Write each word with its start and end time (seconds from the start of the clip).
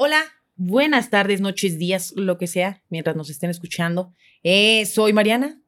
Hola, 0.00 0.22
buenas 0.54 1.10
tardes, 1.10 1.40
noches, 1.40 1.76
días, 1.76 2.12
lo 2.14 2.38
que 2.38 2.46
sea, 2.46 2.84
mientras 2.88 3.16
nos 3.16 3.30
estén 3.30 3.50
escuchando. 3.50 4.14
Eh, 4.44 4.86
soy 4.86 5.12
Mariana. 5.12 5.60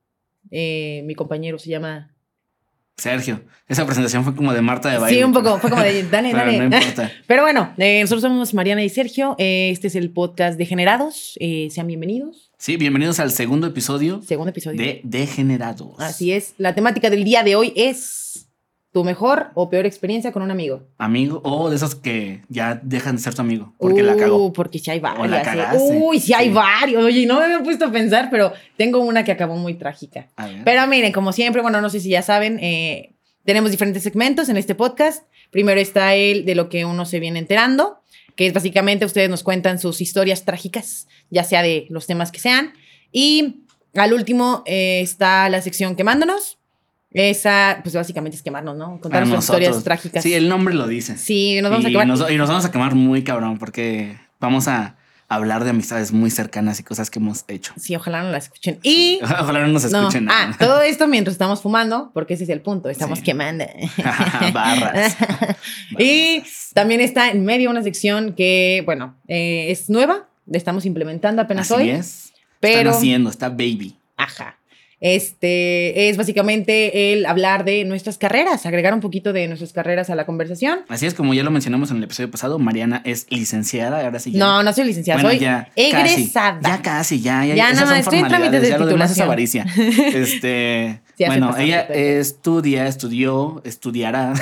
Eh, 0.53 1.03
mi 1.04 1.17
compañero 1.17 1.58
se 1.58 1.68
llama. 1.68 2.14
Sergio. 2.96 3.43
Esa 3.66 3.85
presentación 3.85 4.22
fue 4.22 4.37
como 4.37 4.53
de 4.54 4.61
Marta 4.62 4.88
de 4.88 4.98
baile. 4.98 5.19
Sí, 5.19 5.24
un 5.24 5.32
poco, 5.32 5.58
fue 5.58 5.69
como 5.69 5.82
de 5.82 6.04
dale, 6.04 6.30
Pero 6.30 6.45
dale. 6.45 6.58
no 6.58 6.64
importa. 6.77 7.11
Pero 7.27 7.43
bueno, 7.43 7.74
eh, 7.77 8.03
nosotros 8.03 8.22
somos 8.22 8.54
Mariana 8.54 8.85
y 8.85 8.88
Sergio. 8.88 9.35
Eh, 9.37 9.71
este 9.72 9.88
es 9.88 9.96
el 9.96 10.12
podcast 10.12 10.57
Degenerados. 10.57 11.37
Eh, 11.41 11.67
sean 11.73 11.89
bienvenidos. 11.89 12.53
Sí, 12.57 12.77
bienvenidos 12.77 13.19
al 13.19 13.33
segundo 13.33 13.67
episodio 13.67 14.23
Segundo 14.23 14.51
episodio. 14.51 14.81
de 14.81 15.01
Degenerados. 15.03 15.99
Así 15.99 16.31
es. 16.31 16.55
La 16.57 16.77
temática 16.77 17.11
del 17.11 17.25
día 17.25 17.43
de 17.43 17.57
hoy 17.57 17.73
es 17.75 18.47
tu 18.93 19.04
mejor 19.04 19.50
o 19.54 19.70
peor 19.70 19.86
experiencia 19.86 20.32
con 20.32 20.43
un 20.43 20.50
amigo. 20.50 20.82
Amigo, 20.98 21.41
o 21.45 21.70
de 21.70 21.77
esos 21.77 21.95
que 21.95 22.43
ya 22.48 22.80
dejan 22.82 23.16
de 23.16 23.23
ser 23.23 23.34
tu 23.34 23.41
amigo 23.43 23.73
porque 23.79 24.02
la 24.02 24.14
Uh, 24.14 24.18
cagó. 24.18 24.52
Porque 24.52 24.79
sí 24.80 24.91
hay 24.91 24.98
O 25.00 25.27
la. 25.27 25.41
¿eh? 25.41 25.45
cagaste. 25.45 25.79
Uy, 26.02 26.18
sí 26.18 26.32
hay 26.34 26.48
Sí. 26.48 26.52
varios. 26.55 27.05
Oye, 27.05 27.24
no 27.27 27.38
me 27.38 27.45
había 27.45 27.62
puesto 27.62 27.84
a 27.84 27.92
pensar, 27.92 28.29
pero 28.30 28.52
tengo 28.77 28.98
una 28.98 29.23
que 29.24 29.30
acabó 29.32 29.56
muy 29.56 29.74
trágica. 29.74 30.29
A 30.37 30.46
ver. 30.48 30.62
Pero 30.65 30.87
miren, 30.88 31.12
como 31.12 31.32
siempre, 31.32 31.62
bueno, 31.62 31.80
no 31.80 31.88
sé 31.88 32.01
si 32.01 32.09
ya 32.10 32.23
saben, 32.23 32.59
eh, 32.60 33.15
tenemos 33.45 33.70
diferentes 33.70 34.02
segmentos 34.02 34.48
en 34.48 34.56
este 34.56 34.74
podcast. 34.74 35.24
Primero 35.51 35.80
está 35.80 36.15
el 36.15 36.45
de 36.45 36.54
lo 36.54 36.68
que 36.68 36.84
uno 36.84 37.04
se 37.04 37.20
viene 37.20 37.38
enterando, 37.38 38.01
que 38.37 38.46
es 38.46 38.52
básicamente 38.52 39.04
ustedes 39.04 39.30
nos 39.30 39.43
cuentan 39.43 39.79
sus 39.79 40.01
historias 40.01 40.45
trágicas, 40.45 41.07
ya 41.30 41.45
sea 41.45 41.62
de 41.62 41.87
los 41.91 42.07
temas 42.07 42.30
que 42.32 42.41
sean. 42.41 42.73
Y 43.12 43.65
al 43.95 44.12
último 44.12 44.62
eh, 44.66 45.01
está 45.01 45.48
la 45.48 45.60
sección 45.62 45.96
quemándonos. 45.96 46.59
Esa, 47.12 47.80
pues 47.82 47.95
básicamente 47.95 48.37
es 48.37 48.42
quemarnos, 48.42 48.77
¿no? 48.77 49.00
Contar 49.00 49.27
nuestras 49.27 49.45
historias 49.45 49.82
trágicas. 49.84 50.23
Sí, 50.23 50.32
el 50.34 50.48
nombre 50.48 50.74
lo 50.74 50.87
dice. 50.87 51.16
Sí, 51.18 51.60
nos 51.60 51.70
vamos 51.70 51.87
a 51.87 51.88
quemar. 51.88 52.06
nos, 52.06 52.30
y 52.30 52.37
nos 52.37 52.48
vamos 52.48 52.64
a 52.64 52.70
quemar 52.70 52.95
muy 52.95 53.24
cabrón 53.24 53.59
porque 53.59 54.16
vamos 54.38 54.68
a 54.68 54.96
hablar 55.28 55.62
de 55.65 55.70
amistades 55.70 56.12
muy 56.12 56.30
cercanas 56.30 56.80
y 56.80 56.82
cosas 56.82 57.09
que 57.10 57.18
hemos 57.20 57.45
hecho. 57.48 57.73
Sí, 57.77 57.95
ojalá 57.96 58.23
no 58.23 58.30
la 58.30 58.38
escuchen. 58.38 58.79
Y 58.82 59.18
Ojalá 59.23 59.60
no 59.60 59.68
nos 59.68 59.90
No. 59.93 60.01
escuchen 60.01 60.29
Ah, 60.30 60.46
nada. 60.51 60.57
todo 60.59 60.82
esto 60.82 61.07
mientras 61.09 61.35
estamos 61.35 61.62
fumando, 61.62 62.10
porque 62.15 62.35
ese 62.35 62.45
es 62.45 62.51
el 62.51 62.60
punto, 62.60 62.88
estamos 62.90 63.18
Sí. 63.20 63.24
quemando. 63.24 63.65
Barras. 64.53 65.16
y 65.98 66.42
también 66.75 67.00
está 67.00 67.31
en 67.31 67.44
medio 67.44 67.70
una 67.70 67.82
sección 67.82 68.34
que, 68.34 68.82
bueno, 68.84 69.16
eh, 69.28 69.66
es 69.70 69.91
nueva, 69.91 70.28
la 70.47 70.56
estamos 70.59 70.84
implementando 70.87 71.42
apenas 71.42 71.70
Así 71.70 71.81
hoy. 71.82 71.91
es. 71.91 72.32
pero- 72.60 72.78
Están 72.91 72.94
haciendo, 72.94 73.31
está 73.31 73.48
baby. 73.48 73.97
Ajá. 74.16 74.56
Este 75.00 76.10
es 76.10 76.16
básicamente 76.16 77.12
el 77.12 77.25
hablar 77.25 77.65
de 77.65 77.84
nuestras 77.84 78.19
carreras, 78.19 78.66
agregar 78.66 78.93
un 78.93 79.00
poquito 79.00 79.32
de 79.32 79.48
nuestras 79.48 79.72
carreras 79.72 80.10
a 80.10 80.15
la 80.15 80.26
conversación. 80.26 80.81
Así 80.88 81.06
es, 81.06 81.15
como 81.15 81.32
ya 81.32 81.42
lo 81.42 81.50
mencionamos 81.50 81.91
en 81.91 81.97
el 81.97 82.04
episodio 82.04 82.31
pasado, 82.31 82.59
Mariana 82.59 83.00
es 83.06 83.26
licenciada, 83.31 84.04
ahora 84.04 84.19
sí 84.19 84.32
ya. 84.32 84.38
No, 84.38 84.62
no 84.62 84.72
soy 84.72 84.84
licenciada, 84.84 85.22
Bueno, 85.22 85.31
soy 85.31 85.41
ya, 85.41 85.70
egresada. 85.75 86.60
Casi, 86.60 86.76
ya 86.76 86.82
casi, 86.82 87.20
ya, 87.20 87.44
ya. 87.47 87.54
Ya, 87.54 87.72
nada 87.72 87.87
más, 87.87 88.00
estoy 88.00 88.19
en 88.19 88.25
formalidades, 88.26 88.28
trámites 88.28 88.62
de 88.62 88.69
ya 88.69 88.78
lo 88.78 88.87
demás 88.87 89.10
es 89.10 89.20
avaricia. 89.20 89.66
Este, 90.20 91.00
Sí, 91.16 91.26
bueno, 91.26 91.54
ella 91.59 91.82
estudia, 91.82 92.87
estudió, 92.87 93.60
estudiará 93.64 94.32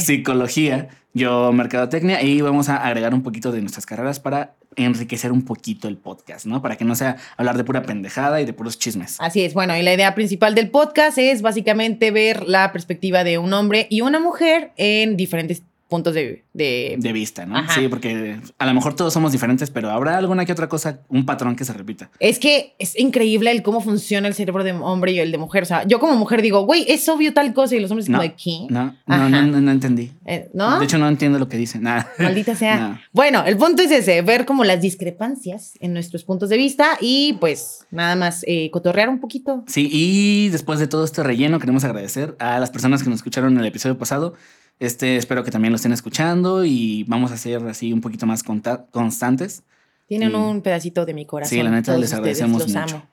psicología, 0.00 0.88
yo 1.14 1.52
mercadotecnia 1.52 2.22
y 2.22 2.40
vamos 2.40 2.68
a 2.68 2.76
agregar 2.76 3.14
un 3.14 3.22
poquito 3.22 3.52
de 3.52 3.60
nuestras 3.60 3.86
carreras 3.86 4.20
para 4.20 4.54
enriquecer 4.76 5.32
un 5.32 5.42
poquito 5.44 5.88
el 5.88 5.98
podcast, 5.98 6.46
¿no? 6.46 6.62
Para 6.62 6.76
que 6.76 6.84
no 6.84 6.94
sea 6.94 7.16
hablar 7.36 7.56
de 7.56 7.64
pura 7.64 7.82
pendejada 7.82 8.40
y 8.40 8.46
de 8.46 8.52
puros 8.52 8.78
chismes. 8.78 9.16
Así 9.20 9.42
es, 9.42 9.54
bueno, 9.54 9.76
y 9.76 9.82
la 9.82 9.92
idea 9.92 10.14
principal 10.14 10.54
del 10.54 10.70
podcast 10.70 11.18
es 11.18 11.42
básicamente 11.42 12.10
ver 12.10 12.48
la 12.48 12.72
perspectiva 12.72 13.24
de 13.24 13.38
un 13.38 13.52
hombre 13.52 13.86
y 13.90 14.00
una 14.00 14.20
mujer 14.20 14.72
en 14.76 15.16
diferentes 15.16 15.62
puntos 15.92 16.14
de... 16.14 16.44
de- 16.54 16.96
De 16.98 17.12
vista, 17.12 17.44
¿no? 17.44 17.58
Ajá. 17.58 17.74
Sí, 17.74 17.86
porque 17.88 18.40
a 18.58 18.66
lo 18.66 18.72
mejor 18.74 18.94
todos 18.96 19.12
somos 19.12 19.30
diferentes, 19.30 19.70
pero 19.70 19.90
habrá 19.90 20.16
alguna 20.16 20.46
que 20.46 20.52
otra 20.52 20.68
cosa, 20.68 21.00
un 21.10 21.26
patrón 21.26 21.54
que 21.54 21.64
se 21.66 21.72
repita. 21.74 22.10
Es 22.18 22.38
que 22.38 22.74
es 22.78 22.98
increíble 22.98 23.50
el 23.50 23.62
cómo 23.62 23.80
funciona 23.82 24.26
el 24.26 24.34
cerebro 24.34 24.64
de 24.64 24.72
hombre 24.72 25.12
y 25.12 25.18
el 25.18 25.30
de 25.30 25.36
mujer. 25.38 25.64
O 25.64 25.66
sea, 25.66 25.86
yo 25.86 26.00
como 26.00 26.16
mujer 26.16 26.40
digo, 26.40 26.62
güey, 26.64 26.86
es 26.88 27.06
obvio 27.08 27.34
tal 27.34 27.52
cosa 27.52 27.76
y 27.76 27.80
los 27.80 27.90
hombres 27.90 28.08
No, 28.08 28.18
como 28.18 28.28
de 28.28 28.34
¿qué? 28.34 28.66
No, 28.70 28.96
no, 29.06 29.28
no, 29.28 29.42
no, 29.46 29.60
no 29.60 29.70
entendí. 29.70 30.10
Eh, 30.24 30.48
¿No? 30.54 30.78
De 30.78 30.84
hecho, 30.86 30.96
no 30.98 31.06
entiendo 31.08 31.38
lo 31.38 31.48
que 31.48 31.56
dicen. 31.58 31.82
Maldita 32.18 32.56
sea. 32.56 32.78
No. 32.88 32.98
Bueno, 33.12 33.44
el 33.46 33.56
punto 33.58 33.82
es 33.82 33.90
ese, 33.90 34.22
ver 34.22 34.46
como 34.46 34.64
las 34.64 34.80
discrepancias 34.80 35.74
en 35.80 35.92
nuestros 35.92 36.24
puntos 36.24 36.48
de 36.48 36.56
vista 36.56 36.96
y 37.00 37.34
pues 37.34 37.86
nada 37.90 38.16
más 38.16 38.44
eh, 38.48 38.70
cotorrear 38.70 39.08
un 39.10 39.20
poquito. 39.20 39.62
Sí, 39.66 39.88
y 39.92 40.48
después 40.48 40.78
de 40.80 40.86
todo 40.86 41.04
este 41.04 41.22
relleno, 41.22 41.58
queremos 41.60 41.84
agradecer 41.84 42.34
a 42.38 42.58
las 42.58 42.70
personas 42.70 43.02
que 43.02 43.10
nos 43.10 43.18
escucharon 43.18 43.52
en 43.52 43.60
el 43.60 43.66
episodio 43.66 43.98
pasado. 43.98 44.34
Este, 44.82 45.16
espero 45.16 45.44
que 45.44 45.52
también 45.52 45.70
lo 45.70 45.76
estén 45.76 45.92
escuchando 45.92 46.64
y 46.64 47.04
vamos 47.04 47.30
a 47.30 47.36
ser 47.36 47.64
así 47.68 47.92
un 47.92 48.00
poquito 48.00 48.26
más 48.26 48.42
constantes. 48.90 49.62
Tienen 50.08 50.34
un 50.34 50.60
pedacito 50.60 51.06
de 51.06 51.14
mi 51.14 51.24
corazón. 51.24 51.56
Sí, 51.56 51.62
la 51.62 51.70
neta, 51.70 51.92
les 51.92 52.12
ustedes, 52.12 52.12
agradecemos 52.14 52.62
los 52.62 52.68
mucho. 52.74 52.96
amo. 52.96 53.06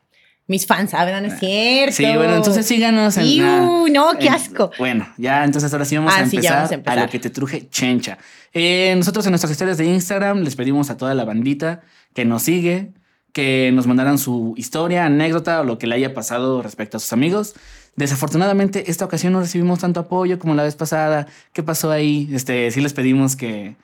Mis 0.47 0.66
fans, 0.66 0.90
¿saben? 0.90 1.22
¿No 1.28 1.31
es 1.31 1.40
cierto? 1.40 1.96
Sí, 1.96 2.03
bueno, 2.16 2.38
entonces 2.38 2.66
síganos 2.66 3.16
en. 3.18 3.25
Iu, 3.28 3.46
ah, 3.46 3.85
no, 3.91 4.18
qué 4.19 4.25
en- 4.28 4.34
asco. 4.34 4.72
Bueno, 4.79 5.08
ya, 5.18 5.46
entonces 5.46 5.72
ahora 5.72 5.85
sí 5.85 5.96
vamos, 5.96 6.12
Ah, 6.18 6.22
a, 6.22 6.25
sí, 6.25 6.38
ya 6.38 6.38
empezar 6.38 6.56
vamos 6.58 6.72
a 6.72 6.74
empezar. 6.74 7.00
lo 7.02 7.09
que 7.09 7.19
te 7.19 7.29
truje 7.29 7.69
chencha. 7.69 8.18
Eh, 8.52 8.96
nosotros 8.97 9.24
en 9.28 9.31
nuestras 9.31 9.52
historias 9.52 9.78
de 9.78 9.85
Instagram 9.85 10.40
les 10.41 10.56
pedimos 10.56 10.90
a 10.90 10.97
toda 10.97 11.13
la 11.13 11.24
bandita 11.24 11.81
que 12.16 12.25
nos 12.25 12.41
sigue, 12.41 12.94
que 13.31 13.69
nos 13.75 13.85
mandaran 13.85 14.18
su 14.18 14.56
historia, 14.58 15.06
anécdota 15.06 15.62
o 15.62 15.63
lo 15.63 15.78
que 15.78 15.85
le 15.85 15.94
haya 15.94 16.16
pasado 16.16 16.63
respecto 16.63 16.97
a 16.97 17.00
sus 17.00 17.13
amigos. 17.13 17.53
Desafortunadamente, 17.96 18.90
esta 18.90 19.06
ocasión 19.06 19.34
no 19.34 19.42
recibimos 19.42 19.80
tanto 19.80 20.00
apoyo 20.00 20.40
como 20.40 20.56
la 20.56 20.64
vez 20.64 20.76
pasada. 20.76 21.28
¿Qué 21.54 21.64
pasó 21.64 21.92
ahí? 21.92 22.30
Este, 22.32 22.72
sí 22.72 22.82
les 22.82 22.94
pedimos 22.94 23.36
que, 23.36 23.76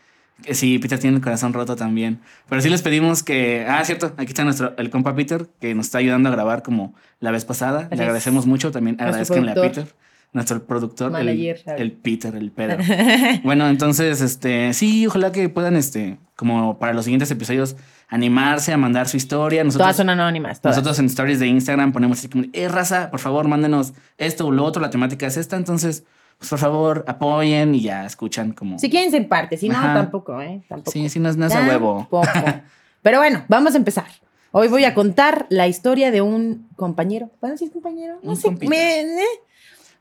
sí, 0.52 0.80
Peter 0.80 1.00
tiene 1.00 1.18
el 1.18 1.24
corazón 1.24 1.54
roto 1.54 1.76
también. 1.76 2.20
Pero 2.50 2.62
sí 2.62 2.70
les 2.70 2.82
pedimos 2.82 3.24
que. 3.24 3.66
Ah, 3.68 3.84
cierto, 3.84 4.14
aquí 4.18 4.28
está 4.30 4.44
nuestro, 4.44 4.76
el 4.78 4.90
compa 4.90 5.16
Peter, 5.16 5.48
que 5.60 5.74
nos 5.76 5.88
está 5.88 6.00
ayudando 6.00 6.30
a 6.30 6.32
grabar 6.32 6.64
como 6.64 6.94
la 7.20 7.32
vez 7.32 7.46
pasada. 7.46 7.88
Le 7.92 8.02
agradecemos 8.02 8.46
mucho. 8.46 8.72
También 8.72 8.98
agradezcanle 9.00 9.52
a. 9.52 9.56
Peter, 9.56 9.88
nuestro 10.34 10.66
productor, 10.66 11.08
el, 11.08 11.26
Manager, 11.26 11.62
el 11.78 11.92
Peter, 11.94 12.36
el 12.36 12.52
Pedro. 12.52 12.84
bueno, 13.44 13.70
entonces, 13.70 14.22
este, 14.22 14.74
sí, 14.74 15.08
ojalá 15.08 15.32
que 15.32 15.48
puedan, 15.48 15.78
este, 15.78 16.18
como 16.36 16.78
para 16.78 16.94
los 16.94 17.06
siguientes 17.06 17.32
episodios, 17.32 17.78
animarse 18.08 18.72
a 18.74 18.78
mandar 18.78 19.08
su 19.08 19.18
historia. 19.18 19.64
Nosotros, 19.64 19.84
todas 19.86 19.98
son 19.98 20.10
anónimas, 20.10 20.62
todas. 20.62 20.78
nosotros 20.78 21.00
en 21.00 21.06
stories 21.08 21.40
de 21.40 21.48
Instagram 21.48 21.92
ponemos 21.92 22.20
así 22.20 22.30
como, 22.30 22.46
eh, 22.54 22.68
raza, 22.68 23.10
por 23.12 23.20
favor, 23.20 23.48
mándenos 23.48 23.94
esto 24.18 24.48
o 24.48 24.52
lo 24.52 24.64
otro, 24.64 24.82
la 24.82 24.90
temática 24.90 25.26
es 25.28 25.38
esta, 25.38 25.56
entonces, 25.58 26.04
pues 26.38 26.50
por 26.50 26.60
favor, 26.60 27.06
apoyen 27.08 27.74
y 27.76 27.82
ya 27.82 28.06
escuchan 28.06 28.52
como... 28.52 28.78
Si 28.80 28.90
quieren 28.90 29.10
ser 29.12 29.28
parte, 29.28 29.58
si 29.58 29.70
no, 29.70 29.78
Ajá. 29.78 29.94
tampoco, 29.94 30.42
¿eh? 30.42 30.64
Tampoco. 30.70 30.92
Sí, 30.92 31.08
sí, 31.10 31.20
no 31.20 31.30
es, 31.30 31.38
no 31.38 31.46
es 31.48 31.56
a 31.56 31.62
huevo. 31.68 32.08
Pero 33.02 33.20
bueno, 33.20 33.44
vamos 33.48 33.74
a 33.74 33.78
empezar. 33.78 34.06
Hoy 34.52 34.68
voy 34.68 34.86
a 34.86 34.94
contar 34.94 35.46
la 35.50 35.68
historia 35.68 36.12
de 36.12 36.22
un 36.22 36.68
compañero. 36.76 37.30
¿Puedo 37.40 37.54
decir 37.54 37.72
compañero? 37.72 38.20
No 38.24 38.32
Un 38.32 38.38
sé. 38.38 38.50
me- 38.52 39.02
eh, 39.02 39.24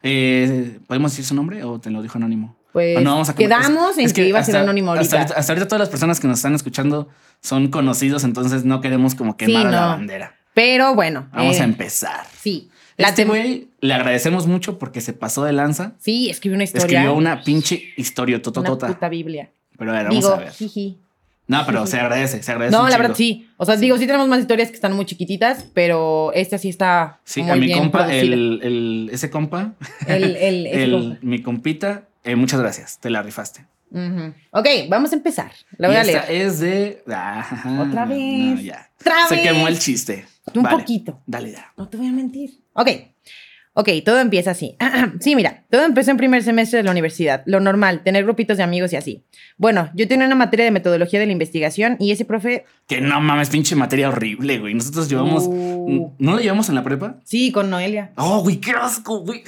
Eh, 0.02 0.78
¿Podemos 0.86 1.12
decir 1.12 1.24
su 1.24 1.34
nombre 1.34 1.64
o 1.64 1.80
te 1.80 1.90
lo 1.90 2.02
dijo 2.02 2.18
anónimo? 2.18 2.54
Pues 2.72 2.96
O 2.98 3.00
no 3.00 3.12
vamos 3.12 3.28
a 3.30 3.34
quedamos 3.34 3.92
es- 3.92 3.98
en 3.98 4.04
es 4.06 4.12
que, 4.12 4.26
iba 4.28 4.38
a 4.38 4.44
ser 4.44 4.56
hasta- 4.56 4.64
anónimo 4.64 4.92
ahorita, 4.92 5.22
hasta 5.22 5.52
ahorita 5.52 5.66
todas 5.68 5.80
las 5.80 5.88
personas 5.88 6.20
que 6.20 6.26
nos 6.28 6.38
están 6.38 6.54
escuchando 6.54 7.08
son 7.44 7.68
conocidos, 7.68 8.24
entonces 8.24 8.64
no 8.64 8.80
queremos 8.80 9.14
como 9.14 9.36
quemar 9.36 9.66
la 9.66 9.70
no. 9.82 9.86
bandera. 9.88 10.34
Pero 10.54 10.94
bueno. 10.94 11.28
Vamos 11.32 11.58
eh, 11.58 11.60
a 11.60 11.64
empezar. 11.64 12.24
Sí. 12.40 12.70
La 12.96 13.08
Este 13.08 13.26
güey 13.26 13.68
le 13.80 13.92
agradecemos 13.92 14.46
mucho 14.46 14.78
porque 14.78 15.02
se 15.02 15.12
pasó 15.12 15.44
de 15.44 15.52
lanza. 15.52 15.92
Sí, 15.98 16.30
escribió 16.30 16.54
una 16.56 16.64
historia. 16.64 16.86
Escribió 16.86 17.14
una 17.14 17.42
pinche 17.42 17.82
historia 17.98 18.36
una 18.36 18.42
tototota. 18.44 18.86
puta 18.86 19.08
Biblia. 19.10 19.50
Pero 19.76 19.90
a 19.90 19.94
ver, 19.94 20.04
vamos 20.04 20.24
Digo, 20.24 20.34
a 20.34 20.38
ver. 20.38 20.52
jiji. 20.52 20.96
No, 21.46 21.66
pero 21.66 21.86
se 21.86 22.00
agradece, 22.00 22.42
se 22.42 22.50
agradece. 22.52 22.74
No, 22.74 22.88
la 22.88 22.96
verdad 22.96 23.14
sí. 23.14 23.50
O 23.58 23.66
sea, 23.66 23.76
digo, 23.76 23.98
sí 23.98 24.06
tenemos 24.06 24.26
más 24.28 24.40
historias 24.40 24.70
que 24.70 24.76
están 24.76 24.94
muy 24.94 25.04
chiquititas, 25.04 25.66
pero 25.74 26.32
esta 26.32 26.56
sí 26.56 26.70
está 26.70 27.18
Sí, 27.24 27.42
muy 27.42 27.50
a 27.50 27.56
mi 27.56 27.66
bien 27.66 27.78
compa, 27.80 28.10
el, 28.14 28.32
el- 28.62 29.10
ese 29.12 29.28
compa, 29.28 29.74
El, 30.06 31.18
mi 31.22 31.42
compita, 31.42 32.04
eh, 32.24 32.36
muchas 32.36 32.60
gracias, 32.60 32.98
te 33.00 33.10
la 33.10 33.22
rifaste. 33.22 33.66
Ujú. 33.94 34.34
Ok, 34.50 34.66
vamos 34.88 35.12
a 35.12 35.14
empezar. 35.14 35.52
La 35.78 35.86
voy 35.88 35.94
Y 35.96 35.98
a 35.98 36.02
esta 36.02 36.26
leer. 36.26 36.46
es 36.46 36.58
de. 36.60 37.02
Ah, 37.08 37.46
Otra 37.88 38.04
no, 38.06 38.14
vez. 38.14 38.62
ya. 38.64 38.90
Se 39.28 39.40
quemó 39.40 39.68
el 39.68 39.78
chiste. 39.78 40.26
Un 40.54 40.62
Vale, 40.64 40.76
poquito. 40.78 41.22
Dale, 41.26 41.52
ya. 41.52 41.72
No 41.76 41.88
te 41.88 41.96
voy 41.96 42.08
a 42.08 42.12
mentir. 42.12 42.50
Ok. 42.74 42.88
Ok, 43.76 43.88
todo 44.04 44.20
empieza 44.20 44.52
así. 44.52 44.76
sí, 45.20 45.34
mira, 45.34 45.64
todo 45.70 45.84
empezó 45.84 46.12
en 46.12 46.16
primer 46.16 46.42
semestre 46.44 46.76
de 46.78 46.84
la 46.84 46.92
universidad. 46.92 47.42
Lo 47.46 47.58
normal, 47.60 48.02
tener 48.04 48.22
grupitos 48.24 48.56
de 48.56 48.62
amigos 48.62 48.92
y 48.92 48.96
así. 48.96 49.24
Bueno, 49.56 49.90
yo 49.94 50.06
tenía 50.08 50.26
una 50.26 50.36
materia 50.36 50.64
de 50.64 50.70
metodología 50.70 51.18
de 51.20 51.26
la 51.26 51.32
investigación 51.32 51.96
y 51.98 52.12
ese 52.12 52.24
profe, 52.24 52.64
Que 52.86 53.00
no 53.00 53.20
mames, 53.20 53.50
pinche 53.50 53.74
materia 53.76 54.08
horrible, 54.08 54.58
güey. 54.58 54.74
Nosotros 54.74 55.08
llevamos. 55.08 55.44
Uh. 55.46 56.12
¿No 56.18 56.32
lo 56.32 56.38
llevamos 56.38 56.68
en 56.68 56.74
la 56.76 56.84
prepa? 56.84 57.16
sí, 57.24 57.50
con 57.52 57.68
Noelia. 57.70 58.12
Oh, 58.16 58.40
güey, 58.42 58.58
qué 58.58 58.70
asco, 58.72 59.20
güey. 59.20 59.42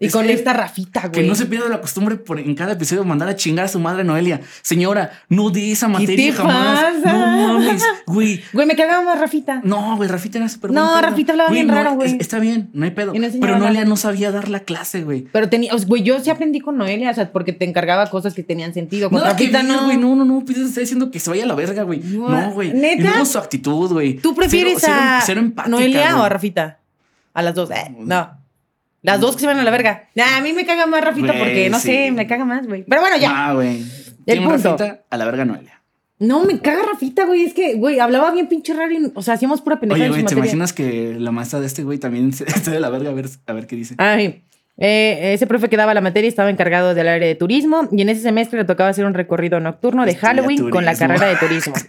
Y 0.00 0.06
Es 0.06 0.12
con 0.12 0.26
que- 0.26 0.32
esta 0.32 0.52
Rafita, 0.52 1.02
Que 1.10 1.20
güey. 1.20 1.28
no 1.28 1.34
se 1.34 1.46
pierda 1.46 1.68
la 1.68 1.80
costumbre 1.80 2.16
por 2.16 2.38
en 2.40 2.54
cada 2.54 2.72
episodio 2.72 3.04
mandar 3.04 3.28
a 3.28 3.36
chingar 3.36 3.64
a 3.64 3.68
su 3.68 3.78
madre 3.80 4.04
Noelia. 4.04 4.40
Señora, 4.62 5.12
no 5.28 5.50
di 5.50 5.72
esa 5.72 5.88
materia 5.88 6.30
te 6.30 6.32
jamás. 6.32 6.80
pasa? 7.02 7.12
No 7.12 7.58
mames, 7.58 7.82
güey. 8.06 8.40
Güey, 8.52 8.66
me 8.66 8.76
cagaba 8.76 9.02
más 9.02 9.18
Rafita. 9.18 9.60
No, 9.64 9.96
güey, 9.96 10.08
Rafita 10.10 10.38
era 10.38 10.48
súper 10.48 10.72
No. 10.72 11.00
Rafita 11.00 11.32
hablaba 11.32 11.50
bien 11.50 11.66
no, 11.68 11.74
raro, 11.74 11.94
güey. 11.94 12.10
es- 12.14 12.20
Está 12.20 12.38
bien, 12.38 12.68
no 12.74 12.84
hay 12.84 12.90
pedo. 12.90 13.14
Y 13.14 13.18
no 13.18 13.28
Pero 13.40 13.58
Noelia 13.62 13.84
no 13.84 13.96
sabía 13.96 14.30
dar 14.30 14.48
la 14.48 14.60
clase, 14.60 15.02
güey. 15.04 15.22
Pero 15.32 15.48
tenía, 15.48 15.72
güey, 15.86 16.02
yo 16.02 16.18
sí 16.20 16.30
aprendí 16.30 16.60
con 16.60 16.76
Noelia, 16.76 17.10
o 17.10 17.14
sea, 17.14 17.32
porque 17.32 17.52
te 17.52 17.64
encargaba 17.64 18.08
cosas 18.10 18.34
que 18.34 18.42
tenían 18.42 18.74
sentido. 18.74 19.08
Con 19.10 19.18
No, 19.18 19.24
que 19.24 19.30
Rafita 19.30 19.62
no, 19.62 19.76
no. 19.76 19.84
güey, 19.86 19.96
no, 19.96 20.14
no, 20.16 20.24
no, 20.24 20.44
pues 20.44 20.58
está 20.58 20.80
diciendo 20.80 21.10
que 21.10 21.18
se 21.20 21.30
vaya 21.30 21.44
a 21.44 21.46
la 21.46 21.54
verga, 21.54 21.82
güey. 21.84 22.00
No, 22.00 22.28
No, 22.28 22.50
güey. 22.52 22.72
¿neta? 22.72 23.00
Y 23.02 23.04
luego 23.04 23.24
su 23.24 23.38
actitud, 23.38 23.92
güey. 23.92 24.14
¿Tú 24.14 24.34
prefieres 24.34 24.78
Cero- 24.80 24.92
a 24.94 24.98
cero- 24.98 25.22
cero 25.26 25.40
empática, 25.40 25.70
Noelia 25.76 26.16
o 26.18 26.22
a 26.22 26.28
Rafita? 26.28 26.78
A 27.34 27.42
las 27.42 27.54
dos. 27.54 27.70
Eh, 27.70 27.94
no. 27.98 28.38
Las 29.02 29.20
dos 29.20 29.34
que 29.34 29.40
se 29.40 29.46
van 29.46 29.58
a 29.58 29.64
la 29.64 29.70
verga. 29.72 30.08
Nah, 30.14 30.36
a 30.36 30.40
mí 30.40 30.52
me 30.52 30.64
caga 30.64 30.86
más 30.86 31.02
Rafita 31.02 31.32
porque, 31.32 31.68
no 31.70 31.78
sí. 31.80 31.88
sé, 31.88 32.10
me 32.12 32.26
caga 32.26 32.44
más, 32.44 32.66
güey. 32.66 32.84
Pero 32.88 33.00
bueno, 33.00 33.16
ya. 33.16 33.48
Ah, 33.48 33.52
güey. 33.54 33.84
El 34.26 34.42
punto. 34.44 34.76
Rafita, 34.76 35.02
a 35.10 35.16
la 35.16 35.24
verga 35.24 35.44
Noelia. 35.44 35.81
No, 36.22 36.44
me 36.44 36.58
caga 36.60 36.82
Rafita, 36.92 37.24
güey. 37.26 37.42
Es 37.42 37.52
que, 37.54 37.74
güey, 37.74 37.98
hablaba 37.98 38.30
bien 38.32 38.48
pinche 38.48 38.72
raro. 38.74 38.92
y- 38.92 39.10
o 39.14 39.22
sea, 39.22 39.34
hacíamos 39.34 39.60
pura 39.60 39.80
pendejada 39.80 40.04
Oye, 40.04 40.08
güey, 40.10 40.20
¿te 40.20 40.24
materia. 40.34 40.40
imaginas 40.44 40.72
que 40.72 41.14
la 41.18 41.32
maestra 41.32 41.60
de 41.60 41.66
este 41.66 41.82
güey 41.82 41.98
también 41.98 42.32
se- 42.32 42.44
está 42.48 42.70
de 42.70 42.80
la 42.80 42.90
verga? 42.90 43.10
A 43.10 43.14
ver, 43.14 43.26
a 43.46 43.52
ver 43.52 43.66
qué 43.66 43.76
dice. 43.76 43.94
Ay, 43.98 44.42
eh, 44.78 45.32
ese 45.34 45.46
profe 45.46 45.68
que 45.68 45.76
daba 45.76 45.92
la 45.94 46.00
materia 46.00 46.28
estaba 46.28 46.48
encargado 46.50 46.94
del 46.94 47.08
área 47.08 47.26
de 47.28 47.34
turismo 47.34 47.88
y 47.92 48.00
en 48.02 48.08
ese 48.08 48.22
semestre 48.22 48.58
le 48.58 48.64
tocaba 48.64 48.88
hacer 48.90 49.04
un 49.04 49.14
recorrido 49.14 49.60
nocturno 49.60 50.04
de 50.04 50.12
Estudia 50.12 50.28
Halloween 50.30 50.70
con 50.70 50.84
la 50.84 50.94
carrera 50.94 51.26
de 51.28 51.36
turismo. 51.36 51.74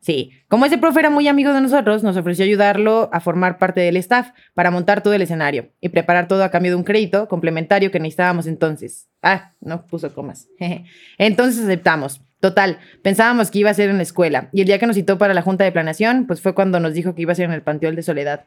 Sí, 0.00 0.32
como 0.48 0.66
ese 0.66 0.76
profe 0.76 1.00
era 1.00 1.08
muy 1.08 1.28
amigo 1.28 1.54
de 1.54 1.62
nosotros, 1.62 2.02
nos 2.02 2.14
ofreció 2.18 2.44
ayudarlo 2.44 3.08
a 3.10 3.20
formar 3.20 3.56
parte 3.56 3.80
del 3.80 3.96
staff 3.96 4.32
para 4.52 4.70
montar 4.70 5.02
todo 5.02 5.14
el 5.14 5.22
escenario 5.22 5.70
y 5.80 5.88
preparar 5.88 6.28
todo 6.28 6.44
a 6.44 6.50
cambio 6.50 6.72
de 6.72 6.76
un 6.76 6.84
crédito 6.84 7.26
complementario 7.26 7.90
que 7.90 7.98
necesitábamos 7.98 8.46
entonces. 8.46 9.08
Ah, 9.22 9.52
no 9.62 9.86
puso 9.86 10.12
comas. 10.12 10.46
Entonces 11.16 11.64
aceptamos. 11.64 12.20
Total, 12.44 12.78
pensábamos 13.00 13.50
que 13.50 13.60
iba 13.60 13.70
a 13.70 13.74
ser 13.74 13.88
en 13.88 13.96
la 13.96 14.02
escuela 14.02 14.48
y 14.52 14.60
el 14.60 14.66
día 14.66 14.78
que 14.78 14.86
nos 14.86 14.96
citó 14.96 15.16
para 15.16 15.32
la 15.32 15.40
junta 15.40 15.64
de 15.64 15.72
planeación, 15.72 16.26
pues 16.26 16.42
fue 16.42 16.54
cuando 16.54 16.78
nos 16.78 16.92
dijo 16.92 17.14
que 17.14 17.22
iba 17.22 17.32
a 17.32 17.34
ser 17.34 17.46
en 17.46 17.52
el 17.52 17.62
Panteón 17.62 17.96
de 17.96 18.02
Soledad. 18.02 18.44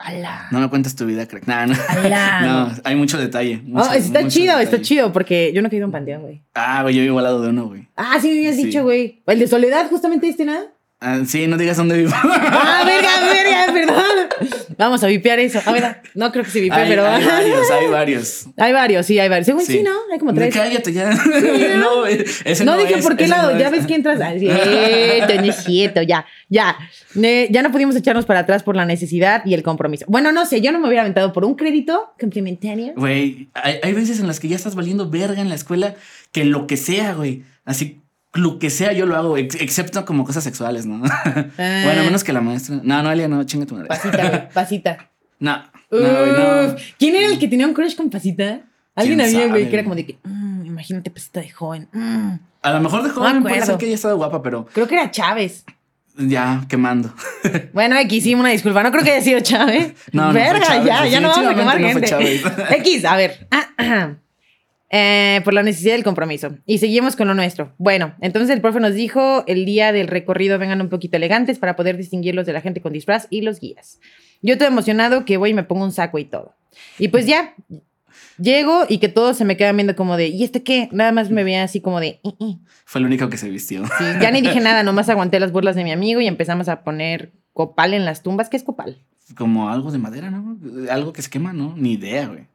¡Hala! 0.00 0.48
No 0.50 0.58
me 0.58 0.68
cuentas 0.68 0.96
tu 0.96 1.06
vida, 1.06 1.26
crack. 1.26 1.46
No, 1.46 1.66
no. 1.66 1.74
¡Hala! 1.88 2.40
No, 2.42 2.72
hay 2.82 2.96
mucho 2.96 3.18
detalle. 3.18 3.62
Oh, 3.66 3.68
mucho- 3.68 3.92
está 3.92 4.22
mucho 4.22 4.30
chido, 4.34 4.58
detalle. 4.58 4.64
está 4.64 4.82
chido, 4.82 5.12
porque 5.12 5.52
yo 5.54 5.62
no 5.62 5.68
he 5.68 5.70
caído 5.70 5.84
en 5.86 5.92
panteón, 5.92 6.22
güey. 6.22 6.42
Ah, 6.54 6.82
güey, 6.82 6.96
yo 6.96 7.02
vivo 7.02 7.18
al 7.18 7.24
lado 7.24 7.40
de 7.40 7.50
uno, 7.50 7.66
güey. 7.68 7.86
Ah, 7.94 8.18
sí 8.20 8.26
me 8.30 8.38
habías 8.38 8.56
Sí. 8.56 8.64
dicho, 8.64 8.82
güey. 8.82 9.22
El 9.28 9.38
de 9.38 9.46
Soledad, 9.46 9.88
justamente 9.88 10.28
este, 10.28 10.44
¿no? 10.44 10.56
Ah, 11.00 11.20
sí, 11.24 11.46
no 11.46 11.56
digas 11.56 11.76
dónde 11.76 11.98
vivo. 11.98 12.10
Ah, 12.14 12.82
verga, 12.84 13.10
verga, 13.32 13.72
perdón. 13.72 14.50
Vamos 14.78 15.02
a 15.02 15.06
vipear 15.06 15.38
eso. 15.38 15.60
A 15.64 15.72
ver, 15.72 16.02
no 16.14 16.30
creo 16.32 16.44
que 16.44 16.50
se 16.50 16.60
vipee, 16.60 16.86
pero. 16.86 17.06
hay 17.06 17.24
varios, 17.26 17.70
hay 17.70 17.86
varios. 17.88 18.46
Hay 18.56 18.72
varios, 18.72 19.06
sí, 19.06 19.18
hay 19.18 19.28
varios. 19.28 19.46
Según 19.46 19.64
sí, 19.64 19.82
¿no? 19.82 19.92
Hay 20.12 20.18
como 20.18 20.34
tres. 20.34 20.54
Cállate 20.54 20.92
ya. 20.92 21.10
¿no? 21.76 21.76
no, 21.78 22.00
güey, 22.00 22.24
ese 22.44 22.64
no, 22.64 22.76
no, 22.76 22.82
dije 22.82 22.98
es, 22.98 23.04
por 23.04 23.16
qué 23.16 23.26
lado, 23.28 23.52
no 23.52 23.58
ya 23.58 23.66
es. 23.66 23.72
ves 23.72 23.86
que 23.86 23.94
entras. 23.94 24.20
Ah, 24.20 24.34
cierto, 25.52 26.00
no 26.00 26.06
ya, 26.06 26.26
ya. 26.48 26.76
Ne- 27.14 27.48
ya 27.50 27.62
no 27.62 27.72
pudimos 27.72 27.96
echarnos 27.96 28.26
para 28.26 28.40
atrás 28.40 28.62
por 28.62 28.76
la 28.76 28.84
necesidad 28.84 29.42
y 29.44 29.54
el 29.54 29.62
compromiso. 29.62 30.04
Bueno, 30.08 30.32
no 30.32 30.46
sé, 30.46 30.60
yo 30.60 30.72
no 30.72 30.78
me 30.78 30.88
hubiera 30.88 31.02
aventado 31.02 31.32
por 31.32 31.44
un 31.44 31.54
crédito 31.54 32.12
complementario. 32.20 32.92
Güey, 32.96 33.48
hay, 33.54 33.78
hay 33.82 33.92
veces 33.92 34.20
en 34.20 34.26
las 34.26 34.40
que 34.40 34.48
ya 34.48 34.56
estás 34.56 34.74
valiendo 34.74 35.08
verga 35.08 35.40
en 35.40 35.48
la 35.48 35.54
escuela 35.54 35.94
que 36.32 36.44
lo 36.44 36.66
que 36.66 36.76
sea, 36.76 37.14
güey. 37.14 37.44
Así, 37.64 38.00
lo 38.38 38.58
que 38.58 38.70
sea 38.70 38.92
yo 38.92 39.06
lo 39.06 39.16
hago, 39.16 39.36
ex- 39.36 39.56
excepto 39.60 40.04
como 40.04 40.24
cosas 40.24 40.44
sexuales, 40.44 40.86
¿no? 40.86 40.98
bueno, 41.56 42.02
menos 42.04 42.24
que 42.24 42.32
la 42.32 42.40
maestra. 42.40 42.80
No, 42.82 43.02
no, 43.02 43.10
Elia, 43.12 43.28
no, 43.28 43.42
chinga 43.44 43.66
tu 43.66 43.74
madre. 43.74 43.88
Pasita, 43.88 44.48
pasita. 44.54 45.10
No, 45.38 45.56
no, 45.90 45.98
güey, 45.98 46.32
no. 46.32 46.76
¿Quién 46.98 47.14
era 47.16 47.26
el 47.26 47.38
que 47.38 47.48
tenía 47.48 47.66
un 47.66 47.74
crush 47.74 47.94
con 47.96 48.10
pasita? 48.10 48.60
Alguien 48.94 49.18
¿Quién 49.18 49.36
había, 49.36 49.48
güey, 49.48 49.68
que 49.68 49.74
era 49.74 49.82
como 49.84 49.94
de 49.94 50.06
que, 50.06 50.18
"Mm, 50.24 50.64
imagínate 50.66 51.10
pasita 51.10 51.40
de 51.40 51.50
joven. 51.50 51.88
mm". 51.92 52.32
A 52.62 52.70
lo 52.72 52.80
mejor 52.80 53.02
de 53.02 53.10
joven 53.10 53.42
puede 53.42 53.54
acuerdo. 53.56 53.66
ser 53.72 53.78
que 53.78 53.86
ella 53.86 53.94
estado 53.94 54.16
guapa, 54.16 54.42
pero 54.42 54.66
Creo 54.72 54.88
que 54.88 54.94
era 54.94 55.10
Chávez. 55.10 55.64
ya 56.16 56.64
quemando. 56.68 57.12
Bueno, 57.74 57.96
X, 57.98 58.24
sí, 58.24 58.34
una 58.34 58.48
disculpa. 58.48 58.82
No 58.82 58.90
creo 58.90 59.04
que 59.04 59.12
haya 59.12 59.20
sido 59.22 59.40
Chávez. 59.40 59.92
No, 60.12 60.32
no 60.32 60.32
fue 60.32 60.60
Chávez, 60.62 60.84
ya, 60.86 61.06
ya 61.06 61.20
no 61.20 61.28
vamos 61.28 61.46
a 61.52 61.54
quemar 61.54 61.78
no 61.80 61.88
gente. 61.88 62.06
Chávez. 62.08 62.42
X, 62.70 63.04
a 63.04 63.16
ver. 63.16 63.46
Eh, 64.98 65.40
por 65.44 65.52
la 65.52 65.62
necesidad 65.62 65.92
del 65.94 66.04
compromiso. 66.04 66.56
Y 66.64 66.78
seguimos 66.78 67.16
con 67.16 67.28
lo 67.28 67.34
nuestro. 67.34 67.74
Bueno, 67.76 68.14
entonces 68.22 68.48
el 68.54 68.62
profe 68.62 68.80
nos 68.80 68.94
dijo, 68.94 69.44
el 69.46 69.66
día 69.66 69.92
del 69.92 70.08
recorrido 70.08 70.58
vengan 70.58 70.80
un 70.80 70.88
poquito 70.88 71.16
elegantes 71.18 71.58
para 71.58 71.76
poder 71.76 71.98
distinguirlos 71.98 72.46
de 72.46 72.54
la 72.54 72.62
gente 72.62 72.80
con 72.80 72.94
disfraz 72.94 73.26
y 73.28 73.42
los 73.42 73.60
guías. 73.60 74.00
Yo 74.40 74.56
todo 74.56 74.68
emocionado 74.68 75.26
que 75.26 75.36
voy 75.36 75.50
y 75.50 75.54
me 75.54 75.64
pongo 75.64 75.84
un 75.84 75.92
saco 75.92 76.18
y 76.18 76.24
todo. 76.24 76.54
Y 76.98 77.08
pues 77.08 77.26
ya, 77.26 77.54
llego 78.38 78.84
y 78.88 78.98
que 78.98 79.08
todos 79.08 79.36
se 79.36 79.44
me 79.44 79.56
quedan 79.58 79.76
viendo 79.76 79.96
como 79.96 80.16
de, 80.16 80.28
¿y 80.28 80.44
este 80.44 80.62
qué? 80.62 80.88
Nada 80.92 81.12
más 81.12 81.30
me 81.30 81.44
veían 81.44 81.64
así 81.64 81.80
como 81.82 82.00
de, 82.00 82.20
"Mm, 82.22 82.44
mm". 82.44 82.64
Fue 82.86 83.00
el 83.00 83.06
único 83.06 83.28
que 83.28 83.36
se 83.36 83.50
vistió. 83.50 83.84
Sí, 83.98 84.04
ya 84.20 84.30
ni 84.30 84.40
dije 84.40 84.60
nada, 84.60 84.82
nomás 84.82 85.08
aguanté 85.10 85.40
las 85.40 85.52
burlas 85.52 85.76
de 85.76 85.84
mi 85.84 85.92
amigo 85.92 86.20
y 86.20 86.26
empezamos 86.26 86.68
a 86.68 86.82
poner 86.84 87.32
copal 87.52 87.92
en 87.92 88.04
las 88.04 88.22
tumbas. 88.22 88.48
¿Qué 88.48 88.56
es 88.56 88.62
copal? 88.62 88.98
Como 89.36 89.68
algo 89.68 89.90
de 89.90 89.98
madera, 89.98 90.30
¿no? 90.30 90.56
Algo 90.90 91.12
que 91.12 91.20
se 91.22 91.28
quema, 91.30 91.52
¿no? 91.52 91.74
Ni 91.76 91.92
idea, 91.94 92.28
güey. 92.28 92.46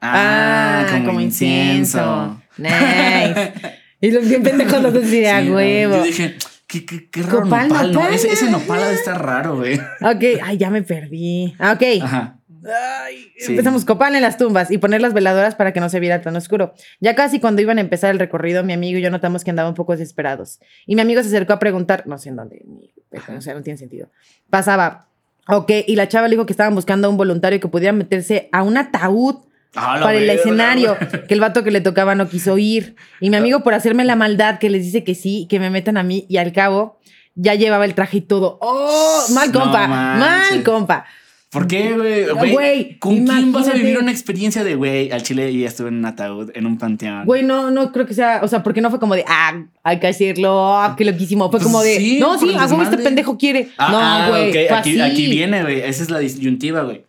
Ah, 0.00 1.02
como, 1.04 1.20
incienso. 1.20 2.40
Nice. 2.58 3.52
y 4.00 4.10
los 4.10 4.28
bien 4.28 4.42
pendejos 4.42 4.82
los 4.82 4.92
dos 4.92 5.04
así 5.04 5.20
de 5.20 5.28
a 5.30 5.42
Sí, 5.42 5.50
huevo. 5.50 5.96
Yo 5.98 6.02
dije, 6.02 6.36
qué, 6.66 6.84
qué, 6.84 7.08
qué 7.08 7.22
raro 7.22 7.42
Copal, 7.42 7.68
nopal, 7.68 7.92
¿no? 7.92 8.08
Ese, 8.08 8.32
ese 8.32 8.46
ah. 8.46 8.50
nopal 8.50 8.80
de 8.80 8.94
estar 8.94 9.24
raro, 9.24 9.56
güey. 9.58 9.78
Ok, 9.78 10.40
ay, 10.42 10.56
ya 10.58 10.70
me 10.70 10.82
perdí. 10.82 11.54
Ah, 11.58 11.72
ok. 11.72 12.02
Ajá. 12.02 12.38
Ay, 12.64 13.32
Sí. 13.38 13.52
Empezamos 13.52 13.84
copal 13.84 14.16
en 14.16 14.22
las 14.22 14.36
tumbas 14.36 14.72
y 14.72 14.78
poner 14.78 15.00
las 15.00 15.14
veladoras 15.14 15.54
para 15.54 15.72
que 15.72 15.78
no 15.78 15.88
se 15.88 16.00
viera 16.00 16.20
tan 16.20 16.34
oscuro. 16.34 16.74
Ya 16.98 17.14
casi 17.14 17.38
cuando 17.38 17.62
iban 17.62 17.78
a 17.78 17.80
empezar 17.80 18.10
el 18.10 18.18
recorrido, 18.18 18.64
mi 18.64 18.72
amigo 18.72 18.98
y 18.98 19.02
yo 19.02 19.10
notamos 19.10 19.44
que 19.44 19.50
andaban 19.50 19.70
un 19.70 19.76
poco 19.76 19.92
desesperados. 19.92 20.58
Y 20.84 20.96
mi 20.96 21.00
amigo 21.02 21.22
se 21.22 21.28
acercó 21.28 21.52
a 21.52 21.60
preguntar, 21.60 22.02
no 22.08 22.18
sé 22.18 22.30
en 22.30 22.36
dónde, 22.36 22.64
ni- 22.66 22.90
o 23.36 23.40
sea, 23.40 23.54
no 23.54 23.62
tiene 23.62 23.78
sentido. 23.78 24.08
Pasaba, 24.50 25.06
ok, 25.46 25.70
y 25.86 25.94
la 25.94 26.08
chava 26.08 26.26
le 26.26 26.34
dijo 26.34 26.46
que 26.46 26.52
estaban 26.52 26.74
buscando 26.74 27.06
a 27.06 27.10
un 27.10 27.16
voluntario 27.16 27.60
que 27.60 27.68
pudiera 27.68 27.92
meterse 27.92 28.48
a 28.50 28.64
un 28.64 28.76
ataúd 28.76 29.36
Ah, 29.74 29.98
para 30.02 30.14
el 30.18 30.28
escenario, 30.30 30.96
que 31.28 31.34
el 31.34 31.40
vato 31.40 31.62
que 31.62 31.70
le 31.70 31.80
tocaba 31.80 32.14
no 32.14 32.28
quiso 32.28 32.58
ir. 32.58 32.96
Y 33.20 33.30
mi 33.30 33.36
amigo, 33.36 33.62
por 33.62 33.74
hacerme 33.74 34.04
la 34.04 34.16
maldad, 34.16 34.58
que 34.58 34.70
les 34.70 34.82
dice 34.82 35.04
que 35.04 35.14
sí, 35.14 35.46
que 35.48 35.60
me 35.60 35.70
metan 35.70 35.96
a 35.96 36.02
mí, 36.02 36.24
y 36.28 36.38
al 36.38 36.52
cabo 36.52 36.98
ya 37.34 37.54
llevaba 37.54 37.84
el 37.84 37.94
traje 37.94 38.18
y 38.18 38.20
todo. 38.22 38.58
¡Oh! 38.60 39.24
Mal 39.34 39.52
No 39.52 39.60
compa, 39.60 39.86
manches. 39.86 40.50
mal 40.56 40.62
compa. 40.64 41.04
¿Por 41.50 41.66
qué, 41.66 41.94
güey? 41.94 42.98
¿Con 42.98 43.14
quién 43.24 43.26
vas 43.26 43.36
a 43.36 43.40
imagínate. 43.70 43.78
vivir 43.78 43.98
una 43.98 44.10
experiencia 44.10 44.64
de, 44.64 44.74
güey, 44.74 45.10
al 45.12 45.22
chile 45.22 45.50
y 45.50 45.60
ya 45.60 45.68
estuve 45.68 45.88
en 45.88 45.94
un 45.96 46.04
ataúd, 46.04 46.50
en 46.54 46.66
un 46.66 46.76
panteón? 46.76 47.24
Güey, 47.24 47.42
no, 47.42 47.70
no 47.70 47.90
creo 47.90 48.04
que 48.04 48.12
sea, 48.12 48.40
o 48.42 48.48
sea, 48.48 48.62
porque 48.62 48.82
no 48.82 48.90
fue 48.90 49.00
como 49.00 49.14
de, 49.14 49.24
ah, 49.26 49.62
hay 49.82 49.98
que 49.98 50.08
hacerlo, 50.08 50.76
ah, 50.76 50.94
qué 50.98 51.06
loquísimo. 51.06 51.44
Fue 51.50 51.52
Pues 51.58 51.62
como 51.62 51.80
de, 51.82 51.96
sí, 51.96 52.18
no, 52.20 52.38
sí, 52.38 52.50
huevo 52.54 52.82
este 52.82 52.98
pendejo 52.98 53.38
quiere. 53.38 53.70
Ah, 53.78 53.88
no, 53.90 53.98
ah, 53.98 54.26
güey, 54.28 54.48
ok, 54.50 54.68
fue 54.68 54.76
aquí, 54.76 55.00
aquí 55.00 55.26
viene, 55.28 55.62
güey. 55.62 55.80
Esa 55.80 56.02
es 56.02 56.10
la 56.10 56.18
disyuntiva, 56.18 56.82
güey. 56.82 57.04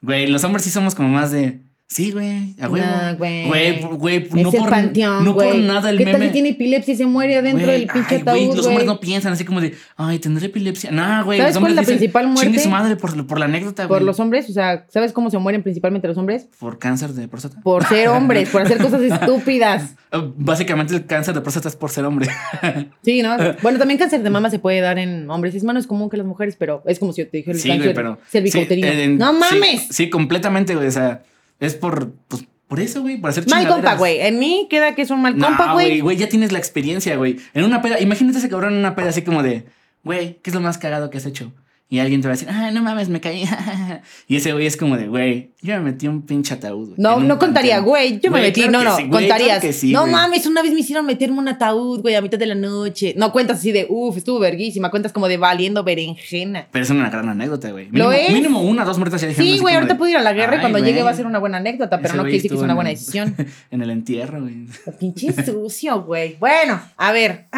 Güey, 0.00 0.28
los 0.28 0.44
hombres 0.44 0.62
sí 0.62 0.70
somos 0.70 0.94
como 0.94 1.08
más 1.08 1.32
de. 1.32 1.58
Sí, 1.92 2.10
güey, 2.10 2.54
a 2.58 2.68
huevo. 2.70 2.86
No, 2.86 3.16
güey. 3.18 3.46
Güey, 3.48 3.80
güey, 3.82 4.16
Es 4.16 4.32
no 4.32 4.48
el 4.50 4.56
por, 4.56 4.70
panteón, 4.70 5.24
no 5.26 5.34
por 5.34 5.54
nada 5.56 5.90
el 5.90 5.98
¿Qué 5.98 6.04
tal 6.04 6.14
meme. 6.14 6.26
si 6.28 6.32
tiene 6.32 6.48
epilepsia 6.50 6.94
y 6.94 6.96
se 6.96 7.04
muere 7.04 7.36
adentro 7.36 7.66
Güey, 7.66 7.80
del 7.80 7.88
pinche 7.88 8.14
ay, 8.16 8.22
güey, 8.22 8.34
ataúd, 8.44 8.46
Los 8.56 8.64
güey? 8.64 8.68
hombres 8.68 8.86
no 8.86 9.00
piensan 9.00 9.32
así 9.34 9.44
como 9.44 9.60
de, 9.60 9.74
ay, 9.96 10.18
tendré 10.18 10.46
epilepsia. 10.46 10.90
No, 10.90 11.22
güey. 11.26 11.38
¿Sabes 11.38 11.54
los 11.54 11.60
cuál 11.60 11.72
es 11.72 11.76
la 11.76 11.82
dicen, 11.82 11.98
principal 11.98 12.26
muerte? 12.28 12.44
Chingue 12.46 12.60
su 12.60 12.70
madre 12.70 12.96
por, 12.96 13.26
por 13.26 13.38
la 13.38 13.44
anécdota, 13.44 13.86
Por 13.88 13.98
güey. 13.98 14.06
los 14.06 14.18
hombres, 14.20 14.48
o 14.48 14.52
sea, 14.54 14.86
¿sabes 14.88 15.12
cómo 15.12 15.28
se 15.30 15.36
mueren 15.36 15.62
principalmente 15.62 16.08
los 16.08 16.16
hombres? 16.16 16.48
Por 16.58 16.78
cáncer 16.78 17.10
de 17.10 17.28
próstata. 17.28 17.60
Por 17.62 17.84
ser 17.84 18.08
hombres, 18.08 18.48
por 18.48 18.62
hacer 18.62 18.78
cosas 18.78 19.02
estúpidas. 19.02 19.94
Ah, 20.10 20.24
Básicamente 20.36 20.94
el 20.94 21.04
cáncer 21.04 21.34
de 21.34 21.42
próstata 21.42 21.68
es 21.68 21.76
por 21.76 21.90
ser 21.90 22.04
hombre. 22.06 22.28
Sí, 23.02 23.20
¿no? 23.22 23.36
Bueno, 23.62 23.78
también 23.78 23.98
cáncer 23.98 24.22
de 24.22 24.30
mama 24.30 24.48
se 24.48 24.58
puede 24.58 24.80
dar 24.80 24.98
en 24.98 25.28
hombres. 25.30 25.54
Es 25.54 25.64
menos 25.64 25.86
común 25.86 26.08
que 26.08 26.16
las 26.16 26.26
mujeres, 26.26 26.56
pero 26.58 26.82
es 26.86 26.98
como 26.98 27.12
si 27.12 27.22
yo 27.22 27.28
te 27.28 27.36
dijera 27.38 27.54
el 27.56 27.60
Sí, 27.60 27.68
cáncer 27.68 27.84
güey, 27.86 27.94
pero. 27.94 28.18
cervicouterino. 28.30 28.88
sí, 28.92 29.00
en- 29.00 29.18
¡No 29.18 29.32
sí, 29.32 29.38
mames! 29.40 29.86
Sí, 29.90 30.08
completamente, 30.08 30.74
güey. 30.74 30.86
O 30.86 30.90
sea, 30.90 31.22
es 31.66 31.74
por, 31.74 32.12
pues, 32.28 32.44
por 32.68 32.80
eso, 32.80 33.02
güey, 33.02 33.18
por 33.18 33.30
hacer 33.30 33.48
mal 33.48 33.66
compa, 33.68 33.94
güey. 33.96 34.20
En 34.20 34.38
mí 34.38 34.66
queda 34.70 34.94
que 34.94 35.02
es 35.02 35.10
un 35.10 35.22
mal 35.22 35.36
No, 35.36 35.46
compa, 35.46 35.72
güey, 35.74 35.86
güey. 35.88 36.00
güey, 36.00 36.16
ya 36.16 36.28
tienes 36.28 36.52
la 36.52 36.58
experiencia, 36.58 37.16
güey. 37.16 37.38
En 37.54 37.64
una 37.64 37.82
peda, 37.82 38.00
imagínate 38.00 38.38
ese 38.38 38.48
cabrón 38.48 38.72
en 38.74 38.78
una 38.80 38.94
peda 38.94 39.10
así 39.10 39.22
como 39.22 39.42
de, 39.42 39.64
güey, 40.04 40.38
¿qué 40.42 40.50
es 40.50 40.54
lo 40.54 40.60
más 40.60 40.78
cagado 40.78 41.10
que 41.10 41.18
has 41.18 41.26
hecho? 41.26 41.52
Y 41.92 41.98
alguien 41.98 42.22
te 42.22 42.26
va 42.28 42.32
a 42.32 42.36
decir, 42.36 42.48
ah, 42.50 42.70
no 42.70 42.82
mames, 42.82 43.10
me 43.10 43.20
caí. 43.20 43.44
y 44.26 44.36
ese 44.36 44.54
güey 44.54 44.64
es 44.64 44.78
como 44.78 44.96
de, 44.96 45.08
güey, 45.08 45.50
yo 45.60 45.74
me 45.74 45.80
metí 45.90 46.08
un 46.08 46.22
pinche 46.22 46.54
ataúd. 46.54 46.86
güey, 46.86 46.94
No, 46.96 47.20
no 47.20 47.38
contaría, 47.38 47.74
panteón". 47.74 47.84
güey. 47.90 48.18
Yo 48.18 48.30
me 48.30 48.40
metí, 48.40 48.62
claro 48.62 48.78
no, 48.78 48.84
no, 48.84 48.96
sí, 48.96 49.02
güey, 49.02 49.28
contarías. 49.28 49.46
claro 49.48 49.60
que 49.60 49.72
sí, 49.74 49.92
no 49.92 50.06
mames, 50.06 50.46
una 50.46 50.62
vez 50.62 50.72
me 50.72 50.80
hicieron 50.80 51.04
meterme 51.04 51.38
un 51.38 51.48
ataúd, 51.48 52.00
güey, 52.00 52.14
a 52.14 52.22
mitad 52.22 52.38
de 52.38 52.46
la 52.46 52.54
noche. 52.54 53.12
No 53.18 53.30
cuentas 53.30 53.58
así 53.58 53.72
de, 53.72 53.86
uff, 53.90 54.16
estuvo 54.16 54.38
verguísima. 54.38 54.90
Cuentas 54.90 55.12
como 55.12 55.28
de 55.28 55.36
valiendo 55.36 55.84
berenjena. 55.84 56.66
Pero 56.72 56.82
es 56.82 56.90
una 56.90 57.10
gran 57.10 57.28
anécdota, 57.28 57.70
güey. 57.72 57.88
¿Lo 57.92 58.08
Mínimo, 58.08 58.12
es? 58.12 58.32
mínimo 58.32 58.62
una, 58.62 58.86
dos 58.86 58.96
muertas 58.96 59.20
ya 59.20 59.28
dijeron 59.28 59.52
Sí, 59.52 59.58
güey, 59.58 59.74
ahorita 59.74 59.92
de, 59.92 59.98
puedo 59.98 60.10
ir 60.10 60.16
a 60.16 60.22
la 60.22 60.32
guerra 60.32 60.54
y 60.54 60.56
"Ay, 60.56 60.60
cuando 60.62 60.78
llegue 60.78 61.02
va 61.02 61.10
a 61.10 61.14
ser 61.14 61.26
una 61.26 61.40
buena 61.40 61.58
anécdota, 61.58 61.98
pero 61.98 62.08
ese 62.08 62.16
no 62.16 62.22
quiere 62.22 62.36
decir 62.38 62.50
que 62.52 62.56
es 62.56 62.62
una 62.62 62.72
en 62.72 62.76
buena 62.76 62.88
decisión. 62.88 63.36
en 63.70 63.82
el 63.82 63.90
entierro, 63.90 64.40
güey. 64.40 64.64
Pinche 64.98 65.30
sucio, 65.44 66.00
güey. 66.04 66.36
Bueno, 66.40 66.80
a 66.96 67.12
ver. 67.12 67.48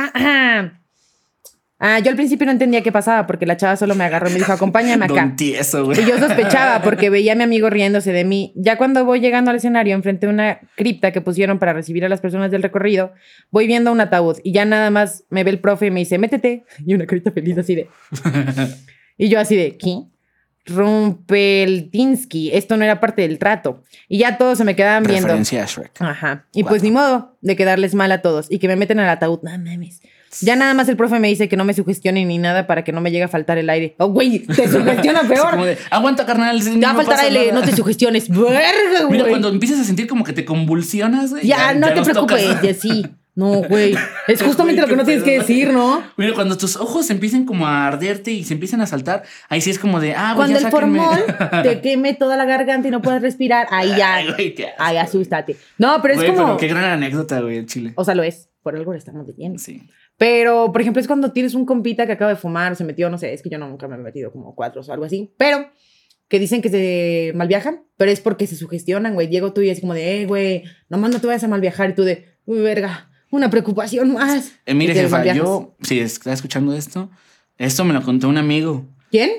Ah, 1.86 1.98
yo 1.98 2.08
al 2.10 2.16
principio 2.16 2.46
no 2.46 2.52
entendía 2.52 2.82
qué 2.82 2.90
pasaba 2.90 3.26
porque 3.26 3.44
la 3.44 3.58
chava 3.58 3.76
solo 3.76 3.94
me 3.94 4.04
agarró 4.04 4.30
y 4.30 4.32
me 4.32 4.38
dijo, 4.38 4.52
acompáñame 4.54 5.04
acá. 5.04 5.20
Don 5.20 5.36
tieso, 5.36 5.84
güey. 5.84 6.00
Y 6.00 6.06
yo 6.06 6.18
sospechaba 6.18 6.80
porque 6.82 7.10
veía 7.10 7.32
a 7.32 7.34
mi 7.34 7.42
amigo 7.42 7.68
riéndose 7.68 8.10
de 8.10 8.24
mí. 8.24 8.54
Ya 8.56 8.78
cuando 8.78 9.04
voy 9.04 9.20
llegando 9.20 9.50
al 9.50 9.58
escenario, 9.58 9.94
enfrente 9.94 10.26
de 10.26 10.32
una 10.32 10.60
cripta 10.76 11.12
que 11.12 11.20
pusieron 11.20 11.58
para 11.58 11.74
recibir 11.74 12.02
a 12.06 12.08
las 12.08 12.22
personas 12.22 12.50
del 12.50 12.62
recorrido, 12.62 13.12
voy 13.50 13.66
viendo 13.66 13.92
un 13.92 14.00
ataúd 14.00 14.38
y 14.42 14.52
ya 14.52 14.64
nada 14.64 14.88
más 14.88 15.24
me 15.28 15.44
ve 15.44 15.50
el 15.50 15.58
profe 15.58 15.88
y 15.88 15.90
me 15.90 16.00
dice, 16.00 16.16
métete. 16.16 16.64
Y 16.86 16.94
una 16.94 17.04
carita 17.04 17.32
feliz 17.32 17.58
así 17.58 17.74
de... 17.74 17.88
y 19.18 19.28
yo 19.28 19.38
así 19.38 19.54
de, 19.54 19.76
¿qué? 19.76 20.04
Rumpeltinsky, 20.64 22.52
esto 22.54 22.78
no 22.78 22.84
era 22.84 22.98
parte 22.98 23.20
del 23.20 23.38
trato. 23.38 23.82
Y 24.08 24.20
ya 24.20 24.38
todos 24.38 24.56
se 24.56 24.64
me 24.64 24.74
quedaban 24.74 25.02
viendo. 25.02 25.26
Referencia 25.26 25.64
a 25.64 25.66
Shrek. 25.66 26.00
Ajá. 26.00 26.46
Y 26.54 26.64
pues 26.64 26.82
ni 26.82 26.90
modo 26.90 27.36
de 27.42 27.56
quedarles 27.56 27.94
mal 27.94 28.10
a 28.10 28.22
todos 28.22 28.50
y 28.50 28.58
que 28.58 28.68
me 28.68 28.76
meten 28.76 29.00
al 29.00 29.10
ataúd. 29.10 29.40
No 29.42 29.50
mames. 29.50 30.00
Ya 30.40 30.56
nada 30.56 30.74
más 30.74 30.88
el 30.88 30.96
profe 30.96 31.18
me 31.18 31.28
dice 31.28 31.48
que 31.48 31.56
no 31.56 31.64
me 31.64 31.74
sugestionen 31.74 32.28
ni 32.28 32.38
nada 32.38 32.66
para 32.66 32.84
que 32.84 32.92
no 32.92 33.00
me 33.00 33.10
llegue 33.10 33.24
a 33.24 33.28
faltar 33.28 33.58
el 33.58 33.68
aire. 33.70 33.94
Oh, 33.98 34.08
güey, 34.08 34.40
te 34.40 34.68
sugestiona 34.68 35.22
peor. 35.22 35.62
de, 35.64 35.78
aguanta, 35.90 36.26
carnal. 36.26 36.62
Te 36.62 36.78
va 36.80 36.90
a 36.90 36.94
faltar 36.94 37.20
aire, 37.20 37.48
nada". 37.52 37.60
no 37.60 37.66
te 37.66 37.74
sugestiones. 37.76 38.28
Verga, 38.30 39.02
güey. 39.06 39.18
Mira, 39.18 39.28
cuando 39.28 39.48
empiezas 39.48 39.80
a 39.80 39.84
sentir 39.84 40.06
como 40.06 40.24
que 40.24 40.32
te 40.32 40.44
convulsionas, 40.44 41.30
güey. 41.30 41.46
Ya, 41.46 41.74
no 41.74 41.86
te 41.92 42.02
preocupes, 42.02 42.44
tocas. 42.46 42.62
ya 42.62 42.74
sí. 42.74 43.06
No, 43.36 43.62
güey. 43.62 43.96
Es 44.28 44.40
justamente 44.44 44.80
Güey, 44.80 44.90
lo 44.92 44.96
que 44.96 44.96
no 44.96 45.04
tienes 45.04 45.24
que 45.24 45.38
decir, 45.40 45.72
¿no? 45.72 46.00
Mira, 46.16 46.34
cuando 46.34 46.56
tus 46.56 46.76
ojos 46.76 47.10
empiecen 47.10 47.44
como 47.44 47.66
a 47.66 47.88
arderte 47.88 48.30
y 48.30 48.44
se 48.44 48.54
empiezan 48.54 48.80
a 48.80 48.86
saltar, 48.86 49.24
ahí 49.48 49.60
sí 49.60 49.70
es 49.70 49.80
como 49.80 49.98
de, 49.98 50.14
ah, 50.14 50.34
güey, 50.34 50.50
Cuando 50.52 50.60
ya 50.60 50.66
el 50.66 50.70
formol 50.70 51.24
te 51.64 51.80
queme 51.80 52.14
toda 52.14 52.36
la 52.36 52.44
garganta 52.44 52.86
y 52.86 52.90
no 52.92 53.02
puedas 53.02 53.20
respirar, 53.22 53.66
ahí 53.72 53.88
ya. 53.96 54.14
Ay, 54.14 54.28
güey, 54.32 54.54
qué 54.54 54.66
asco, 54.66 54.76
Ay, 54.78 54.94
güey. 54.94 55.04
asústate. 55.04 55.56
No, 55.78 56.00
pero 56.00 56.14
es 56.14 56.20
Güey, 56.20 56.30
como. 56.30 56.44
pero 56.44 56.56
qué 56.58 56.68
gran 56.68 56.84
anécdota, 56.84 57.40
güey, 57.40 57.56
el 57.58 57.66
chile. 57.66 57.92
O 57.96 58.04
sea, 58.04 58.14
lo 58.14 58.22
es. 58.22 58.50
Por 58.62 58.76
algo 58.76 58.92
lo 58.92 58.98
estamos 58.98 59.26
diciendo. 59.26 59.58
Sí. 59.58 59.82
Pero, 60.16 60.72
por 60.72 60.80
ejemplo, 60.80 61.00
es 61.00 61.06
cuando 61.06 61.32
tienes 61.32 61.54
un 61.54 61.66
compita 61.66 62.06
que 62.06 62.12
acaba 62.12 62.30
de 62.30 62.36
fumar 62.36 62.72
o 62.72 62.74
se 62.74 62.84
metió, 62.84 63.10
no 63.10 63.18
sé, 63.18 63.32
es 63.32 63.42
que 63.42 63.50
yo 63.50 63.58
no, 63.58 63.68
nunca 63.68 63.88
me 63.88 63.96
he 63.96 63.98
metido 63.98 64.30
como 64.30 64.54
cuatro 64.54 64.80
o 64.80 64.92
algo 64.92 65.04
así. 65.04 65.34
Pero 65.36 65.68
que 66.28 66.38
dicen 66.38 66.62
que 66.62 66.68
se 66.68 67.32
malviajan, 67.34 67.84
pero 67.96 68.10
es 68.10 68.20
porque 68.20 68.46
se 68.46 68.56
sugestionan, 68.56 69.14
güey. 69.14 69.26
Diego 69.26 69.52
tú 69.52 69.60
y 69.60 69.70
es 69.70 69.80
como 69.80 69.94
de, 69.94 70.22
eh, 70.22 70.26
güey, 70.26 70.64
nomás 70.88 71.10
no 71.10 71.20
te 71.20 71.26
vayas 71.26 71.44
a 71.44 71.48
malviajar. 71.48 71.90
Y 71.90 71.94
tú 71.94 72.04
de, 72.04 72.38
uy, 72.44 72.60
verga, 72.60 73.10
una 73.30 73.50
preocupación 73.50 74.12
más. 74.12 74.52
Eh, 74.66 74.74
mire, 74.74 74.94
jefa, 74.94 75.24
yo, 75.34 75.76
si 75.82 75.98
está 76.00 76.32
escuchando 76.32 76.74
esto, 76.74 77.10
esto 77.58 77.84
me 77.84 77.92
lo 77.92 78.02
contó 78.02 78.28
un 78.28 78.38
amigo. 78.38 78.86
¿Quién? 79.10 79.30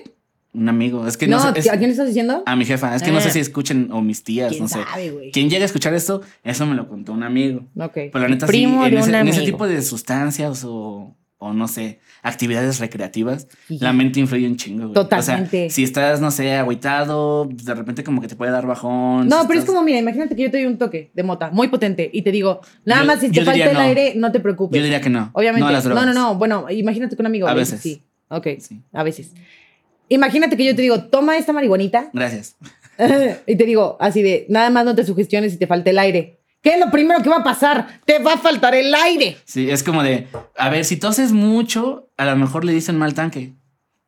Un 0.55 0.69
amigo. 0.69 1.05
Es 1.07 1.17
que 1.17 1.27
No, 1.27 1.38
no, 1.38 1.53
sé. 1.53 1.59
es- 1.59 1.67
¿a 1.67 1.71
quién 1.77 1.89
le 1.89 1.91
estás 1.91 2.07
diciendo? 2.07 2.43
a 2.45 2.55
mi 2.55 2.65
jefa. 2.65 2.95
Es 2.95 3.03
que 3.03 3.12
no 3.12 3.17
Ah. 3.17 3.21
sé 3.21 3.31
si 3.31 3.39
escuchen 3.39 3.89
o 3.91 4.01
mis 4.01 4.24
tías, 4.24 4.50
¿Quién 4.51 4.63
no 4.63 4.67
sé. 4.69 4.79
sabe? 4.83 5.29
Quien 5.33 5.50
llegue 5.50 5.63
a 5.63 5.65
escuchar 5.65 5.93
esto, 5.93 6.21
eso 6.43 6.65
me 6.65 6.75
lo 6.75 6.88
contó 6.88 7.12
un 7.13 7.24
amigo. 7.24 7.62
Ok. 7.77 7.93
Pero 7.93 8.19
la 8.19 8.27
neta, 8.29 8.47
Primo 8.47 8.81
sí, 8.83 8.88
en 8.88 8.93
de 8.95 9.00
ese, 9.01 9.09
un 9.09 9.15
en 9.15 9.27
ese 9.27 9.39
amigo. 9.39 9.51
tipo 9.53 9.67
de 9.67 9.81
sustancias 9.81 10.63
o, 10.65 11.15
o 11.38 11.53
no 11.53 11.67
sé, 11.67 12.00
actividades 12.24 12.79
recreativas, 12.79 13.47
Sí. 13.67 13.77
la 13.79 13.91
mente 13.93 14.19
influye 14.21 14.47
un 14.47 14.55
chingo. 14.55 14.83
güey. 14.83 14.93
Totalmente. 14.93 15.65
O 15.65 15.69
sea, 15.69 15.69
si 15.69 15.83
estás, 15.83 16.21
no 16.21 16.31
sé, 16.31 16.53
agüitado, 16.53 17.47
de 17.51 17.74
repente 17.75 18.03
como 18.03 18.21
que 18.21 18.27
te 18.27 18.35
puede 18.35 18.51
dar 18.51 18.65
bajón. 18.65 19.27
No, 19.27 19.41
si 19.41 19.47
pero 19.47 19.59
es 19.59 19.65
como, 19.65 19.83
mira, 19.83 20.00
imagínate 20.00 20.35
que 20.35 20.43
yo 20.43 20.51
te 20.51 20.57
doy 20.57 20.65
un 20.65 20.77
toque 20.77 21.12
de 21.13 21.24
mota 21.24 21.51
muy 21.51 21.67
potente 21.67 22.09
y 22.12 22.21
te 22.21 22.31
digo, 22.31 22.62
nada 22.85 23.01
Yo- 23.01 23.07
más 23.07 23.19
si 23.19 23.29
te 23.29 23.43
falta 23.43 23.65
el 23.65 23.74
no. 23.74 23.79
aire, 23.81 24.13
no 24.15 24.31
te 24.31 24.39
preocupes. 24.39 24.77
Yo 24.77 24.83
diría 24.83 25.01
que 25.01 25.09
no. 25.09 25.29
Obviamente. 25.33 25.62
No 25.62 25.67
a 25.67 25.71
las 25.71 25.83
No, 25.83 25.89
drogas. 25.93 26.07
no, 26.07 26.13
no. 26.13 26.35
Bueno, 26.35 26.65
imagínate 26.71 27.15
que 27.15 27.21
un 27.21 27.25
amigo. 27.27 27.47
A 27.47 27.53
veces. 27.53 27.81
Sí. 27.81 28.01
Ok. 28.29 28.47
Sí. 28.59 28.81
A 28.93 29.03
veces. 29.03 29.33
Imagínate 30.09 30.55
que 30.57 30.65
yo 30.65 30.75
te 30.75 30.81
digo, 30.81 31.03
toma 31.05 31.38
esta 31.38 31.53
marihuanita 31.53 32.09
Gracias. 32.13 32.55
y 33.47 33.55
te 33.55 33.63
digo, 33.65 33.97
así 34.00 34.21
de, 34.21 34.45
nada 34.50 34.69
más 34.69 34.85
no 34.85 34.95
te 34.95 35.03
sugestiones 35.05 35.51
si 35.53 35.57
te 35.57 35.67
falta 35.67 35.89
el 35.89 36.00
aire. 36.00 36.39
¿Qué 36.62 36.71
es 36.75 36.79
lo 36.79 36.89
primero 36.89 37.21
que 37.21 37.29
va 37.29 37.38
a 37.38 37.43
pasar? 37.43 38.00
Te 38.05 38.19
va 38.19 38.33
a 38.33 38.38
faltar 38.38 38.74
el 38.74 38.93
aire. 38.95 39.38
Sí, 39.45 39.69
es 39.69 39.83
como 39.83 40.01
de, 40.01 40.27
a 40.57 40.69
ver, 40.69 40.83
si 40.85 40.97
toses 40.97 41.31
mucho, 41.31 42.09
a 42.17 42.25
lo 42.25 42.35
mejor 42.35 42.65
le 42.65 42.74
dicen 42.74 42.97
mal 42.97 43.13
tanque. 43.13 43.53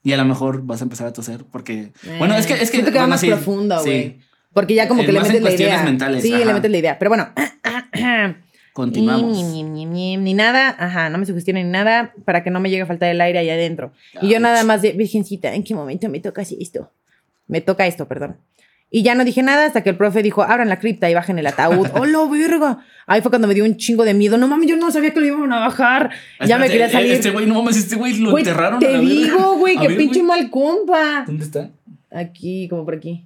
Y 0.04 0.14
a 0.14 0.18
lo 0.18 0.26
mejor 0.26 0.62
vas 0.64 0.82
a 0.82 0.86
empezar 0.86 1.06
a 1.08 1.14
toser 1.14 1.44
porque... 1.52 1.92
Bueno, 2.18 2.36
es 2.36 2.48
que... 2.48 2.54
Es 2.54 2.72
que 2.72 2.78
que 2.80 2.86
va 2.86 2.92
bueno, 2.92 3.08
más 3.10 3.20
sí, 3.22 3.28
profundo, 3.28 3.78
sí. 3.80 3.90
güey. 3.90 4.20
Porque 4.54 4.74
ya 4.74 4.88
como 4.88 5.04
Eh, 5.04 5.06
que 5.06 5.12
le 5.12 5.20
metes 5.20 5.42
la 5.42 5.52
idea. 5.52 5.84
mentales, 5.84 6.24
sí, 6.24 6.34
ajá. 6.34 6.46
le 6.46 6.54
metes 6.54 6.72
la 6.72 6.78
idea. 6.78 6.98
Pero 6.98 7.10
bueno, 7.10 7.28
Continuamos. 8.78 9.36
Ni, 9.36 9.64
ni, 9.64 9.64
ni, 9.64 9.86
ni, 9.86 10.18
ni 10.18 10.34
nada, 10.36 10.76
ajá, 10.78 11.10
no 11.10 11.18
me 11.18 11.26
sugestionen 11.26 11.66
ni 11.66 11.72
nada 11.72 12.14
para 12.26 12.44
que 12.44 12.52
no 12.52 12.60
me 12.60 12.70
llegue 12.70 12.84
a 12.84 12.86
faltar 12.86 13.10
el 13.10 13.20
aire 13.20 13.40
ahí 13.40 13.50
adentro. 13.50 13.92
Y 14.22 14.30
yo 14.30 14.40
nada 14.40 14.64
más 14.64 14.84
de, 14.84 14.92
virgencita, 14.92 15.56
¿en 15.56 15.64
qué 15.64 15.74
momento 15.74 16.08
me 16.10 16.20
toca 16.20 16.44
así 16.44 16.60
esto? 16.62 16.92
Me 17.48 17.60
toca 17.60 17.88
esto, 17.88 18.08
perdón. 18.08 18.38
Y 18.92 19.02
ya 19.02 19.16
no 19.16 19.26
dije 19.26 19.42
nada 19.42 19.66
hasta 19.66 19.82
que 19.82 19.90
el 19.90 19.98
profe 19.98 20.22
dijo, 20.22 20.44
abran 20.44 20.70
la 20.70 20.78
cripta 20.78 21.10
y 21.10 21.16
bajen 21.16 21.40
el 21.40 21.48
ataúd. 21.48 21.88
¡Oh, 21.96 22.06
la 22.06 22.24
verga! 22.26 22.86
Ahí 23.08 23.22
fue 23.22 23.32
cuando 23.32 23.48
me 23.48 23.56
dio 23.56 23.66
un 23.66 23.78
chingo 23.78 24.06
de 24.06 24.14
miedo. 24.14 24.38
No 24.38 24.48
mames, 24.48 24.70
yo 24.70 24.76
no 24.78 24.92
sabía 24.92 25.12
que 25.12 25.22
lo 25.22 25.26
iban 25.26 25.52
a 25.54 25.58
bajar. 25.58 26.12
ya 26.46 26.60
me 26.60 26.70
quería 26.70 26.88
salir. 26.88 27.14
Este 27.14 27.32
güey, 27.32 27.48
no 27.48 27.56
mames, 27.56 27.78
este 27.78 27.96
güey 27.96 28.16
lo 28.20 28.38
enterraron. 28.38 28.76
a 28.76 28.80
te 28.80 28.92
la 28.92 29.00
digo, 29.00 29.58
güey, 29.58 29.76
A 29.78 29.82
que 29.82 29.88
ver, 29.88 29.98
pinche 29.98 30.22
mal 30.22 30.52
compa. 30.52 31.24
¿Dónde 31.26 31.46
está? 31.46 31.72
Aquí, 32.12 32.68
como 32.70 32.86
por 32.86 32.94
aquí. 32.94 33.26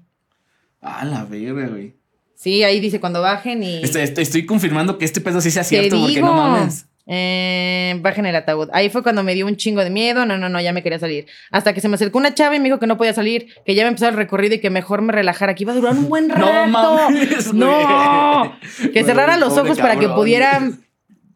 Ah, 0.80 1.04
la 1.04 1.26
verga, 1.26 1.68
güey. 1.68 2.00
Sí, 2.42 2.64
ahí 2.64 2.80
dice 2.80 3.00
cuando 3.00 3.22
bajen 3.22 3.62
y... 3.62 3.84
Estoy, 3.84 4.02
estoy- 4.02 4.24
estoy 4.24 4.46
confirmando 4.48 4.98
que 4.98 5.06
este 5.06 5.22
pedo 5.22 5.42
sí 5.42 5.52
sea 5.52 5.64
cierto, 5.64 5.96
porque 6.00 6.16
digo. 6.16 6.26
no 6.26 6.34
mames. 6.34 6.88
Eh, 7.06 7.98
bajen 8.02 8.26
el 8.26 8.36
ataúd. 8.36 8.70
Ahí 8.74 8.90
fue 8.90 9.04
cuando 9.04 9.22
me 9.22 9.36
dio 9.36 9.46
un 9.46 9.58
chingo 9.58 9.84
de 9.84 9.92
miedo. 9.92 10.26
No, 10.26 10.38
no, 10.40 10.50
no, 10.50 10.60
ya 10.60 10.74
me 10.74 10.82
quería 10.82 10.98
salir. 10.98 11.28
Hasta 11.52 11.74
que 11.74 11.82
se 11.82 11.88
me 11.88 11.96
acercó 11.96 12.18
una 12.18 12.34
chava 12.34 12.56
y 12.56 12.60
me 12.60 12.66
dijo 12.66 12.80
que 12.80 12.88
no 12.88 12.98
podía 12.98 13.14
salir, 13.14 13.48
que 13.64 13.76
ya 13.76 13.84
me 13.84 13.90
empezó 13.90 14.08
el 14.08 14.16
recorrido 14.16 14.56
y 14.56 14.60
que 14.60 14.70
mejor 14.72 15.04
me 15.04 15.14
relajara, 15.14 15.54
que 15.54 15.64
iba 15.66 15.74
a 15.74 15.76
durar 15.76 15.94
un 15.94 16.10
buen 16.10 16.30
rato. 16.30 16.46
No 16.46 16.68
mames, 16.68 17.54
No. 17.54 18.58
güey. 18.80 18.92
Que 18.92 19.04
cerrara 19.04 19.38
los 19.38 19.56
ojos 19.60 19.78
para 19.78 19.98
que 20.00 20.10
pudieran, 20.10 20.84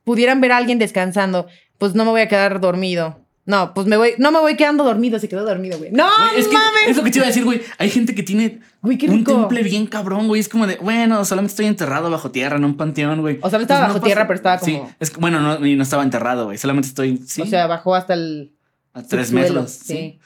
pudieran 0.03 0.41
ver 0.41 0.53
a 0.53 0.57
alguien 0.57 0.79
descansando. 0.79 1.47
Pues 1.77 1.93
no 1.93 2.05
me 2.05 2.11
voy 2.11 2.21
a 2.21 2.27
quedar 2.27 2.59
dormido. 2.61 3.24
No, 3.47 3.75
pues 3.75 3.85
me 3.85 3.95
voy, 3.95 4.13
no 4.17 4.31
me 4.31 4.39
voy 4.39 4.55
quedando 4.55 4.83
dormido, 4.83 5.19
se 5.19 5.29
quedó 5.29 5.45
dormido, 5.45 5.77
güey. 5.77 5.91
No, 5.91 6.05
Güey, 6.05 6.39
es 6.39 6.47
que 6.47 6.55
es 6.87 6.97
lo 6.97 7.03
que 7.03 7.11
te 7.11 7.19
iba 7.19 7.25
a 7.25 7.27
decir, 7.27 7.43
güey. 7.43 7.61
Hay 7.77 7.91
gente 7.91 8.15
que 8.15 8.23
tiene 8.23 8.59
Güey, 8.81 8.97
qué 8.97 9.07
un 9.07 9.23
temple 9.23 9.61
bien 9.61 9.85
cabrón, 9.85 10.27
güey. 10.27 10.41
Es 10.41 10.49
como 10.49 10.65
de, 10.65 10.77
bueno, 10.77 11.23
solamente 11.25 11.51
estoy 11.51 11.67
enterrado 11.67 12.09
bajo 12.09 12.31
tierra 12.31 12.57
en 12.57 12.65
un 12.65 12.75
panteón, 12.75 13.21
güey. 13.21 13.37
O 13.41 13.49
sea, 13.49 13.59
no 13.59 13.63
estaba 13.63 13.81
Pues 13.85 13.93
bajo 13.95 14.05
tierra, 14.05 14.25
pero 14.27 14.35
estaba 14.35 14.57
Sí, 14.59 14.73
como- 14.77 14.91
es 14.99 15.11
que, 15.11 15.19
bueno, 15.19 15.39
no, 15.41 15.59
no 15.59 15.83
estaba 15.83 16.01
enterrado, 16.01 16.45
güey. 16.45 16.57
Solamente 16.57 16.87
estoy, 16.87 17.17
sí, 17.25 17.43
O 17.43 17.45
sea, 17.45 17.67
bajó 17.67 17.93
hasta 17.93 18.15
el 18.15 18.53
a 18.93 19.03
tres 19.03 19.27
subsuelo, 19.27 19.47
metros. 19.61 19.71
Sí. 19.71 19.93
sí. 19.93 20.19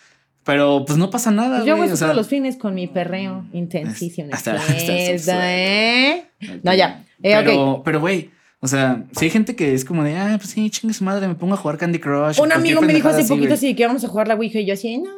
Pero 0.45 0.85
pues 0.87 0.97
no 0.97 1.09
pasa 1.09 1.29
nada, 1.29 1.57
Pues 1.57 1.67
yo 1.67 1.75
eso 1.83 1.93
o 1.93 1.97
sea, 1.97 2.07
todos 2.07 2.17
los 2.17 2.27
fines 2.27 2.55
con 2.57 2.73
mi 2.73 2.87
perreo 2.87 3.45
intensísimo. 3.51 4.29
Hasta- 4.31 4.53
hasta 4.55 4.71
el. 4.73 5.21
¿eh? 5.27 6.25
No, 6.63 6.73
ya. 6.73 7.05
Eh, 7.21 7.35
pero, 7.43 7.81
pero, 7.83 7.99
güey, 7.99 8.31
o 8.61 8.67
sea, 8.67 9.05
si 9.13 9.25
hay 9.25 9.31
gente 9.31 9.55
que 9.55 9.73
es 9.73 9.85
como 9.85 10.03
de, 10.03 10.17
ah, 10.17 10.35
pues 10.37 10.49
sí, 10.49 10.69
chingue 10.69 10.93
su 10.93 11.03
madre, 11.03 11.27
me 11.27 11.35
pongo 11.35 11.53
a 11.53 11.57
jugar 11.57 11.77
Candy 11.77 11.99
Crush. 11.99 12.41
Un 12.41 12.51
amigo 12.51 12.81
me 12.81 12.93
dijo 12.93 13.07
hace 13.07 13.21
así, 13.21 13.29
poquito 13.29 13.53
así 13.53 13.75
que 13.75 13.87
vamos 13.87 14.03
a 14.03 14.07
jugar 14.09 14.27
la 14.27 14.35
Ouija 14.35 14.59
y 14.59 14.65
yo 14.65 14.73
así, 14.73 14.97
no, 14.97 15.09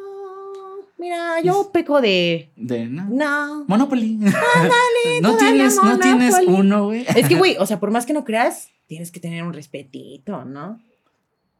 mira, 0.96 1.40
yo 1.42 1.70
peco 1.72 2.00
de... 2.00 2.52
De, 2.54 2.86
no. 2.86 3.08
No. 3.10 3.64
Monopoly. 3.66 4.16
no 5.22 5.32
todavía 5.32 5.38
tienes, 5.38 5.76
no 5.76 5.98
tienes 5.98 6.34
uno, 6.46 6.86
güey. 6.86 7.04
Es 7.16 7.28
que, 7.28 7.34
güey, 7.34 7.56
o 7.60 7.66
sea, 7.66 7.80
por 7.80 7.90
más 7.90 8.06
que 8.06 8.12
no 8.12 8.24
creas, 8.24 8.68
tienes 8.86 9.10
que 9.10 9.18
tener 9.18 9.42
un 9.42 9.52
respetito, 9.52 10.44
¿no? 10.44 10.80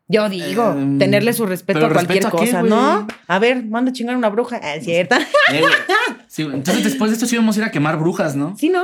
Yo 0.08 0.28
digo, 0.28 0.72
Em, 0.72 0.98
tenerle 0.98 1.32
su 1.32 1.46
respeto 1.46 1.86
a 1.86 1.90
cualquier 1.90 2.22
¿respeto 2.22 2.28
a 2.28 2.40
qué, 2.40 2.50
cosa? 2.52 2.62
¿no? 2.62 3.06
A 3.26 3.38
ver, 3.38 3.64
manda 3.64 3.90
a 3.90 3.94
chingar 3.94 4.14
una 4.14 4.28
bruja. 4.28 4.60
Ah, 4.62 4.74
¿es 4.74 4.84
cierta? 4.84 5.18
Eh. 5.52 5.62
Sí. 6.28 6.42
Entonces 6.42 6.84
después 6.84 7.10
de 7.10 7.14
esto 7.14 7.26
sí 7.26 7.34
íbamos 7.34 7.56
a 7.56 7.60
ir 7.60 7.64
a 7.64 7.70
quemar 7.70 7.98
brujas, 7.98 8.36
¿no? 8.36 8.54
¿Sí, 8.56 8.68
no? 8.68 8.82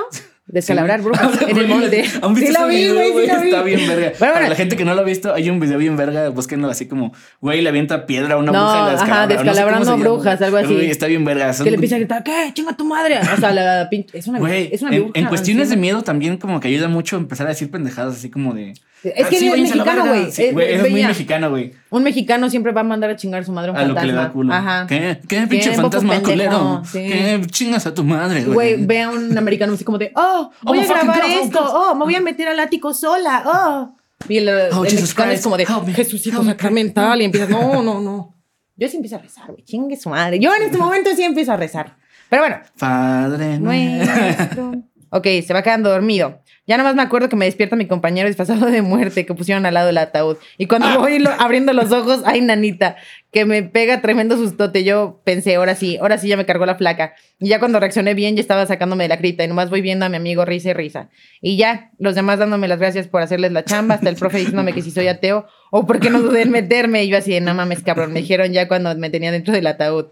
Descalabrar 0.48 1.02
brujas 1.02 1.42
en 1.48 1.56
el 1.58 1.68
monte. 1.68 2.04
¿Han 2.22 2.34
visto 2.34 2.58
Sí 2.58 2.68
vi, 2.68 2.88
güey, 2.88 3.12
vi. 3.14 3.30
Está 3.30 3.62
bien 3.62 3.86
verga. 3.86 4.12
Bueno, 4.18 4.34
Para 4.34 4.48
la 4.48 4.54
gente 4.54 4.76
que 4.76 4.84
no 4.84 4.94
lo 4.94 5.02
ha 5.02 5.04
visto, 5.04 5.34
hay 5.34 5.50
un 5.50 5.60
video 5.60 5.76
bien 5.78 5.96
verga, 5.96 6.30
búsquenlo 6.30 6.70
así 6.70 6.88
como, 6.88 7.12
güey, 7.40 7.60
le 7.60 7.68
avienta 7.68 8.06
piedra 8.06 8.34
a 8.34 8.38
una 8.38 8.50
No, 8.52 8.58
bruja 8.64 8.74
y 8.74 8.78
la 8.78 8.86
ajá, 8.86 8.92
descalabra. 8.92 9.26
No 9.26 9.28
sé 9.28 9.36
cómo 9.36 9.44
descalabrando 9.50 9.90
llama, 9.90 10.02
brujas, 10.04 10.42
algo 10.42 10.56
así. 10.56 10.74
Güey, 10.74 10.90
está 10.90 11.06
bien 11.06 11.24
verga. 11.24 11.52
Son- 11.52 11.64
Que 11.64 11.70
le 11.70 11.74
empieza 11.76 11.96
a 11.96 11.98
gritar, 11.98 12.24
¿qué? 12.24 12.50
¡Chinga 12.54 12.76
tu 12.76 12.84
madre! 12.86 13.18
O 13.20 13.36
sea, 13.38 13.52
la. 13.52 13.88
Es 14.12 14.26
una, 14.26 14.38
Güey, 14.38 14.70
es 14.72 14.80
una 14.82 14.94
en, 14.96 15.02
bruja 15.04 15.18
en 15.20 15.26
cuestiones 15.26 15.68
de 15.70 15.76
miedo 15.76 16.02
también 16.02 16.38
como 16.38 16.60
que 16.60 16.68
ayuda 16.68 16.88
mucho 16.88 17.16
empezar 17.18 17.46
a 17.46 17.50
decir 17.50 17.70
pendejadas 17.70 18.16
así 18.16 18.30
como 18.30 18.54
de... 18.54 18.72
Es 19.04 19.24
"Ah, 19.24 19.28
que 19.28 19.38
sí, 19.38 19.46
es 19.48 19.60
mexicano, 19.60 20.02
verga". 20.04 20.08
güey. 20.08 20.32
Sí, 20.32 20.50
güey, 20.50 20.74
es 20.74 20.90
muy 20.90 21.02
mexicano, 21.04 21.50
güey. 21.50 21.72
Un 21.90 22.02
mexicano 22.02 22.50
siempre 22.50 22.72
va 22.72 22.80
a 22.80 22.84
mandar 22.84 23.10
a 23.10 23.16
chingar 23.16 23.42
a 23.42 23.44
su 23.44 23.52
madre 23.52 23.70
a 23.70 23.72
un 23.72 23.78
A 23.78 23.84
lo 23.84 23.94
que 23.94 24.00
le 24.06 24.12
fantasma. 24.12 24.22
da 24.22 24.32
culo. 24.32 24.52
Ajá. 24.54 24.86
¿Qué? 24.88 25.20
¿Qué 25.28 25.46
pinche 25.46 25.70
¿Qué, 25.70 25.76
fantasma 25.76 26.20
culero? 26.20 26.82
Sí. 26.84 26.98
¿Qué 27.06 27.40
chingas 27.50 27.86
a 27.86 27.94
tu 27.94 28.02
madre, 28.04 28.42
güey? 28.44 28.54
Güey, 28.54 28.86
ve 28.86 29.02
a 29.02 29.10
un 29.10 29.36
americano 29.38 29.72
así 29.74 29.84
como 29.84 29.98
de, 29.98 30.10
oh, 30.16 30.50
voy 30.62 30.78
Oh, 30.78 30.82
a 30.82 30.84
grabar 30.86 31.20
God, 31.22 31.30
esto, 31.44 31.60
oh, 31.64 31.94
me 31.94 32.04
voy 32.04 32.14
a 32.16 32.20
meter 32.20 32.48
al 32.48 32.58
ático 32.60 32.92
sola, 32.92 33.42
oh. 33.46 33.96
Y 34.28 34.38
el, 34.38 34.48
Oh, 34.48 34.84
el 34.84 34.94
mexicano 34.94 35.00
es 35.04 35.14
Christ, 35.14 35.44
como 35.44 35.56
de, 35.56 35.66
me, 35.86 35.92
Jesucito 35.94 36.42
sacramental, 36.44 37.20
y 37.22 37.24
empiezas, 37.24 37.50
no, 37.50 37.82
no, 37.82 38.00
no. 38.00 38.34
Yo 38.76 38.88
sí 38.88 38.96
empiezo 38.96 39.16
a 39.16 39.20
rezar, 39.20 39.46
güey, 39.50 39.62
chingue 39.64 39.96
su 39.96 40.08
madre. 40.10 40.38
Yo 40.40 40.52
en 40.54 40.62
este 40.62 40.76
momento 40.78 41.10
sí 41.14 41.22
empiezo 41.22 41.52
a 41.52 41.56
rezar. 41.56 41.96
Pero 42.28 42.42
bueno, 42.42 42.58
Padre 42.78 43.58
nuestro 43.58 44.74
Ok, 45.10 45.26
se 45.46 45.54
va 45.54 45.62
quedando 45.62 45.90
dormido. 45.90 46.42
Ya 46.66 46.76
nomás 46.76 46.94
me 46.94 47.00
acuerdo 47.00 47.30
que 47.30 47.36
me 47.36 47.46
despierta 47.46 47.76
mi 47.76 47.86
compañero 47.86 48.28
disfrazado 48.28 48.66
de 48.66 48.82
muerte 48.82 49.24
que 49.24 49.32
pusieron 49.32 49.64
al 49.64 49.72
lado 49.72 49.86
del 49.86 49.96
ataúd. 49.96 50.36
Y 50.58 50.66
cuando 50.66 51.00
voy 51.00 51.18
lo- 51.18 51.30
abriendo 51.30 51.72
los 51.72 51.90
ojos, 51.92 52.20
ay, 52.26 52.42
nanita, 52.42 52.96
que 53.32 53.46
me 53.46 53.62
pega 53.62 54.02
tremendo 54.02 54.36
sustote. 54.36 54.84
Yo 54.84 55.22
pensé, 55.24 55.54
ahora 55.54 55.74
sí, 55.74 55.96
ahora 55.96 56.18
sí 56.18 56.28
ya 56.28 56.36
me 56.36 56.44
cargó 56.44 56.66
la 56.66 56.74
flaca. 56.74 57.14
Y 57.40 57.48
ya 57.48 57.58
cuando 57.58 57.80
reaccioné 57.80 58.12
bien, 58.12 58.36
ya 58.36 58.42
estaba 58.42 58.66
sacándome 58.66 59.04
de 59.04 59.08
la 59.08 59.16
cripta. 59.18 59.44
Y 59.44 59.48
nomás 59.48 59.70
voy 59.70 59.80
viendo 59.80 60.04
a 60.04 60.10
mi 60.10 60.16
amigo 60.16 60.44
risa 60.44 60.70
y 60.70 60.72
risa. 60.74 61.08
Y 61.40 61.56
ya, 61.56 61.90
los 61.98 62.14
demás 62.14 62.38
dándome 62.38 62.68
las 62.68 62.78
gracias 62.78 63.08
por 63.08 63.22
hacerles 63.22 63.52
la 63.52 63.64
chamba. 63.64 63.94
Hasta 63.94 64.10
el 64.10 64.16
profe 64.16 64.36
diciéndome 64.36 64.74
que 64.74 64.82
si 64.82 64.90
soy 64.90 65.08
ateo 65.08 65.46
o 65.70 65.86
porque 65.86 66.10
no 66.10 66.20
dudé 66.20 66.42
en 66.42 66.50
meterme. 66.50 67.02
Y 67.04 67.08
yo 67.08 67.16
así 67.16 67.32
de, 67.32 67.40
no 67.40 67.54
mames, 67.54 67.82
cabrón. 67.82 68.12
Me 68.12 68.20
dijeron 68.20 68.52
ya 68.52 68.68
cuando 68.68 68.94
me 68.96 69.08
tenía 69.08 69.32
dentro 69.32 69.54
del 69.54 69.66
ataúd. 69.68 70.08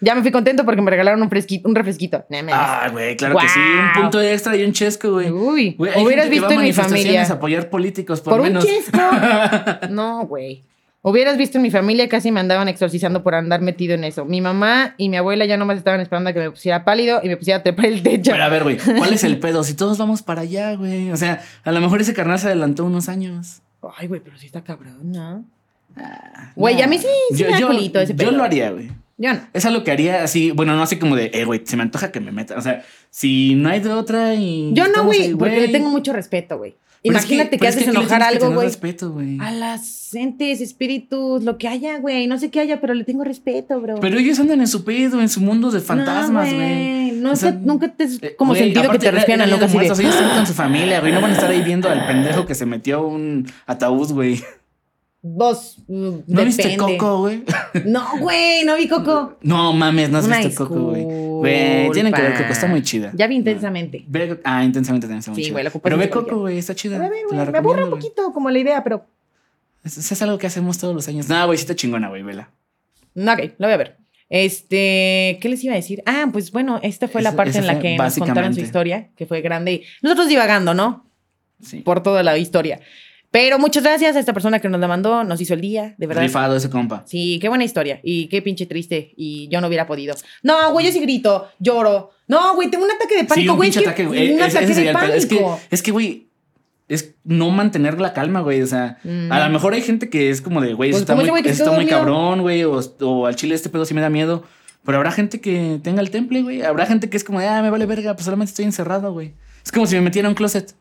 Ya 0.00 0.14
me 0.14 0.22
fui 0.22 0.30
contento 0.30 0.64
porque 0.64 0.82
me 0.82 0.90
regalaron 0.90 1.22
un, 1.22 1.30
fresquito, 1.30 1.68
un 1.68 1.74
refresquito. 1.74 2.24
Ah, 2.52 2.88
güey, 2.92 3.16
claro 3.16 3.36
que 3.38 3.48
sí. 3.48 3.58
Un 3.60 4.02
punto 4.02 4.20
extra 4.20 4.54
y 4.56 4.64
un 4.64 4.72
chesco, 4.72 5.12
güey. 5.12 5.30
Uy, 5.30 5.74
Güey, 5.78 5.92
hubieras 6.04 6.28
visto 6.28 6.50
en 6.50 6.60
mi 6.60 6.72
familia. 6.72 7.22
apoyar 7.24 7.70
políticos, 7.70 8.20
por, 8.20 8.32
Por 8.34 8.40
un 8.40 8.46
menos. 8.48 8.66
chesco. 8.66 8.98
No, 9.90 10.26
güey. 10.26 10.62
Hubieras 11.06 11.36
visto 11.36 11.58
en 11.58 11.62
mi 11.62 11.70
familia, 11.70 12.08
casi 12.08 12.32
me 12.32 12.40
andaban 12.40 12.66
exorcizando 12.68 13.22
por 13.22 13.34
andar 13.34 13.60
metido 13.60 13.94
en 13.94 14.04
eso. 14.04 14.24
Mi 14.24 14.40
mamá 14.40 14.94
y 14.96 15.10
mi 15.10 15.18
abuela 15.18 15.44
ya 15.44 15.58
nomás 15.58 15.76
estaban 15.76 16.00
esperando 16.00 16.30
a 16.30 16.32
que 16.32 16.40
me 16.40 16.50
pusiera 16.50 16.82
pálido 16.84 17.20
y 17.22 17.28
me 17.28 17.36
pusiera 17.36 17.58
a 17.60 17.62
trepar 17.62 17.86
el 17.86 18.02
techo. 18.02 18.30
Pero 18.32 18.42
a 18.44 18.48
ver, 18.48 18.62
güey, 18.62 18.78
¿cuál 18.78 19.12
es 19.12 19.22
el 19.22 19.38
pedo? 19.40 19.64
Si 19.64 19.74
todos 19.74 19.98
vamos 19.98 20.22
para 20.22 20.40
allá, 20.42 20.74
güey. 20.76 21.10
O 21.10 21.16
sea, 21.18 21.42
a 21.62 21.72
lo 21.72 21.80
mejor 21.82 22.00
ese 22.00 22.14
carnal 22.14 22.38
se 22.38 22.46
adelantó 22.46 22.84
unos 22.86 23.10
años. 23.10 23.60
Ay, 23.98 24.06
güey, 24.08 24.22
pero 24.22 24.38
sí 24.38 24.46
está 24.46 24.62
cabrón, 24.64 25.12
¿no? 25.12 25.44
Güey, 26.56 26.76
No. 26.76 26.84
a 26.84 26.86
mí 26.86 26.98
sí, 26.98 27.06
sí 27.32 27.36
yo, 27.38 27.46
me 27.46 27.52
da 27.52 27.58
yo- 27.60 27.66
culito 27.68 28.00
ese 28.00 28.12
Yo 28.14 28.16
pedo. 28.16 28.30
lo 28.32 28.42
haría, 28.44 28.70
güey. 28.70 28.90
Yo 29.16 29.32
no. 29.32 29.40
Es 29.52 29.64
algo 29.64 29.84
que 29.84 29.90
haría 29.92 30.24
así, 30.24 30.50
bueno, 30.50 30.74
no 30.76 30.82
así 30.82 30.96
como 30.98 31.14
de, 31.16 31.30
eh, 31.34 31.44
güey, 31.44 31.62
se 31.64 31.76
me 31.76 31.82
antoja 31.82 32.10
que 32.10 32.20
me 32.20 32.32
meta. 32.32 32.56
O 32.56 32.60
sea, 32.60 32.82
si 33.10 33.54
no 33.54 33.68
hay 33.68 33.80
de 33.80 33.92
otra 33.92 34.34
y. 34.34 34.70
Yo 34.74 34.88
no, 34.88 35.04
güey, 35.04 35.34
porque 35.34 35.60
le 35.60 35.68
tengo 35.68 35.88
mucho 35.90 36.12
respeto, 36.12 36.58
güey. 36.58 36.74
Es 37.04 37.10
Imagínate 37.10 37.58
que, 37.58 37.66
es 37.68 37.74
haces 37.74 37.84
¿qué 37.84 37.92
le 37.92 37.98
enojar 37.98 38.20
que 38.22 38.24
algo, 38.28 38.50
güey. 38.54 38.66
respeto, 38.66 39.10
güey. 39.12 39.38
A 39.38 39.50
las 39.52 40.14
entes, 40.14 40.62
espíritus, 40.62 41.44
lo 41.44 41.58
que 41.58 41.68
haya, 41.68 41.98
güey. 41.98 42.26
No 42.26 42.38
sé 42.38 42.50
qué 42.50 42.60
haya, 42.60 42.80
pero 42.80 42.94
le 42.94 43.04
tengo 43.04 43.24
respeto, 43.24 43.78
bro. 43.78 43.96
Pero 44.00 44.18
ellos 44.18 44.40
andan 44.40 44.60
en 44.60 44.66
su 44.66 44.84
pedo, 44.84 45.20
en 45.20 45.28
su 45.28 45.42
mundo 45.42 45.70
de 45.70 45.80
fantasmas, 45.80 46.50
güey. 46.52 47.12
No, 47.12 47.32
O 47.32 47.36
sea, 47.36 47.50
nunca 47.52 47.88
te 47.88 48.04
has 48.04 48.22
Eh, 48.22 48.34
como 48.36 48.54
sentido 48.54 48.90
que 48.90 48.98
te 48.98 49.08
era- 49.08 49.16
respiran 49.16 49.42
así 49.42 49.50
de- 49.60 49.66
Muertos, 49.68 49.98
Ellos 49.98 50.14
están 50.14 50.34
con 50.34 50.46
su 50.46 50.54
familia, 50.54 51.00
güey. 51.00 51.12
No 51.12 51.20
van 51.20 51.32
a 51.32 51.34
estar 51.34 51.50
ahí 51.50 51.60
viendo 51.62 51.90
al 51.90 52.06
pendejo 52.06 52.46
que 52.46 52.54
se 52.54 52.64
metió 52.64 52.96
a 52.96 53.06
un 53.06 53.46
ataúd, 53.66 54.10
güey. 54.12 54.42
Vos, 55.26 55.78
¿No 55.88 56.10
depende. 56.12 56.44
viste 56.44 56.76
Coco, 56.76 57.20
güey? 57.20 57.44
No, 57.86 58.06
güey, 58.20 58.62
no 58.64 58.76
vi 58.76 58.86
Coco. 58.86 59.38
No 59.40 59.72
mames, 59.72 60.10
no 60.10 60.18
has 60.18 60.26
Una 60.26 60.38
visto 60.40 60.66
Coco, 60.68 60.90
güey. 60.90 61.02
Güey, 61.02 61.90
tienen 61.92 62.12
que 62.12 62.20
ver. 62.20 62.34
Coco, 62.36 62.52
está 62.52 62.66
muy 62.66 62.82
chida. 62.82 63.10
Ya 63.14 63.26
vi 63.26 63.36
intensamente. 63.36 64.04
Ve- 64.06 64.38
ah, 64.44 64.62
intensamente 64.62 65.06
también 65.06 65.20
está 65.20 65.30
muy 65.30 65.42
Sí, 65.42 65.48
chida. 65.48 65.60
ocupas 65.62 65.80
Pero 65.82 65.96
ve 65.96 66.10
Coco, 66.10 66.40
güey, 66.40 66.58
está 66.58 66.74
chida. 66.74 66.96
A 66.96 67.08
ver, 67.08 67.10
güey, 67.30 67.46
me 67.50 67.56
aburre 67.58 67.84
un 67.84 67.90
poquito 67.90 68.32
como 68.34 68.50
la 68.50 68.58
idea, 68.58 68.84
pero. 68.84 69.06
Es, 69.82 69.96
es 69.96 70.22
algo 70.22 70.36
que 70.36 70.46
hacemos 70.46 70.76
todos 70.76 70.94
los 70.94 71.08
años. 71.08 71.26
No, 71.26 71.46
güey, 71.46 71.56
sí 71.56 71.62
está 71.62 71.74
chingona, 71.74 72.10
güey, 72.10 72.22
vela. 72.22 72.50
No, 73.14 73.32
ok, 73.32 73.40
lo 73.56 73.66
voy 73.66 73.72
a 73.74 73.76
ver. 73.78 73.96
Este, 74.28 75.38
¿qué 75.40 75.48
les 75.48 75.64
iba 75.64 75.72
a 75.72 75.76
decir? 75.76 76.02
Ah, 76.04 76.26
pues 76.32 76.52
bueno, 76.52 76.80
esta 76.82 77.08
fue 77.08 77.22
la 77.22 77.32
parte 77.32 77.56
en 77.58 77.66
la 77.66 77.78
que 77.78 77.96
nos 77.96 78.14
contaron 78.18 78.52
su 78.52 78.60
historia, 78.60 79.08
que 79.16 79.24
fue 79.24 79.40
grande. 79.40 79.72
Y 79.72 79.84
nosotros 80.02 80.28
divagando, 80.28 80.74
¿no? 80.74 81.06
Sí. 81.62 81.78
Por 81.80 82.02
toda 82.02 82.22
la 82.22 82.36
historia. 82.36 82.80
Pero 83.34 83.58
muchas 83.58 83.82
gracias 83.82 84.14
a 84.14 84.20
esta 84.20 84.32
persona 84.32 84.60
que 84.60 84.68
nos 84.68 84.80
la 84.80 84.86
mandó, 84.86 85.24
nos 85.24 85.40
hizo 85.40 85.54
el 85.54 85.60
día, 85.60 85.96
de 85.98 86.06
verdad. 86.06 86.22
Rifado 86.22 86.54
ese 86.54 86.70
compa. 86.70 87.02
Sí, 87.04 87.40
qué 87.40 87.48
buena 87.48 87.64
historia. 87.64 87.98
Y 88.04 88.28
qué 88.28 88.40
pinche 88.42 88.64
triste. 88.66 89.12
Y 89.16 89.48
yo 89.48 89.60
no 89.60 89.66
hubiera 89.66 89.88
podido. 89.88 90.14
No, 90.44 90.70
güey, 90.70 90.86
yo 90.86 90.92
sí 90.92 91.00
grito, 91.00 91.48
lloro. 91.58 92.12
No, 92.28 92.54
güey, 92.54 92.70
tengo 92.70 92.84
un 92.84 92.92
ataque 92.92 93.14
de 93.16 93.20
Sí, 93.22 93.26
pánico, 93.26 93.52
un 93.54 93.56
güey. 93.56 93.70
pinche 93.70 93.80
es 93.80 93.86
ataque, 93.88 94.04
güey. 94.06 94.34
Un 94.34 94.40
ataque 94.40 94.66
de 94.66 94.74
sería 94.74 94.90
el 94.92 94.96
pedo. 94.98 95.14
Es 95.14 95.26
que, 95.26 95.34
pánico. 95.34 95.60
es 95.68 95.82
que, 95.82 95.90
güey, 95.90 96.28
es 96.86 97.14
no 97.24 97.50
mantener 97.50 98.00
la 98.00 98.12
calma, 98.12 98.40
güey. 98.40 98.62
O 98.62 98.68
sea, 98.68 98.98
Mm. 99.02 99.32
a 99.32 99.44
lo 99.48 99.52
mejor 99.52 99.74
hay 99.74 99.82
gente 99.82 100.08
que 100.08 100.30
es 100.30 100.40
como 100.40 100.60
de, 100.60 100.74
güey, 100.74 100.92
Pues 100.92 101.00
está 101.00 101.16
muy, 101.16 101.28
güey 101.28 101.42
está 101.44 101.72
muy 101.72 101.86
cabrón, 101.86 102.42
güey. 102.42 102.62
O, 102.62 102.78
o 103.00 103.26
al 103.26 103.34
chile 103.34 103.56
este 103.56 103.68
pedo 103.68 103.84
sí 103.84 103.94
me 103.94 104.00
da 104.00 104.10
miedo. 104.10 104.44
Pero 104.84 104.98
habrá 104.98 105.10
gente 105.10 105.40
que 105.40 105.80
tenga 105.82 106.02
el 106.02 106.10
temple, 106.10 106.42
güey. 106.42 106.62
Habrá 106.62 106.86
gente 106.86 107.10
que 107.10 107.16
es 107.16 107.24
como 107.24 107.40
ah, 107.40 107.62
me 107.62 107.70
vale 107.70 107.86
verga, 107.86 108.14
pues 108.14 108.26
solamente 108.26 108.50
estoy 108.50 108.66
encerrado, 108.66 109.12
güey. 109.12 109.34
Es 109.64 109.72
como 109.72 109.86
si 109.88 109.96
me 109.96 110.02
metiera 110.02 110.28
a 110.28 110.30
un 110.30 110.36
closet. 110.36 110.72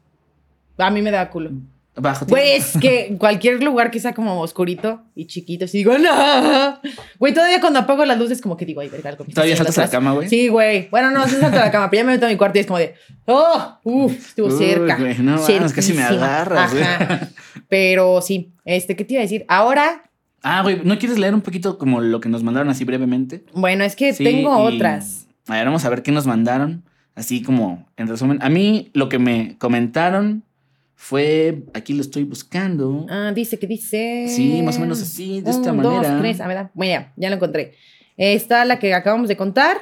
A 0.77 0.91
mí 0.91 1.01
me 1.01 1.10
da 1.10 1.27
culo. 1.31 1.50
Bajo 1.95 2.25
Güey, 2.25 2.53
es 2.53 2.73
que 2.81 3.15
cualquier 3.19 3.62
lugar 3.62 3.91
que 3.91 4.00
sea 4.00 4.13
como 4.13 4.39
oscurito 4.41 5.03
y 5.15 5.25
chiquito, 5.27 5.67
sí 5.67 5.77
digo, 5.79 5.95
no. 5.97 6.79
Güey, 7.19 7.33
todavía 7.33 7.62
cuando 7.62 7.79
apago 7.79 8.03
las 8.05 8.17
luces, 8.17 8.41
como 8.41 8.57
que 8.57 8.65
digo, 8.65 8.81
ay, 8.81 8.89
verga, 8.89 9.12
algo 9.12 9.25
¿Todavía 9.25 9.55
saltas 9.55 9.77
a 9.77 9.81
la 9.81 9.89
cama, 9.89 10.13
güey? 10.13 10.27
Sí, 10.27 10.47
güey. 10.47 10.89
Bueno, 10.89 11.12
no, 11.12 11.23
sí 11.27 11.35
salto 11.39 11.57
a 11.57 11.65
la 11.65 11.71
cama, 11.71 11.89
pero 11.91 12.01
ya 12.01 12.05
me 12.07 12.13
meto 12.13 12.25
a 12.25 12.29
mi 12.29 12.35
cuarto 12.35 12.57
y 12.57 12.62
es 12.62 12.67
como 12.67 12.79
de, 12.79 12.95
oh, 13.27 13.77
uff, 13.83 14.12
estuvo 14.29 14.47
Uy, 14.47 14.57
cerca. 14.57 14.97
güey, 14.97 15.17
no 15.19 15.39
casi 15.75 15.93
me 15.93 16.01
agarras, 16.03 16.73
güey. 16.73 16.83
Pero 17.69 18.21
sí, 18.21 18.53
este, 18.65 18.95
¿qué 18.95 19.05
te 19.05 19.13
iba 19.13 19.21
a 19.21 19.23
decir? 19.23 19.45
Ahora, 19.47 20.03
Ah, 20.45 20.62
güey, 20.62 20.81
¿no 20.83 20.97
quieres 21.00 21.17
leer 21.19 21.33
un 21.33 21.39
poquito 21.41 21.77
como 21.77 22.01
lo 22.01 22.19
que 22.19 22.27
nos 22.27 22.43
mandaron 22.43 22.69
así 22.69 22.83
brevemente? 22.83 23.45
bueno, 23.53 23.83
es 23.85 23.95
que 23.95 24.12
Sí, 24.13 24.23
tengo 24.25 24.69
y- 24.69 24.75
otras. 24.75 25.27
A 25.47 25.53
ver, 25.53 25.65
vamos 25.65 25.85
a 25.85 25.89
ver 25.89 26.03
qué 26.03 26.12
nos 26.12 26.25
mandaron. 26.27 26.83
Así 27.15 27.43
como, 27.43 27.88
en 27.95 28.07
resumen, 28.07 28.39
a 28.41 28.50
mí 28.50 28.89
lo 28.93 29.07
que 29.07 29.19
me 29.19 29.55
comentaron 29.59 30.43
fue, 31.03 31.63
aquí 31.74 31.93
lo 31.93 32.01
estoy 32.01 32.24
buscando. 32.24 33.05
Ah, 33.10 33.33
dice 33.36 33.60
que 33.60 33.67
dice. 33.67 34.25
Sí, 34.29 34.62
más 34.62 34.77
o 34.77 34.79
menos 34.79 35.01
así, 35.01 35.41
de 35.41 35.51
esta 35.51 35.74
manera. 35.74 36.10
Dos, 36.12 36.22
tres, 36.22 36.39
a 36.39 36.48
ver, 36.48 36.67
bueno, 36.74 36.91
ya, 36.93 37.13
ya 37.17 37.29
lo 37.29 37.36
encontré. 37.36 37.74
Está 38.15 38.63
la 38.63 38.79
que 38.79 38.93
acabamos 38.93 39.27
de 39.27 39.36
contar. 39.36 39.75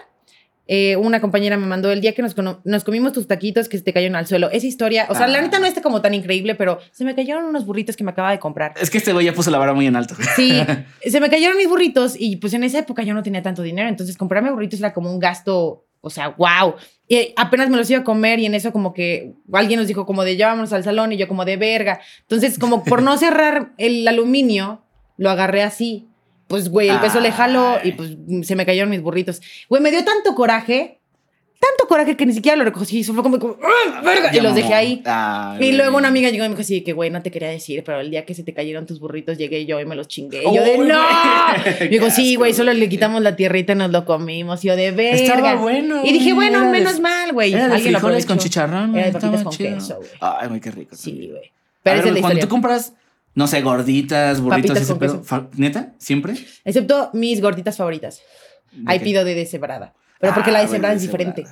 Eh, 0.67 0.95
una 0.95 1.19
compañera 1.21 1.57
me 1.57 1.67
mandó 1.67 1.91
el 1.91 2.01
día 2.01 2.13
que 2.13 2.21
nos, 2.23 2.33
nos 2.63 2.83
comimos 2.83 3.11
tus 3.13 3.27
taquitos 3.27 3.67
que 3.69 3.77
se 3.77 3.83
te 3.83 3.93
cayeron 3.93 4.15
al 4.15 4.25
suelo. 4.25 4.49
Esa 4.51 4.65
historia, 4.65 5.05
o 5.09 5.15
sea, 5.15 5.27
la 5.27 5.37
Ah. 5.39 5.41
neta 5.41 5.59
no 5.59 5.65
está 5.67 5.81
como 5.81 6.01
tan 6.01 6.13
increíble, 6.13 6.55
pero 6.55 6.79
se 6.91 7.03
me 7.03 7.13
cayeron 7.13 7.43
unos 7.45 7.65
burritos 7.67 7.95
que 7.97 8.03
me 8.03 8.11
acaba 8.11 8.31
de 8.31 8.39
comprar. 8.39 8.73
Es 8.81 8.89
que 8.89 8.97
este 8.97 9.11
güey 9.13 9.25
ya 9.27 9.33
puso 9.33 9.51
la 9.51 9.57
vara 9.59 9.73
muy 9.73 9.85
en 9.85 9.95
alto. 9.95 10.15
Sí, 10.35 10.53
se 11.05 11.19
me 11.19 11.29
cayeron 11.29 11.57
mis 11.57 11.67
burritos 11.67 12.15
y 12.17 12.37
pues 12.37 12.53
en 12.53 12.63
esa 12.63 12.79
época 12.79 13.03
yo 13.03 13.13
no 13.13 13.21
tenía 13.21 13.41
tanto 13.43 13.61
dinero, 13.61 13.89
entonces 13.89 14.17
comprarme 14.17 14.49
burritos 14.51 14.79
era 14.79 14.93
como 14.93 15.11
un 15.11 15.19
gasto, 15.19 15.85
o 16.01 16.09
sea, 16.09 16.29
wow. 16.29 16.75
Y 17.07 17.33
apenas 17.35 17.69
me 17.69 17.77
los 17.77 17.89
iba 17.89 17.99
a 17.99 18.03
comer 18.03 18.39
y 18.39 18.45
en 18.45 18.55
eso 18.55 18.71
como 18.71 18.93
que 18.93 19.33
alguien 19.53 19.79
nos 19.79 19.87
dijo 19.87 20.05
como 20.05 20.23
de 20.23 20.35
ya 20.37 20.47
vámonos 20.47 20.73
al 20.73 20.83
salón 20.83 21.13
y 21.13 21.17
yo 21.17 21.27
como 21.27 21.45
de 21.45 21.57
verga. 21.57 22.01
Entonces 22.21 22.57
como 22.57 22.83
por 22.83 23.03
no 23.03 23.17
cerrar 23.17 23.73
el 23.77 24.07
aluminio, 24.07 24.81
lo 25.17 25.29
agarré 25.29 25.61
así. 25.61 26.07
Pues 26.47 26.69
güey, 26.69 26.89
el 26.89 26.99
peso 26.99 27.19
le 27.19 27.31
jaló 27.31 27.77
y 27.83 27.89
Ay. 27.89 27.91
pues 27.93 28.17
se 28.47 28.55
me 28.55 28.65
cayeron 28.65 28.89
mis 28.89 29.01
burritos. 29.01 29.41
Güey, 29.69 29.81
me 29.81 29.91
dio 29.91 30.03
tanto 30.03 30.35
coraje, 30.35 31.00
tanto 31.61 31.87
coraje 31.87 32.17
que 32.17 32.25
ni 32.25 32.33
siquiera 32.33 32.57
lo 32.57 32.63
recogí, 32.63 33.03
solo 33.03 33.21
fue 33.21 33.23
como, 33.31 33.39
como 33.39 33.55
¡ah, 33.63 34.01
verga! 34.01 34.35
Y 34.35 34.39
los 34.41 34.55
dejé 34.55 34.73
ahí. 34.73 35.01
Ay, 35.05 35.69
Y 35.69 35.71
luego 35.73 35.95
una 35.97 36.07
amiga 36.07 36.29
llegó 36.31 36.43
y 36.43 36.47
me 36.49 36.55
dijo 36.55 36.61
así, 36.61 36.81
que 36.81 36.91
güey, 36.93 37.11
no 37.11 37.21
te 37.21 37.29
quería 37.29 37.49
decir, 37.49 37.83
pero 37.85 37.99
el 38.01 38.09
día 38.09 38.25
que 38.25 38.33
se 38.33 38.43
te 38.43 38.53
cayeron 38.53 38.85
tus 38.87 38.99
burritos 38.99 39.37
llegué 39.37 39.65
yo 39.67 39.79
y 39.79 39.85
me 39.85 39.95
los 39.95 40.07
chingué. 40.07 40.39
Y 40.41 40.55
yo 40.55 40.63
de 40.63 40.77
Uy, 40.79 40.87
¡no! 40.87 40.99
Me 41.79 41.87
dijo, 41.87 42.09
sí, 42.09 42.35
güey, 42.35 42.53
solo 42.53 42.73
le 42.73 42.89
quitamos 42.89 43.21
la 43.21 43.35
tierrita 43.35 43.73
y 43.73 43.75
nos 43.75 43.91
lo 43.91 44.05
comimos. 44.05 44.63
Y 44.65 44.69
yo 44.69 44.75
de 44.75 44.91
verga. 44.91 45.15
Estaba 45.21 45.55
bueno. 45.55 46.01
Y 46.03 46.11
dije, 46.13 46.33
bueno, 46.33 46.57
era 46.59 46.65
de- 46.71 46.79
menos 46.79 46.99
mal, 46.99 47.31
güey. 47.33 47.53
Era 47.53 47.67
de 47.67 47.75
Alguien 47.75 47.93
lo 47.93 47.99
frijoles 47.99 48.25
con 48.25 48.37
chicharrón. 48.39 48.95
Era 48.95 49.05
de 49.07 49.11
papitas 49.13 49.43
con 49.43 49.53
chido. 49.53 49.75
queso, 49.75 49.97
güey. 49.97 50.09
Ay, 50.19 50.47
güey, 50.47 50.59
qué 50.61 50.71
rico. 50.71 50.95
Sí, 50.95 51.29
güey. 51.31 51.51
Pero 51.83 51.97
ver, 51.97 52.07
es 52.07 52.13
la 52.13 52.19
cuando 52.21 52.39
historia. 52.39 52.41
tú 52.43 52.47
compras, 52.49 52.93
no 53.35 53.47
sé, 53.47 53.61
gorditas, 53.61 54.41
burritos, 54.41 54.77
ese 54.79 54.95
pedo, 54.95 55.21
¿neta? 55.57 55.93
¿Siempre? 55.99 56.33
Excepto 56.65 57.09
mis 57.13 57.39
gorditas 57.41 57.77
favoritas. 57.77 58.21
Ahí 58.85 58.99
pido 58.99 59.23
de 59.25 59.35
deshebrada. 59.35 59.93
Pero 60.21 60.33
porque 60.33 60.49
Ah, 60.51 60.53
la 60.53 60.59
güey, 60.59 60.67
deshebrada 60.69 60.95
es 60.95 61.01
diferente. 61.01 61.45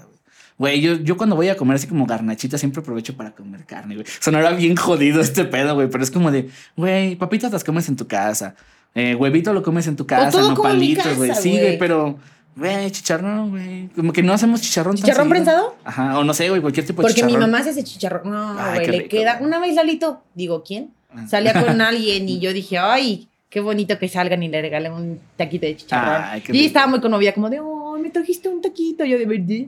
güey. 0.58 0.80
Yo, 0.82 0.94
yo 0.96 1.18
cuando 1.18 1.36
voy 1.36 1.50
a 1.50 1.58
comer 1.58 1.76
así 1.76 1.88
como 1.88 2.06
garnachitas 2.06 2.60
siempre 2.60 2.82
aprovecho 2.82 3.16
para 3.18 3.32
comer 3.32 3.66
carne, 3.66 3.96
güey. 3.96 4.08
Sonará 4.20 4.52
bien 4.52 4.76
jodido 4.76 5.20
este 5.22 5.44
pedo, 5.46 5.74
güey, 5.76 5.90
pero 5.90 6.04
es 6.04 6.12
como 6.12 6.32
de, 6.32 6.50
güey, 6.78 7.16
papitas 7.16 7.52
las 7.52 7.64
comes 7.64 7.88
en 7.90 7.96
tu 7.96 8.08
casa. 8.08 8.56
Eh, 8.96 9.16
huevito 9.16 9.54
lo 9.54 9.62
comes 9.64 9.88
en 9.88 9.96
tu 9.96 10.06
casa, 10.08 10.42
no 10.42 10.56
palitos, 10.56 11.16
güey. 11.18 11.34
Sí, 11.36 11.52
güey. 11.52 11.78
pero, 11.78 12.18
güey, 12.56 12.90
chicharrón, 12.92 13.52
güey. 13.52 13.88
Como 13.96 14.12
que 14.12 14.22
no 14.24 14.34
hacemos 14.34 14.62
chicharrón 14.62 14.96
¿Chicharrón 14.96 15.30
prensado? 15.30 15.76
Ajá, 15.86 16.18
o 16.20 16.24
no 16.24 16.34
sé, 16.34 16.50
güey, 16.50 16.60
cualquier 16.62 16.86
tipo 16.86 17.02
de 17.02 17.08
Porque 17.08 17.24
mi 17.24 17.30
chicharrón. 17.34 17.52
mamá 17.52 17.64
se 17.64 17.70
hace 17.72 17.84
chicharrón. 17.84 18.30
No, 18.32 18.56
güey, 18.74 18.88
le 18.88 18.98
rico, 19.00 19.10
queda. 19.10 19.38
Una 19.42 19.60
vez 19.60 19.76
Lalito, 19.76 20.24
digo, 20.36 20.64
¿quién? 20.64 20.92
Ah. 21.16 21.26
Salía 21.28 21.54
con 21.64 21.80
alguien 21.82 22.28
y 22.28 22.40
yo 22.40 22.52
dije, 22.52 22.78
ay, 22.80 23.28
qué 23.50 23.60
bonito 23.62 23.98
que 24.00 24.10
salgan 24.10 24.42
y 24.44 24.50
le 24.50 24.62
regalen 24.62 24.92
un 24.92 25.20
taquito 25.38 25.66
de 25.68 25.78
chicharrón. 25.78 26.22
Ay, 26.26 26.44
y 26.50 26.66
estaba 26.66 26.88
muy 26.88 27.00
conmovida, 27.00 27.34
como 27.34 27.50
de, 27.50 27.60
oh, 27.60 27.88
me 28.00 28.10
trajiste 28.10 28.50
un 28.50 28.62
taquito. 28.62 29.06
Yo 29.06 29.18
de 29.18 29.26
verdad. 29.26 29.68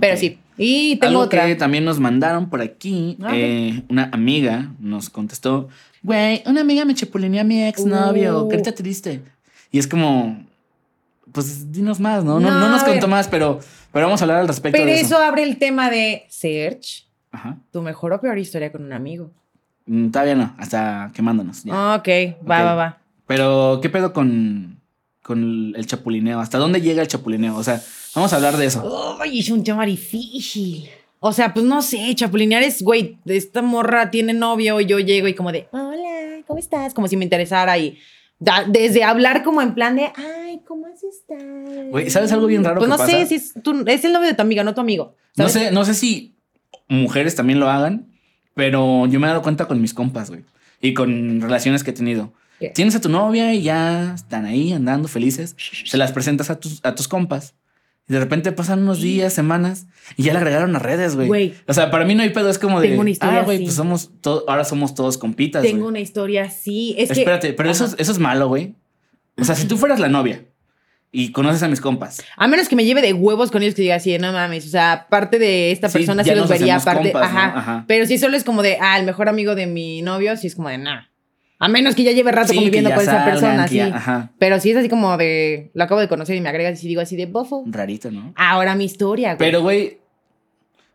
Pero 0.00 0.16
sí. 0.16 0.38
Y 0.58 0.96
tengo 0.96 1.10
Algo 1.10 1.20
otra. 1.22 1.46
que 1.46 1.54
también 1.54 1.84
nos 1.84 2.00
mandaron 2.00 2.48
por 2.48 2.60
aquí, 2.60 3.16
Ah, 3.22 3.30
eh, 3.34 3.82
una 3.88 4.08
amiga 4.12 4.72
nos 4.80 5.10
contestó, 5.10 5.68
güey, 6.02 6.42
una 6.46 6.62
amiga 6.62 6.84
me 6.86 6.94
chapulineó 6.94 7.42
a 7.42 7.44
mi 7.44 7.62
exnovio, 7.62 8.44
Uh. 8.44 8.48
carita 8.48 8.72
triste. 8.74 9.20
Y 9.70 9.78
es 9.78 9.86
como, 9.86 10.44
pues 11.30 11.70
dinos 11.72 12.00
más, 12.00 12.24
¿no? 12.24 12.40
No, 12.40 12.50
No, 12.50 12.58
no 12.58 12.68
nos 12.70 12.84
contó 12.84 13.06
más, 13.06 13.28
pero, 13.28 13.60
pero 13.92 14.06
vamos 14.06 14.20
a 14.22 14.24
hablar 14.24 14.38
al 14.40 14.48
respecto 14.48 14.76
Pero 14.78 14.90
de 14.90 14.96
eso 15.00 15.16
eso. 15.16 15.18
abre 15.18 15.42
el 15.42 15.58
tema 15.58 15.90
de 15.90 16.24
Search, 16.30 17.06
Ajá. 17.30 17.58
tu 17.70 17.82
mejor 17.82 18.14
o 18.14 18.20
peor 18.20 18.38
historia 18.38 18.72
con 18.72 18.82
un 18.82 18.92
amigo. 18.94 19.30
Mm, 19.84 20.08
Todavía 20.08 20.34
no, 20.36 20.54
hasta 20.58 21.12
quemándonos. 21.14 21.64
ya. 21.64 21.94
Ok, 21.96 22.08
va, 22.48 22.62
va, 22.62 22.74
va. 22.74 22.98
Pero, 23.26 23.78
¿qué 23.82 23.90
pedo 23.90 24.12
con, 24.14 24.75
con 25.26 25.74
el 25.76 25.86
chapulineo? 25.86 26.38
¿Hasta 26.38 26.58
dónde 26.58 26.80
llega 26.80 27.02
el 27.02 27.08
chapulineo? 27.08 27.56
O 27.56 27.62
sea, 27.64 27.82
vamos 28.14 28.32
a 28.32 28.36
hablar 28.36 28.56
de 28.56 28.66
eso. 28.66 29.16
Ay, 29.20 29.40
es 29.40 29.50
un 29.50 29.64
tema 29.64 29.84
difícil. 29.84 30.88
O 31.18 31.32
sea, 31.32 31.52
pues 31.52 31.66
no 31.66 31.82
sé, 31.82 32.14
chapulinear 32.14 32.62
es, 32.62 32.82
güey, 32.82 33.18
esta 33.26 33.60
morra 33.62 34.10
tiene 34.10 34.32
novio 34.34 34.80
y 34.80 34.86
yo 34.86 34.98
llego 35.00 35.26
y 35.26 35.34
como 35.34 35.50
de, 35.50 35.66
hola, 35.72 36.42
¿cómo 36.46 36.58
estás? 36.60 36.94
Como 36.94 37.08
si 37.08 37.16
me 37.16 37.24
interesara 37.24 37.76
y 37.78 37.98
da- 38.38 38.64
desde 38.68 39.02
hablar 39.02 39.42
como 39.42 39.60
en 39.62 39.74
plan 39.74 39.96
de, 39.96 40.12
ay, 40.14 40.60
¿cómo 40.66 40.86
has 40.86 41.02
estado? 41.02 41.88
Güey, 41.90 42.08
¿sabes 42.10 42.30
algo 42.32 42.46
bien 42.46 42.62
raro 42.62 42.78
Pues 42.78 42.90
que 42.92 42.96
no 42.96 43.06
sé 43.06 43.26
si 43.26 43.34
es, 43.34 43.54
tu- 43.62 43.82
es 43.86 44.04
el 44.04 44.12
novio 44.12 44.28
de 44.28 44.34
tu 44.34 44.42
amiga, 44.42 44.62
no 44.62 44.74
tu 44.74 44.80
amigo. 44.80 45.16
No 45.36 45.48
sé, 45.48 45.70
no 45.72 45.84
sé 45.84 45.94
si 45.94 46.36
mujeres 46.88 47.34
también 47.34 47.58
lo 47.58 47.68
hagan, 47.68 48.06
pero 48.54 49.06
yo 49.06 49.18
me 49.18 49.26
he 49.26 49.30
dado 49.30 49.42
cuenta 49.42 49.66
con 49.66 49.80
mis 49.80 49.92
compas, 49.94 50.30
güey. 50.30 50.42
Y 50.80 50.94
con 50.94 51.40
relaciones 51.40 51.82
que 51.82 51.90
he 51.90 51.94
tenido. 51.94 52.32
Tienes 52.74 52.94
a 52.94 53.00
tu 53.00 53.08
novia 53.08 53.52
y 53.54 53.62
ya 53.62 54.14
están 54.14 54.44
ahí 54.46 54.72
andando 54.72 55.08
felices. 55.08 55.54
Se 55.84 55.96
las 55.98 56.12
presentas 56.12 56.50
a 56.50 56.58
tus, 56.58 56.80
a 56.84 56.94
tus 56.94 57.08
compas. 57.08 57.54
Y 58.08 58.12
de 58.12 58.20
repente 58.20 58.52
pasan 58.52 58.82
unos 58.82 59.00
días, 59.00 59.32
semanas, 59.32 59.86
y 60.16 60.22
ya 60.22 60.32
la 60.32 60.38
agregaron 60.38 60.76
a 60.76 60.78
redes, 60.78 61.16
güey. 61.16 61.54
O 61.66 61.74
sea, 61.74 61.90
para 61.90 62.04
mí 62.04 62.14
no 62.14 62.22
hay 62.22 62.30
pedo, 62.30 62.48
es 62.48 62.58
como 62.60 62.80
de. 62.80 62.88
Tengo 62.88 63.00
una 63.00 63.10
historia 63.10 63.40
ah, 63.40 63.44
güey, 63.44 63.64
pues 63.64 63.74
somos 63.74 64.10
to- 64.20 64.44
ahora 64.46 64.64
somos 64.64 64.94
todos 64.94 65.18
compitas. 65.18 65.62
Tengo 65.62 65.78
güey". 65.78 65.88
una 65.88 66.00
historia 66.00 66.44
así. 66.44 66.94
Es 66.96 67.10
que- 67.10 67.18
Espérate, 67.20 67.52
pero 67.52 67.68
eso, 67.68 67.86
Ajá. 67.86 67.96
eso 67.98 68.12
es 68.12 68.18
malo, 68.20 68.46
güey. 68.48 68.74
O 69.36 69.44
sea, 69.44 69.54
si 69.56 69.66
tú 69.66 69.76
fueras 69.76 69.98
la 69.98 70.08
novia 70.08 70.44
y 71.10 71.32
conoces 71.32 71.62
a 71.64 71.68
mis 71.68 71.80
compas. 71.80 72.22
A 72.36 72.46
menos 72.46 72.68
que 72.68 72.76
me 72.76 72.84
lleve 72.84 73.02
de 73.02 73.12
huevos 73.12 73.50
con 73.50 73.62
ellos 73.62 73.74
que 73.74 73.82
diga 73.82 73.96
así, 73.96 74.12
de, 74.12 74.18
no 74.20 74.32
mames, 74.32 74.66
o 74.66 74.68
sea, 74.70 75.08
parte 75.10 75.38
de 75.40 75.72
esta 75.72 75.88
Sí, 75.88 75.98
persona 75.98 76.22
sí, 76.22 76.30
ya 76.30 76.36
los 76.36 76.48
vería 76.48 76.76
aparte. 76.76 77.10
compas, 77.10 77.32
¿no? 77.32 77.38
ajá. 77.38 77.58
Ajá. 77.58 77.84
Pero 77.88 78.06
si 78.06 78.18
solo 78.18 78.36
es 78.36 78.44
como 78.44 78.62
de, 78.62 78.78
ah, 78.80 78.98
el 79.00 79.04
mejor 79.04 79.28
amigo 79.28 79.56
de 79.56 79.66
mi 79.66 80.00
novio, 80.02 80.36
sí 80.36 80.46
es 80.46 80.54
como 80.54 80.68
de, 80.68 80.78
nada. 80.78 81.10
A 81.58 81.68
menos 81.68 81.94
que 81.94 82.02
ya 82.04 82.12
lleve 82.12 82.32
rato 82.32 82.48
Sí, 82.48 82.56
conviviendo 82.56 82.90
con 82.90 83.00
esa 83.00 83.24
persona, 83.24 83.66
sí. 83.66 83.76
ya- 83.76 83.96
ajá. 83.96 84.32
Pero 84.38 84.60
si 84.60 84.70
es 84.72 84.76
así 84.76 84.88
como 84.90 85.16
de, 85.16 85.70
lo 85.74 85.84
acabo 85.84 86.00
de 86.00 86.08
conocer 86.08 86.36
y 86.36 86.40
me 86.40 86.48
agregas 86.50 86.82
y 86.84 86.88
digo 86.88 87.00
así 87.00 87.16
de 87.16 87.26
bofo. 87.26 87.64
Rarito, 87.66 88.10
¿no? 88.10 88.34
Ahora 88.36 88.74
mi 88.74 88.84
historia, 88.84 89.34
güey. 89.36 89.38
Pero, 89.38 89.62
güey, 89.62 89.98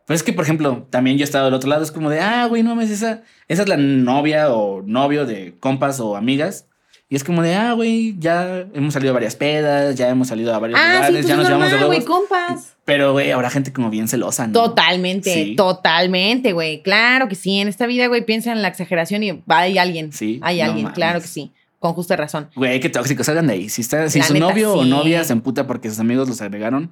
pues 0.06 0.19
es 0.19 0.24
que, 0.24 0.34
por 0.34 0.43
ejemplo, 0.43 0.88
también 0.89 1.17
yo 1.17 1.24
he 1.24 1.26
estado 1.26 1.45
del 1.45 1.54
otro 1.56 1.69
lado, 1.69 1.84
es 1.84 1.91
como 1.91 2.10
de, 2.10 2.19
ah, 2.19 2.45
güey, 2.47 2.62
no 2.63 2.76
mames, 2.76 2.91
esa, 2.91 3.24
esa 3.47 3.63
es 3.63 3.67
la 3.69 3.78
novia 3.78 4.54
o 4.54 4.82
novio 4.84 5.26
de 5.26 5.56
compas 5.60 6.00
o 6.00 6.15
amigas. 6.15 6.67
Y 7.12 7.15
es 7.17 7.26
como 7.26 7.41
de, 7.41 7.54
ah, 7.56 7.74
güey, 7.74 8.15
ya 8.19 8.65
hemos 8.74 8.93
salido 8.93 9.12
a 9.12 9.13
varias 9.15 9.36
pedas, 9.36 9.95
ya 9.97 10.08
hemos 10.08 10.30
salido 10.30 10.56
a 10.56 10.60
varios 10.60 10.80
ah, 10.82 10.84
sí, 10.86 10.95
lugares, 10.95 11.15
pues 11.17 11.28
ya 11.28 11.36
nos 11.36 11.45
llevamos 11.45 11.67
de 11.69 11.78
normal, 11.78 11.89
huevos. 11.89 12.06
compas. 12.06 12.74
Pero, 12.86 13.12
güey, 13.12 13.32
habrá 13.32 13.50
gente 13.50 13.74
como 13.74 13.89
bien 13.89 14.08
celosa, 14.08 14.47
¿no? 14.47 14.54
Totalmente, 14.54 15.34
Sí. 15.34 15.56
totalmente, 15.58 16.54
güey. 16.54 16.82
Claro 16.84 17.28
que 17.28 17.36
sí. 17.36 17.60
En 17.60 17.67
esta 17.67 17.86
vida, 17.86 18.08
güey, 18.08 18.26
piensa 18.26 18.54
en 18.54 18.62
la 18.62 18.69
exageración 18.69 19.24
y 19.24 19.43
hay 19.47 19.78
alguien. 19.78 20.13
Sí, 20.13 20.39
Hay 20.41 20.60
no 20.60 20.63
alguien, 20.63 20.84
mames. 20.86 20.95
claro 20.95 21.19
que 21.19 21.28
sí. 21.28 21.52
Con 21.80 21.91
justa 21.93 22.15
razón. 22.15 22.50
Güey, 22.56 22.80
qué 22.80 22.88
tóxicos, 22.88 23.26
salgan 23.26 23.47
de 23.47 23.54
ahí. 23.54 23.67
Si, 23.69 23.82
está, 23.82 24.10
si 24.10 24.19
La 24.19 24.26
su 24.26 24.34
neta, 24.34 24.47
novio 24.47 24.74
o 24.74 24.86
novia 24.86 25.24
se 25.26 25.34
emputa 25.34 25.67
porque 25.67 25.89
sus 25.89 26.00
amigos 26.00 26.30
los 26.30 26.41
agregaron, 26.41 26.91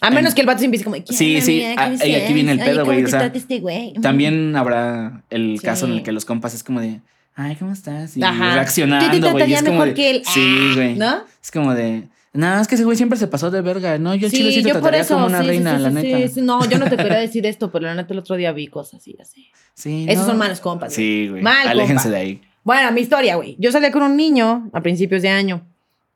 A 0.00 0.10
menos 0.10 0.30
En- 0.32 0.34
que 0.36 0.40
el 0.42 0.46
vato 0.46 0.58
se 0.60 0.66
empiece 0.66 0.84
como, 0.84 0.96
¿qué 0.96 1.12
Sí, 1.12 1.40
sí, 1.40 1.64
aquí 1.64 2.32
viene 2.34 2.52
el 2.52 2.58
pedo, 2.60 2.82
Oye, 2.82 2.84
güey, 2.84 2.96
¿cómo 2.98 3.00
o 3.00 3.04
te 3.06 3.10
sea, 3.10 3.18
trata 3.20 3.38
este 3.38 3.58
güey? 3.60 3.94
también 3.94 4.54
habrá 4.56 5.22
el 5.30 5.58
Sí. 5.58 5.64
caso 5.64 5.86
en 5.86 5.92
el 5.92 6.02
que 6.04 6.12
los 6.12 6.24
compas 6.24 6.54
es 6.54 6.62
como 6.62 6.80
de, 6.80 7.00
ay, 7.38 7.56
¿cómo 7.56 7.72
estás? 7.72 8.16
Y 8.16 8.22
Ajá. 8.22 8.54
Reaccionando, 8.54 9.30
güey. 9.32 9.52
Es 9.52 9.60
como 9.62 9.72
mejor 9.72 9.88
de, 9.88 9.94
que 9.94 10.10
él. 10.10 10.22
Sí, 10.26 10.40
Ah, 10.70 10.72
güey. 10.74 10.94
¿no? 10.96 11.22
Es 11.42 11.50
como 11.50 11.74
de, 11.74 12.08
no, 12.32 12.60
es 12.60 12.68
que 12.68 12.74
ese 12.74 12.84
güey 12.84 12.96
siempre 12.96 13.18
se 13.18 13.26
pasó 13.28 13.50
de 13.50 13.60
verga, 13.62 13.96
¿no? 13.98 14.14
Yo 14.14 14.26
el 14.26 14.32
chile 14.32 14.50
sí 14.52 14.62
te 14.62 14.68
yo 14.68 14.74
trataría 14.74 15.00
eso. 15.00 15.14
como 15.14 15.26
una 15.26 15.38
sí, 15.38 15.44
sí, 15.44 15.48
reina, 15.48 15.76
sí, 15.76 15.82
la 15.82 15.88
sí, 15.88 15.94
neta. 15.94 16.18
sí, 16.18 16.34
sí. 16.34 16.40
No, 16.42 16.68
yo 16.68 16.78
no 16.78 16.90
te 16.90 16.96
quería 16.96 17.18
decir 17.20 17.46
esto, 17.46 17.70
pero 17.72 17.86
la 17.86 17.94
neta 17.94 18.12
el 18.12 18.18
otro 18.18 18.36
día 18.36 18.52
vi 18.52 18.66
cosas 18.66 19.00
así, 19.00 19.16
así. 19.20 19.48
Sí, 19.74 20.04
Esos 20.08 20.24
no. 20.24 20.30
son 20.32 20.38
malos 20.38 20.60
compas. 20.60 20.92
Sí, 20.92 21.28
güey. 21.28 21.42
Mal 21.42 21.68
Aléjense 21.68 22.04
compa. 22.04 22.10
de 22.10 22.16
ahí. 22.16 22.40
Bueno, 22.64 22.92
mi 22.92 23.00
historia, 23.00 23.36
güey. 23.36 23.56
Yo 23.58 23.72
salía 23.72 23.90
con 23.90 24.02
un 24.02 24.16
niño 24.16 24.68
a 24.74 24.82
principios 24.82 25.22
de 25.22 25.30
año 25.30 25.66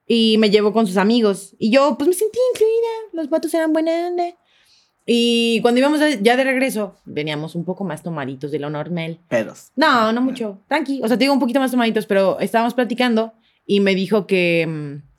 y 0.06 0.36
me 0.38 0.50
llevó 0.50 0.72
con 0.72 0.86
sus 0.86 0.96
amigos. 0.98 1.54
Y 1.58 1.70
yo, 1.70 1.96
pues 1.96 2.08
me 2.08 2.14
sentí 2.14 2.38
incluida. 2.52 2.90
Los 3.14 3.30
vatos 3.30 3.54
eran 3.54 3.72
buena 3.72 4.08
onda. 4.08 4.24
Y 5.06 5.60
cuando 5.62 5.80
íbamos 5.80 6.00
ya 6.20 6.36
de 6.36 6.44
regreso, 6.44 6.96
veníamos 7.04 7.54
un 7.54 7.64
poco 7.64 7.84
más 7.84 8.02
tomaditos 8.02 8.52
de 8.52 8.58
lo 8.58 8.70
normal. 8.70 9.18
Pedos. 9.28 9.72
No, 9.74 10.12
no 10.12 10.20
mucho. 10.20 10.60
Tranqui. 10.68 11.00
O 11.02 11.08
sea, 11.08 11.16
te 11.16 11.24
digo 11.24 11.34
un 11.34 11.40
poquito 11.40 11.60
más 11.60 11.70
tomaditos, 11.70 12.06
pero 12.06 12.38
estábamos 12.38 12.74
platicando 12.74 13.32
y 13.66 13.80
me 13.80 13.94
dijo 13.94 14.26
que, 14.26 14.66
mm, 14.66 15.11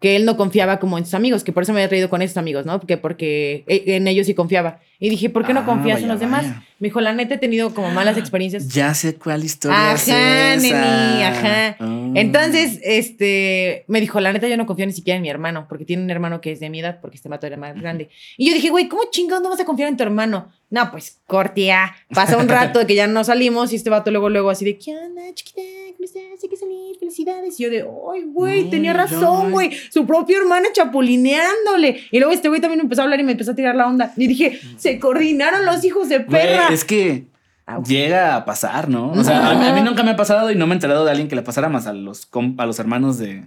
que 0.00 0.16
él 0.16 0.24
no 0.24 0.36
confiaba 0.36 0.78
como 0.80 0.96
en 0.98 1.04
sus 1.04 1.14
amigos, 1.14 1.44
que 1.44 1.52
por 1.52 1.62
eso 1.62 1.72
me 1.72 1.80
había 1.80 1.88
traído 1.88 2.08
con 2.08 2.22
esos 2.22 2.36
amigos, 2.38 2.64
¿no? 2.66 2.80
Que 2.80 2.96
porque 2.96 3.64
e- 3.66 3.84
en 3.96 4.08
ellos 4.08 4.26
sí 4.26 4.34
confiaba. 4.34 4.80
Y 4.98 5.08
dije, 5.10 5.30
¿por 5.30 5.46
qué 5.46 5.54
no 5.54 5.60
Ah, 5.60 5.66
confías 5.66 6.00
en 6.02 6.08
los 6.08 6.20
demás? 6.20 6.42
vaya. 6.42 6.62
Me 6.78 6.88
dijo, 6.88 7.00
la 7.00 7.12
neta 7.12 7.34
he 7.34 7.38
tenido 7.38 7.74
como 7.74 7.90
malas 7.90 8.16
experiencias. 8.18 8.68
Ya 8.68 8.92
sé 8.94 9.14
cuál 9.16 9.44
historia 9.44 9.92
es 9.94 10.08
Ajá, 10.08 10.54
esa. 10.54 10.62
neni, 10.62 11.22
ajá. 11.22 11.76
Ah. 11.78 12.10
Entonces, 12.14 12.80
este, 12.82 13.84
me 13.88 14.00
dijo, 14.00 14.20
la 14.20 14.32
neta 14.32 14.48
yo 14.48 14.56
no 14.56 14.66
confío 14.66 14.86
ni 14.86 14.92
siquiera 14.92 15.16
en 15.16 15.22
mi 15.22 15.28
hermano, 15.30 15.66
porque 15.68 15.84
tiene 15.84 16.02
un 16.02 16.10
hermano 16.10 16.40
que 16.40 16.52
es 16.52 16.60
de 16.60 16.70
mi 16.70 16.80
edad, 16.80 16.98
porque 17.00 17.16
este 17.16 17.28
mato 17.28 17.46
era 17.46 17.56
más 17.56 17.74
grande. 17.80 18.08
Y 18.36 18.48
yo 18.48 18.54
dije, 18.54 18.70
güey, 18.70 18.88
¿cómo 18.88 19.02
chingados 19.10 19.42
no 19.42 19.50
vas 19.50 19.60
a 19.60 19.64
confiar 19.64 19.88
en 19.88 19.96
tu 19.96 20.02
hermano? 20.02 20.50
No, 20.70 20.90
pues, 20.90 21.18
cortea. 21.26 21.94
Pasa 22.14 22.36
un 22.36 22.48
rato 22.48 22.78
de 22.78 22.86
que 22.86 22.94
ya 22.94 23.06
no 23.06 23.24
salimos 23.24 23.72
y 23.72 23.76
este 23.76 23.90
vato 23.90 24.10
luego, 24.10 24.28
luego 24.30 24.50
así 24.50 24.64
de, 24.64 24.78
¿qué 24.78 24.96
onda, 24.96 25.22
chiquita? 25.34 25.60
¿Cómo 26.00 26.06
estás? 26.06 26.42
Hay 26.42 26.48
que 26.48 26.56
salir, 26.56 26.96
felicidades. 26.98 27.60
Y 27.60 27.64
yo 27.64 27.68
de, 27.70 27.84
ay, 28.14 28.22
güey, 28.32 28.70
tenía 28.70 28.94
razón, 28.94 29.50
güey. 29.52 29.70
Su 29.90 30.06
propio 30.06 30.38
hermano 30.38 30.68
chapulineándole. 30.72 32.00
Y 32.10 32.18
luego 32.18 32.32
este 32.32 32.48
güey 32.48 32.60
también 32.62 32.78
me 32.78 32.84
empezó 32.84 33.02
a 33.02 33.04
hablar 33.04 33.20
y 33.20 33.22
me 33.22 33.32
empezó 33.32 33.50
a 33.50 33.54
tirar 33.54 33.76
la 33.76 33.86
onda. 33.86 34.14
Y 34.16 34.26
dije, 34.26 34.58
se 34.78 34.98
coordinaron 34.98 35.66
los 35.66 35.84
hijos 35.84 36.08
de 36.08 36.20
perra. 36.20 36.68
es 36.72 36.86
que 36.86 37.26
Au. 37.66 37.82
llega 37.84 38.34
a 38.36 38.44
pasar, 38.46 38.88
¿no? 38.88 39.12
O 39.12 39.22
sea, 39.22 39.50
a, 39.50 39.54
mí- 39.58 39.66
a 39.66 39.74
mí 39.74 39.82
nunca 39.82 40.02
me 40.02 40.12
ha 40.12 40.16
pasado 40.16 40.50
y 40.50 40.54
no 40.54 40.66
me 40.66 40.72
he 40.72 40.76
enterado 40.76 41.04
de 41.04 41.10
alguien 41.10 41.28
que 41.28 41.36
le 41.36 41.42
pasara 41.42 41.68
más 41.68 41.86
a 41.86 41.92
los, 41.92 42.28
a 42.56 42.64
los 42.66 42.78
hermanos 42.78 43.18
de, 43.18 43.44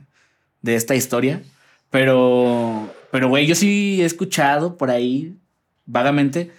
de 0.62 0.76
esta 0.76 0.94
historia. 0.94 1.42
Pero, 1.89 2.88
pero, 3.12 3.30
güey, 3.30 3.46
yo 3.48 3.56
sí 3.56 4.00
he 4.02 4.06
escuchado 4.06 4.78
por 4.78 4.89
ahí, 4.92 5.36
vagamente, 5.86 6.52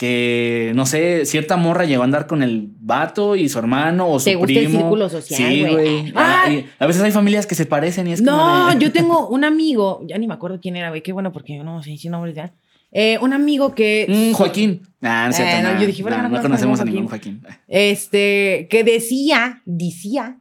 que, 0.00 0.72
no 0.74 0.86
sé, 0.86 1.26
cierta 1.26 1.58
morra 1.58 1.84
llegó 1.84 2.00
a 2.00 2.06
andar 2.06 2.26
con 2.26 2.42
el 2.42 2.70
vato 2.80 3.36
y 3.36 3.50
su 3.50 3.58
hermano 3.58 4.08
o 4.08 4.18
su 4.18 4.24
Te 4.24 4.34
gusta 4.34 4.52
el 4.58 4.64
primo. 4.64 4.78
círculo 4.80 5.10
social, 5.10 5.36
Sí, 5.52 5.60
güey. 5.60 5.72
güey. 5.74 6.12
Ah. 6.16 6.44
Ah, 6.48 6.62
a 6.78 6.86
veces 6.86 7.02
hay 7.02 7.12
familias 7.12 7.46
que 7.46 7.54
se 7.54 7.66
parecen 7.66 8.06
y 8.06 8.12
es 8.14 8.22
como 8.22 8.34
No, 8.34 8.70
de- 8.70 8.78
yo 8.78 8.90
tengo 8.92 9.28
un 9.28 9.44
amigo, 9.44 10.00
ya 10.08 10.16
ni 10.16 10.26
me 10.26 10.32
acuerdo 10.32 10.58
quién 10.58 10.76
era, 10.76 10.88
güey, 10.88 11.02
qué 11.02 11.12
bueno 11.12 11.32
porque 11.32 11.54
yo 11.54 11.64
no 11.64 11.82
sé 11.82 11.98
si 11.98 12.08
nombres 12.08 12.34
ya. 12.34 12.54
Eh, 12.92 13.18
un 13.20 13.34
amigo 13.34 13.74
que, 13.74 14.06
Mm, 14.08 14.32
Joaquín. 14.34 14.80
Ah, 15.02 15.26
no 15.28 15.34
cierto. 15.34 15.54
Eh, 15.54 15.62
no, 15.64 15.72
nah, 15.74 15.80
yo 15.80 15.86
dije, 15.86 16.02
no 16.02 16.28
no, 16.30 16.40
conocemos 16.42 16.80
a 16.80 16.84
ningún 16.86 17.02
ningún 17.02 17.10
Joaquín. 17.10 17.42
este, 17.68 18.68
que 18.70 18.82
decía, 18.84 19.60
decía, 19.66 20.38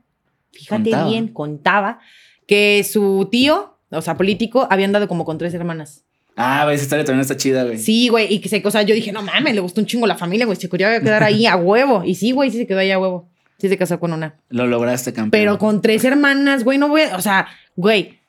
fíjate 0.54 0.84
Contaba. 0.89 1.10
bien, 1.10 1.28
contaba, 1.28 2.00
que 2.48 2.86
su 2.89 3.28
tío, 3.30 3.76
o 3.91 4.02
sea, 4.02 4.15
político, 4.15 4.67
había 4.72 4.86
andado 4.86 5.10
como 5.10 5.26
con 5.26 5.38
tres 5.38 5.54
hermanas. 5.54 6.06
Ah, 6.41 6.63
güey, 6.63 6.75
esa 6.75 6.84
historia 6.86 7.04
también 7.06 7.21
está 7.21 7.36
chida, 7.36 7.63
güey. 7.65 7.78
Sí, 7.78 8.08
güey, 8.08 8.34
y 8.34 8.39
que 8.39 8.47
se, 8.49 8.62
o 8.65 8.71
sea, 8.71 8.82
yo 8.84 8.95
dije, 8.95 9.12
no 9.12 9.21
mames, 9.21 9.54
le 9.54 9.60
gustó 9.62 9.82
un 9.82 9.88
chingo 9.88 10.08
la 10.08 10.15
familia, 10.15 10.45
güey, 10.45 10.58
se 10.58 10.69
quería 10.69 10.99
quedar 11.02 11.21
ahí 11.23 11.45
a 11.45 11.56
huevo. 11.58 12.04
Y 12.06 12.15
sí, 12.15 12.32
güey, 12.32 12.49
sí 12.52 12.58
se 12.58 12.65
quedó 12.67 12.80
ahí 12.80 12.91
a 12.91 12.97
huevo. 12.99 13.28
Sí 13.58 13.67
se 13.67 13.78
casó 13.78 13.99
con 13.99 14.13
una. 14.13 14.36
Lo 14.49 14.65
lograste, 14.67 15.12
campeón. 15.12 15.32
Pero 15.32 15.58
con 15.58 15.82
tres 15.82 16.04
hermanas, 16.06 16.63
güey, 16.63 16.78
no 16.78 16.88
voy, 16.88 17.02
a- 17.02 17.17
o 17.17 17.21
sea, 17.21 17.47
güey, 17.75 18.19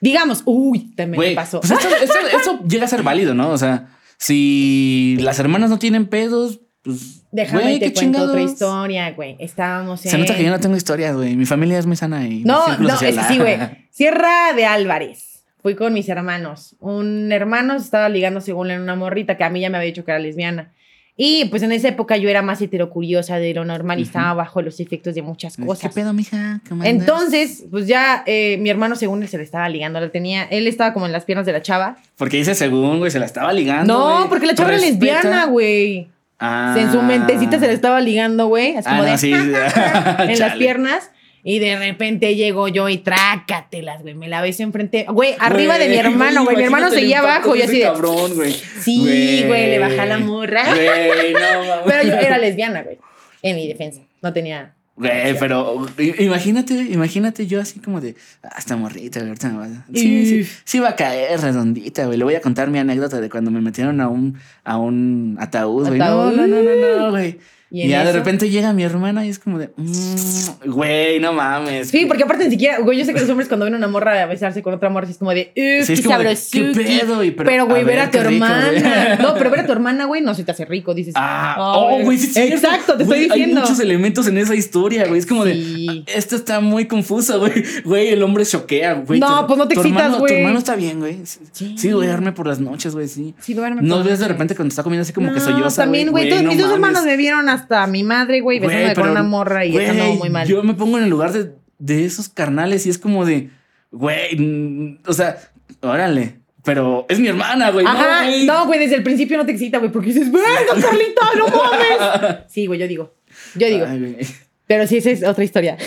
digamos, 0.00 0.42
uy, 0.46 0.94
también 0.96 1.20
me 1.20 1.34
pasó. 1.34 1.60
pues 1.60 1.72
esto, 1.72 1.88
esto- 2.02 2.36
esto 2.38 2.60
llega 2.68 2.86
a 2.86 2.88
ser 2.88 3.02
válido, 3.02 3.34
¿no? 3.34 3.50
O 3.50 3.58
sea, 3.58 3.88
si 4.16 5.16
las 5.20 5.38
hermanas 5.38 5.70
no 5.70 5.78
tienen 5.78 6.06
pedos, 6.06 6.60
pues. 6.82 7.16
Déjame 7.30 7.62
güey, 7.62 7.78
te 7.78 7.86
qué 7.92 7.92
cuento 7.92 8.18
otra 8.22 8.32
chingados. 8.32 8.52
historia, 8.52 9.10
güey. 9.10 9.36
Estábamos 9.38 10.02
en... 10.06 10.10
Se 10.10 10.16
nota 10.16 10.34
que 10.34 10.42
yo 10.44 10.48
no 10.50 10.58
tengo 10.60 10.76
historias, 10.76 11.14
güey. 11.14 11.36
Mi 11.36 11.44
familia 11.44 11.78
es 11.78 11.84
muy 11.84 11.96
sana 11.96 12.26
y. 12.26 12.42
No, 12.44 12.78
no, 12.78 12.88
es 12.94 13.00
que 13.00 13.12
sí, 13.24 13.36
güey. 13.38 13.58
Sierra 13.90 14.54
de 14.56 14.64
Álvarez. 14.64 15.27
Fui 15.68 15.74
con 15.74 15.92
mis 15.92 16.08
hermanos. 16.08 16.76
Un 16.80 17.30
hermano 17.30 17.78
se 17.78 17.84
estaba 17.84 18.08
ligando 18.08 18.40
según 18.40 18.70
en 18.70 18.80
una 18.80 18.94
morrita 18.96 19.36
que 19.36 19.44
a 19.44 19.50
mí 19.50 19.60
ya 19.60 19.68
me 19.68 19.76
había 19.76 19.88
dicho 19.88 20.02
que 20.02 20.12
era 20.12 20.18
lesbiana. 20.18 20.72
Y 21.14 21.44
pues 21.50 21.62
en 21.62 21.72
esa 21.72 21.88
época 21.88 22.16
yo 22.16 22.30
era 22.30 22.40
más 22.40 22.62
heterocuriosa 22.62 23.36
de 23.36 23.52
lo 23.52 23.66
normal 23.66 23.98
y 23.98 24.04
estaba 24.04 24.32
bajo 24.32 24.62
los 24.62 24.80
efectos 24.80 25.14
de 25.14 25.20
muchas 25.20 25.58
¿Qué 25.58 25.66
cosas. 25.66 25.92
pedo, 25.92 26.14
mija? 26.14 26.62
¿Cómo? 26.70 26.84
Entonces, 26.84 27.64
pues 27.70 27.86
ya 27.86 28.22
eh, 28.24 28.56
mi 28.60 28.70
hermano 28.70 28.96
según 28.96 29.22
él 29.22 29.28
se 29.28 29.36
le 29.36 29.42
estaba 29.44 29.68
ligando, 29.68 30.00
la 30.00 30.08
tenía, 30.08 30.44
él 30.44 30.66
estaba 30.66 30.94
como 30.94 31.04
en 31.04 31.12
las 31.12 31.26
piernas 31.26 31.44
de 31.44 31.52
la 31.52 31.60
chava. 31.60 31.98
Porque 32.16 32.38
dice 32.38 32.54
según, 32.54 32.96
güey, 32.98 33.10
se 33.10 33.18
la 33.18 33.26
estaba 33.26 33.52
ligando. 33.52 33.92
No, 34.22 34.28
porque 34.30 34.46
la 34.46 34.54
chava 34.54 34.70
era 34.70 34.78
Respeta. 34.80 35.04
lesbiana, 35.04 35.44
güey. 35.48 36.08
Ah. 36.38 36.76
En 36.78 36.90
su 36.92 37.02
mentecita 37.02 37.58
se 37.60 37.66
le 37.66 37.74
estaba 37.74 38.00
ligando, 38.00 38.46
güey. 38.46 38.74
Así 38.76 38.88
Ah, 38.88 38.92
como 38.92 39.02
no, 39.02 39.10
de, 39.10 39.18
sí. 39.18 39.32
en 40.32 40.38
las 40.38 40.54
piernas. 40.56 41.10
Y 41.44 41.58
de 41.60 41.78
repente 41.78 42.34
llego 42.34 42.68
yo 42.68 42.88
y 42.88 42.98
trácatelas, 42.98 44.02
güey. 44.02 44.14
Me 44.14 44.28
la 44.28 44.42
beso 44.42 44.62
enfrente. 44.62 45.06
Güey, 45.08 45.34
arriba 45.38 45.78
de 45.78 45.88
mi 45.88 45.96
hermano, 45.96 46.44
güey. 46.44 46.56
Mi 46.56 46.64
hermano 46.64 46.90
seguía 46.90 47.20
abajo. 47.20 47.54
Y 47.56 47.62
así 47.62 47.78
de. 47.78 47.84
cabrón, 47.84 48.34
güey. 48.34 48.52
Sí, 48.80 49.44
güey, 49.46 49.66
le 49.70 49.78
bajé 49.78 50.00
a 50.00 50.06
la 50.06 50.18
morra. 50.18 50.62
Güey, 50.74 51.32
no. 51.32 51.40
Pero 51.86 52.02
yo 52.02 52.14
era 52.14 52.38
lesbiana, 52.38 52.82
güey. 52.82 52.98
En 53.42 53.56
mi 53.56 53.68
defensa. 53.68 54.00
No 54.20 54.32
tenía. 54.32 54.74
Güey, 54.96 55.38
pero 55.38 55.86
imagínate, 56.18 56.74
imagínate 56.74 57.46
yo 57.46 57.60
así 57.60 57.78
como 57.78 58.00
de, 58.00 58.16
ah, 58.42 58.56
esta 58.58 58.76
morrita, 58.76 59.20
güey, 59.20 59.28
ahorita 59.28 59.48
me 59.50 59.58
va 59.58 59.64
a- 59.66 59.86
Sí, 59.94 60.26
sí, 60.44 60.50
sí 60.64 60.78
va 60.80 60.88
a 60.88 60.96
caer 60.96 61.40
redondita, 61.40 62.06
güey. 62.06 62.18
Le 62.18 62.24
voy 62.24 62.34
a 62.34 62.40
contar 62.40 62.68
mi 62.68 62.80
anécdota 62.80 63.20
de 63.20 63.30
cuando 63.30 63.52
me 63.52 63.60
metieron 63.60 64.00
a 64.00 64.08
un, 64.08 64.36
a 64.64 64.76
un 64.76 65.36
ataúd, 65.38 65.86
güey. 65.86 66.00
No, 66.00 66.32
no, 66.32 66.48
no, 66.48 66.62
no, 66.62 66.98
no, 66.98 67.10
güey. 67.12 67.38
Y 67.70 67.86
ya 67.88 68.02
de 68.04 68.12
repente 68.12 68.48
llega 68.48 68.72
mi 68.72 68.82
hermana 68.82 69.26
y 69.26 69.28
es 69.28 69.38
como 69.38 69.58
de, 69.58 69.70
"Mm, 69.76 70.70
güey, 70.70 71.20
no 71.20 71.32
mames. 71.34 71.88
Sí, 71.88 72.06
porque 72.06 72.22
aparte 72.22 72.44
ni 72.44 72.50
siquiera, 72.52 72.78
güey, 72.78 72.98
yo 72.98 73.04
sé 73.04 73.12
que 73.12 73.20
los 73.20 73.28
hombres 73.28 73.46
cuando 73.48 73.64
ven 73.66 73.74
una 73.74 73.88
morra 73.88 74.22
a 74.22 74.26
besarse 74.26 74.62
con 74.62 74.72
otra 74.72 74.88
morra, 74.88 75.06
sí 75.06 75.12
es 75.12 75.18
como 75.18 75.32
de, 75.32 75.52
"Uf, 75.80 75.86
Sí, 75.86 75.92
es 75.92 76.00
qué 76.00 76.06
como 76.06 76.18
de, 76.18 76.34
sabrosuki". 76.36 76.72
¿qué 76.84 77.00
pedo? 77.00 77.22
Y 77.24 77.30
pero, 77.32 77.50
Pero, 77.50 77.66
güey, 77.66 77.82
a 77.82 77.84
ver 77.84 77.96
ver, 77.96 77.98
a 78.06 78.10
tu 78.10 78.18
rico, 78.18 78.30
hermana. 78.30 79.18
No, 79.20 79.34
pero 79.34 79.50
ver 79.50 79.60
a 79.60 79.66
tu 79.66 79.72
hermana, 79.72 80.06
güey, 80.06 80.22
no 80.22 80.34
se 80.34 80.44
te 80.44 80.50
hace 80.52 80.64
rico, 80.64 80.94
dices. 80.94 81.12
Ah, 81.16 81.56
oh, 81.58 82.00
güey, 82.02 82.16
sí, 82.16 82.28
cierto. 82.28 82.54
Exacto, 82.54 82.96
te 82.96 83.04
Güey, 83.04 83.22
estoy 83.24 83.38
diciendo. 83.40 83.60
Hay 83.60 83.66
muchos 83.68 83.80
elementos 83.80 84.26
en 84.28 84.38
esa 84.38 84.54
historia, 84.54 85.06
güey. 85.06 85.18
Es 85.18 85.26
como 85.26 85.44
Sí. 85.44 85.50
de, 85.86 86.02
"Ah, 86.06 86.10
esto 86.14 86.36
está 86.36 86.60
muy 86.60 86.86
confuso, 86.86 87.38
güey. 87.40 87.52
Güey, 87.84 88.08
el 88.08 88.22
hombre 88.22 88.46
choquea, 88.46 88.94
güey. 88.94 89.20
No, 89.20 89.40
Tu- 89.42 89.46
pues 89.48 89.58
no 89.58 89.68
te 89.68 89.74
excitas, 89.74 90.00
hermano- 90.04 90.18
güey. 90.20 90.32
Tu 90.32 90.38
hermano 90.38 90.58
está 90.58 90.74
bien, 90.76 91.00
güey. 91.00 91.18
Sí, 91.24 91.40
Sí. 91.52 91.74
sí, 91.76 91.88
duerme 91.90 92.32
por 92.32 92.46
las 92.46 92.60
noches, 92.60 92.94
güey, 92.94 93.08
sí. 93.08 93.34
Sí, 93.40 93.52
duerme 93.54 93.82
No 93.82 94.02
ves 94.02 94.20
de 94.20 94.28
repente 94.28 94.54
cuando 94.54 94.72
está 94.72 94.82
comiendo 94.82 95.02
así 95.02 95.12
como 95.12 95.28
que 95.34 95.40
No, 95.40 95.44
solloza, 95.44 95.82
También, 95.82 96.10
güey, 96.10 96.32
mis 96.44 96.58
dos 96.58 96.72
hermanos 96.72 97.04
me 97.04 97.16
vieron 97.16 97.48
hasta 97.58 97.86
mi 97.86 98.02
madre, 98.04 98.40
güey, 98.40 98.58
besándome 98.58 98.94
con 98.94 99.10
una 99.10 99.22
morra 99.22 99.64
y 99.64 99.72
güey, 99.72 99.86
estando 99.86 100.14
muy 100.14 100.30
mal. 100.30 100.46
Yo 100.46 100.62
me 100.62 100.74
pongo 100.74 100.98
en 100.98 101.04
el 101.04 101.10
lugar 101.10 101.32
de, 101.32 101.52
de 101.78 102.04
esos 102.04 102.28
carnales 102.28 102.86
y 102.86 102.90
es 102.90 102.98
como 102.98 103.24
de, 103.24 103.50
güey, 103.90 104.36
mm, 104.36 104.98
o 105.06 105.12
sea, 105.12 105.38
órale. 105.80 106.38
Pero 106.64 107.06
es 107.08 107.18
mi 107.18 107.28
hermana, 107.28 107.70
güey. 107.70 107.86
Ajá, 107.86 108.24
no, 108.24 108.26
güey. 108.26 108.46
no, 108.46 108.66
desde 108.66 108.96
el 108.96 109.02
principio 109.02 109.38
no 109.38 109.46
te 109.46 109.52
excita, 109.52 109.78
güey, 109.78 109.90
porque 109.90 110.08
dices, 110.08 110.30
¡venga, 110.30 110.46
Carlita, 110.80 111.26
no 111.38 111.46
mames! 112.20 112.38
Sí, 112.48 112.66
güey, 112.66 112.78
yo 112.78 112.88
digo. 112.88 113.14
Yo 113.54 113.68
digo. 113.68 113.86
Ay. 113.88 114.18
Pero 114.66 114.86
sí, 114.86 114.98
esa 114.98 115.10
es 115.10 115.24
otra 115.24 115.44
historia. 115.44 115.78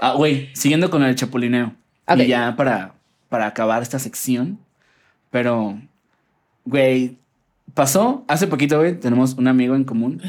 Ah, 0.00 0.14
güey, 0.14 0.48
siguiendo 0.54 0.90
con 0.90 1.02
el 1.02 1.14
chapulineo. 1.14 1.74
Ok. 2.06 2.20
Y 2.20 2.26
ya 2.28 2.56
para, 2.56 2.94
para 3.28 3.46
acabar 3.46 3.82
esta 3.82 3.98
sección. 3.98 4.58
Pero, 5.30 5.78
güey, 6.64 7.18
pasó 7.74 8.24
hace 8.26 8.46
poquito, 8.46 8.78
güey. 8.78 8.98
Tenemos 8.98 9.34
un 9.34 9.48
amigo 9.48 9.74
en 9.74 9.84
común. 9.84 10.22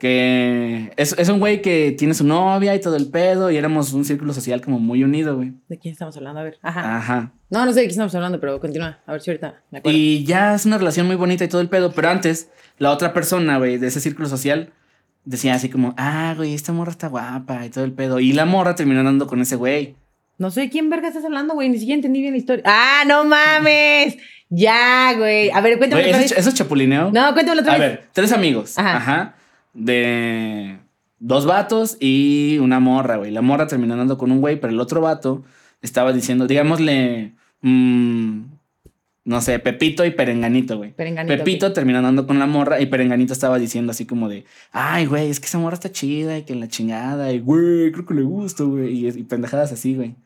Que 0.00 0.92
es, 0.96 1.14
es 1.18 1.28
un 1.28 1.38
güey 1.40 1.60
que 1.60 1.92
tiene 1.92 2.14
su 2.14 2.24
novia 2.26 2.74
y 2.74 2.80
todo 2.80 2.96
el 2.96 3.10
pedo. 3.10 3.50
Y 3.50 3.58
éramos 3.58 3.92
un 3.92 4.04
círculo 4.06 4.32
social 4.32 4.62
como 4.62 4.78
muy 4.80 5.04
unido, 5.04 5.36
güey. 5.36 5.52
¿De 5.68 5.78
quién 5.78 5.92
estamos 5.92 6.16
hablando? 6.16 6.40
A 6.40 6.42
ver. 6.42 6.58
Ajá. 6.62 6.96
Ajá. 6.96 7.32
No, 7.50 7.66
no 7.66 7.72
sé 7.72 7.80
de 7.80 7.82
quién 7.82 7.90
estamos 7.90 8.14
hablando, 8.14 8.40
pero 8.40 8.58
continúa. 8.60 8.98
A 9.06 9.12
ver 9.12 9.20
si 9.20 9.30
ahorita 9.30 9.60
me 9.70 9.78
acuerdo. 9.78 9.96
Y 9.98 10.24
ya 10.24 10.54
es 10.54 10.64
una 10.64 10.78
relación 10.78 11.06
muy 11.06 11.16
bonita 11.16 11.44
y 11.44 11.48
todo 11.48 11.60
el 11.60 11.68
pedo. 11.68 11.92
Pero 11.92 12.08
antes, 12.08 12.48
la 12.78 12.90
otra 12.92 13.12
persona, 13.12 13.58
güey, 13.58 13.76
de 13.76 13.88
ese 13.88 14.00
círculo 14.00 14.26
social, 14.28 14.72
decía 15.26 15.54
así 15.54 15.68
como, 15.68 15.94
ah, 15.98 16.32
güey, 16.34 16.54
esta 16.54 16.72
morra 16.72 16.92
está 16.92 17.08
guapa 17.08 17.66
y 17.66 17.68
todo 17.70 17.84
el 17.84 17.92
pedo. 17.92 18.20
Y 18.20 18.32
la 18.32 18.46
morra 18.46 18.74
terminó 18.74 19.00
andando 19.00 19.26
con 19.26 19.42
ese 19.42 19.56
güey. 19.56 19.96
No 20.38 20.50
sé 20.50 20.62
de 20.62 20.70
quién 20.70 20.88
verga 20.88 21.08
estás 21.08 21.26
hablando, 21.26 21.52
güey. 21.52 21.68
Ni 21.68 21.78
siquiera 21.78 21.96
entendí 21.96 22.22
bien 22.22 22.32
la 22.32 22.38
historia. 22.38 22.64
¡Ah, 22.66 23.02
no 23.06 23.24
mames! 23.24 24.16
Ya, 24.48 25.12
güey. 25.14 25.50
A 25.50 25.60
ver, 25.60 25.76
cuéntame 25.76 26.00
Güey, 26.02 26.12
otra 26.14 26.24
¿eso, 26.24 26.34
vez. 26.34 26.40
eso 26.40 26.48
es 26.48 26.54
chapulineo? 26.54 27.10
No, 27.12 27.34
cuéntame 27.34 27.60
otra 27.60 27.74
A 27.74 27.78
vez. 27.78 27.90
ver, 27.90 28.08
tres 28.14 28.32
amigos. 28.32 28.78
Ajá. 28.78 28.96
Ajá. 28.96 29.34
De 29.72 30.78
dos 31.20 31.46
vatos 31.46 31.96
y 32.00 32.58
una 32.60 32.80
morra, 32.80 33.16
güey. 33.16 33.30
La 33.30 33.42
morra 33.42 33.66
terminó 33.66 33.94
andando 33.94 34.18
con 34.18 34.32
un 34.32 34.40
güey, 34.40 34.58
pero 34.58 34.72
el 34.72 34.80
otro 34.80 35.00
vato 35.00 35.44
estaba 35.82 36.12
diciendo, 36.12 36.46
digámosle, 36.46 37.34
mm, 37.60 38.40
no 39.24 39.40
sé, 39.40 39.58
Pepito 39.58 40.04
y 40.04 40.10
Perenganito, 40.10 40.78
güey. 40.78 40.92
Perenganito, 40.92 41.36
Pepito 41.36 41.72
terminó 41.72 41.98
andando 41.98 42.26
con 42.26 42.38
la 42.38 42.46
morra 42.46 42.80
y 42.80 42.86
Perenganito 42.86 43.32
estaba 43.32 43.58
diciendo 43.58 43.92
así 43.92 44.06
como 44.06 44.28
de, 44.28 44.44
ay, 44.72 45.06
güey, 45.06 45.30
es 45.30 45.40
que 45.40 45.46
esa 45.46 45.58
morra 45.58 45.74
está 45.74 45.92
chida 45.92 46.38
y 46.38 46.42
que 46.42 46.54
la 46.54 46.68
chingada, 46.68 47.32
y 47.32 47.38
güey, 47.38 47.92
creo 47.92 48.06
que 48.06 48.14
le 48.14 48.22
gusta, 48.22 48.64
güey. 48.64 49.06
Y, 49.06 49.08
y 49.08 49.22
pendejadas 49.24 49.72
así, 49.72 49.94
güey. 49.94 50.16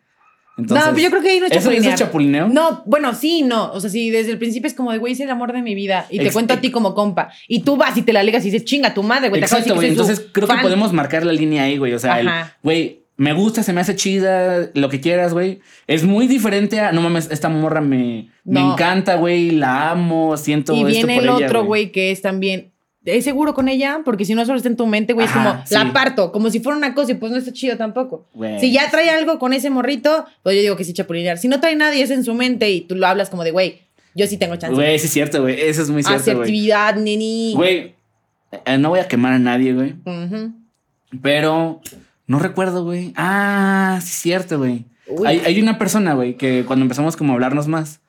Entonces, 0.56 0.86
no, 0.86 0.92
pero 0.92 1.02
yo 1.02 1.10
creo 1.10 1.22
que 1.22 1.30
ahí 1.30 1.40
no 1.40 1.46
es 1.46 1.52
¿eso, 1.52 1.70
¿Eso 1.70 1.90
es 1.90 1.94
chapulineo? 1.96 2.48
No, 2.48 2.82
bueno, 2.86 3.12
sí, 3.14 3.42
no. 3.42 3.72
O 3.72 3.80
sea, 3.80 3.90
sí, 3.90 4.10
desde 4.10 4.30
el 4.30 4.38
principio 4.38 4.68
es 4.68 4.74
como 4.74 4.92
de, 4.92 4.98
güey, 4.98 5.14
es 5.14 5.20
el 5.20 5.30
amor 5.30 5.52
de 5.52 5.62
mi 5.62 5.74
vida. 5.74 6.06
Y 6.10 6.18
te 6.18 6.24
Ex- 6.24 6.32
cuento 6.32 6.54
a 6.54 6.60
ti 6.60 6.70
como 6.70 6.94
compa. 6.94 7.30
Y 7.48 7.60
tú 7.60 7.76
vas 7.76 7.96
y 7.96 8.02
te 8.02 8.12
la 8.12 8.20
alegas 8.20 8.44
y 8.44 8.50
dices, 8.50 8.64
chinga 8.64 8.94
tu 8.94 9.02
madre, 9.02 9.30
güey. 9.30 9.42
Exacto, 9.42 9.74
güey. 9.74 9.88
Entonces 9.88 10.24
creo 10.32 10.46
que 10.46 10.54
fan". 10.54 10.62
podemos 10.62 10.92
marcar 10.92 11.24
la 11.26 11.32
línea 11.32 11.64
ahí, 11.64 11.76
güey. 11.76 11.92
O 11.92 11.98
sea, 11.98 12.20
el, 12.20 12.28
güey, 12.62 13.04
me 13.16 13.32
gusta, 13.32 13.62
se 13.62 13.72
me 13.72 13.80
hace 13.80 13.96
chida, 13.96 14.70
lo 14.74 14.88
que 14.88 15.00
quieras, 15.00 15.32
güey. 15.32 15.60
Es 15.86 16.04
muy 16.04 16.26
diferente 16.26 16.80
a, 16.80 16.92
no 16.92 17.00
mames, 17.00 17.30
esta 17.30 17.48
morra 17.48 17.80
me, 17.80 18.30
me 18.44 18.60
encanta, 18.60 19.16
güey, 19.16 19.52
la 19.52 19.90
amo, 19.90 20.36
siento 20.36 20.74
Y 20.74 20.78
esto 20.80 20.86
viene 20.86 21.14
por 21.14 21.22
el 21.24 21.36
ella, 21.36 21.46
otro, 21.46 21.64
güey, 21.64 21.92
que 21.92 22.10
es 22.10 22.22
también. 22.22 22.73
¿Es 23.04 23.24
seguro 23.24 23.52
con 23.52 23.68
ella? 23.68 24.00
Porque 24.04 24.24
si 24.24 24.34
no 24.34 24.44
solo 24.46 24.56
está 24.56 24.68
en 24.68 24.76
tu 24.76 24.86
mente, 24.86 25.12
güey, 25.12 25.26
es 25.26 25.32
como, 25.32 25.62
sí. 25.66 25.74
la 25.74 25.92
parto, 25.92 26.32
como 26.32 26.48
si 26.50 26.60
fuera 26.60 26.78
una 26.78 26.94
cosa 26.94 27.12
y 27.12 27.14
pues 27.14 27.30
no 27.30 27.38
está 27.38 27.52
chido 27.52 27.76
tampoco. 27.76 28.26
Güey. 28.32 28.58
Si 28.60 28.72
ya 28.72 28.90
trae 28.90 29.10
algo 29.10 29.38
con 29.38 29.52
ese 29.52 29.68
morrito, 29.68 30.24
pues 30.42 30.56
yo 30.56 30.62
digo 30.62 30.76
que 30.76 30.84
sí 30.84 30.94
chapulinear. 30.94 31.36
Si 31.36 31.48
no 31.48 31.60
trae 31.60 31.76
nada 31.76 31.94
y 31.94 32.00
es 32.00 32.10
en 32.10 32.24
su 32.24 32.34
mente 32.34 32.70
y 32.70 32.80
tú 32.80 32.94
lo 32.94 33.06
hablas 33.06 33.28
como 33.28 33.44
de, 33.44 33.50
güey, 33.50 33.82
yo 34.14 34.26
sí 34.26 34.38
tengo 34.38 34.56
chance. 34.56 34.74
Güey, 34.74 34.98
sí 34.98 35.06
es 35.06 35.12
cierto, 35.12 35.42
güey. 35.42 35.60
Eso 35.60 35.82
es 35.82 35.90
muy 35.90 36.02
cierto, 36.02 36.24
güey. 36.24 36.36
Asertividad, 36.36 36.96
neni. 36.96 37.52
Güey, 37.54 37.94
eh, 38.64 38.78
no 38.78 38.88
voy 38.88 39.00
a 39.00 39.08
quemar 39.08 39.34
a 39.34 39.38
nadie, 39.38 39.74
güey. 39.74 39.96
Pero 41.20 41.82
no 42.26 42.38
recuerdo, 42.38 42.84
güey. 42.84 43.12
Ah, 43.16 43.98
sí 44.02 44.10
es 44.10 44.16
cierto, 44.16 44.58
güey. 44.58 44.86
Hay, 45.26 45.40
hay 45.44 45.60
una 45.60 45.78
persona, 45.78 46.14
güey, 46.14 46.36
que 46.36 46.64
cuando 46.66 46.84
empezamos 46.84 47.16
como 47.16 47.32
a 47.32 47.34
hablarnos 47.34 47.68
más, 47.68 48.00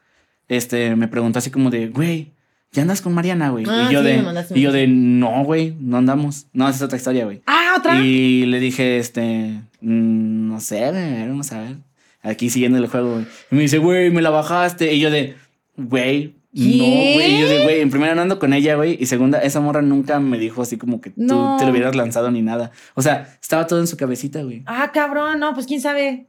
este, 0.47 0.95
me 0.95 1.07
preguntó 1.07 1.39
así 1.39 1.51
como 1.51 1.69
de, 1.69 1.87
güey, 1.89 2.31
¿ya 2.75 2.81
andas 2.83 3.01
con 3.01 3.13
Mariana, 3.13 3.49
güey? 3.49 3.65
Ah, 3.67 3.87
y 3.89 3.93
yo 3.93 4.01
sí, 4.01 4.05
de, 4.07 4.45
y 4.53 4.61
yo 4.61 4.71
de, 4.71 4.85
no, 4.87 5.43
güey, 5.45 5.73
no 5.79 5.97
andamos. 5.97 6.47
No, 6.53 6.67
esa 6.67 6.75
es 6.77 6.81
otra 6.83 6.97
historia, 6.97 7.25
güey. 7.25 7.41
Ah, 7.47 7.75
otra. 7.79 7.99
Y 8.01 8.45
le 8.45 8.59
dije, 8.59 8.97
este, 8.99 9.61
mm, 9.81 10.47
no 10.49 10.59
sé, 10.59 10.91
güey, 10.91 11.27
vamos 11.27 11.51
a 11.53 11.61
ver. 11.61 11.77
Aquí 12.21 12.49
siguiendo 12.49 12.77
el 12.77 12.87
juego, 12.87 13.13
güey. 13.13 13.25
Y 13.51 13.55
me 13.55 13.61
dice, 13.61 13.77
güey, 13.77 14.09
me 14.11 14.21
la 14.21 14.29
bajaste. 14.29 14.93
Y 14.93 14.99
yo 14.99 15.09
de, 15.09 15.35
güey, 15.77 16.35
no, 16.51 16.63
güey. 16.63 17.35
Y 17.35 17.39
yo 17.41 17.47
de, 17.47 17.63
güey, 17.63 17.81
en 17.81 17.89
primera 17.89 18.15
no 18.15 18.21
ando 18.21 18.39
con 18.39 18.53
ella, 18.53 18.75
güey. 18.75 18.97
Y 18.99 19.05
segunda, 19.05 19.39
esa 19.39 19.59
morra 19.59 19.81
nunca 19.81 20.19
me 20.19 20.37
dijo 20.37 20.61
así 20.61 20.77
como 20.77 21.01
que 21.01 21.11
No. 21.15 21.53
tú 21.53 21.59
te 21.59 21.65
lo 21.65 21.71
hubieras 21.71 21.95
lanzado 21.95 22.31
ni 22.31 22.41
nada. 22.41 22.71
O 22.95 23.01
sea, 23.01 23.37
estaba 23.41 23.67
todo 23.67 23.79
en 23.79 23.87
su 23.87 23.95
cabecita, 23.97 24.41
güey. 24.43 24.63
Ah, 24.65 24.91
cabrón, 24.93 25.39
no, 25.39 25.53
pues 25.53 25.65
quién 25.67 25.81
sabe. 25.81 26.27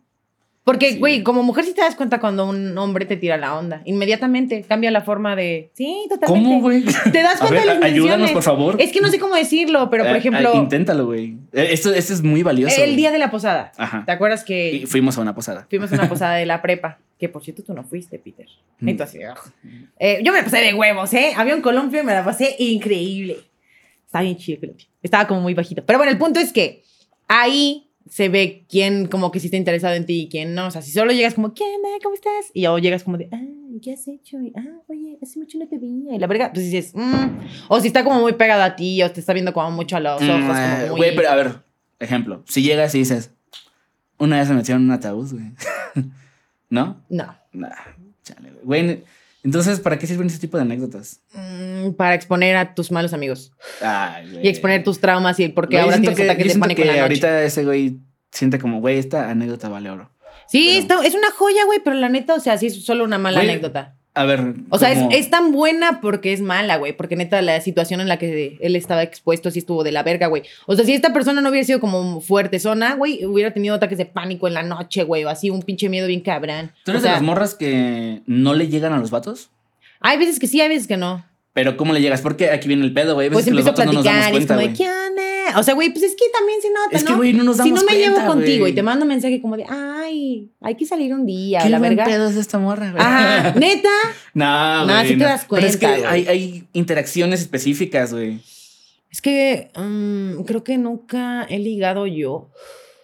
Porque, 0.66 0.94
Sí. 0.94 0.98
güey, 0.98 1.22
como 1.22 1.44
mujer 1.44 1.64
sí 1.64 1.74
te 1.74 1.81
das 1.81 1.94
cuenta 1.94 2.18
cuando 2.18 2.44
un 2.44 2.76
hombre 2.76 3.07
te 3.07 3.16
tira 3.16 3.37
la 3.37 3.57
onda. 3.57 3.83
Inmediatamente 3.85 4.64
cambia 4.68 4.90
la 4.90 5.00
forma 5.02 5.37
de. 5.37 5.70
Sí, 5.74 6.07
totalmente. 6.09 6.48
¿Cómo, 6.48 6.61
güey? 6.61 6.83
Te 7.12 7.22
das 7.22 7.38
cuenta 7.38 7.61
ver, 7.61 7.68
de 7.74 7.74
las 7.81 7.83
ayúdanos, 7.85 8.33
por 8.33 8.42
favor. 8.42 8.76
Es 8.83 8.90
que 8.90 9.00
no 9.00 9.09
sé 9.09 9.20
cómo 9.20 9.37
decirlo, 9.37 9.88
pero 9.90 10.02
por 10.05 10.16
Eh, 10.16 10.18
ejemplo, 10.18 10.52
inténtalo, 10.57 11.07
güey. 11.07 11.37
Eh, 11.52 11.68
Esto, 11.70 11.94
esto 11.94 12.12
es 12.14 12.22
muy 12.24 12.42
valioso. 12.42 12.83
el 12.83 12.96
día 12.96 13.12
de 13.12 13.18
la 13.18 13.31
posada. 13.31 13.70
Ajá. 13.76 14.02
¿Te 14.05 14.11
acuerdas 14.11 14.42
que 14.42 14.72
Y 14.72 14.87
fuimos 14.87 15.16
a 15.16 15.20
una 15.20 15.37
posada. 15.37 15.68
fuimos 15.70 15.92
a 15.92 15.94
una 15.94 16.09
posada 16.09 16.35
de 16.35 16.46
la 16.46 16.61
prepa? 16.62 16.98
Que 17.16 17.29
por 17.31 17.42
cierto 17.44 17.62
tú 17.62 17.72
no 17.72 17.83
fuiste, 17.85 18.18
Peter. 18.18 18.46
Mm. 18.81 18.88
Entonces, 18.90 19.22
ugh. 19.31 19.52
Eh, 20.00 20.20
yo 20.22 20.33
me 20.33 20.38
la 20.38 20.44
pasé 20.44 20.59
de 20.59 20.74
huevos, 20.74 21.14
¿eh? 21.14 21.33
Había 21.37 21.55
un 21.55 21.62
columpio 21.62 22.00
y 22.02 22.05
me 22.05 22.12
la 22.12 22.22
pasé 22.24 22.57
increíble. 22.59 23.38
Estaba 24.05 24.22
bien 24.24 24.37
chido 24.37 24.57
el 24.57 24.61
columpio. 24.61 24.87
Estaba 25.02 25.26
como 25.29 25.40
muy 25.42 25.55
bajito. 25.55 25.83
Pero 25.87 25.98
bueno, 25.98 26.11
el 26.12 26.18
punto 26.18 26.40
es 26.40 26.52
que 26.52 26.83
ahí 27.29 27.86
se 28.09 28.29
ve 28.29 28.64
quién 28.69 29.07
como 29.07 29.33
que 29.33 29.40
sí 29.40 29.47
está 29.47 29.57
interesado 29.57 29.95
en 29.95 30.07
ti 30.07 30.23
y 30.23 30.29
quién 30.29 30.55
no. 30.55 30.66
O 30.66 30.71
sea, 30.71 30.83
si 30.83 30.90
solo 30.90 31.12
llegas 31.12 31.35
como, 31.35 31.55
¿qué 31.55 31.64
onda? 31.64 31.88
¿Cómo 32.03 32.14
estás? 32.14 32.51
Y 32.55 32.62
luego 32.62 32.79
llegas 32.79 33.05
como 33.05 33.19
de, 33.19 33.29
ah, 33.33 33.40
¿qué 33.83 33.92
has 33.92 34.07
hecho? 34.07 34.40
Y, 34.40 34.53
ah, 34.57 34.81
oye, 34.88 35.19
hace 35.23 35.38
mucho 35.38 35.59
no 35.59 35.66
te 35.66 35.79
veía. 35.79 36.14
Y 36.14 36.19
la 36.19 36.27
verga, 36.27 36.53
pues 36.53 36.71
dices, 36.71 36.92
mm. 36.95 37.38
O 37.69 37.81
si 37.81 37.88
está 37.88 38.05
como 38.05 38.21
muy 38.21 38.35
pegado 38.35 38.62
a 38.62 38.77
ti 38.77 39.03
o 39.03 39.11
te 39.11 39.21
está 39.21 39.33
viendo 39.33 39.53
como 39.53 39.71
mucho 39.71 39.97
a 39.97 40.01
los 40.01 40.23
ojos. 40.23 40.29
Mm, 40.29 40.47
como 40.47 40.59
eh, 40.59 40.87
muy... 40.90 40.97
Güey, 40.99 41.16
pero 41.16 41.31
a 41.31 41.35
ver, 41.35 41.53
ejemplo. 41.99 42.42
Si 42.47 42.62
llegas 42.62 42.95
y 42.95 42.99
dices, 42.99 43.33
una 44.19 44.38
vez 44.38 44.49
se 44.49 44.55
metieron 44.55 44.83
en 44.83 44.88
un 44.88 44.95
ataúd, 44.95 45.33
güey. 45.33 45.53
¿No? 46.71 47.03
No. 47.09 47.37
Nah, 47.53 47.71
chale, 48.23 48.51
güey. 48.51 48.83
Güey, 48.83 49.05
entonces, 49.46 49.80
¿para 49.80 49.98
qué 49.98 50.06
sirven 50.06 50.26
ese 50.26 50.38
tipo 50.38 50.56
de 50.59 50.64
anécdotas? 50.64 51.20
Mm, 51.32 51.92
para 51.92 52.14
exponer 52.14 52.56
a 52.56 52.74
tus 52.74 52.90
malos 52.90 53.12
amigos. 53.14 53.52
Ay. 53.80 54.40
Y 54.42 54.48
exponer 54.48 54.85
tus 54.85 55.00
traumas 55.00 55.38
y 55.40 55.44
el 55.44 55.54
por 55.54 55.68
qué 55.68 55.78
ahora 55.80 55.98
tienes 55.98 56.16
que- 56.16 56.24
ataques 56.24 56.52
de 56.54 56.59
pánico 56.61 56.82
en 56.82 56.82
que 56.82 56.85
la 56.88 56.92
noche. 56.92 57.02
ahorita 57.02 57.42
ese 57.44 57.64
güey 57.64 57.98
siente 58.32 58.59
como, 58.59 58.80
güey, 58.80 58.98
esta 58.98 59.30
anécdota 59.30 59.68
vale 59.70 59.88
oro. 59.90 60.11
Sí, 60.48 60.82
Pero- 60.87 61.00
está- 61.00 61.06
es 61.09 61.14
una 61.14 61.30
joya, 61.30 61.64
güey, 61.64 61.80
pero 61.82 61.96
la 61.96 62.09
neta, 62.09 62.35
o 62.35 62.40
sea, 62.40 62.59
sí 62.59 62.66
es 62.66 62.85
solo 62.85 63.04
una 63.04 63.18
mala 63.18 63.38
Güey, 63.40 63.50
anécdota. 63.50 63.96
A 64.16 64.24
ver. 64.24 64.55
O 64.70 64.79
sea, 64.79 64.92
es, 64.92 64.98
es 65.11 65.29
tan 65.29 65.52
buena 65.52 66.00
porque 66.00 66.33
es 66.33 66.40
mala, 66.40 66.79
güey. 66.79 66.96
Porque 66.96 67.16
neta, 67.16 67.42
la 67.42 67.61
situación 67.61 68.00
en 68.00 68.09
la 68.09 68.18
que 68.18 68.57
él 68.62 68.74
estaba 68.74 69.02
expuesto 69.02 69.50
sí 69.50 69.59
estuvo 69.59 69.85
de 69.85 69.92
la 69.92 70.02
verga, 70.02 70.29
güey. 70.29 70.42
O 70.64 70.74
sea, 70.74 70.87
si 70.87 70.94
esta 70.94 71.12
persona 71.12 71.42
no 71.42 71.50
hubiera 71.50 71.66
sido 71.66 71.81
como 71.81 72.22
fuerte 72.22 72.59
zona, 72.59 72.94
güey, 72.94 73.26
hubiera 73.26 73.52
tenido 73.52 73.74
ataques 73.74 73.98
de 73.98 74.07
pánico 74.07 74.48
en 74.48 74.55
la 74.55 74.62
noche, 74.62 75.02
güey. 75.02 75.24
O 75.24 75.29
así, 75.29 75.50
un 75.50 75.61
pinche 75.61 75.90
miedo 75.90 76.07
bien 76.07 76.22
cabrón. 76.22 76.72
¿Tú 76.85 76.92
eres 76.92 77.02
o 77.02 77.05
sea, 77.05 77.11
de 77.11 77.16
las 77.16 77.22
morras 77.22 77.55
que 77.55 78.22
no 78.24 78.55
le 78.55 78.68
llegan 78.68 78.94
a 78.94 78.98
los 78.98 79.11
vatos? 79.11 79.50
Hay 80.00 80.16
veces 80.16 80.38
que 80.38 80.46
sí, 80.46 80.62
hay 80.62 80.70
veces 80.70 80.87
que 80.87 80.96
no. 80.96 81.22
Pero 81.52 81.76
¿cómo 81.76 81.92
le 81.92 82.00
llegas? 82.00 82.22
Porque 82.22 82.50
aquí 82.50 82.68
viene 82.68 82.87
el 82.87 82.94
pedo, 82.94 83.12
güey. 83.14 83.29
Pues 83.29 83.46
empiezo 83.46 83.68
a 83.68 83.72
vatos 83.72 83.85
no 83.85 83.92
nos 83.92 84.05
damos 84.05 84.31
platicar 84.31 84.61
y 84.61 84.64
es 84.64 84.68
como. 84.70 84.76
¿qué 84.79 84.88
onda? 84.88 85.25
O 85.59 85.62
sea, 85.62 85.75
güey, 85.75 85.90
pues 85.90 86.05
es 86.05 86.12
que 86.16 86.25
también 86.33 86.61
se 86.62 86.69
nota, 86.71 86.97
Es 86.97 87.03
¿no? 87.05 87.11
que, 87.11 87.14
güey, 87.16 87.33
no 87.33 87.42
nos 87.45 87.57
si 87.57 87.62
damos 87.71 87.81
no 87.85 87.87
me 87.90 87.97
llevo 87.99 88.14
cuenta, 88.16 88.33
contigo 88.33 88.66
y 88.69 88.73
te 88.75 88.83
mando 88.83 89.07
mensaje 89.07 89.40
como 89.40 89.57
de, 89.57 89.64
ay, 89.69 90.51
hay 90.61 90.75
que 90.77 90.85
salir 90.87 91.12
un 91.14 91.25
día, 91.27 91.61
¿Qué 91.62 91.71
la 91.71 91.79
buen 91.79 91.97
verga. 91.97 92.05
pedo 92.11 92.29
es 92.29 92.37
esta 92.37 92.59
morra, 92.59 92.90
güey? 92.92 93.03
Ajá, 93.03 93.53
neta. 93.59 93.88
No, 94.35 94.87
No, 94.87 94.92
güey. 94.95 95.09
sí 95.09 95.16
te 95.16 95.25
das 95.25 95.47
Pero 95.49 95.66
es 95.66 95.77
que 95.77 95.87
cuenta, 95.87 96.11
hay, 96.11 96.66
interacciones 96.73 97.40
específicas, 97.40 98.12
güey. 98.12 98.40
Es 99.11 99.23
que 99.23 99.71
mm, 99.77 100.42
creo 100.45 100.62
que 100.62 100.77
nunca 100.79 101.45
he 101.49 101.59
ligado 101.59 102.07
yo. 102.07 102.51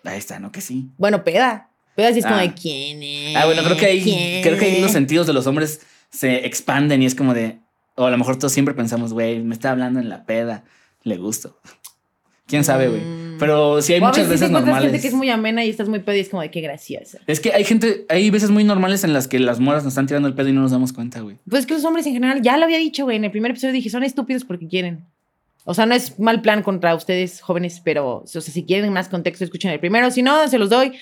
Ahí 0.05 0.19
está, 0.19 0.39
¿no? 0.39 0.53
Que 0.53 0.61
sí. 0.61 0.89
Bueno, 0.99 1.25
peda. 1.25 1.71
Peda 1.95 2.13
sí 2.13 2.19
es 2.19 2.25
como 2.27 2.37
Ah. 2.39 2.43
de 2.43 2.53
quién 2.55 3.03
es. 3.03 3.37
Ah, 3.37 3.47
bueno, 3.47 3.63
creo 3.63 3.77
que 3.77 3.87
ahí, 3.87 4.03
¿Quién 4.03 4.43
creo 4.43 4.59
que 4.59 4.65
ahí 4.67 4.77
los 4.81 4.87
es?". 4.89 4.93
sentidos 4.93 5.27
de 5.27 5.33
los 5.33 5.47
hombres 5.47 5.81
se 6.11 6.45
expanden 6.47 7.03
y 7.03 7.07
es 7.07 7.15
como 7.15 7.33
de, 7.35 7.61
o 7.95 8.05
a 8.05 8.11
lo 8.11 8.19
mejor 8.19 8.37
todos 8.37 8.53
siempre 8.53 8.75
pensamos, 8.75 9.13
güey, 9.15 9.41
me 9.43 9.55
está 9.55 9.71
hablando 9.71 10.01
en 10.01 10.09
la 10.09 10.25
peda, 10.27 10.65
le 11.05 11.17
gusto. 11.17 11.59
Quién 12.47 12.65
sabe, 12.65 12.89
güey. 12.89 13.01
Mm. 13.01 13.23
Pero 13.39 13.83
sí 13.83 13.93
hay 13.95 14.01
O 14.01 14.05
muchas 14.05 14.29
veces 14.29 14.51
normales. 14.51 14.85
gente 14.85 15.01
que 15.01 15.09
es 15.09 15.15
muy 15.15 15.29
amena 15.29 15.65
y 15.65 15.71
estás 15.71 15.89
muy 15.89 15.99
pedo 15.99 16.17
y 16.17 16.21
es 16.21 16.29
como 16.29 16.43
de 16.43 16.51
qué 16.51 16.61
graciosa. 16.61 17.19
Es 17.27 17.41
que 17.41 17.53
hay 17.53 17.65
gente, 17.65 18.07
hay 18.09 18.31
veces 18.31 18.51
muy 18.51 18.63
normales 18.63 19.03
en 19.03 19.13
las 19.13 19.27
que 19.27 19.41
las 19.41 19.59
moras 19.59 19.83
nos 19.83 19.95
están 19.95 20.07
tirando 20.07 20.29
el 20.29 20.35
pedo 20.35 20.49
y 20.49 20.53
no 20.53 20.61
nos 20.61 20.71
damos 20.71 20.93
cuenta, 20.93 21.21
güey. 21.21 21.39
Pues 21.51 21.67
que 21.67 21.75
los 21.75 21.85
hombres 21.85 22.07
en 22.07 22.13
general, 22.13 22.41
ya 22.43 22.57
lo 22.57 22.65
había 22.65 22.79
dicho, 22.79 23.05
güey, 23.05 23.17
en 23.17 23.25
el 23.25 23.31
primer 23.33 23.51
episodio 23.51 23.73
dije, 23.73 23.91
son 23.91 24.05
estúpidos 24.05 24.45
porque 24.45 24.69
quieren. 24.69 25.07
O 25.65 25.75
sea, 25.75 25.87
no 25.87 25.95
es 25.95 26.19
mal 26.19 26.41
plan 26.41 26.63
contra 26.63 26.95
ustedes 26.95 27.41
jóvenes, 27.41 27.81
pero 27.85 28.23
o 28.23 28.27
sea, 28.27 28.41
si 28.41 28.65
quieren 28.65 28.93
más 28.93 29.09
contexto, 29.09 29.45
escuchen 29.45 29.71
el 29.71 29.81
primero. 29.81 30.11
Si 30.11 30.23
no, 30.23 30.47
se 30.49 30.59
los 30.59 30.71
doy. 30.71 30.93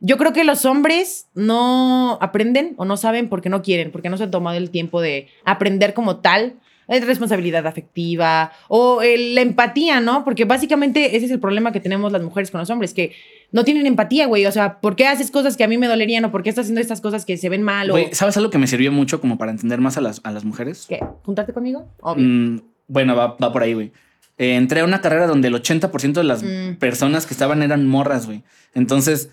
Yo 0.00 0.16
creo 0.16 0.32
que 0.32 0.44
los 0.44 0.64
hombres 0.64 1.26
no 1.34 2.18
aprenden 2.20 2.74
o 2.76 2.84
no 2.84 2.96
saben 2.96 3.28
porque 3.28 3.48
no 3.48 3.62
quieren, 3.62 3.90
porque 3.90 4.08
no 4.08 4.16
se 4.16 4.24
han 4.24 4.30
tomado 4.30 4.56
el 4.56 4.70
tiempo 4.70 5.00
de 5.00 5.28
aprender 5.44 5.94
como 5.94 6.18
tal. 6.18 6.54
Es 6.88 7.06
responsabilidad 7.06 7.66
afectiva 7.66 8.50
o 8.68 9.02
el- 9.02 9.34
la 9.34 9.42
empatía, 9.42 10.00
¿no? 10.00 10.24
Porque 10.24 10.44
básicamente 10.46 11.16
ese 11.16 11.26
es 11.26 11.30
el 11.32 11.38
problema 11.40 11.70
que 11.70 11.80
tenemos 11.80 12.10
las 12.10 12.22
mujeres 12.22 12.50
con 12.50 12.60
los 12.60 12.70
hombres, 12.70 12.94
que 12.94 13.12
no 13.52 13.62
tienen 13.64 13.86
empatía, 13.86 14.26
güey. 14.26 14.46
O 14.46 14.52
sea, 14.52 14.80
¿por 14.80 14.96
qué 14.96 15.06
haces 15.06 15.30
cosas 15.30 15.56
que 15.56 15.64
a 15.64 15.68
mí 15.68 15.76
me 15.78 15.86
dolerían 15.86 16.24
o 16.24 16.30
por 16.32 16.42
qué 16.42 16.48
estás 16.48 16.64
haciendo 16.64 16.80
estas 16.80 17.00
cosas 17.00 17.24
que 17.24 17.36
se 17.36 17.48
ven 17.48 17.62
mal? 17.62 17.90
O, 17.90 17.96
¿sabes 18.12 18.36
algo 18.36 18.50
que 18.50 18.58
me 18.58 18.66
sirvió 18.66 18.90
mucho 18.90 19.20
como 19.20 19.38
para 19.38 19.50
entender 19.52 19.80
más 19.80 19.96
a 19.98 20.00
las, 20.00 20.20
a 20.24 20.32
las 20.32 20.44
mujeres? 20.44 20.86
¿Qué? 20.88 21.00
¿Juntarte 21.24 21.52
conmigo? 21.52 21.86
Obvio. 22.00 22.24
Mm, 22.24 22.60
bueno, 22.88 23.14
va, 23.14 23.36
va 23.36 23.52
por 23.52 23.62
ahí, 23.62 23.74
güey. 23.74 23.92
Eh, 24.38 24.54
entré 24.54 24.80
a 24.80 24.84
una 24.84 25.00
carrera 25.00 25.26
donde 25.26 25.48
el 25.48 25.54
80% 25.54 26.20
de 26.20 26.24
las 26.24 26.42
Mm. 26.42 26.76
personas 26.78 27.26
que 27.26 27.34
estaban 27.34 27.62
eran 27.62 27.86
morras, 27.86 28.26
güey. 28.26 28.42
Entonces, 28.74 29.30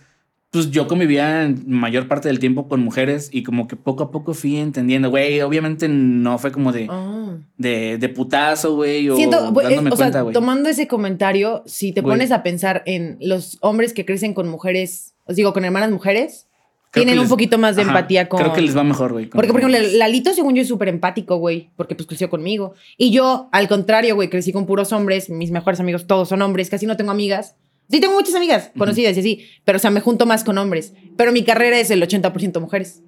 pues 0.55 0.71
yo 0.71 0.87
convivía 0.87 1.53
mayor 1.67 2.07
parte 2.07 2.29
del 2.29 2.39
tiempo 2.39 2.67
con 2.67 2.81
mujeres 2.83 3.29
y 3.31 3.43
como 3.43 3.67
que 3.67 3.75
poco 3.75 4.03
a 4.03 4.11
poco 4.11 4.33
fui 4.33 4.57
entendiendo, 4.57 5.09
güey. 5.09 5.41
Obviamente 5.41 5.87
no 5.89 6.37
fue 6.37 6.51
como 6.51 6.71
de, 6.71 6.87
Ah. 6.89 7.35
de, 7.57 7.97
de 7.97 8.09
putazo, 8.09 8.75
güey, 8.75 9.09
o 9.09 9.15
Siento, 9.15 9.51
güey, 9.51 9.67
dándome 9.67 9.89
es- 9.89 9.93
o 9.93 9.97
cuenta, 9.97 10.21
güey. 10.21 10.33
tomando 10.33 10.69
ese 10.69 10.87
comentario, 10.87 11.63
si 11.65 11.91
te 11.91 12.01
pones 12.01 12.31
a 12.31 12.41
pensar 12.43 12.83
en 12.85 13.17
los 13.19 13.57
hombres 13.61 13.93
que 13.93 14.05
crecen 14.05 14.33
con 14.33 14.47
mujeres, 14.49 15.13
os 15.25 15.35
digo, 15.35 15.51
con 15.53 15.65
hermanas 15.65 15.91
mujeres, 15.91 16.47
Creo 16.91 17.03
tienen 17.03 17.19
un 17.21 17.27
poquito 17.27 17.57
más 17.57 17.75
de 17.75 17.81
Ajá, 17.81 17.91
empatía 17.91 18.29
con... 18.29 18.39
Creo 18.39 18.53
que 18.53 18.61
les 18.61 18.77
va 18.77 18.83
mejor, 18.85 19.11
güey. 19.11 19.25
Porque, 19.25 19.51
por 19.51 19.59
ejemplo. 19.59 19.77
Lalito, 19.97 20.33
según 20.33 20.55
yo, 20.55 20.61
es 20.61 20.69
súper 20.69 20.87
empático, 20.87 21.35
güey, 21.35 21.69
porque 21.75 21.93
pues 21.93 22.07
creció 22.07 22.29
conmigo. 22.29 22.73
Y 22.97 23.11
yo, 23.11 23.49
al 23.51 23.67
contrario, 23.67 24.15
güey, 24.15 24.29
crecí 24.29 24.53
con 24.53 24.65
puros 24.65 24.93
hombres, 24.93 25.29
mis 25.29 25.51
mejores 25.51 25.81
amigos 25.81 26.07
todos 26.07 26.29
son 26.29 26.41
hombres, 26.41 26.69
casi 26.69 26.85
no 26.85 26.95
tengo 26.95 27.11
amigas. 27.11 27.55
Sí, 27.89 27.99
tengo 27.99 28.13
muchas 28.15 28.33
amigas 28.35 28.71
conocidas 28.77 29.15
y 29.15 29.19
así, 29.19 29.45
pero 29.63 29.75
o 29.77 29.79
sea, 29.79 29.91
me 29.91 30.01
junto 30.01 30.25
más 30.25 30.43
con 30.43 30.57
hombres. 30.57 30.93
Pero 31.17 31.31
mi 31.31 31.43
carrera 31.43 31.79
es 31.79 31.91
el 31.91 32.01
80% 32.01 32.59
mujeres. 32.59 33.01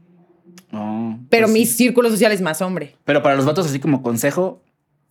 Oh, 0.72 1.18
Pero 1.30 1.46
pues 1.48 1.54
mi 1.54 1.66
sí. 1.66 1.74
círculo 1.76 2.10
social 2.10 2.32
es 2.32 2.42
más 2.42 2.62
hombre. 2.62 2.96
Pero 3.06 3.24
para 3.24 3.36
los 3.36 3.46
vatos, 3.46 3.66
así 3.68 3.80
como 3.80 4.04
consejo 4.04 4.62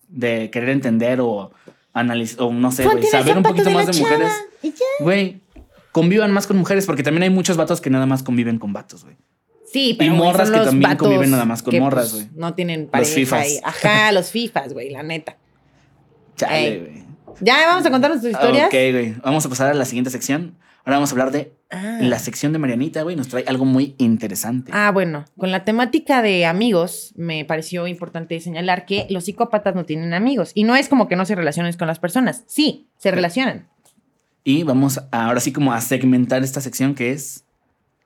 de 0.09 0.51
querer 0.51 0.69
entender 0.69 1.21
o 1.21 1.51
analizar, 1.93 2.43
o 2.43 2.53
no 2.53 2.71
sé, 2.71 2.85
el 2.85 3.05
saber 3.07 3.37
un 3.39 3.43
poquito 3.43 3.71
de 3.71 3.75
más 3.75 3.87
de 3.87 3.93
chava 3.93 4.11
mujeres. 4.11 4.33
y. 4.63 4.73
Güey, 5.01 5.41
convivan 5.93 6.31
más 6.31 6.47
con 6.47 6.59
mujeres, 6.59 6.87
porque 6.87 7.03
también 7.03 7.23
hay 7.25 7.31
muchos 7.31 7.57
vatos 7.57 7.81
que 7.81 7.91
nada 7.91 8.07
más 8.07 8.23
conviven 8.23 8.59
con 8.59 8.73
vatos, 8.73 9.03
güey. 9.05 9.17
Sí, 9.73 9.97
pero 9.99 10.13
güey, 10.15 10.25
morras 10.27 10.51
que 10.51 10.57
los 10.59 10.67
también 10.67 10.97
conviven 10.97 11.31
nada 11.31 11.45
más 11.45 11.63
con 11.63 11.73
que, 11.73 11.81
morras, 11.81 12.11
pues, 12.11 12.29
güey. 12.29 12.39
No 12.41 12.55
tienen 12.55 12.87
pareja. 12.87 13.13
fifas. 13.15 13.51
y- 13.51 13.61
ajá, 13.65 14.13
los 14.13 14.31
fifas, 14.31 14.73
güey, 14.73 14.91
la 14.91 15.03
neta. 15.03 15.37
Chale, 16.37 16.69
Ey. 16.69 16.79
güey. 16.81 17.06
Ya 17.41 17.67
vamos 17.67 17.85
a 17.87 17.91
contar 17.91 18.11
nuestras 18.11 18.33
historias. 18.33 18.67
Ok, 18.67 18.73
güey. 18.93 19.15
Vamos 19.23 19.45
a 19.45 19.49
pasar 19.49 19.71
a 19.71 19.75
la 19.75 19.85
siguiente 19.85 20.11
sección. 20.11 20.57
Ahora 20.85 20.97
vamos 20.99 21.11
a 21.11 21.13
hablar 21.15 21.31
de 21.33 21.53
Ah. 21.71 21.99
la 22.01 22.19
sección 22.21 22.53
de 22.53 22.59
Marianita, 22.61 23.03
güey. 23.03 23.17
Nos 23.17 23.27
trae 23.29 23.45
algo 23.49 23.65
muy 23.65 23.95
interesante. 23.99 24.71
Ah, 24.73 24.93
bueno, 24.93 25.25
con 25.37 25.51
la 25.51 25.65
temática 25.65 26.23
de 26.23 26.47
amigos, 26.47 27.13
me 27.17 27.45
pareció 27.45 27.87
importante 27.89 28.39
señalar 28.41 28.87
que 28.87 29.07
los 29.11 29.25
psicópatas 29.25 29.75
no 29.75 29.85
tienen 29.85 30.15
amigos. 30.15 30.53
Y 30.55 30.63
no 30.65 30.77
es 30.77 30.89
como 30.89 31.09
que 31.09 31.17
no 31.17 31.27
se 31.27 31.35
relacionen 31.35 31.73
con 31.77 31.89
las 31.89 31.99
personas. 31.99 32.45
Sí, 32.47 32.87
se 32.99 33.11
relacionan. 33.11 33.67
Y 34.45 34.63
vamos 34.63 34.99
a- 34.99 35.09
ahora 35.27 35.41
sí 35.41 35.53
como 35.53 35.73
a 35.73 35.81
segmentar 35.81 36.43
esta 36.45 36.61
sección 36.61 36.95
que 36.95 37.11
es... 37.11 37.43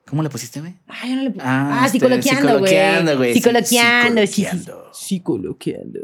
¿Cómo 0.07 0.23
le 0.23 0.29
pusiste, 0.29 0.59
güey? 0.59 0.73
Ah, 0.87 1.07
yo 1.07 1.15
no 1.15 1.21
le... 1.21 1.29
Ah, 1.39 1.81
Ah, 1.83 1.85
este, 1.85 1.99
psicoloqueando, 1.99 2.59
güey. 2.59 2.71
psicoloqueando, 2.71 3.17
güey. 3.17 3.33
Psicoloqueando, 3.35 4.21
sí, 4.21 4.27
sí, 4.27 4.41
sí. 4.43 4.57
Psicoloqueando. 4.57 4.89
Psicoloqueando. 4.93 5.99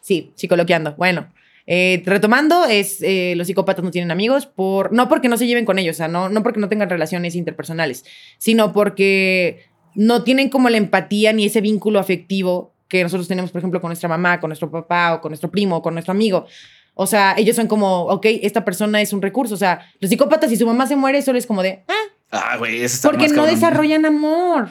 Sí, 0.00 0.32
psicoloqueando. 0.36 0.94
Bueno, 0.96 1.26
eh, 1.66 2.02
retomando, 2.04 2.64
es 2.66 2.98
eh, 3.02 3.34
los 3.36 3.46
psicópatas 3.46 3.84
no 3.84 3.90
tienen 3.90 4.10
amigos 4.10 4.46
por 4.46 4.92
no 4.92 5.08
porque 5.08 5.28
no 5.28 5.36
se 5.36 5.46
lleven 5.46 5.64
con 5.64 5.78
ellos, 5.78 5.96
o 5.96 5.98
sea, 5.98 6.08
no, 6.08 6.28
no 6.28 6.42
porque 6.42 6.60
no 6.60 6.68
tengan 6.68 6.90
relaciones 6.90 7.34
interpersonales, 7.34 8.04
sino 8.38 8.72
porque 8.72 9.66
no 9.94 10.24
tienen 10.24 10.48
como 10.48 10.68
la 10.68 10.76
empatía 10.76 11.32
ni 11.32 11.46
ese 11.46 11.60
vínculo 11.60 11.98
afectivo 11.98 12.72
que 12.88 13.02
nosotros 13.02 13.28
tenemos, 13.28 13.50
por 13.50 13.60
ejemplo, 13.60 13.80
con 13.80 13.88
nuestra 13.88 14.08
mamá, 14.08 14.40
con 14.40 14.48
nuestro 14.48 14.70
papá 14.70 15.14
o 15.14 15.20
con 15.20 15.30
nuestro 15.30 15.50
primo 15.50 15.76
o 15.76 15.82
con 15.82 15.94
nuestro 15.94 16.12
amigo. 16.12 16.46
O 16.94 17.06
sea, 17.06 17.34
ellos 17.36 17.56
son 17.56 17.66
como, 17.66 18.02
ok, 18.02 18.26
esta 18.42 18.64
persona 18.64 19.00
es 19.00 19.12
un 19.12 19.20
recurso. 19.22 19.54
O 19.54 19.58
sea, 19.58 19.80
los 19.98 20.10
psicópatas, 20.10 20.50
si 20.50 20.56
su 20.56 20.66
mamá 20.66 20.86
se 20.86 20.94
muere, 20.94 21.22
solo 21.22 21.38
es 21.38 21.46
como 21.46 21.62
de, 21.62 21.82
ah, 21.88 22.14
Ah, 22.34 22.58
eso 22.66 22.96
está 22.96 23.08
porque 23.08 23.24
más 23.24 23.32
no 23.32 23.36
cabrón. 23.42 23.54
desarrollan 23.54 24.06
amor 24.06 24.68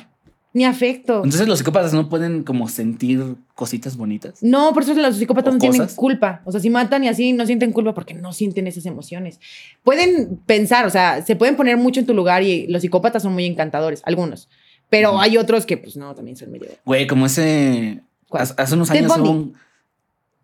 ni 0.53 0.65
afecto. 0.65 1.17
Entonces 1.23 1.47
los 1.47 1.57
psicópatas 1.57 1.93
no 1.93 2.07
pueden 2.09 2.43
como 2.43 2.69
sentir 2.69 3.35
cositas 3.55 3.97
bonitas. 3.97 4.41
No, 4.41 4.71
por 4.73 4.83
eso 4.83 4.93
los 4.93 5.17
psicópatas 5.17 5.51
¿O 5.51 5.53
no 5.55 5.59
tienen 5.59 5.87
culpa. 5.95 6.41
O 6.45 6.51
sea, 6.51 6.61
si 6.61 6.69
matan 6.69 7.03
y 7.03 7.07
así 7.07 7.33
no 7.33 7.45
sienten 7.45 7.71
culpa 7.71 7.93
porque 7.93 8.13
no 8.13 8.33
sienten 8.33 8.67
esas 8.67 8.85
emociones. 8.85 9.39
Pueden 9.83 10.39
pensar, 10.45 10.85
o 10.85 10.91
sea, 10.91 11.23
se 11.25 11.35
pueden 11.35 11.55
poner 11.55 11.77
mucho 11.77 11.99
en 11.99 12.05
tu 12.05 12.13
lugar 12.13 12.43
y 12.43 12.67
los 12.67 12.83
psicópatas 12.83 13.23
son 13.23 13.33
muy 13.33 13.45
encantadores, 13.45 14.01
algunos. 14.05 14.47
Pero 14.89 15.19
hay 15.19 15.37
otros 15.37 15.65
que, 15.65 15.77
pues 15.77 15.97
no, 15.97 16.13
también 16.13 16.37
son 16.37 16.51
medio. 16.51 16.69
Güey, 16.85 17.07
como 17.07 17.25
ese... 17.25 18.01
Hace 18.29 18.75
unos 18.75 18.91
años 18.91 19.11
hubo 19.17 19.31
un... 19.31 19.53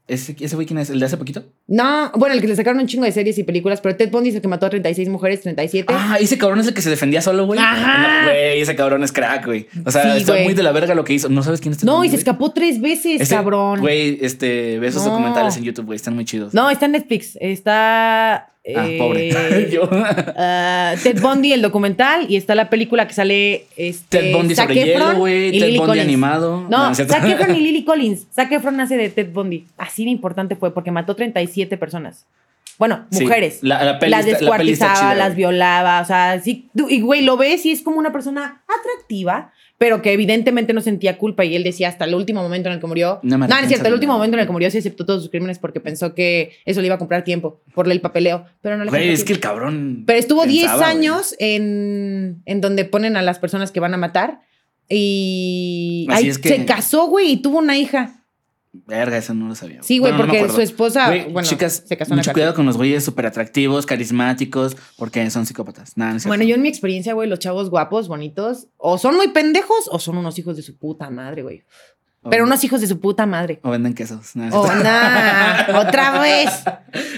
¿Ese, 0.10 0.36
¿Ese 0.40 0.56
güey 0.56 0.68
quién 0.68 0.80
es? 0.80 0.90
¿El 0.90 1.00
de 1.00 1.06
hace 1.06 1.18
poquito? 1.18 1.44
No, 1.68 2.12
bueno, 2.16 2.34
el 2.36 2.42
que 2.42 2.48
le 2.48 2.56
sacaron 2.56 2.80
un 2.82 2.88
chingo 2.88 3.06
de 3.06 3.12
series 3.12 3.38
y 3.38 3.44
películas, 3.44 3.80
pero 3.80 3.96
Ted 3.96 4.10
Bundy 4.12 4.30
es 4.30 4.36
el 4.36 4.42
que 4.42 4.48
mató 4.48 4.66
a 4.66 4.70
36 4.70 5.08
mujeres, 5.10 5.42
37. 5.42 5.94
Ah, 5.96 6.18
ese 6.20 6.38
cabrón 6.38 6.60
es 6.60 6.68
el 6.68 6.74
que 6.74 6.82
se 6.82 6.90
defendía 6.90 7.22
solo, 7.22 7.46
güey. 7.46 7.60
Ajá. 7.60 8.24
No, 8.24 8.30
Güey, 8.30 8.62
ese 8.62 8.76
cabrón 8.76 9.04
es 9.04 9.12
crack, 9.12 9.46
güey. 9.46 9.68
O 9.86 9.92
sea, 9.92 10.02
Sí, 10.14 10.20
está 10.22 10.32
güey. 10.34 10.44
muy 10.46 10.54
de 10.56 10.64
la 10.64 10.72
verga 10.72 10.96
lo 10.96 11.04
que 11.04 11.14
hizo. 11.14 11.30
¿No 11.30 11.44
sabes 11.44 11.62
quién 11.62 11.72
es 11.74 11.78
Ted 11.80 11.86
no, 11.86 11.94
Bundy, 11.98 12.08
y 12.08 12.10
se 12.10 12.16
güey? 12.16 12.20
escapó 12.22 12.52
tres 12.52 12.82
veces, 12.82 13.30
cabrón. 13.30 13.80
Güey, 13.82 14.18
este, 14.22 14.80
ve 14.80 14.88
esos 14.88 15.04
No. 15.06 15.12
documentales 15.12 15.56
en 15.58 15.64
YouTube, 15.64 15.86
güey. 15.86 15.96
Están 15.96 16.16
muy 16.16 16.26
chidos. 16.26 16.54
No, 16.54 16.70
está 16.70 16.88
en 16.88 16.94
Netflix. 16.94 17.38
Está. 17.40 18.52
Ah, 18.76 18.88
eh, 18.88 18.98
pobre. 18.98 19.70
Yo. 19.72 19.90
ah, 19.92 20.94
Ted 21.02 21.22
Bundy, 21.22 21.54
el 21.54 21.62
documental, 21.62 22.26
y 22.30 22.36
está 22.36 22.56
la 22.56 22.70
película 22.70 23.08
que 23.08 23.14
sale. 23.14 23.66
Este, 23.78 24.20
Ted 24.20 24.34
Bundy 24.34 24.56
sobre 24.56 24.76
hielo, 24.76 25.16
güey. 25.16 25.52
Ted 25.52 25.66
Lily 25.68 25.78
Bundy 25.78 25.86
Collins. 25.88 26.04
animado. 26.08 26.68
No, 26.70 26.90
No. 26.90 26.96
Zac 26.96 27.26
Efron 27.26 27.56
y 27.56 27.60
Lily 27.62 27.84
Collins. 27.84 28.28
Zac 28.34 28.52
Efron 28.52 28.80
hace 28.82 28.98
de 28.98 29.10
Ted 29.10 29.32
Bundy. 29.32 29.66
Así 29.78 30.04
de 30.06 30.12
importante 30.12 30.56
fue 30.56 30.74
porque 30.74 30.92
mató 30.92 31.16
37 31.16 31.78
personas. 31.78 32.26
Bueno, 32.78 33.06
Sí, 33.12 33.24
mujeres. 33.24 33.60
La, 33.62 33.84
la 33.84 34.00
las 34.00 34.10
la 34.10 34.22
descuartizaba, 34.24 35.14
las 35.14 35.36
violaba, 35.36 36.00
o 36.00 36.06
sea, 36.06 36.40
sí, 36.40 36.70
y 36.88 37.02
güey, 37.02 37.24
lo 37.24 37.36
ves 37.36 37.66
y 37.66 37.72
es 37.72 37.82
como 37.82 38.00
una 38.00 38.14
persona 38.14 38.62
atractiva, 38.70 39.52
pero 39.80 40.02
que 40.04 40.12
evidentemente 40.12 40.74
no 40.74 40.82
sentía 40.82 41.18
culpa 41.18 41.46
y 41.46 41.56
él 41.56 41.64
decía 41.64 41.88
hasta 41.88 42.06
el 42.06 42.14
último 42.14 42.44
momento 42.44 42.70
en 42.70 42.76
el 42.76 42.80
que 42.82 42.86
murió. 42.86 43.20
No 43.24 43.38
me 43.40 43.48
No, 43.48 43.56
no 43.56 43.62
es 43.62 43.68
cierto, 43.70 43.88
el 43.88 43.94
último 43.94 44.14
momento 44.14 44.36
en 44.36 44.42
el 44.42 44.46
que 44.46 44.52
murió 44.52 44.70
se 44.70 44.78
aceptó 44.78 45.06
todos 45.06 45.22
sus 45.22 45.32
crímenes 45.32 45.58
porque 45.58 45.80
pensó 45.80 46.14
que 46.14 46.52
eso 46.66 46.82
le 46.82 46.88
iba 46.88 46.96
a 46.96 47.00
comprar 47.00 47.24
tiempo 47.24 47.62
por 47.74 47.90
el 47.92 48.02
papeleo, 48.02 48.46
pero 48.62 48.78
no 48.78 48.84
le 48.84 48.90
Güey, 48.92 49.10
es 49.10 49.24
que 49.24 49.34
el 49.34 49.40
cabrón. 49.40 50.04
Pero 50.06 50.20
estuvo 50.20 50.46
10 50.46 50.64
pensaba, 50.66 50.84
güey. 50.86 50.98
años 50.98 51.34
en, 51.40 52.42
en 52.46 52.62
donde 52.62 52.86
ponen 52.86 53.18
a 53.18 53.22
las 53.22 53.40
personas 53.40 53.72
que 53.72 53.80
van 53.80 53.94
a 53.94 53.98
matar 53.98 54.42
y 54.90 56.06
Así 56.10 56.24
ahí 56.26 56.30
es 56.30 56.38
que- 56.38 56.50
se 56.50 56.66
casó, 56.66 57.08
güey, 57.08 57.32
y 57.32 57.38
tuvo 57.38 57.60
una 57.60 57.78
hija. 57.78 58.19
Verga, 58.88 59.18
eso 59.18 59.34
no 59.34 59.48
lo 59.48 59.56
sabía. 59.56 59.82
Sí, 59.84 59.98
güey, 60.00 60.12
Bueno, 60.14 60.34
porque 60.34 60.50
su 60.50 60.62
esposa, 60.62 61.08
Güey, 61.08 61.32
bueno, 61.32 61.48
chicas, 61.48 61.84
se 61.88 61.98
casó 61.98 62.14
en 62.14 62.18
mucho 62.18 62.34
cuidado 62.34 62.54
con 62.54 62.66
los 62.66 62.78
güeyes 62.78 63.04
súper 63.04 63.26
atractivos, 63.28 63.86
carismáticos, 63.86 64.76
porque 64.98 65.30
son 65.30 65.46
psicópatas. 65.46 65.98
Nada, 65.98 66.14
no. 66.14 66.20
Bueno, 66.28 66.44
yo 66.44 66.56
en 66.56 66.62
mi 66.62 66.70
experiencia, 66.70 67.14
güey, 67.14 67.30
los 67.30 67.40
chavos 67.40 67.70
guapos, 67.70 68.08
bonitos, 68.08 68.68
o 68.78 68.98
son 68.98 69.16
muy 69.16 69.30
pendejos 69.30 69.90
o 69.92 70.00
son 70.00 70.18
unos 70.18 70.38
hijos 70.40 70.56
de 70.56 70.64
su 70.64 70.78
puta 70.78 71.10
madre, 71.10 71.44
güey. 71.44 71.64
O- 72.22 72.30
Pero 72.30 72.44
unos 72.44 72.62
hijos 72.66 72.82
de 72.82 72.88
su 72.88 73.00
puta 73.00 73.26
madre. 73.26 73.60
O 73.64 73.70
venden 73.70 73.94
quesos. 73.94 74.36
Nada, 74.36 74.52
Oh, 74.54 74.68
nah, 74.68 75.80
otra 75.88 76.20
vez. 76.20 76.50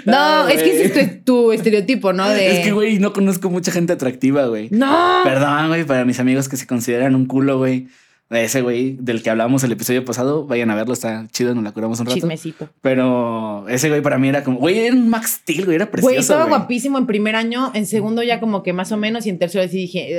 No, 0.06 0.44
No, 0.44 0.48
es 0.48 0.62
que 0.62 0.84
ese 0.86 1.02
es 1.02 1.24
tu, 1.26 1.46
tu 1.46 1.52
estereotipo, 1.52 2.14
¿no? 2.14 2.30
De... 2.30 2.60
Es 2.60 2.64
que, 2.66 2.72
güey, 2.72 3.00
no 3.00 3.12
conozco 3.12 3.50
mucha 3.50 3.72
gente 3.72 3.94
atractiva, 3.94 4.46
güey. 4.46 4.70
No. 4.70 5.22
Perdón, 5.24 5.70
güey, 5.70 5.86
para 5.86 6.06
mis 6.06 6.20
amigos 6.20 6.48
que 6.50 6.56
se 6.58 6.68
consideran 6.68 7.16
un 7.16 7.26
culo, 7.26 7.58
güey. 7.58 7.88
Ese 8.32 8.62
güey 8.62 8.96
del 8.98 9.22
que 9.22 9.30
hablamos 9.30 9.62
el 9.66 9.74
episodio 9.74 10.06
pasado, 10.06 10.46
vayan 10.46 10.70
a 10.72 10.76
verlo, 10.76 10.94
está 10.94 11.28
chido, 11.32 11.54
nos 11.54 11.66
la 11.66 11.74
curamos 11.74 12.00
un 12.00 12.06
rato. 12.06 12.16
Chismecito. 12.16 12.70
Pero 12.82 13.68
ese 13.68 13.90
güey 13.90 14.02
para 14.02 14.18
mí 14.18 14.30
era 14.30 14.42
como, 14.44 14.58
güey, 14.58 14.80
era 14.80 14.96
un 14.96 15.10
Max 15.10 15.40
Steel, 15.42 15.66
güey, 15.66 15.76
era 15.76 15.86
Güey, 15.86 15.92
precioso. 15.92 16.20
estaba 16.20 16.46
güey. 16.46 16.58
guapísimo 16.60 16.98
en 16.98 17.08
primer 17.08 17.36
año, 17.36 17.72
en 17.74 17.86
segundo 17.86 18.24
ya 18.24 18.40
como 18.40 18.64
que 18.64 18.72
más 18.72 18.92
o 18.94 18.98
menos, 18.98 19.26
y 19.26 19.30
en 19.32 19.38
tercero 19.38 19.68
sí 19.70 19.78
dije, 19.78 20.10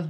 "Ugh". 0.00 0.06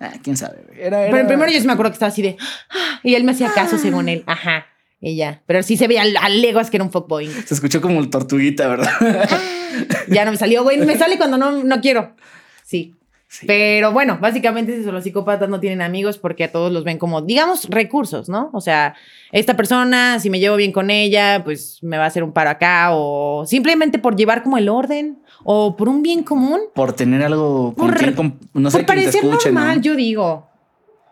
Ah, 0.00 0.12
quién 0.22 0.36
sabe, 0.36 0.58
güey. 0.66 0.80
Era, 0.80 0.98
Pero 1.04 1.10
en 1.10 1.16
era- 1.20 1.28
primero 1.28 1.52
yo 1.52 1.60
sí 1.60 1.66
me 1.66 1.72
acuerdo 1.72 1.90
que 1.92 1.94
estaba 1.94 2.10
así 2.10 2.22
de, 2.22 2.36
"Ah", 2.70 3.00
y 3.04 3.14
él 3.14 3.22
me 3.24 3.32
hacía 3.32 3.52
caso 3.52 3.78
según 3.78 4.08
él, 4.08 4.24
ajá, 4.26 4.66
y 5.00 5.14
ya. 5.14 5.42
Pero 5.46 5.62
sí 5.62 5.76
se 5.76 5.86
veía 5.86 6.02
a, 6.20 6.28
leguas 6.28 6.68
que 6.70 6.78
era 6.78 6.84
un 6.84 6.90
fuckboy. 6.90 7.28
Se 7.28 7.54
escuchó 7.54 7.80
como 7.80 8.00
el 8.00 8.10
tortuguita, 8.10 8.66
¿verdad? 8.66 8.90
Ya 10.08 10.24
no 10.24 10.32
me 10.32 10.36
salió, 10.36 10.64
güey, 10.64 10.78
me 10.78 10.98
sale 10.98 11.16
cuando 11.16 11.38
no, 11.38 11.62
no 11.62 11.80
quiero. 11.80 12.16
Sí. 12.64 12.96
Sí. 13.30 13.46
Pero 13.46 13.92
bueno, 13.92 14.16
básicamente 14.20 14.78
los 14.78 15.04
psicópatas 15.04 15.50
no 15.50 15.60
tienen 15.60 15.82
amigos 15.82 16.16
porque 16.16 16.44
a 16.44 16.50
todos 16.52 16.72
los 16.72 16.82
ven 16.84 16.96
como, 16.96 17.20
digamos, 17.20 17.68
recursos, 17.68 18.30
¿no? 18.30 18.48
O 18.54 18.60
sea, 18.62 18.94
esta 19.32 19.54
persona, 19.54 20.18
si 20.18 20.30
me 20.30 20.40
llevo 20.40 20.56
bien 20.56 20.72
con 20.72 20.88
ella, 20.90 21.42
pues 21.44 21.78
me 21.82 21.98
va 21.98 22.04
a 22.04 22.06
hacer 22.06 22.22
un 22.24 22.32
paro 22.32 22.48
acá 22.48 22.88
o 22.92 23.44
simplemente 23.46 23.98
por 23.98 24.16
llevar 24.16 24.42
como 24.42 24.56
el 24.56 24.70
orden 24.70 25.18
o 25.44 25.76
por 25.76 25.90
un 25.90 26.02
bien 26.02 26.22
común. 26.22 26.60
Por 26.74 26.94
tener 26.94 27.22
algo 27.22 27.74
con 27.74 27.88
Por- 27.88 27.98
quien, 27.98 28.14
con- 28.14 28.38
no 28.54 28.70
sé, 28.70 28.78
por 28.78 28.86
te 28.86 28.86
parecer 28.86 29.22
escuche, 29.22 29.52
normal, 29.52 29.76
¿no? 29.76 29.82
yo 29.82 29.94
digo. 29.94 30.48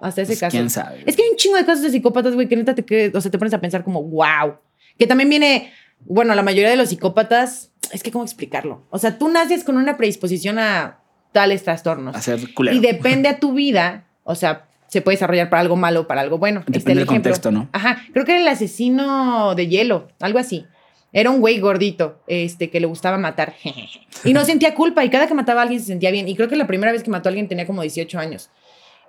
Hasta 0.01 0.23
ese 0.23 0.31
Pues, 0.33 0.41
caso. 0.41 0.51
quién 0.57 0.71
sabe. 0.71 1.03
Es 1.07 1.17
que 1.17 1.23
hay 1.23 1.29
un 1.31 1.37
chingo 1.37 1.57
de 1.57 1.65
casos 1.67 1.83
de 1.83 1.91
psicópatas, 1.91 2.35
güey, 2.35 2.49
que 2.49 2.57
neta 2.57 2.75
te, 2.75 2.85
que, 2.85 3.13
o 3.15 3.21
sea, 3.21 3.31
te 3.31 3.39
pones 3.39 3.53
a 3.55 3.61
pensar 3.61 3.83
como, 3.85 4.03
wow. 4.03 4.55
Que 4.99 5.07
también 5.07 5.29
viene, 5.29 5.71
bueno, 6.01 6.35
la 6.35 6.43
mayoría 6.43 6.71
de 6.71 6.77
los 6.77 6.89
psicópatas, 6.91 7.73
es 7.93 8.03
que 8.03 8.11
cómo 8.11 8.25
explicarlo. 8.25 8.87
O 8.91 8.99
sea, 8.99 9.19
tú 9.19 9.29
naces 9.29 9.65
con 9.65 9.77
una 9.77 9.97
predisposición 9.99 10.59
a 10.59 11.01
tales 11.37 11.63
trastornos. 11.65 12.17
Hacer 12.17 12.55
culero. 12.55 12.75
Y 12.77 12.81
depende 12.81 13.29
a 13.29 13.39
tu 13.39 13.53
vida, 13.53 14.05
o 14.25 14.35
sea, 14.35 14.65
se 14.89 15.03
puede 15.03 15.17
desarrollar 15.17 15.51
para 15.51 15.61
algo 15.61 15.77
malo 15.77 16.01
o 16.03 16.07
para 16.07 16.23
algo 16.23 16.39
bueno. 16.39 16.61
Depende 16.61 16.79
Este, 16.79 16.93
el 16.93 16.99
del 16.99 17.05
ejemplo. 17.05 17.31
contexto, 17.31 17.51
¿no? 17.51 17.69
Ajá, 17.73 17.99
creo 18.15 18.25
que 18.25 18.33
era 18.33 18.41
el 18.41 18.49
asesino 18.49 19.55
de 19.55 19.69
hielo, 19.69 20.09
algo 20.21 20.39
así. 20.39 20.65
Era 21.13 21.29
un 21.31 21.41
güey 21.41 21.61
gordito, 21.61 22.23
este, 22.27 22.71
que 22.71 22.81
le 22.81 22.87
gustaba 22.87 23.19
matar. 23.19 23.55
y 24.25 24.33
no 24.33 24.45
sentía 24.47 24.75
culpa, 24.75 25.05
y 25.05 25.11
cada 25.11 25.27
que 25.27 25.35
mataba 25.35 25.61
a 25.61 25.63
alguien 25.65 25.81
se 25.81 25.87
sentía 25.89 26.11
bien. 26.11 26.27
Y 26.29 26.37
creo 26.37 26.49
que 26.49 26.57
la 26.57 26.67
primera 26.67 26.91
vez 26.93 27.03
que 27.03 27.11
mató 27.11 27.29
a 27.29 27.31
alguien 27.31 27.49
tenía 27.49 27.67
como 27.67 27.83
18 27.83 28.19
años. 28.19 28.49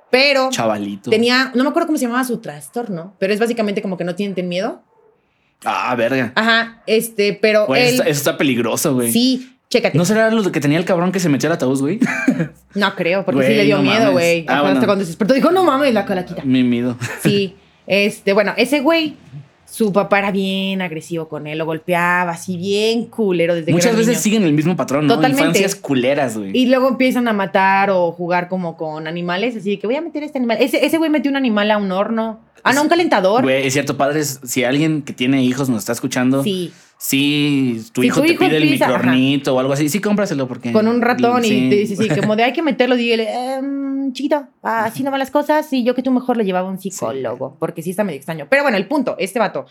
Pero 0.09 0.49
Chavalito. 0.51 1.09
tenía, 1.09 1.51
no 1.55 1.63
me 1.63 1.69
acuerdo 1.69 1.87
cómo 1.87 1.97
se 1.97 2.05
llamaba 2.05 2.23
su 2.25 2.39
trastorno, 2.39 3.15
pero 3.19 3.33
es 3.33 3.39
básicamente 3.39 3.81
como 3.81 3.97
que 3.97 4.03
no 4.03 4.15
tienen 4.15 4.47
miedo. 4.49 4.81
Ah, 5.65 5.95
verga. 5.95 6.31
Ajá, 6.35 6.81
este, 6.85 7.33
pero 7.41 7.65
Güey, 7.65 7.81
él, 7.81 7.87
eso, 7.87 7.95
está, 8.03 8.09
eso 8.09 8.19
está 8.19 8.37
peligroso, 8.37 8.93
güey. 8.93 9.11
sí, 9.11 9.56
chécate. 9.69 9.97
¿No 9.97 10.01
No, 10.01 10.05
será 10.05 10.31
lo 10.31 10.51
que 10.51 10.59
tenía 10.59 10.77
el 10.77 10.85
cabrón 10.85 11.11
que 11.11 11.19
se 11.19 11.29
metió 11.29 11.49
al 11.49 11.53
ataúd, 11.53 11.79
güey? 11.79 11.99
creo, 12.95 13.25
porque 13.25 13.37
Güey, 13.37 13.49
sí 13.49 13.55
le 13.55 13.63
dio 13.65 13.77
no 13.77 13.83
miedo, 13.83 14.11
güey. 14.11 14.45
Ah, 14.47 14.61
bueno. 14.61 14.79
cuando 14.85 15.03
se 15.03 15.09
despertó 15.11 15.33
dijo, 15.33 15.51
no 15.51 15.63
mames, 15.63 15.93
la 15.93 16.05
calaquita. 16.05 16.43
Mi 16.43 16.63
miedo. 16.63 16.97
Sí, 17.21 17.55
este, 17.87 18.33
bueno, 18.33 18.53
ese 18.57 18.81
güey, 18.81 19.15
su 19.65 19.91
papá 19.91 20.19
era 20.19 20.31
bien 20.31 20.81
agresivo 20.81 21.27
con 21.27 21.47
él, 21.47 21.57
lo 21.57 21.65
golpeaba 21.65 22.31
así 22.31 22.57
bien 22.57 23.05
culero 23.05 23.55
desde 23.55 23.71
Muchas 23.71 23.91
que 23.91 23.97
veces 23.97 24.13
niño. 24.13 24.21
siguen 24.21 24.43
el 24.43 24.53
mismo 24.53 24.75
patrón, 24.75 25.07
¿no? 25.07 25.15
Totalmente. 25.15 25.41
Infancias 25.41 25.75
culeras, 25.75 26.37
güey. 26.37 26.51
Y 26.57 26.67
luego 26.67 26.87
empiezan 26.87 27.27
a 27.27 27.33
matar 27.33 27.89
o 27.89 28.11
jugar 28.11 28.47
como 28.47 28.77
con 28.77 29.07
animales, 29.07 29.55
así 29.55 29.71
de 29.71 29.79
que 29.79 29.87
voy 29.87 29.97
a 29.97 30.01
meter 30.01 30.23
este 30.23 30.37
animal. 30.37 30.57
Ese 30.61 30.85
ese 30.85 30.97
güey 30.97 31.09
metió 31.09 31.29
un 31.29 31.37
animal 31.37 31.69
a 31.71 31.77
un 31.77 31.91
horno. 31.91 32.39
Ah, 32.63 32.73
no, 32.73 32.81
un 32.81 32.89
calentador. 32.89 33.43
Güey, 33.43 33.67
es 33.67 33.73
cierto, 33.73 33.97
padres, 33.97 34.39
si 34.43 34.63
alguien 34.63 35.01
que 35.01 35.13
tiene 35.13 35.43
hijos 35.43 35.69
nos 35.69 35.79
está 35.79 35.93
escuchando, 35.93 36.43
Sí, 36.43 36.73
si 36.97 37.83
tu 37.93 38.01
Si 38.01 38.07
hijo 38.07 38.21
te 38.21 38.31
hijo 38.31 38.39
pide 38.45 38.57
el 38.57 38.69
microornito 38.69 39.55
o 39.55 39.59
algo 39.59 39.73
así, 39.73 39.87
sí 39.89 39.99
cómpraselo 40.01 40.47
porque... 40.47 40.71
con 40.71 40.87
un 40.87 41.01
ratón 41.01 41.45
y 41.45 41.49
sí. 41.49 41.69
te 41.69 41.75
dice, 41.75 41.95
sí, 41.95 42.09
como 42.19 42.35
de 42.35 42.43
hay 42.43 42.53
que 42.53 42.63
meterlo, 42.63 42.95
dígale, 42.95 43.27
"Em, 43.31 44.11
chiquito, 44.13 44.47
así 44.63 45.03
no 45.03 45.11
van 45.11 45.19
las 45.19 45.31
cosas. 45.31 45.71
Y 45.73 45.83
yo 45.83 45.93
que 45.93 46.01
tú 46.01 46.11
mejor 46.11 46.37
lo 46.37 46.43
llevaba 46.43 46.67
a 46.67 46.71
un 46.71 46.79
psicólogo, 46.79 47.55
porque 47.59 47.81
sí 47.83 47.91
está 47.91 48.03
medio 48.03 48.17
extraño. 48.17 48.47
Pero 48.49 48.63
bueno, 48.63 48.77
el 48.77 48.87
punto, 48.87 49.15
este 49.19 49.37
vato 49.39 49.65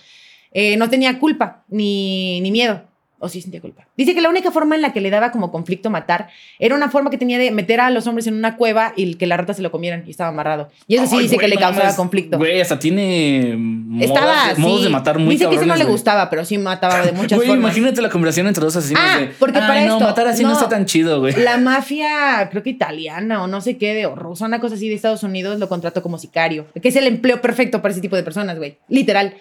eh, 0.53 0.77
no 0.77 0.89
tenía 0.89 1.19
culpa 1.19 1.65
ni, 1.69 2.41
ni 2.41 2.51
miedo. 2.51 2.83
O 3.19 3.29
sí 3.31 3.41
sentía 3.41 3.63
culpa. 3.63 3.87
Dice 3.97 4.15
que 4.15 4.21
la 4.21 4.29
única 4.29 4.51
forma 4.51 4.75
en 4.75 4.83
la 4.83 4.93
que 4.93 5.01
le 5.01 5.09
daba 5.09 5.31
como 5.33 5.51
conflicto 5.51 5.89
matar 5.89 6.29
era 6.59 6.75
una 6.75 6.91
forma 6.91 7.09
que 7.11 7.17
tenía 7.17 7.39
de 7.39 7.51
meter 7.51 7.81
a 7.81 7.89
los 7.91 8.07
hombres 8.07 8.27
en 8.27 8.35
una 8.35 8.57
cueva 8.57 8.93
y 8.95 9.15
que 9.15 9.27
las 9.27 9.39
ratas 9.39 9.57
se 9.57 9.63
lo 9.63 9.71
comieran 9.71 10.05
y 10.07 10.11
estaba 10.11 10.29
amarrado. 10.29 10.69
Y 10.87 10.97
eso 10.97 11.07
sí 11.07 11.17
Ay, 11.17 11.23
dice 11.23 11.37
güey, 11.37 11.45
que 11.47 11.49
le 11.49 11.55
no 11.55 11.61
causaba 11.63 11.85
mames. 11.85 11.97
conflicto. 11.97 12.37
Güey, 12.39 12.61
hasta 12.61 12.79
tiene 12.79 13.59
Estaba 14.01 14.55
modos 14.59 14.79
sí. 14.81 14.85
de 14.85 14.91
matar 14.91 15.19
muy 15.19 15.35
Dice 15.35 15.45
que 15.49 15.55
eso 15.55 15.63
no 15.65 15.69
cabrones, 15.69 15.79
le 15.79 15.85
güey. 15.85 15.93
gustaba, 15.93 16.29
pero 16.31 16.45
sí 16.45 16.59
mataba 16.59 17.01
de 17.07 17.13
muchas 17.13 17.37
Güey, 17.39 17.49
formas. 17.49 17.65
imagínate 17.75 18.03
la 18.03 18.11
conversación 18.11 18.47
entre 18.49 18.63
dos 18.65 18.77
asesinos 18.77 19.03
Ah, 19.03 19.19
de... 19.21 19.27
porque 19.39 19.59
"Ay, 19.59 19.67
para 19.67 19.87
no, 19.87 19.93
esto, 19.95 20.05
matar 20.05 20.27
así 20.29 20.43
no. 20.43 20.51
no. 20.51 20.55
está 20.55 20.69
tan 20.69 20.85
chido, 20.85 21.21
güey. 21.21 21.35
La 21.37 21.57
mafia, 21.57 22.49
creo 22.51 22.63
que 22.63 22.71
italiana 22.71 23.43
o 23.43 23.47
no 23.47 23.61
sé 23.63 23.79
qué, 23.79 23.95
de 23.95 24.05
o 24.07 24.15
rusa, 24.15 24.45
una 24.45 24.61
cosa 24.61 24.75
así 24.75 24.89
de 24.91 24.95
Estados 24.95 25.23
Unidos, 25.23 25.59
lo 25.59 25.69
contrató 25.71 26.03
como 26.03 26.19
sicario. 26.19 26.67
Que 26.81 26.89
es 26.89 26.97
el 26.97 27.07
empleo 27.07 27.41
perfecto 27.41 27.81
para 27.81 27.93
ese 27.93 28.01
tipo 28.03 28.15
de 28.17 28.23
personas, 28.23 28.59
güey. 28.59 28.77
Literal. 28.89 29.35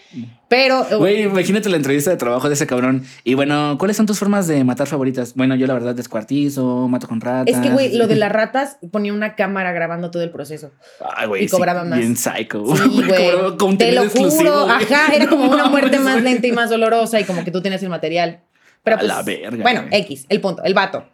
Pero. 0.47 0.85
eh, 0.91 0.95
Güey, 0.95 1.23
imagínate 1.23 1.69
la 1.69 1.77
entrevista 1.77 2.11
de 2.11 2.17
trabajo 2.17 2.47
de 2.47 2.53
ese 2.53 2.67
cabrón. 2.67 3.03
Y 3.23 3.33
bueno, 3.33 3.64
¿cuáles 3.77 3.97
son 3.97 4.05
tus 4.05 4.19
formas 4.19 4.47
de 4.47 4.63
matar 4.63 4.87
favoritas? 4.87 5.33
Bueno, 5.35 5.55
yo 5.55 5.67
la 5.67 5.73
verdad 5.73 5.95
descuartizo, 5.95 6.87
mato 6.87 7.07
con 7.07 7.21
ratas. 7.21 7.55
Es 7.55 7.61
que, 7.61 7.69
güey, 7.69 7.95
lo 7.95 8.07
de 8.07 8.15
las 8.15 8.31
ratas 8.31 8.77
ponía 8.91 9.13
una 9.13 9.35
cámara 9.35 9.71
grabando 9.71 10.11
todo 10.11 10.23
el 10.23 10.31
proceso. 10.31 10.71
Ay, 11.15 11.27
güey, 11.27 11.45
y 11.45 11.47
cobraba 11.47 11.83
sí, 11.83 11.89
más. 11.89 11.99
Bien 11.99 12.15
psycho. 12.15 12.63
Sí, 12.75 13.03
güey. 13.07 13.77
Te 13.77 13.91
lo 13.91 14.09
juro. 14.09 14.69
Ajá, 14.69 15.13
era 15.13 15.27
como 15.27 15.49
una 15.51 15.65
muerte 15.69 15.99
más 15.99 16.21
lenta 16.21 16.47
y 16.47 16.51
más 16.51 16.69
dolorosa 16.69 17.19
y 17.19 17.23
como 17.23 17.43
que 17.43 17.51
tú 17.51 17.61
tenías 17.61 17.81
el 17.83 17.89
material. 17.89 18.41
Pero 18.83 18.97
A 18.97 18.99
pues, 18.99 19.07
la 19.07 19.21
verga, 19.23 19.63
Bueno, 19.63 19.83
güey. 19.89 20.01
X, 20.01 20.25
el 20.29 20.41
punto, 20.41 20.63
el 20.63 20.73
vato. 20.73 21.05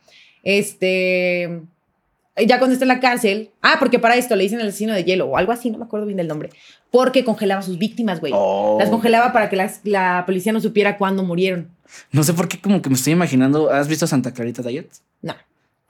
Este. 0.43 1.61
Ya 2.37 2.59
cuando 2.59 2.73
está 2.73 2.85
en 2.85 2.89
la 2.89 2.99
cárcel. 2.99 3.51
Ah, 3.61 3.75
porque 3.79 3.99
para 3.99 4.15
esto 4.15 4.35
le 4.35 4.43
dicen 4.43 4.59
el 4.59 4.67
asesino 4.67 4.93
de 4.93 5.03
hielo 5.03 5.25
o 5.27 5.37
algo 5.37 5.51
así, 5.51 5.69
no 5.69 5.77
me 5.77 5.85
acuerdo 5.85 6.05
bien 6.05 6.17
del 6.17 6.27
nombre. 6.27 6.49
Porque 6.91 7.23
congelaba 7.23 7.61
a 7.61 7.63
sus 7.63 7.77
víctimas, 7.77 8.19
güey. 8.19 8.33
Oh. 8.35 8.75
Las 8.79 8.89
congelaba 8.89 9.31
para 9.33 9.49
que 9.49 9.55
las- 9.55 9.79
la 9.85 10.23
policía 10.25 10.51
no 10.51 10.59
supiera 10.59 10.97
cuándo 10.97 11.23
murieron. 11.23 11.69
No 12.11 12.23
sé 12.23 12.33
por 12.33 12.47
qué 12.47 12.59
como 12.59 12.81
que 12.81 12.89
me 12.89 12.95
estoy 12.95 13.13
imaginando. 13.13 13.71
¿Has 13.71 13.87
visto 13.87 14.05
Santa 14.07 14.33
Clarita 14.33 14.61
Diet? 14.61 14.87
No. 15.21 15.33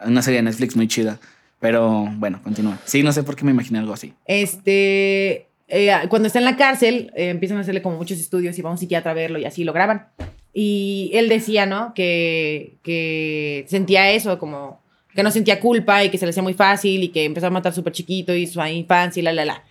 Una 0.06 0.22
serie 0.22 0.38
de 0.38 0.44
Netflix 0.44 0.76
muy 0.76 0.88
chida. 0.88 1.20
Pero 1.60 2.08
bueno, 2.18 2.40
continúa. 2.44 2.80
Sí, 2.86 3.04
no 3.04 3.12
sé 3.12 3.22
por 3.24 3.36
qué 3.36 3.46
me 3.46 3.52
imaginé 3.52 3.80
algo 3.80 3.94
así. 3.94 4.14
Este. 4.26 5.48
eh, 5.68 5.92
cuando 6.10 6.28
está 6.28 6.40
en 6.40 6.46
la 6.46 6.58
cárcel, 6.58 7.12
eh, 7.16 7.30
empiezan 7.30 7.58
a 7.58 7.62
hacerle 7.62 7.82
como 7.82 7.98
muchos 7.98 8.20
estudios 8.20 8.58
y 8.58 8.62
va 8.62 8.72
un 8.72 8.78
psiquiatra 8.78 9.12
a 9.12 9.14
verlo 9.14 9.38
y 9.40 9.46
así 9.46 9.64
lo 9.64 9.74
graban. 9.74 10.08
Y 10.54 11.12
él 11.14 11.30
decía, 11.30 11.66
¿no? 11.66 11.94
Que, 11.94 12.76
que 12.84 13.66
sentía 13.70 14.12
eso, 14.12 14.38
como 14.38 14.82
que 15.16 15.24
no 15.24 15.32
sentía 15.32 15.60
culpa 15.60 16.04
y 16.04 16.10
que 16.10 16.18
se 16.18 16.26
le 16.26 16.32
hacía 16.32 16.44
muy 16.44 16.54
fácil 16.54 17.04
y 17.04 17.10
que 17.10 17.26
empezó 17.26 17.48
a 17.48 17.52
matar 17.52 17.74
súper 17.74 17.94
chiquito 17.94 18.34
y 18.34 18.48
su 18.48 18.62
infancia 18.66 19.20
y 19.20 19.24
la, 19.24 19.34
la, 19.34 19.46
la. 19.46 19.64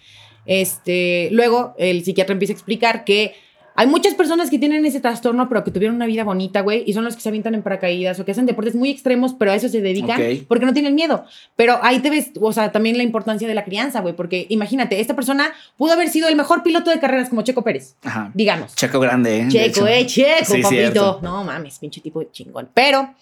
Este, 0.47 1.29
luego 1.33 1.75
el 1.79 2.05
psiquiatra 2.05 2.33
empieza 2.33 2.53
a 2.53 2.57
explicar 2.57 3.05
que 3.05 3.35
hay 3.77 3.87
muchas 3.87 4.15
personas 4.15 4.51
que 4.51 4.59
tienen 4.59 4.85
ese 4.85 5.01
trastorno, 5.01 5.49
pero 5.49 5.65
que 5.65 5.71
tuvieron 5.71 5.97
una 5.97 6.05
vida 6.05 6.23
bonita, 6.23 6.61
güey, 6.61 6.83
y 6.87 6.93
son 6.93 7.05
los 7.05 7.15
que 7.15 7.23
se 7.23 7.29
avientan 7.31 7.55
en 7.55 7.63
paracaídas 7.63 8.19
o 8.21 8.27
que 8.27 8.33
hacen 8.33 8.45
deportes 8.45 8.75
muy 8.75 8.91
extremos, 8.91 9.33
pero 9.39 9.53
a 9.53 9.55
eso 9.55 9.71
se 9.71 9.81
dedican 9.81 10.21
porque 10.49 10.67
no 10.67 10.75
tienen 10.75 10.95
miedo. 10.95 11.25
Pero 11.57 11.79
ahí 11.83 12.01
te 12.01 12.11
ves, 12.11 12.31
o 12.39 12.53
sea, 12.53 12.73
también 12.73 12.99
la 12.99 13.05
importancia 13.05 13.49
de 13.49 13.55
la 13.55 13.65
crianza, 13.65 14.01
güey, 14.01 14.15
porque 14.15 14.45
imagínate, 14.51 15.01
esta 15.01 15.15
persona 15.15 15.53
pudo 15.79 15.93
haber 15.93 16.09
sido 16.09 16.29
el 16.29 16.37
mejor 16.37 16.63
piloto 16.63 16.91
de 16.91 16.99
carreras 16.99 17.31
como 17.31 17.41
Checo 17.43 17.63
Pérez, 17.63 17.97
Ajá. 18.03 18.31
digamos. 18.35 18.75
Checo 18.75 19.01
grande, 19.01 19.43
¿eh? 19.43 19.49
Checo, 19.49 19.87
eh, 19.87 20.05
Checo, 20.05 20.45
Sí, 20.45 20.63
papito. 20.63 20.69
cierto. 20.69 21.21
No 21.23 21.43
mames, 21.45 21.79
pinche 21.79 22.03
tipo 22.03 22.21
de 22.21 22.31
chingón. 22.31 22.69
Pero 22.75 23.15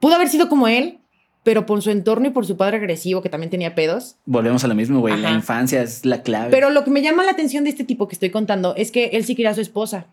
pudo 0.00 0.14
haber 0.16 0.28
sido 0.28 0.48
como 0.48 0.66
él, 0.66 0.98
pero 1.42 1.66
por 1.66 1.80
su 1.82 1.90
entorno 1.90 2.28
y 2.28 2.30
por 2.30 2.46
su 2.46 2.56
padre 2.56 2.76
agresivo, 2.76 3.22
que 3.22 3.28
también 3.28 3.50
tenía 3.50 3.74
pedos. 3.74 4.16
Volvemos 4.26 4.62
a 4.64 4.68
lo 4.68 4.74
mismo, 4.74 5.00
güey. 5.00 5.16
La 5.18 5.30
infancia 5.30 5.82
es 5.82 6.04
la 6.04 6.22
clave. 6.22 6.50
Pero 6.50 6.70
lo 6.70 6.84
que 6.84 6.90
me 6.90 7.02
llama 7.02 7.24
la 7.24 7.30
atención 7.30 7.64
de 7.64 7.70
este 7.70 7.84
tipo 7.84 8.08
que 8.08 8.14
estoy 8.14 8.30
contando 8.30 8.74
es 8.76 8.90
que 8.90 9.06
él 9.12 9.24
sí 9.24 9.34
quería 9.34 9.50
a 9.50 9.54
su 9.54 9.60
esposa. 9.60 10.06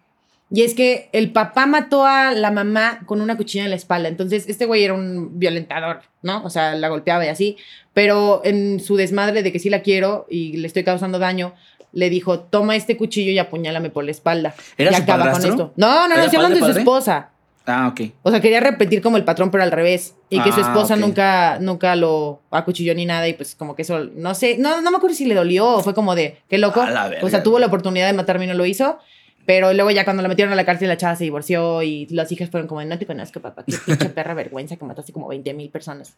Y 0.50 0.64
es 0.64 0.74
que 0.74 1.10
el 1.12 1.34
papá 1.34 1.66
mató 1.66 2.06
a 2.06 2.32
la 2.32 2.52
mamá 2.52 3.02
con 3.06 3.20
una 3.20 3.36
cuchilla 3.36 3.66
en 3.66 3.70
la 3.70 3.76
espalda. 3.76 4.08
Entonces, 4.08 4.46
este 4.48 4.66
güey 4.66 4.84
era 4.84 4.94
un 4.94 5.38
violentador, 5.38 6.04
¿no? 6.22 6.42
O 6.46 6.50
sea, 6.50 6.74
la 6.76 6.88
golpeaba 6.88 7.26
y 7.26 7.28
así. 7.28 7.58
Pero 7.94 8.42
en 8.46 8.80
su 8.80 8.96
desmadre 8.96 9.44
de 9.44 9.52
que 9.52 9.60
sí 9.60 9.70
la 9.70 9.82
quiero 9.82 10.26
y 10.30 10.56
le 10.56 10.68
estoy 10.68 10.86
causando 10.86 11.20
daño, 11.20 11.54
le 11.92 12.10
dijo, 12.10 12.40
toma 12.40 12.78
este 12.78 12.96
cuchillo 12.96 13.32
y 13.32 13.40
apuñálame 13.40 13.90
por 13.90 14.06
la 14.06 14.12
espalda. 14.12 14.56
¿Era 14.78 14.92
y 14.92 14.96
su 14.96 15.02
acaba 15.02 15.24
con 15.24 15.34
padrastro? 15.34 15.52
esto. 15.52 15.74
No, 15.76 15.88
no, 15.88 16.08
no, 16.08 16.14
¿Era 16.14 16.24
estoy 16.24 16.38
hablando 16.38 16.66
de 16.66 16.74
su 16.74 16.80
esposa. 16.80 17.32
Ah, 17.70 17.90
ok. 17.90 18.12
O 18.24 18.32
sea, 18.32 18.40
quería 18.40 18.62
repetir 18.62 19.02
como 19.02 19.18
el 19.18 19.26
patrón, 19.26 19.52
pero 19.52 19.62
al 19.64 19.72
revés. 19.72 20.16
Y 20.30 20.40
que 20.42 20.52
su 20.54 20.60
Ah, 20.62 20.64
esposa 20.64 20.96
nunca, 20.96 21.60
nunca 21.60 21.96
lo 21.98 22.42
acuchilló 22.50 22.96
ni 22.96 23.06
nada. 23.06 23.28
Y 23.28 23.34
pues 23.34 23.56
como 23.56 23.76
que 23.76 23.82
eso, 23.82 24.06
no 24.16 24.34
sé, 24.36 24.58
no, 24.58 24.82
no 24.82 24.90
me 24.90 24.98
acuerdo 24.98 25.16
si 25.16 25.26
le 25.26 25.36
dolió 25.36 25.68
o 25.68 25.84
fue 25.84 25.94
como 25.94 26.16
de, 26.16 26.38
qué 26.50 26.58
loco. 26.58 26.82
A 26.82 26.90
la 26.90 27.10
verga, 27.10 27.26
o 27.26 27.30
sea, 27.30 27.44
tuvo 27.44 27.60
la 27.60 27.68
oportunidad 27.68 28.08
de 28.08 28.14
matarme 28.14 28.46
y 28.46 28.48
no 28.48 28.54
lo 28.54 28.66
hizo. 28.66 28.98
Pero 29.46 29.72
luego 29.72 29.92
ya 29.92 30.04
cuando 30.04 30.22
la 30.22 30.28
metieron 30.28 30.52
a 30.52 30.58
la 30.58 30.66
cárcel, 30.66 30.90
la 30.90 30.98
chava 30.98 31.16
se 31.16 31.24
divorció 31.24 31.82
y 31.82 32.06
las 32.08 32.30
hijas 32.34 32.50
fueron 32.50 32.68
como, 32.68 32.84
no 32.84 33.00
te 33.00 33.06
conozco, 33.06 33.40
papá. 33.40 33.64
Qué 33.66 33.78
pinche 33.86 34.10
perra 34.10 34.34
vergüenza 34.34 34.76
que 34.76 34.84
mataste 34.84 35.14
como 35.14 35.30
20 35.30 35.54
mil 35.54 35.70
personas. 35.70 36.16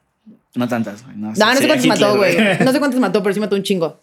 No 0.56 0.68
tantas, 0.68 1.04
güey. 1.04 1.16
No, 1.16 1.28
No, 1.28 1.34
no 1.34 1.52
sé 1.52 1.58
sería 1.58 1.68
cuántos 1.76 1.88
mató, 1.88 2.18
güey. 2.18 2.36
No 2.66 2.72
sé 2.72 2.80
cuántos 2.80 3.00
mató, 3.00 3.22
pero 3.22 3.34
sí 3.36 3.40
mató 3.40 3.56
un 3.56 3.62
chingo. 3.62 4.02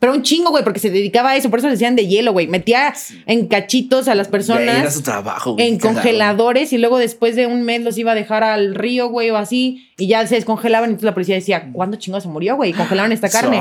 Pero 0.00 0.14
un 0.14 0.22
chingo, 0.22 0.50
güey, 0.50 0.64
porque 0.64 0.80
se 0.80 0.90
dedicaba 0.90 1.30
a 1.32 1.36
eso. 1.36 1.50
Por 1.50 1.58
eso 1.58 1.68
le 1.68 1.74
decían 1.74 1.94
de 1.94 2.06
hielo, 2.06 2.32
güey. 2.32 2.46
Metía 2.46 2.94
en 3.26 3.46
cachitos 3.46 4.08
a 4.08 4.14
las 4.14 4.28
Güey, 4.30 4.40
Era 4.42 4.56
personas 4.56 4.94
su 4.94 5.02
trabajo, 5.02 5.52
güey. 5.52 5.68
en 5.68 5.78
congeladores 5.78 6.72
y 6.72 6.78
luego 6.78 6.98
después 6.98 7.36
de 7.36 7.46
un 7.46 7.62
mes 7.64 7.82
los 7.82 7.98
iba 7.98 8.12
a 8.12 8.14
dejar 8.14 8.42
al 8.42 8.74
río, 8.74 9.10
güey, 9.10 9.28
o 9.30 9.36
así, 9.36 9.86
y 9.98 10.06
ya 10.06 10.26
se 10.26 10.36
descongelaban. 10.36 10.88
Entonces 10.88 11.04
la 11.04 11.12
policía 11.12 11.34
decía, 11.34 11.68
¿cuándo 11.72 11.98
chingo 11.98 12.18
se 12.18 12.28
murió, 12.28 12.56
güey? 12.56 12.70
Y 12.70 12.72
Congelaron 12.72 13.12
esta 13.12 13.28
carne. 13.28 13.60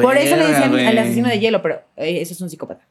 Por 0.00 0.16
eso 0.16 0.36
le 0.36 0.46
decían 0.46 0.70
güey. 0.70 0.86
al 0.86 0.96
asesino 0.96 1.28
de 1.28 1.40
hielo, 1.40 1.60
pero 1.60 1.82
eh, 1.96 2.20
ese 2.20 2.34
es 2.34 2.40
un 2.40 2.48
psicópata. 2.48 2.86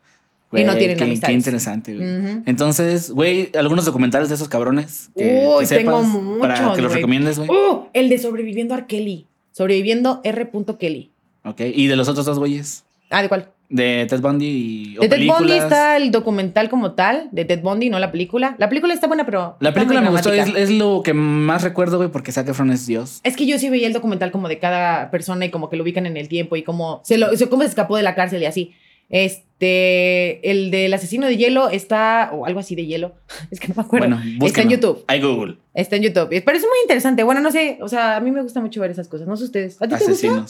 Güey, 0.51 0.63
y 0.63 0.65
no 0.67 0.75
tienen 0.75 0.97
qué, 0.97 1.03
amistades. 1.05 1.31
Qué 1.31 1.37
interesante, 1.37 1.95
güey. 1.95 2.41
Entonces, 2.47 3.11
güey, 3.11 3.49
algunos 3.57 3.85
documentales 3.85 4.27
de 4.27 4.35
esos 4.35 4.49
cabrones. 4.49 5.09
Que, 5.15 5.47
Uy, 5.47 5.65
que 5.65 5.75
tengo 5.77 6.03
sepas 6.03 6.17
Para 6.41 6.61
muchos, 6.61 6.75
que 6.75 6.81
los 6.81 6.91
güey. 6.91 6.95
recomiendes, 7.01 7.37
güey. 7.39 7.49
¡Uh! 7.49 7.85
el 7.93 8.09
de 8.09 8.17
sobreviviendo 8.17 8.75
a. 8.75 8.87
Kelly. 8.87 9.25
Sobreviviendo 9.53 10.19
R. 10.25 10.49
Kelly. 10.77 11.11
Ok. 11.45 11.61
¿Y 11.61 11.87
de 11.87 11.95
los 11.95 12.09
otros 12.09 12.25
dos 12.25 12.39
güeyes? 12.39 12.83
Ah, 13.09 13.21
¿de 13.21 13.29
cuál? 13.29 13.49
De 13.71 14.07
Ted 14.09 14.19
Bundy 14.21 14.47
y 14.47 14.97
o 14.97 15.01
De 15.01 15.09
Ted 15.09 15.17
Bundy 15.27 15.33
películas. 15.43 15.63
está 15.63 15.97
el 15.97 16.09
documental 16.09 16.69
como 16.69 16.93
tal, 16.93 17.29
de 17.31 17.45
Ted 17.45 17.61
Bundy, 17.61 17.89
no 17.91 17.99
la 17.99 18.11
película. 18.11 18.55
La 18.57 18.67
película 18.67 18.95
está 18.95 19.05
buena, 19.05 19.25
pero. 19.27 19.57
La 19.59 19.73
película 19.75 20.01
me 20.01 20.09
gustó, 20.09 20.33
es, 20.33 20.71
lo 20.71 21.01
que 21.03 21.13
más 21.13 21.61
recuerdo, 21.63 21.97
güey, 21.97 22.09
porque 22.09 22.31
Zac 22.31 22.49
Efron 22.49 22.71
es 22.71 22.87
Dios. 22.87 23.19
Es 23.23 23.35
que 23.35 23.45
yo 23.45 23.59
sí 23.59 23.69
veía 23.69 23.85
el 23.85 23.93
documental 23.93 24.31
como 24.31 24.47
de 24.47 24.57
cada 24.57 25.11
persona 25.11 25.45
y 25.45 25.51
como 25.51 25.69
que 25.69 25.75
lo 25.77 25.83
ubican 25.83 26.07
en 26.07 26.17
el 26.17 26.27
tiempo 26.29 26.55
y 26.55 26.63
cómo 26.63 27.01
se, 27.03 27.19
lo, 27.19 27.35
se- 27.37 27.47
cómo 27.47 27.61
se 27.61 27.69
escapó 27.69 27.95
de 27.95 28.01
la 28.03 28.15
cárcel 28.15 28.41
y 28.41 28.45
así. 28.47 28.73
Este, 29.11 30.49
el 30.49 30.71
del 30.71 30.93
asesino 30.93 31.27
de 31.27 31.37
hielo 31.37 31.69
está, 31.69 32.31
o 32.33 32.45
algo 32.45 32.59
así 32.59 32.75
de 32.75 32.85
hielo, 32.85 33.15
es 33.51 33.59
que 33.59 33.67
no 33.67 33.73
me 33.77 33.81
acuerdo. 33.83 34.07
Bueno, 34.07 34.45
está 34.45 34.61
en. 34.61 34.69
YouTube, 34.69 35.03
Hay 35.07 35.21
Google. 35.21 35.57
está 35.73 35.95
en 35.95 36.03
YouTube. 36.03 36.29
Pero 36.29 36.57
es 36.57 36.63
muy 36.63 36.79
interesante. 36.83 37.23
Bueno, 37.23 37.41
no 37.41 37.51
sé, 37.51 37.77
o 37.81 37.87
sea, 37.87 38.15
a 38.17 38.19
mí 38.19 38.31
me 38.31 38.41
gusta 38.41 38.61
mucho 38.61 38.81
ver 38.81 38.91
esas 38.91 39.07
cosas, 39.07 39.27
no 39.27 39.35
sé 39.37 39.43
ustedes. 39.45 39.81
¿A 39.81 39.87
ti 39.87 39.95
te 39.95 40.05
gusta? 40.05 40.45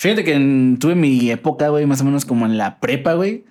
Fíjate 0.00 0.24
que 0.24 0.32
en- 0.32 0.78
tuve 0.78 0.94
mi 0.94 1.30
época, 1.30 1.68
güey, 1.68 1.84
más 1.84 2.00
o 2.00 2.04
menos 2.04 2.24
como 2.24 2.46
en 2.46 2.56
la 2.56 2.80
prepa, 2.80 3.12
güey. 3.12 3.44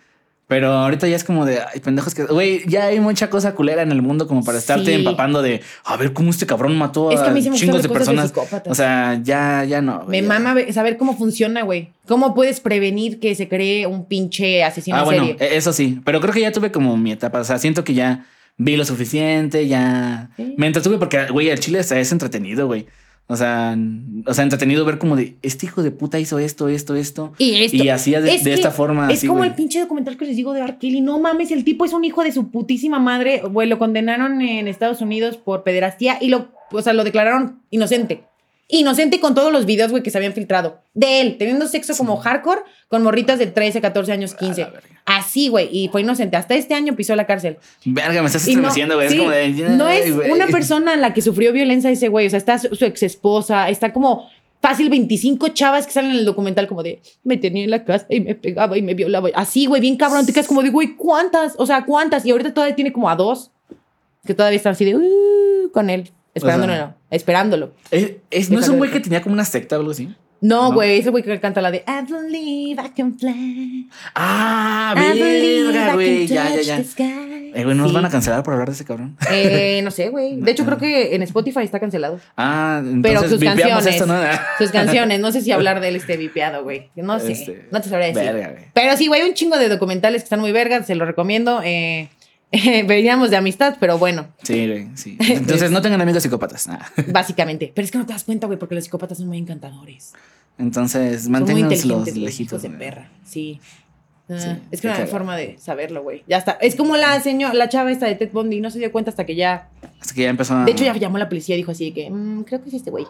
Pero 0.47 0.71
ahorita 0.71 1.07
ya 1.07 1.15
es 1.15 1.23
como 1.23 1.45
de, 1.45 1.59
ay, 1.59 1.79
pendejos 1.79 2.15
que, 2.15 2.23
güey, 2.23 2.63
ya 2.67 2.85
hay 2.85 2.99
mucha 2.99 3.29
cosa 3.29 3.53
culera 3.53 3.83
en 3.83 3.91
el 3.91 4.01
mundo 4.01 4.25
como 4.27 4.43
para 4.43 4.57
estarte 4.57 4.85
Sí. 4.87 4.93
empapando 4.93 5.43
de, 5.43 5.61
a 5.85 5.95
ver 5.95 6.11
cómo 6.11 6.31
este 6.31 6.47
cabrón 6.47 6.75
mató 6.75 7.11
Es 7.11 7.19
que 7.21 7.27
a 7.27 7.31
mí 7.31 7.39
me 7.43 7.49
gustan 7.51 7.67
chingos 7.67 7.83
de 7.83 7.89
personas. 7.89 8.33
o 8.65 8.73
sea, 8.73 9.19
ya, 9.23 9.63
ya 9.65 9.83
no. 9.83 10.05
Me 10.07 10.23
ya. 10.23 10.27
mama 10.27 10.55
saber 10.71 10.97
cómo 10.97 11.15
funciona, 11.15 11.61
güey. 11.61 11.91
¿Cómo 12.07 12.33
puedes 12.33 12.61
prevenir 12.61 13.19
que 13.19 13.35
se 13.35 13.47
cree 13.47 13.85
un 13.85 14.05
pinche 14.05 14.63
asesino 14.63 14.97
Ah, 14.97 15.01
en 15.01 15.05
bueno, 15.05 15.25
serie? 15.27 15.37
e- 15.39 15.55
eso 15.57 15.71
sí. 15.71 16.01
Pero 16.03 16.19
creo 16.19 16.33
que 16.33 16.41
ya 16.41 16.51
tuve 16.51 16.71
como 16.71 16.97
mi 16.97 17.11
etapa. 17.11 17.41
O 17.41 17.43
sea, 17.43 17.59
siento 17.59 17.83
que 17.83 17.93
ya 17.93 18.25
vi 18.57 18.75
lo 18.75 18.85
suficiente, 18.85 19.67
ya. 19.67 20.31
Sí. 20.35 20.55
Me 20.57 20.65
entretuve 20.65 20.97
porque, 20.97 21.27
güey, 21.27 21.49
el 21.49 21.59
chile 21.59 21.77
es 21.81 22.11
entretenido, 22.11 22.65
güey. 22.65 22.87
O 23.31 23.35
sea, 23.35 23.77
o 24.25 24.33
sea, 24.33 24.43
entretenido 24.43 24.83
ver 24.85 24.97
como 24.97 25.15
de 25.15 25.37
este 25.43 25.67
hijo 25.67 25.83
de 25.83 25.91
puta 25.91 26.19
hizo 26.19 26.39
esto, 26.39 26.67
esto, 26.67 26.95
esto. 26.95 27.31
Y 27.37 27.63
esto. 27.63 27.77
Y 27.77 27.89
hacía 27.89 28.21
de, 28.21 28.33
Es 28.33 28.43
de 28.43 28.49
que 28.49 28.55
esta 28.55 28.71
forma. 28.71 29.07
Es 29.11 29.19
así, 29.19 29.27
como 29.27 29.41
güey. 29.41 29.51
el 29.51 29.55
pinche 29.55 29.79
documental 29.79 30.17
que 30.17 30.25
les 30.25 30.35
digo 30.35 30.51
de 30.51 30.61
R. 30.61 30.77
Kelly. 30.79 31.01
No 31.01 31.19
mames, 31.19 31.51
el 31.51 31.63
tipo 31.63 31.85
es 31.85 31.93
un 31.93 32.03
hijo 32.03 32.23
de 32.23 32.31
su 32.31 32.49
putísima 32.49 32.97
madre. 32.97 33.41
Güey, 33.41 33.69
lo 33.69 33.77
condenaron 33.77 34.41
en 34.41 34.67
Estados 34.67 35.01
Unidos 35.01 35.37
por 35.37 35.61
pederastía 35.61 36.17
y 36.19 36.29
lo, 36.29 36.47
o 36.71 36.81
sea, 36.81 36.93
lo 36.93 37.03
declararon 37.03 37.61
inocente. 37.69 38.23
Inocente 38.71 39.19
con 39.19 39.33
todos 39.33 39.51
los 39.51 39.65
videos, 39.65 39.89
güey, 39.89 40.03
que 40.03 40.11
se 40.11 40.17
habían 40.19 40.33
filtrado. 40.33 40.79
De 40.93 41.21
él, 41.21 41.37
teniendo 41.39 41.67
sexo 41.67 41.97
como 41.97 42.17
hardcore 42.17 42.61
con 42.87 43.01
morritas 43.01 43.39
de 43.39 43.47
13, 43.47 43.81
14 43.81 44.11
años, 44.11 44.35
15. 44.35 44.61
la 44.61 44.69
verga. 44.69 45.01
Así, 45.05 45.47
güey, 45.47 45.67
y 45.75 45.87
fue 45.87 46.01
inocente. 46.01 46.37
Hasta 46.37 46.53
este 46.53 46.75
año 46.75 46.95
pisó 46.95 47.15
la 47.15 47.25
cárcel. 47.25 47.57
Verga, 47.83 48.21
me 48.21 48.27
estás 48.27 48.45
no, 48.45 48.51
estremeciendo, 48.51 48.95
güey. 48.95 49.09
sí, 49.09 49.15
es 49.15 49.19
como 49.19 49.31
de. 49.31 49.49
no 49.75 49.87
es 49.89 50.11
una 50.31 50.45
persona 50.47 50.93
a 50.93 50.97
la 50.97 51.15
que 51.15 51.23
sufrió 51.23 51.51
violencia 51.51 51.89
ese 51.89 52.09
güey. 52.09 52.27
O 52.27 52.29
sea, 52.29 52.37
está 52.37 52.59
su, 52.59 52.75
su 52.75 52.85
ex 52.85 53.01
esposa, 53.01 53.69
está 53.69 53.91
como 53.91 54.29
fácil 54.61 54.89
25 54.89 55.47
chavas 55.47 55.87
que 55.87 55.93
salen 55.93 56.11
en 56.11 56.17
el 56.17 56.25
documental 56.25 56.67
como 56.67 56.83
de 56.83 57.01
me 57.23 57.37
tenía 57.37 57.63
en 57.63 57.71
la 57.71 57.85
casa 57.85 58.05
y 58.09 58.19
me 58.19 58.35
pegaba 58.35 58.77
y 58.77 58.83
me 58.83 58.93
violaba. 58.93 59.29
Así, 59.33 59.65
güey, 59.65 59.81
bien 59.81 59.95
cabrón. 59.97 60.27
Te 60.27 60.33
quedas 60.33 60.47
como 60.47 60.61
de, 60.61 60.69
güey, 60.69 60.95
¿cuántas? 60.95 61.53
O 61.57 61.65
sea, 61.65 61.85
¿cuántas? 61.85 62.23
Y 62.23 62.29
ahorita 62.31 62.53
todavía 62.53 62.75
tiene 62.75 62.93
como 62.93 63.09
a 63.09 63.15
dos 63.15 63.49
que 64.25 64.35
todavía 64.35 64.57
están 64.57 64.73
así 64.73 64.85
de, 64.85 64.95
"Uh", 64.95 65.71
con 65.71 65.89
él, 65.89 66.11
esperándolo. 66.39 66.93
esperándolo. 67.11 67.73
Es- 67.91 68.11
es- 68.31 68.49
¿No 68.49 68.59
es 68.59 68.67
un 68.69 68.77
güey 68.77 68.91
que 68.91 68.99
tenía 68.99 69.21
como 69.21 69.33
una 69.33 69.45
secta 69.45 69.75
o 69.77 69.79
algo 69.79 69.91
así? 69.91 70.13
No, 70.41 70.69
¿No? 70.69 70.73
güey, 70.73 70.99
ese 70.99 71.09
güey 71.09 71.21
que 71.21 71.37
canta 71.41 71.59
la 71.61 71.69
de 71.69 71.83
I 71.85 72.09
believe 72.09 72.81
I 72.81 72.89
can 72.95 73.19
fly. 73.19 73.89
Ah, 74.15 74.93
verga, 74.95 75.93
güey. 75.95 76.27
Ya, 76.27 76.49
ya, 76.55 76.61
ya. 76.61 76.77
the 76.77 76.83
sky". 76.85 77.51
Eh, 77.53 77.63
güey, 77.65 77.75
¿no 77.75 77.81
nos 77.83 77.89
Sí. 77.91 77.95
van 77.95 78.05
a 78.05 78.09
cancelar 78.09 78.41
por 78.43 78.53
hablar 78.53 78.69
de 78.69 78.73
ese 78.75 78.85
cabrón? 78.85 79.17
Eh, 79.29 79.81
no 79.83 79.91
sé, 79.91 80.07
güey. 80.09 80.39
De 80.39 80.51
hecho, 80.51 80.63
creo 80.65 80.77
que 80.77 81.13
en 81.15 81.23
Spotify 81.23 81.63
está 81.63 81.79
cancelado. 81.81 82.19
Ah, 82.37 82.77
entonces 82.81 83.01
Pero 83.03 83.27
sus 83.29 83.43
canciones. 83.43 83.85
esto, 83.85 84.05
¿no? 84.05 84.15
Sus 84.57 84.71
canciones. 84.71 85.19
No 85.19 85.31
sé 85.33 85.41
si 85.41 85.51
hablar 85.51 85.81
de 85.81 85.89
él 85.89 85.97
esté 85.97 86.15
vipeado, 86.15 86.63
güey. 86.63 86.89
No 86.95 87.19
sé. 87.19 87.33
Este, 87.33 87.67
no 87.71 87.81
te 87.81 87.89
sabré 87.89 88.13
decir. 88.13 88.23
verga, 88.31 88.49
güey. 88.51 88.63
Pero 88.73 88.95
sí, 88.95 89.07
güey, 89.07 89.23
un 89.23 89.33
chingo 89.33 89.57
de 89.57 89.67
documentales 89.67 90.21
que 90.21 90.25
están 90.25 90.39
muy 90.39 90.51
vergas. 90.53 90.85
Se 90.87 90.95
los 90.95 91.05
recomiendo. 91.07 91.61
Eh, 91.65 92.09
veníamos 92.87 93.29
de 93.29 93.37
amistad, 93.37 93.77
pero 93.79 93.97
bueno, 93.97 94.27
Sí, 94.43 94.67
güey, 94.67 94.87
sí. 94.95 95.17
Entonces 95.19 95.71
no 95.71 95.81
tengan 95.81 96.01
amigos 96.01 96.23
psicópatas. 96.23 96.67
Básicamente. 97.07 97.71
Pero 97.73 97.85
es 97.85 97.91
que 97.91 97.97
no 97.97 98.05
te 98.05 98.13
das 98.13 98.23
cuenta, 98.23 98.47
güey, 98.47 98.57
porque 98.57 98.75
los 98.75 98.83
psicópatas 98.83 99.17
son 99.19 99.27
muy 99.27 99.37
encantadores. 99.37 100.13
Entonces 100.57 101.29
manténganlos 101.29 101.85
güey, 102.05 102.19
lejitos. 102.19 102.61
de 102.61 102.69
perra. 102.69 103.09
Sí. 103.23 103.59
Ah, 104.31 104.35
Sí, 104.37 104.47
es 104.69 104.81
que 104.81 104.87
no 104.87 104.93
hay 104.93 105.07
forma 105.07 105.35
de 105.35 105.57
saberlo, 105.57 106.03
güey. 106.03 106.23
Ya 106.27 106.37
está. 106.37 106.51
Es 106.61 106.75
como 106.75 106.97
la 106.97 107.19
señora, 107.19 107.53
la 107.55 107.67
chava 107.67 107.91
esta 107.91 108.05
de 108.05 108.13
Ted 108.15 108.29
Bundy, 108.31 108.61
no 108.61 108.69
se 108.69 108.77
dio 108.77 108.91
cuenta 108.91 109.09
hasta 109.09 109.25
que 109.25 109.35
ya. 109.35 109.69
Hasta 109.99 110.13
que 110.13 110.21
ya 110.23 110.29
empezó 110.29 110.55
a... 110.55 110.65
De 110.65 110.71
hecho, 110.71 110.83
ya 110.83 110.93
llamó 110.95 111.15
a 111.15 111.19
la 111.19 111.29
policía 111.29 111.55
y 111.55 111.57
dijo 111.59 111.71
así 111.71 111.85
de 111.85 111.93
que, 111.93 112.09
"Mm, 112.11 112.43
creo 112.43 112.61
que 112.61 112.69
es 112.69 112.75
este 112.75 112.91
güey. 112.91 113.07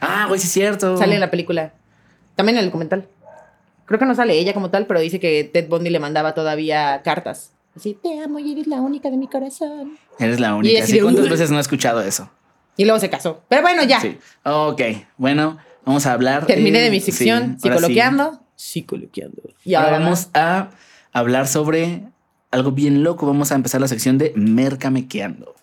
Ah, 0.00 0.26
güey, 0.28 0.38
sí 0.38 0.46
es 0.46 0.52
cierto. 0.52 0.96
Sale 0.96 1.14
en 1.14 1.20
la 1.20 1.30
película. 1.30 1.72
También 2.36 2.56
en 2.58 2.60
el 2.64 2.66
documental. 2.70 3.08
Creo 3.86 3.98
que 3.98 4.04
no 4.06 4.14
sale 4.14 4.38
ella 4.38 4.54
como 4.54 4.70
tal, 4.70 4.86
pero 4.86 5.00
dice 5.00 5.18
que 5.18 5.42
Ted 5.44 5.66
Bundy 5.68 5.90
le 5.90 5.98
mandaba 5.98 6.32
todavía 6.34 7.00
cartas. 7.02 7.50
Así, 7.78 7.96
te 8.02 8.20
amo 8.20 8.38
y 8.38 8.52
eres 8.52 8.66
la 8.66 8.80
única 8.80 9.10
de 9.10 9.16
mi 9.16 9.28
corazón. 9.28 9.96
Eres 10.18 10.40
la 10.40 10.48
Y 10.48 10.52
única. 10.52 10.82
así 10.82 10.92
¿Sí? 10.92 10.98
de, 10.98 11.02
¿Cuántas 11.04 11.28
veces 11.28 11.50
no 11.50 11.58
he 11.58 11.60
escuchado 11.60 12.00
eso? 12.02 12.28
Y 12.76 12.84
luego 12.84 12.98
se 13.00 13.08
casó. 13.08 13.42
Pero 13.48 13.62
bueno, 13.62 13.82
ya. 13.84 14.00
Sí. 14.00 14.18
Ok, 14.44 14.80
bueno, 15.16 15.58
vamos 15.84 16.06
a 16.06 16.12
hablar. 16.12 16.46
Terminé 16.46 16.80
de 16.80 16.90
mi 16.90 17.00
sí, 17.00 17.12
sección 17.12 17.56
sí. 17.60 17.68
psicoloqueando. 17.68 18.40
Psicoloqueando. 18.56 19.42
Y 19.64 19.74
Ahora 19.74 19.88
ahora 19.88 19.98
vamos 20.00 20.28
a 20.34 20.70
hablar 21.12 21.46
sobre 21.48 22.02
algo 22.50 22.72
bien 22.72 23.02
loco. 23.04 23.26
Vamos 23.26 23.52
a 23.52 23.54
empezar 23.54 23.80
la 23.80 23.88
sección 23.88 24.18
de 24.18 24.32
Mercamequeando. 24.36 25.54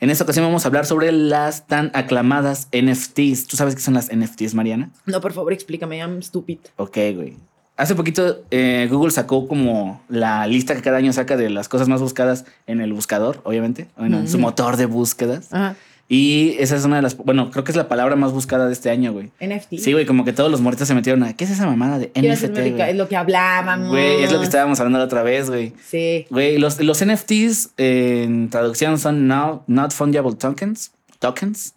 En 0.00 0.10
esta 0.10 0.24
ocasión 0.24 0.44
vamos 0.46 0.64
a 0.64 0.68
hablar 0.68 0.86
sobre 0.86 1.10
las 1.10 1.66
tan 1.66 1.90
aclamadas 1.92 2.68
NFTs. 2.72 3.46
¿Tú 3.48 3.56
sabes 3.56 3.74
qué 3.74 3.80
son 3.80 3.94
las 3.94 4.14
NFTs, 4.14 4.54
Mariana? 4.54 4.90
No, 5.06 5.20
por 5.20 5.32
favor, 5.32 5.52
explícame. 5.52 5.98
I'm 5.98 6.22
stupid. 6.22 6.58
Ok, 6.76 6.96
güey. 7.14 7.36
Hace 7.78 7.94
poquito 7.94 8.42
eh, 8.50 8.86
Google 8.90 9.10
sacó 9.12 9.48
como 9.48 10.02
la 10.10 10.46
lista 10.46 10.74
que 10.74 10.82
cada 10.82 10.98
año 10.98 11.12
saca 11.14 11.36
de 11.38 11.48
las 11.48 11.68
cosas 11.68 11.88
más 11.88 12.00
buscadas 12.02 12.44
en 12.66 12.80
el 12.82 12.92
buscador, 12.92 13.40
obviamente. 13.44 13.86
Bueno, 13.96 14.18
en 14.18 14.28
su 14.28 14.34
Ujú. 14.36 14.42
motor 14.46 14.76
de 14.76 14.84
búsquedas. 14.86 15.52
Ajá. 15.52 15.76
Y 16.10 16.56
esa 16.58 16.74
es 16.74 16.84
una 16.86 16.96
de 16.96 17.02
las, 17.02 17.18
bueno, 17.18 17.50
creo 17.50 17.64
que 17.64 17.70
es 17.70 17.76
la 17.76 17.86
palabra 17.86 18.16
más 18.16 18.32
buscada 18.32 18.66
de 18.66 18.72
este 18.72 18.88
año, 18.88 19.12
güey. 19.12 19.30
NFT. 19.40 19.76
Sí, 19.78 19.92
güey, 19.92 20.06
como 20.06 20.24
que 20.24 20.32
todos 20.32 20.50
los 20.50 20.62
morritos 20.62 20.88
se 20.88 20.94
metieron 20.94 21.22
a, 21.22 21.34
¿qué 21.34 21.44
es 21.44 21.50
esa 21.50 21.66
mamada 21.66 21.98
de 21.98 22.08
Quiero 22.10 22.34
NFT? 22.34 22.54
güey? 22.76 22.80
Es 22.90 22.96
lo 22.96 23.08
que 23.08 23.16
hablábamos. 23.16 23.88
Güey, 23.90 24.22
es 24.24 24.32
lo 24.32 24.38
que 24.38 24.44
estábamos 24.46 24.80
hablando 24.80 24.98
la 24.98 25.04
otra 25.04 25.22
vez, 25.22 25.50
güey. 25.50 25.74
Sí. 25.86 26.26
Güey, 26.30 26.56
los, 26.58 26.80
los 26.80 27.04
NFTs 27.04 27.70
eh, 27.76 28.22
en 28.24 28.48
traducción 28.48 28.98
son 28.98 29.28
no- 29.28 29.62
Not 29.66 29.92
Fungible 29.92 30.32
Tokens. 30.34 30.92
Tokens. 31.18 31.74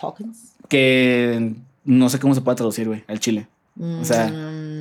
Tokens. 0.00 0.38
Que 0.68 1.52
no 1.84 2.08
sé 2.08 2.20
cómo 2.20 2.34
se 2.36 2.40
puede 2.40 2.56
traducir, 2.56 2.86
güey, 2.86 3.02
al 3.08 3.18
chile. 3.20 3.48
O 3.80 4.04
sea, 4.04 4.28
Mm, 4.28 4.71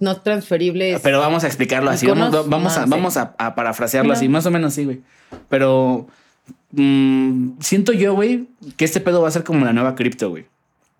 no 0.00 0.20
transferibles. 0.20 1.00
Pero 1.02 1.20
vamos 1.20 1.44
a 1.44 1.46
explicarlo 1.46 1.90
así. 1.90 2.06
Vamos, 2.06 2.48
vamos, 2.48 2.74
No, 2.74 2.80
a, 2.80 2.80
no 2.80 2.86
sé. 2.86 2.90
vamos 2.90 3.16
a, 3.16 3.34
a 3.38 3.54
parafrasearlo 3.54 4.12
así, 4.12 4.28
más 4.28 4.46
o 4.46 4.50
menos 4.50 4.74
sí, 4.74 4.84
güey. 4.84 5.00
Pero 5.48 6.06
mm, 6.72 7.52
siento 7.60 7.92
yo, 7.92 8.14
güey, 8.14 8.48
que 8.76 8.84
este 8.84 9.00
pedo 9.00 9.22
va 9.22 9.28
a 9.28 9.30
ser 9.30 9.44
como 9.44 9.64
la 9.64 9.72
nueva 9.72 9.94
cripto, 9.94 10.30
güey. 10.30 10.46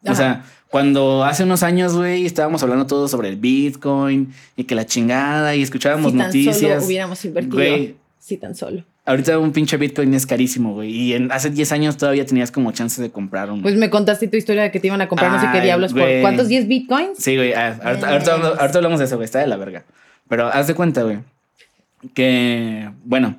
O 0.06 0.14
sea, 0.14 0.44
cuando 0.68 1.24
hace 1.24 1.44
unos 1.44 1.62
años, 1.62 1.96
güey, 1.96 2.26
estábamos 2.26 2.62
hablando 2.62 2.86
todo 2.86 3.08
sobre 3.08 3.30
el 3.30 3.36
Bitcoin 3.36 4.34
y 4.56 4.64
que 4.64 4.74
la 4.74 4.84
chingada 4.84 5.54
y 5.56 5.62
escuchábamos 5.62 6.12
si 6.12 6.18
tan 6.18 6.26
noticias. 6.26 6.58
solo 6.60 6.84
hubiéramos 6.84 7.24
invertido. 7.24 7.56
Güey. 7.56 7.96
Si 8.18 8.36
tan 8.36 8.54
solo. 8.54 8.84
Ahorita 9.06 9.38
un 9.38 9.52
pinche 9.52 9.76
Bitcoin 9.76 10.14
es 10.14 10.26
carísimo, 10.26 10.72
güey. 10.72 10.90
Y 10.90 11.12
en, 11.14 11.30
hace 11.30 11.50
10 11.50 11.72
años 11.72 11.96
todavía 11.98 12.24
tenías 12.24 12.50
como 12.50 12.72
chance 12.72 13.02
de 13.02 13.10
comprar 13.10 13.50
uno. 13.50 13.62
Pues 13.62 13.76
me 13.76 13.90
contaste 13.90 14.28
tu 14.28 14.36
historia 14.38 14.62
de 14.62 14.70
que 14.70 14.80
te 14.80 14.86
iban 14.86 15.00
a 15.02 15.08
comprar 15.08 15.30
no 15.30 15.38
sé 15.40 15.46
qué 15.52 15.58
Ay, 15.58 15.64
diablos 15.64 15.92
por. 15.92 16.08
¿Cuántos? 16.22 16.48
¿10 16.48 16.66
bitcoins? 16.66 17.18
Sí, 17.18 17.36
güey. 17.36 17.52
ah, 17.52 17.78
Ahorita, 17.84 18.08
ahorita 18.10 18.32
hablamos- 18.34 18.58
ahorita 18.58 18.78
hablamos 18.78 18.98
de 19.00 19.04
eso, 19.04 19.16
güey. 19.16 19.24
Está 19.26 19.40
de 19.40 19.46
la 19.46 19.56
verga. 19.58 19.84
Pero 20.28 20.46
haz 20.48 20.66
de 20.66 20.74
cuenta, 20.74 21.02
güey. 21.02 21.18
Que, 22.14 22.90
bueno, 23.04 23.36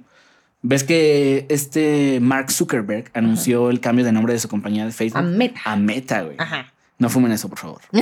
ves 0.61 0.83
que 0.83 1.45
este 1.49 2.19
Mark 2.19 2.51
Zuckerberg 2.51 3.05
anunció 3.13 3.69
el 3.69 3.79
cambio 3.79 4.05
de 4.05 4.11
nombre 4.11 4.33
de 4.33 4.39
su 4.39 4.47
compañía 4.47 4.85
de 4.85 4.91
Facebook 4.91 5.19
A 5.19 5.21
Meta. 5.23 5.59
a 5.65 5.75
Meta, 5.75 6.21
güey. 6.23 6.35
Ajá. 6.39 6.73
No 6.97 7.09
fumen 7.09 7.31
eso, 7.31 7.49
por 7.49 7.57
favor. 7.59 7.81
sí, 7.91 7.99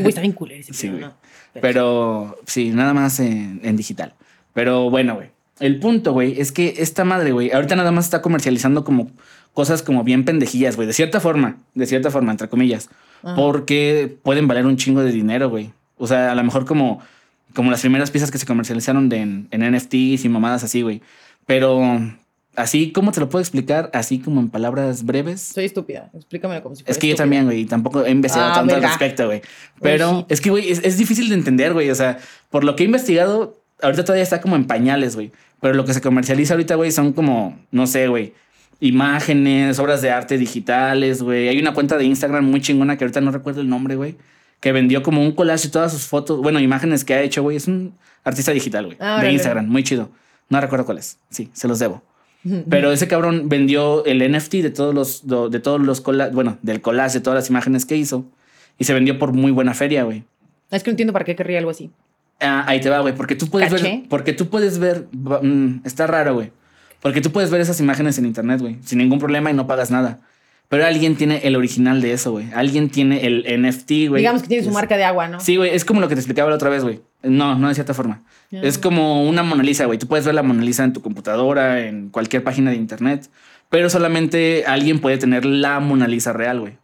güey, 0.00 0.08
está 0.08 0.20
bien 0.20 0.32
culero 0.32 0.60
ese 0.60 0.72
Sí, 0.74 0.88
güey. 0.88 1.02
¿no? 1.02 1.14
Pero 1.60 2.36
sí, 2.46 2.70
nada 2.70 2.92
más 2.94 3.20
en, 3.20 3.60
en 3.62 3.76
digital. 3.76 4.14
Pero 4.52 4.90
bueno, 4.90 5.14
güey. 5.16 5.28
El 5.60 5.78
punto, 5.78 6.12
güey, 6.12 6.40
es 6.40 6.52
que 6.52 6.74
esta 6.78 7.04
madre, 7.04 7.32
güey, 7.32 7.52
ahorita 7.52 7.76
nada 7.76 7.92
más 7.92 8.06
está 8.06 8.22
comercializando 8.22 8.84
como 8.84 9.10
cosas 9.52 9.82
como 9.82 10.02
bien 10.02 10.24
pendejillas, 10.24 10.76
güey. 10.76 10.86
De 10.86 10.92
cierta 10.92 11.20
forma, 11.20 11.58
de 11.74 11.86
cierta 11.86 12.10
forma, 12.10 12.32
entre 12.32 12.48
comillas. 12.48 12.90
Ajá. 13.22 13.36
Porque 13.36 14.18
pueden 14.22 14.48
valer 14.48 14.66
un 14.66 14.76
chingo 14.76 15.02
de 15.02 15.12
dinero, 15.12 15.48
güey. 15.48 15.72
O 15.96 16.06
sea, 16.06 16.32
a 16.32 16.34
lo 16.34 16.42
mejor 16.42 16.66
como, 16.66 17.00
como 17.54 17.70
las 17.70 17.80
primeras 17.80 18.10
piezas 18.10 18.30
que 18.30 18.38
se 18.38 18.46
comercializaron 18.46 19.08
de 19.08 19.18
en, 19.18 19.48
en 19.52 19.74
NFTs 19.74 20.24
y 20.24 20.28
mamadas 20.28 20.64
así, 20.64 20.82
güey. 20.82 21.02
Pero 21.46 22.00
así, 22.56 22.92
¿cómo 22.92 23.12
te 23.12 23.20
lo 23.20 23.28
puedo 23.28 23.40
explicar? 23.40 23.90
Así 23.94 24.18
como 24.18 24.40
en 24.40 24.48
palabras 24.48 25.04
breves. 25.04 25.40
Soy 25.40 25.66
estúpida. 25.66 26.10
Explícamelo 26.14 26.62
como 26.62 26.74
si 26.74 26.82
fuera 26.82 26.92
Es 26.92 26.98
que 26.98 27.08
yo 27.08 27.14
también, 27.14 27.44
güey, 27.44 27.64
tampoco 27.64 28.04
he 28.04 28.10
investigado 28.10 28.50
Ah, 28.50 28.54
tanto 28.54 28.74
al 28.74 28.82
respecto, 28.82 29.26
güey. 29.26 29.42
Pero 29.80 30.26
es 30.28 30.40
que, 30.40 30.50
güey, 30.50 30.70
es, 30.70 30.80
es 30.84 30.98
difícil 30.98 31.28
de 31.28 31.36
entender, 31.36 31.72
güey. 31.72 31.90
O 31.90 31.94
sea, 31.94 32.18
por 32.50 32.64
lo 32.64 32.74
que 32.76 32.82
he 32.82 32.86
investigado, 32.86 33.63
ahorita 33.84 34.04
todavía 34.04 34.22
está 34.24 34.40
como 34.40 34.56
en 34.56 34.66
pañales, 34.66 35.14
güey. 35.14 35.30
Pero 35.60 35.74
lo 35.74 35.84
que 35.84 35.94
se 35.94 36.00
comercializa 36.00 36.54
ahorita, 36.54 36.74
güey, 36.74 36.90
son 36.90 37.12
como, 37.12 37.58
no 37.70 37.86
sé, 37.86 38.08
güey, 38.08 38.32
imágenes, 38.80 39.78
obras 39.78 40.02
de 40.02 40.10
arte 40.10 40.36
digitales, 40.38 41.22
güey. 41.22 41.48
Hay 41.48 41.58
una 41.58 41.72
cuenta 41.74 41.96
de 41.96 42.04
Instagram 42.04 42.44
muy 42.44 42.60
chingona 42.60 42.96
que 42.98 43.04
ahorita 43.04 43.20
no 43.20 43.30
recuerdo 43.30 43.60
el 43.60 43.68
nombre, 43.68 43.96
güey. 43.96 44.16
que 44.60 44.72
vendió 44.72 45.02
como 45.02 45.22
un 45.22 45.32
collage 45.32 45.64
de 45.68 45.72
todas 45.72 45.92
sus 45.92 46.06
fotos, 46.06 46.40
bueno, 46.40 46.58
imágenes 46.60 47.04
que 47.04 47.14
ha 47.14 47.20
hecho, 47.22 47.42
güey. 47.42 47.56
Es 47.56 47.66
un 47.68 47.92
artista 48.24 48.52
digital, 48.52 48.86
güey. 48.86 48.96
Ah, 49.00 49.20
de. 49.22 49.30
Instagram, 49.32 49.66
muy 49.68 49.82
chido. 49.84 50.10
No 50.48 50.60
recuerdo 50.60 50.84
cuál 50.86 50.98
es. 50.98 51.18
Sí, 51.30 51.50
se 51.52 51.68
los 51.68 51.78
debo. 51.78 52.02
Pero 52.70 52.92
ese 52.92 53.08
cabrón 53.08 53.48
vendió 53.48 54.04
el 54.06 54.18
NFT 54.30 54.54
de 54.56 54.70
todos 54.70 54.94
los, 54.94 55.26
de 55.50 55.60
todos 55.60 55.80
los 55.80 56.02
colla- 56.02 56.30
bueno, 56.30 56.58
del 56.62 56.80
collage 56.80 57.14
de 57.14 57.20
todas 57.20 57.36
las 57.38 57.50
imágenes 57.50 57.84
que 57.86 57.96
hizo. 57.96 58.24
Y 58.78 58.84
se 58.84 58.92
vendió 58.94 59.18
por 59.18 59.32
muy 59.32 59.50
buena 59.52 59.72
feria, 59.74 60.02
güey. 60.04 60.24
Es 60.70 60.82
que 60.82 60.90
no 60.90 60.92
entiendo 60.92 61.12
para 61.12 61.24
qué 61.24 61.36
querría 61.36 61.58
algo 61.58 61.70
así. 61.70 61.90
Ah, 62.40 62.64
ahí 62.66 62.80
te 62.80 62.90
va, 62.90 63.00
güey. 63.00 63.14
Porque 63.14 63.36
tú 63.36 63.48
puedes 63.48 63.70
¿Caché? 63.70 63.82
ver. 63.82 64.02
Porque 64.08 64.32
tú 64.32 64.48
puedes 64.48 64.78
ver. 64.78 65.06
mm, 65.12 65.80
está 65.84 66.06
raro, 66.06 66.34
güey. 66.34 66.52
Porque 67.00 67.20
tú 67.20 67.30
puedes 67.32 67.50
ver 67.50 67.60
esas 67.60 67.80
imágenes 67.80 68.18
en 68.18 68.26
internet, 68.26 68.60
güey. 68.60 68.76
Sin 68.84 68.98
ningún 68.98 69.18
problema 69.18 69.50
y 69.50 69.54
no 69.54 69.66
pagas 69.66 69.90
nada. 69.90 70.20
Pero 70.68 70.86
alguien 70.86 71.14
tiene 71.16 71.42
el 71.44 71.56
original 71.56 72.00
de 72.00 72.12
eso, 72.12 72.32
güey. 72.32 72.46
Alguien 72.54 72.88
tiene 72.88 73.26
el 73.26 73.44
NFT, 73.62 74.08
güey. 74.08 74.20
Digamos 74.22 74.42
que 74.42 74.48
tiene 74.48 74.62
su 74.62 74.70
Es- 74.70 74.74
marca 74.74 74.96
de 74.96 75.04
agua, 75.04 75.28
¿no? 75.28 75.38
Sí, 75.38 75.56
güey. 75.56 75.74
Es 75.74 75.84
como 75.84 76.00
lo 76.00 76.08
que 76.08 76.14
te 76.14 76.20
explicaba 76.20 76.48
la 76.50 76.56
otra 76.56 76.70
vez, 76.70 76.82
güey. 76.82 77.00
No, 77.22 77.56
no 77.58 77.68
de 77.68 77.74
cierta 77.74 77.94
forma. 77.94 78.22
Es 78.50 78.78
como 78.78 79.28
una 79.28 79.42
Mona 79.42 79.62
Lisa, 79.62 79.84
güey. 79.86 79.98
Tú 79.98 80.06
puedes 80.06 80.24
ver 80.24 80.34
la 80.34 80.42
Mona 80.42 80.62
Lisa 80.62 80.84
en 80.84 80.92
tu 80.92 81.02
computadora, 81.02 81.86
en 81.86 82.08
cualquier 82.10 82.42
página 82.44 82.70
de 82.70 82.76
internet. 82.76 83.28
Pero 83.68 83.90
solamente 83.90 84.64
alguien 84.66 85.00
puede 85.00 85.18
tener 85.18 85.44
la 85.44 85.80
Mona 85.80 86.06
Lisa 86.08 86.32
real, 86.32 86.60
güey. 86.60 86.74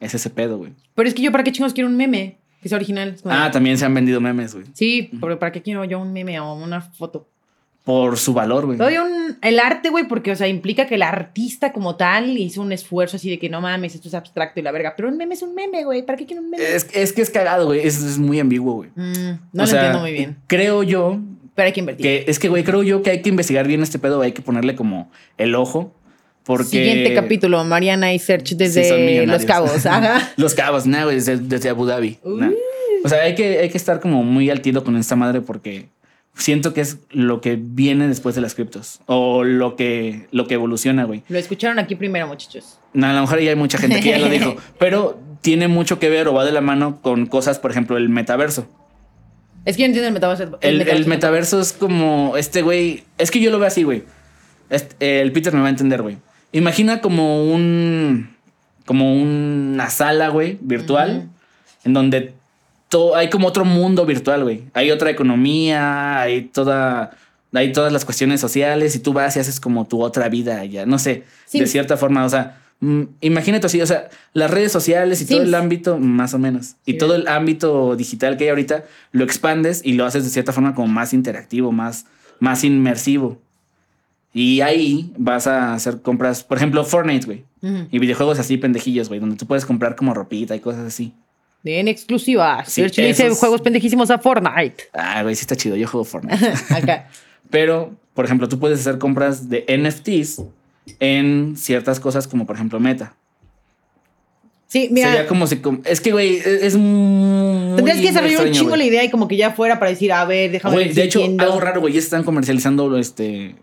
Es 0.00 0.14
ese 0.14 0.30
pedo, 0.30 0.58
güey. 0.58 0.72
Pero 0.94 1.08
es 1.08 1.14
que 1.14 1.22
yo, 1.22 1.32
¿para 1.32 1.42
qué 1.44 1.50
chingos 1.52 1.72
quiero 1.74 1.88
un 1.88 1.96
meme? 1.96 2.36
Que 2.62 2.68
sea 2.68 2.76
original. 2.76 3.10
Es 3.14 3.22
Ah, 3.24 3.50
también 3.52 3.78
se 3.78 3.84
han 3.84 3.94
vendido 3.94 4.20
memes, 4.20 4.54
güey. 4.54 4.66
Sí, 4.72 5.10
pero 5.20 5.38
¿para 5.38 5.52
qué 5.52 5.62
quiero 5.62 5.84
yo 5.84 5.98
un 6.00 6.12
meme 6.12 6.38
o 6.40 6.54
una 6.54 6.80
foto? 6.80 7.28
Por 7.84 8.18
su 8.18 8.34
valor, 8.34 8.66
güey. 8.66 8.76
Todavía 8.76 9.02
un, 9.02 9.38
el 9.40 9.58
arte, 9.58 9.88
güey, 9.88 10.06
porque, 10.06 10.30
o 10.32 10.36
sea, 10.36 10.46
implica 10.46 10.86
que 10.86 10.96
el 10.96 11.02
artista 11.02 11.72
como 11.72 11.96
tal 11.96 12.36
hizo 12.36 12.60
un 12.60 12.70
esfuerzo 12.72 13.16
así 13.16 13.30
de 13.30 13.38
que 13.38 13.48
no 13.48 13.62
mames, 13.62 13.94
esto 13.94 14.08
es 14.08 14.14
abstracto 14.14 14.60
y 14.60 14.62
la 14.62 14.72
verga. 14.72 14.92
Pero 14.94 15.08
un 15.08 15.16
meme 15.16 15.32
es 15.34 15.42
un 15.42 15.54
meme, 15.54 15.84
güey. 15.84 16.04
¿Para 16.04 16.18
qué 16.18 16.26
quiero 16.26 16.42
un 16.42 16.50
meme? 16.50 16.62
Es, 16.62 16.88
es 16.92 17.14
que 17.14 17.22
es 17.22 17.30
cagado, 17.30 17.64
güey. 17.66 17.80
Es, 17.86 18.02
es 18.02 18.18
muy 18.18 18.40
ambiguo, 18.40 18.74
güey. 18.74 18.90
Mm, 18.94 19.12
no 19.54 19.62
O 19.62 19.64
lo 19.64 19.66
sea, 19.66 19.78
entiendo 19.80 20.00
muy 20.00 20.12
bien. 20.12 20.36
Creo 20.48 20.82
yo 20.82 21.18
Pero 21.54 21.66
hay 21.66 21.72
que 21.72 21.80
invertir. 21.80 22.02
que 22.04 22.24
es 22.30 22.38
que, 22.38 22.50
güey, 22.50 22.62
creo 22.62 22.82
yo 22.82 23.02
que 23.02 23.08
hay 23.10 23.22
que 23.22 23.30
investigar 23.30 23.66
bien 23.66 23.82
este 23.82 23.98
pedo. 23.98 24.20
Hay 24.20 24.32
que 24.32 24.42
ponerle 24.42 24.74
como 24.76 25.10
el 25.38 25.54
ojo. 25.54 25.94
Porque. 26.48 26.70
Siguiente 26.70 27.12
capítulo, 27.12 27.62
Mariana 27.62 28.14
y 28.14 28.18
son 28.18 28.38
desde. 28.56 29.26
Los 29.26 29.44
Cabos. 29.44 29.84
Ajá. 29.84 30.32
Los 30.38 30.54
cabos, 30.54 30.86
güey, 30.86 31.16
desde, 31.16 31.36
desde 31.36 31.68
Abu 31.68 31.84
Dhabi. 31.84 32.18
O 33.04 33.08
sea, 33.10 33.20
hay 33.24 33.34
que, 33.34 33.58
hay 33.58 33.68
que 33.68 33.76
estar 33.76 34.00
como 34.00 34.24
muy 34.24 34.48
al 34.48 34.62
tiro 34.62 34.82
con 34.82 34.96
esta 34.96 35.14
madre 35.14 35.42
porque 35.42 35.90
siento 36.34 36.72
que 36.72 36.80
es 36.80 36.96
lo 37.10 37.42
que 37.42 37.58
viene 37.60 38.08
después 38.08 38.34
de 38.34 38.40
las 38.40 38.54
criptos. 38.54 39.00
O 39.04 39.44
lo 39.44 39.76
que, 39.76 40.26
lo 40.30 40.46
que 40.46 40.54
evoluciona, 40.54 41.04
güey. 41.04 41.22
Lo 41.28 41.38
escucharon 41.38 41.78
aquí 41.78 41.96
primero, 41.96 42.26
muchachos. 42.26 42.78
No, 42.94 43.08
a 43.08 43.12
lo 43.12 43.20
mejor 43.20 43.40
ya 43.40 43.50
hay 43.50 43.56
mucha 43.56 43.76
gente 43.76 44.00
que 44.00 44.08
ya 44.08 44.18
lo 44.18 44.30
dijo. 44.30 44.56
Pero 44.78 45.20
tiene 45.42 45.68
mucho 45.68 45.98
que 45.98 46.08
ver 46.08 46.28
o 46.28 46.32
va 46.32 46.46
de 46.46 46.52
la 46.52 46.62
mano 46.62 46.98
con 47.02 47.26
cosas, 47.26 47.58
por 47.58 47.72
ejemplo, 47.72 47.98
el 47.98 48.08
metaverso. 48.08 48.66
Es 49.66 49.76
que 49.76 49.82
yo 49.82 49.86
entiendo 49.86 50.08
el 50.08 50.14
metaverso. 50.14 50.58
El, 50.62 50.80
el 50.80 51.06
metaverso 51.06 51.60
es 51.60 51.74
como 51.74 52.38
este 52.38 52.62
güey. 52.62 53.04
Es 53.18 53.30
que 53.30 53.38
yo 53.38 53.50
lo 53.50 53.58
veo 53.58 53.68
así, 53.68 53.82
güey. 53.82 54.02
Este- 54.70 55.20
el 55.20 55.30
Peter 55.32 55.52
me 55.52 55.60
va 55.60 55.66
a 55.66 55.70
entender, 55.70 56.00
güey. 56.00 56.16
Imagina 56.52 57.00
como 57.00 57.44
un. 57.52 58.30
Como 58.86 59.14
una 59.20 59.90
sala, 59.90 60.28
güey, 60.28 60.58
virtual. 60.62 61.28
En 61.84 61.92
donde 61.92 62.32
to- 62.88 63.14
hay 63.16 63.28
como 63.28 63.46
otro 63.48 63.64
mundo 63.64 64.06
virtual, 64.06 64.44
güey. 64.44 64.64
Hay 64.72 64.90
otra 64.90 65.10
economía, 65.10 66.20
hay 66.20 66.42
toda. 66.42 67.10
Hay 67.52 67.72
todas 67.72 67.92
las 67.92 68.04
cuestiones 68.04 68.40
sociales 68.40 68.94
y 68.94 68.98
tú 68.98 69.12
vas 69.14 69.36
y 69.36 69.40
haces 69.40 69.58
como 69.60 69.86
tu 69.86 70.02
otra 70.02 70.28
vida 70.28 70.64
ya. 70.66 70.84
No 70.84 70.98
sé, 70.98 71.24
Sí. 71.46 71.58
de 71.60 71.66
cierta 71.66 71.96
forma. 71.96 72.24
O 72.26 72.28
sea, 72.28 72.58
mm, 72.80 73.02
imagínate 73.22 73.66
así, 73.66 73.80
o 73.80 73.86
sea, 73.86 74.10
las 74.34 74.50
redes 74.50 74.70
sociales 74.70 75.22
y 75.22 75.26
todo 75.26 75.40
el 75.42 75.54
ámbito, 75.54 75.96
más 75.98 76.34
o 76.34 76.38
menos. 76.38 76.74
Y 76.84 76.92
Sí. 76.92 76.98
todo 76.98 77.14
el 77.14 77.26
ámbito 77.26 77.96
digital 77.96 78.36
que 78.36 78.44
hay 78.44 78.50
ahorita, 78.50 78.84
lo 79.12 79.24
expandes 79.24 79.80
y 79.82 79.94
lo 79.94 80.04
haces 80.04 80.24
de 80.24 80.30
cierta 80.30 80.52
forma 80.52 80.74
como 80.74 80.88
más 80.88 81.14
interactivo, 81.14 81.72
más, 81.72 82.04
más 82.38 82.64
inmersivo. 82.64 83.40
Y 84.32 84.60
ahí 84.60 85.12
vas 85.16 85.46
a 85.46 85.74
hacer 85.74 86.02
compras, 86.02 86.44
por 86.44 86.58
ejemplo, 86.58 86.84
Fortnite, 86.84 87.26
güey. 87.26 87.44
Y 87.90 87.98
videojuegos 87.98 88.38
así 88.38 88.56
pendejillos, 88.56 89.08
güey, 89.08 89.20
donde 89.20 89.36
tú 89.36 89.46
puedes 89.46 89.64
comprar 89.64 89.96
como 89.96 90.14
ropita 90.14 90.54
y 90.54 90.60
cosas 90.60 90.86
así. 90.86 91.12
De 91.62 91.80
en 91.80 91.88
exclusiva. 91.88 92.64
Sí, 92.64 92.82
Search 92.82 92.98
le 92.98 93.06
dice 93.08 93.30
juegos 93.30 93.62
pendejísimos 93.62 94.10
a 94.10 94.18
Fortnite. 94.18 94.84
Ah, 94.92 95.22
güey, 95.22 95.34
sí 95.34 95.40
está 95.40 95.56
chido, 95.56 95.74
yo 95.74 95.88
juego 95.88 96.04
Fortnite. 96.04 96.52
Acá. 96.70 97.08
Pero, 97.50 97.96
por 98.14 98.24
ejemplo, 98.24 98.48
tú 98.48 98.60
puedes 98.60 98.78
hacer 98.80 98.98
compras 98.98 99.48
de 99.48 99.64
NFTs 99.66 100.42
en 101.00 101.56
ciertas 101.56 101.98
cosas 101.98 102.28
como, 102.28 102.46
por 102.46 102.54
ejemplo, 102.54 102.78
Meta. 102.78 103.14
Sí, 104.68 104.88
mira. 104.92 105.10
Sería 105.10 105.26
como 105.26 105.46
si... 105.46 105.60
Es 105.84 106.00
que, 106.00 106.12
güey, 106.12 106.36
es, 106.36 106.46
es 106.46 106.76
muy 106.76 107.74
Tendrías 107.74 107.98
que 107.98 108.06
desarrollar 108.08 108.46
un 108.46 108.52
chingo 108.52 108.76
la 108.76 108.84
idea 108.84 109.02
y 109.02 109.10
como 109.10 109.26
que 109.26 109.36
ya 109.36 109.52
fuera 109.52 109.78
para 109.78 109.90
decir, 109.90 110.12
a 110.12 110.24
ver, 110.24 110.52
déjame 110.52 110.74
Güey, 110.74 110.92
de 110.92 111.02
hecho, 111.04 111.24
algo 111.38 111.58
raro, 111.58 111.80
güey, 111.80 111.94
ya 111.94 112.00
están 112.00 112.22
comercializando, 112.22 112.96
este, 112.98 113.56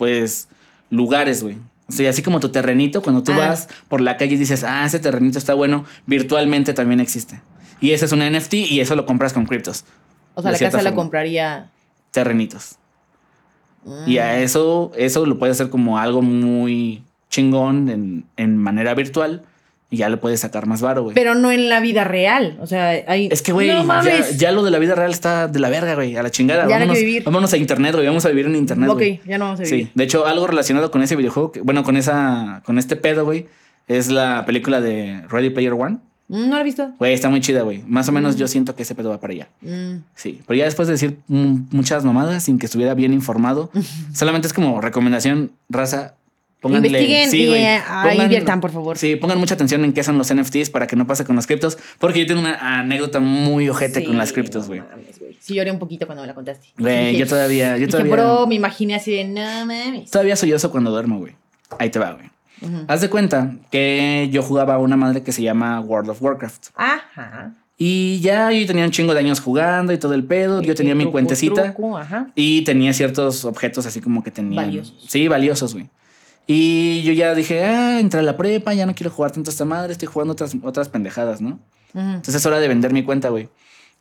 pues, 0.00 0.48
lugares, 0.88 1.42
güey. 1.42 1.58
O 1.88 1.92
sea, 1.92 2.08
así 2.08 2.22
como 2.22 2.40
tu 2.40 2.48
terrenito, 2.48 3.02
cuando 3.02 3.22
tú 3.22 3.32
Ah. 3.32 3.36
vas 3.48 3.68
por 3.88 4.00
la 4.00 4.16
calle 4.16 4.34
y 4.34 4.38
dices, 4.38 4.64
ah, 4.64 4.86
ese 4.86 4.98
terrenito 4.98 5.36
está 5.38 5.52
bueno, 5.52 5.84
virtualmente 6.06 6.72
también 6.72 7.00
existe. 7.00 7.42
Y 7.82 7.90
ese 7.90 8.06
es 8.06 8.12
un 8.12 8.22
NFT 8.22 8.54
y 8.54 8.80
eso 8.80 8.96
lo 8.96 9.04
compras 9.04 9.34
con 9.34 9.44
criptos, 9.44 9.84
O 10.34 10.40
sea, 10.42 10.52
la 10.52 10.58
casa 10.58 10.80
la 10.82 10.94
compraría. 10.94 11.70
terrenitos. 12.12 12.76
Y 14.06 14.16
a 14.18 14.40
eso, 14.40 14.92
eso 14.96 15.26
lo 15.26 15.38
puedes 15.38 15.56
hacer 15.58 15.68
como 15.70 15.98
algo 15.98 16.22
muy 16.22 17.02
chingón 17.28 17.88
en, 17.90 18.24
en 18.36 18.56
manera 18.56 18.94
virtual 18.94 19.42
y 19.92 19.96
ya 19.98 20.08
le 20.08 20.16
puedes 20.16 20.40
sacar 20.40 20.66
más 20.66 20.80
varo, 20.82 21.02
güey. 21.02 21.14
Pero 21.14 21.34
no 21.34 21.50
en 21.50 21.68
la 21.68 21.80
vida 21.80 22.04
real. 22.04 22.56
O 22.60 22.66
sea, 22.66 22.90
hay. 23.08 23.28
Es 23.30 23.42
que, 23.42 23.52
güey, 23.52 23.68
No 23.68 23.84
ya, 24.04 24.30
ya 24.30 24.52
lo 24.52 24.62
de 24.62 24.70
la 24.70 24.78
vida 24.78 24.94
real 24.94 25.10
está 25.10 25.48
de 25.48 25.58
la 25.58 25.68
verga, 25.68 25.94
güey, 25.96 26.16
a 26.16 26.22
la 26.22 26.30
chingada. 26.30 26.62
Ya 26.62 26.68
no 26.68 26.72
hay 26.74 26.78
que 26.78 26.84
vámonos, 26.86 26.98
vivir. 26.98 27.24
vámonos 27.24 27.52
a 27.52 27.56
internet, 27.56 27.94
güey, 27.94 28.06
vamos 28.06 28.24
a 28.24 28.28
vivir 28.28 28.46
en 28.46 28.56
internet. 28.56 28.88
ok, 28.88 29.02
ya 29.26 29.36
no 29.38 29.46
vamos 29.46 29.60
a 29.60 29.64
vivir. 29.64 29.86
Sí, 29.86 29.90
de 29.94 30.04
hecho, 30.04 30.26
algo 30.26 30.46
relacionado 30.46 30.90
con 30.90 31.02
ese 31.02 31.16
videojuego, 31.16 31.50
que- 31.52 31.60
bueno, 31.60 31.82
con 31.82 31.96
esa, 31.96 32.62
con 32.64 32.78
este 32.78 32.94
pedo, 32.96 33.24
güey, 33.24 33.46
es 33.88 34.10
la 34.10 34.44
película 34.46 34.80
de 34.80 35.22
Ready 35.28 35.50
Player 35.50 35.72
One. 35.72 35.98
Mm, 36.28 36.48
No 36.48 36.54
lo 36.54 36.60
he 36.60 36.64
visto. 36.64 36.92
Güey, 37.00 37.12
está 37.12 37.28
muy 37.28 37.40
chida, 37.40 37.62
güey. 37.62 37.82
Más 37.88 38.08
o 38.08 38.12
menos 38.12 38.36
yo 38.36 38.46
siento 38.46 38.76
que 38.76 38.84
ese 38.84 38.94
pedo 38.94 39.10
va 39.10 39.18
para 39.18 39.32
allá. 39.32 39.48
Mm. 39.62 40.04
Sí, 40.14 40.40
pero 40.46 40.56
ya 40.58 40.64
después 40.66 40.86
de 40.86 40.92
decir 40.92 41.18
mm, 41.26 41.62
muchas 41.72 42.04
mamadas 42.04 42.44
sin 42.44 42.60
que 42.60 42.66
estuviera 42.66 42.94
bien 42.94 43.12
informado, 43.12 43.72
solamente 44.14 44.46
es 44.46 44.52
como 44.52 44.80
recomendación, 44.80 45.50
raza. 45.68 46.14
Pónganle, 46.60 46.88
Investiguen 46.88 47.30
sí, 47.30 47.42
y 47.44 47.54
eh, 47.54 47.80
ahí 47.88 48.16
pongan- 48.18 48.22
inviertan, 48.24 48.60
por 48.60 48.70
favor. 48.70 48.98
Sí, 48.98 49.16
pongan 49.16 49.38
mucha 49.38 49.54
atención 49.54 49.82
en 49.84 49.92
qué 49.94 50.02
son 50.02 50.18
los 50.18 50.32
NFTs 50.34 50.68
para 50.70 50.86
que 50.86 50.94
no 50.94 51.06
pase 51.06 51.24
con 51.24 51.34
los 51.36 51.46
criptos, 51.46 51.78
porque 51.98 52.20
yo 52.20 52.26
tengo 52.26 52.40
una 52.40 52.80
anécdota 52.80 53.18
muy 53.20 53.68
ojete 53.68 54.00
Sí, 54.00 54.06
con 54.06 54.18
las 54.18 54.32
criptos, 54.32 54.66
güey. 54.68 54.80
no. 54.80 54.86
Sí, 55.40 55.54
lloré 55.54 55.70
un 55.70 55.78
poquito 55.78 56.04
cuando 56.06 56.20
me 56.22 56.26
la 56.28 56.34
contaste. 56.34 56.68
Güey, 56.78 57.06
Dije- 57.12 57.18
yo 57.18 57.26
todavía, 57.26 57.68
yo 57.72 57.86
dije, 57.86 57.90
todavía, 57.92 58.12
bro, 58.12 58.46
me 58.46 58.56
imaginé 58.56 58.94
así 58.96 59.10
de, 59.12 59.24
no 59.24 59.40
mames. 59.66 60.10
todavía 60.10 60.36
soy 60.36 60.52
oso 60.52 60.70
cuando 60.70 60.90
duermo, 60.90 61.18
güey. 61.18 61.34
Ahí 61.78 61.88
te 61.88 61.98
va, 61.98 62.12
güey. 62.12 62.26
Haz 62.88 63.00
de 63.00 63.08
cuenta 63.08 63.54
que 63.70 64.28
yo 64.30 64.42
jugaba 64.42 64.74
a 64.74 64.78
una 64.78 64.98
madre 64.98 65.22
que 65.22 65.32
se 65.32 65.40
llama 65.40 65.80
World 65.80 66.10
of 66.10 66.20
Warcraft. 66.20 66.66
Ajá. 66.76 67.54
Y 67.78 68.20
ya 68.20 68.52
yo 68.52 68.66
tenía 68.66 68.84
un 68.84 68.90
chingo 68.90 69.14
de 69.14 69.20
años 69.20 69.40
jugando 69.40 69.94
y 69.94 69.96
todo 69.98 70.12
el 70.12 70.24
pedo. 70.24 70.60
Yo 70.60 70.74
tenía 70.74 70.94
mi 70.94 71.04
Truco, 71.04 71.12
cuentecita. 71.12 71.62
truco, 71.72 71.96
ajá. 71.96 72.26
Y 72.34 72.60
tenía 72.64 72.92
ciertos 72.92 73.46
objetos 73.46 73.86
así 73.86 74.02
como 74.02 74.22
que 74.22 74.30
tenían. 74.30 74.56
Valiosos. 74.66 75.06
Sí, 75.08 75.26
valiosos, 75.28 75.72
güey. 75.72 75.86
Y 76.52 77.02
yo 77.02 77.12
ya 77.12 77.32
dije, 77.36 77.62
ah, 77.62 78.00
entré 78.00 78.18
a 78.18 78.22
la 78.24 78.36
prepa, 78.36 78.74
ya 78.74 78.84
no 78.84 78.92
quiero 78.92 79.12
jugar 79.12 79.30
tanto 79.30 79.50
a 79.50 79.52
esta 79.52 79.64
madre, 79.64 79.92
estoy 79.92 80.08
jugando 80.08 80.32
otras, 80.32 80.56
otras 80.64 80.88
pendejadas, 80.88 81.40
¿no? 81.40 81.60
Entonces 81.94 82.34
es 82.34 82.44
hora 82.44 82.58
de 82.58 82.66
vender 82.66 82.92
mi 82.92 83.04
cuenta, 83.04 83.28
güey. 83.28 83.48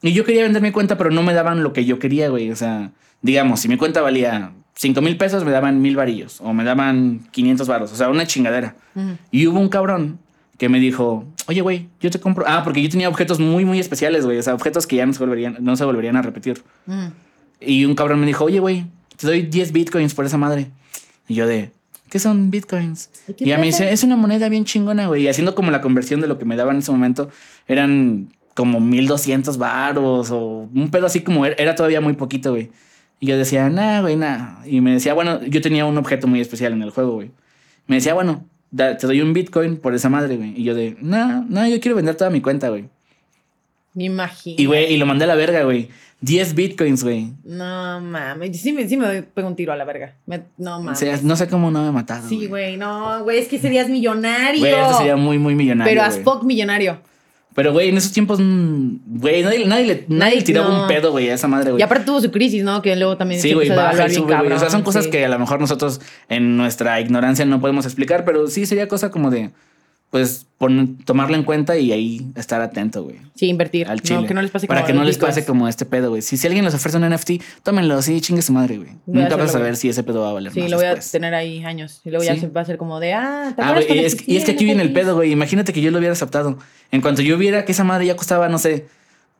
Y 0.01 0.13
yo 0.13 0.25
quería 0.25 0.41
vender 0.41 0.63
mi 0.63 0.71
cuenta, 0.71 0.97
pero 0.97 1.11
no 1.11 1.21
me 1.21 1.35
daban 1.35 1.61
lo 1.61 1.73
que 1.73 1.85
yo 1.85 1.99
quería, 1.99 2.27
güey. 2.29 2.49
O 2.49 2.55
sea, 2.55 2.89
digamos, 3.21 3.59
si 3.59 3.67
mi 3.67 3.77
cuenta 3.77 4.01
valía 4.01 4.51
5 4.73 4.99
mil 4.99 5.15
pesos, 5.15 5.45
me 5.45 5.51
daban 5.51 5.79
mil 5.79 5.95
varillos. 5.95 6.41
O 6.41 6.51
me 6.53 6.63
daban 6.63 7.27
500 7.29 7.67
varos. 7.67 7.91
O 7.91 7.95
sea, 7.95 8.09
una 8.09 8.25
chingadera. 8.25 8.75
Ujú. 8.95 9.17
Y 9.29 9.45
hubo 9.45 9.59
un 9.59 9.69
cabrón 9.69 10.17
que 10.57 10.69
me 10.69 10.79
dijo, 10.79 11.25
oye, 11.45 11.61
güey, 11.61 11.89
yo 12.01 12.09
te 12.09 12.19
compro. 12.19 12.45
Ah, 12.47 12.63
porque 12.63 12.81
yo 12.81 12.89
tenía 12.89 13.09
objetos 13.09 13.39
muy, 13.39 13.63
muy 13.63 13.77
especiales, 13.77 14.25
güey. 14.25 14.39
O 14.39 14.41
sea, 14.41 14.55
objetos 14.55 14.87
que 14.87 14.95
ya 14.95 15.05
no 15.05 15.13
se 15.13 15.19
volverían, 15.19 15.57
no 15.59 15.75
se 15.75 15.85
volverían 15.85 16.15
a 16.15 16.23
repetir. 16.23 16.63
Ujú. 16.87 17.11
Y 17.61 17.85
un 17.85 17.93
cabrón 17.93 18.19
me 18.21 18.25
dijo, 18.25 18.43
oye, 18.43 18.59
güey, 18.59 18.87
te 19.17 19.27
doy 19.27 19.43
10 19.43 19.71
bitcoins 19.71 20.15
por 20.15 20.25
esa 20.25 20.39
madre. 20.39 20.71
Y 21.27 21.35
yo 21.35 21.45
de, 21.45 21.71
¿qué 22.09 22.19
son 22.19 22.51
bitcoins? 22.51 23.09
¿Y 23.27 23.31
Y 23.31 23.33
qué 23.35 23.43
ella 23.45 23.57
me 23.57 23.65
dice, 23.67 23.91
es 23.91 24.03
una 24.03 24.15
moneda 24.15 24.49
bien 24.49 24.65
chingona, 24.65 25.07
güey. 25.07 25.23
Y 25.23 25.27
haciendo 25.27 25.55
como 25.55 25.71
la 25.71 25.81
conversión 25.81 26.21
de 26.21 26.27
lo 26.27 26.37
que 26.37 26.45
me 26.45 26.55
daban 26.55 26.75
en 26.75 26.79
ese 26.79 26.91
momento, 26.91 27.29
eran 27.67 28.29
como 28.55 28.79
1200 28.79 29.57
varos 29.57 30.31
o 30.31 30.69
un 30.73 30.89
pedo 30.91 31.05
así 31.05 31.21
como 31.21 31.45
era, 31.45 31.55
era 31.57 31.75
todavía 31.75 32.01
muy 32.01 32.13
poquito, 32.13 32.51
güey. 32.51 32.69
Y 33.21 33.27
yo 33.27 33.37
decía, 33.37 33.69
nah, 33.69 34.01
güey, 34.01 34.15
nah. 34.15 34.65
Y 34.65 34.81
me 34.81 34.91
decía, 34.93 35.13
bueno, 35.13 35.41
yo 35.45 35.61
tenía 35.61 35.85
un 35.85 35.97
objeto 35.97 36.27
muy 36.27 36.39
especial 36.41 36.73
en 36.73 36.81
el 36.81 36.89
juego, 36.91 37.13
güey. 37.13 37.31
Me 37.87 37.95
decía, 37.97 38.13
bueno, 38.13 38.45
da- 38.71 38.97
te 38.97 39.07
doy 39.07 39.21
un 39.21 39.33
bitcoin 39.33 39.77
por 39.77 39.93
esa 39.93 40.09
madre, 40.09 40.37
güey. 40.37 40.53
Y 40.59 40.63
yo 40.63 40.73
de, 40.75 40.97
nah, 41.01 41.41
no, 41.47 41.67
yo 41.67 41.79
quiero 41.79 41.95
vender 41.95 42.15
toda 42.15 42.29
mi 42.29 42.41
cuenta, 42.41 42.69
güey. 42.69 42.85
Me 43.93 44.05
imagino. 44.05 44.55
Y, 44.57 44.65
güey, 44.67 44.93
y 44.93 44.97
lo 44.97 45.05
mandé 45.05 45.25
a 45.25 45.27
la 45.27 45.35
verga, 45.35 45.63
güey. 45.63 45.89
10 46.21 46.53
bitcoins, 46.55 47.03
güey. 47.03 47.31
No 47.45 48.01
mames. 48.01 48.61
Sí 48.61 48.73
me, 48.73 48.87
sí 48.87 48.97
me 48.97 49.05
doy- 49.07 49.21
pego 49.21 49.47
un 49.47 49.55
tiro 49.55 49.71
a 49.71 49.75
la 49.77 49.85
verga. 49.85 50.15
Me- 50.25 50.43
no 50.57 50.77
O 50.77 50.81
mames. 50.81 50.99
sea, 50.99 51.17
no 51.23 51.35
sé 51.35 51.47
cómo 51.47 51.71
no 51.71 51.81
me 51.83 51.89
he 51.89 51.91
matado. 51.91 52.27
sí, 52.27 52.47
güey. 52.47 52.75
No, 52.77 53.23
güey. 53.23 53.39
Es 53.39 53.47
que 53.47 53.57
serías 53.59 53.87
millonario. 53.89 54.59
Güey, 54.59 54.73
eso 54.73 54.97
sería 54.97 55.15
muy, 55.15 55.37
muy 55.37 55.55
millonario. 55.55 55.89
Pero 55.91 56.03
as 56.03 56.19
fuck 56.19 56.43
millonario. 56.43 56.97
Pero, 57.55 57.73
güey, 57.73 57.89
en 57.89 57.97
esos 57.97 58.11
tiempos, 58.11 58.39
mm, 58.39 59.19
güey, 59.19 59.43
nadie, 59.43 59.65
nadie, 59.65 59.85
le, 59.85 60.05
nadie 60.07 60.41
tiraba 60.43 60.69
no. 60.69 60.81
un 60.83 60.87
pedo, 60.87 61.11
güey, 61.11 61.29
a 61.29 61.33
esa 61.33 61.47
madre, 61.47 61.71
güey. 61.71 61.79
Y 61.81 61.83
aparte 61.83 62.05
tuvo 62.05 62.21
su 62.21 62.31
crisis, 62.31 62.63
¿no? 62.63 62.81
Que 62.81 62.95
luego 62.95 63.17
también 63.17 63.41
Sí, 63.41 63.53
güey, 63.53 63.69
baja 63.69 64.07
y 64.07 64.11
sube, 64.11 64.37
güey. 64.37 64.51
O 64.53 64.59
sea, 64.59 64.69
son 64.69 64.83
cosas 64.83 65.05
sí. 65.05 65.09
que 65.11 65.25
a 65.25 65.29
lo 65.29 65.39
mejor 65.39 65.59
nosotros 65.59 65.99
en 66.29 66.57
nuestra 66.57 67.01
ignorancia 67.01 67.45
no 67.45 67.59
podemos 67.59 67.85
explicar, 67.85 68.23
pero 68.23 68.47
sí 68.47 68.65
sería 68.65 68.87
cosa 68.87 69.09
como 69.09 69.29
de, 69.31 69.49
pues, 70.09 70.47
pon- 70.57 70.97
tomarlo 71.05 71.35
en 71.35 71.43
cuenta 71.43 71.77
y 71.77 71.91
ahí 71.91 72.25
estar 72.35 72.61
atento, 72.61 73.03
güey. 73.03 73.17
Sí, 73.35 73.47
invertir. 73.47 73.87
Al 73.87 74.01
chile. 74.01 74.21
No, 74.21 74.27
que 74.27 74.33
no 74.33 74.41
les 74.41 74.49
pase 74.51 74.67
Para 74.67 74.81
como 74.81 74.87
que 74.87 74.93
no 74.93 75.03
les 75.03 75.17
pase 75.17 75.45
como 75.45 75.67
este 75.67 75.85
pedo, 75.85 76.09
güey. 76.09 76.21
Si, 76.21 76.35
si 76.35 76.47
alguien 76.47 76.65
les 76.65 76.73
ofrece 76.73 76.97
un 76.97 77.03
NFT, 77.07 77.41
tómenlo, 77.63 78.01
sí, 78.01 78.19
chingue 78.19 78.41
su 78.41 78.51
madre, 78.51 78.77
güey. 78.77 78.89
Nunca 79.05 79.35
vas 79.35 79.49
a 79.51 79.53
saber 79.53 79.75
si 79.75 79.87
ese 79.89 80.03
pedo 80.03 80.21
va 80.21 80.31
a 80.31 80.33
valer 80.33 80.51
Sí, 80.51 80.61
más 80.61 80.71
lo 80.71 80.77
voy 80.77 80.87
a 80.87 80.95
tener 80.99 81.33
ahí 81.35 81.63
años. 81.63 82.01
Y 82.03 82.09
luego 82.09 82.25
ya 82.25 82.33
Sí. 82.33 82.41
se 82.41 82.47
va 82.47 82.61
a 82.61 82.63
hacer 82.63 82.77
como 82.77 82.99
de, 82.99 83.13
ah, 83.13 83.53
¿te 83.55 83.61
Ah, 83.61 83.73
güey, 83.73 83.99
es, 84.05 84.27
y 84.27 84.37
es 84.37 84.45
que 84.45 84.51
aquí 84.51 84.65
viene 84.65 84.81
el 84.81 84.91
pedo, 84.93 85.15
güey. 85.15 85.31
Imagínate 85.31 85.73
que 85.73 85.81
yo 85.81 85.91
lo 85.91 85.99
hubiera 85.99 86.13
aceptado. 86.13 86.57
En 86.91 87.01
cuanto 87.01 87.21
yo 87.21 87.37
viera 87.37 87.63
que 87.65 87.71
esa 87.71 87.83
madre 87.83 88.07
ya 88.07 88.15
costaba, 88.15 88.49
no 88.49 88.57
sé, 88.57 88.87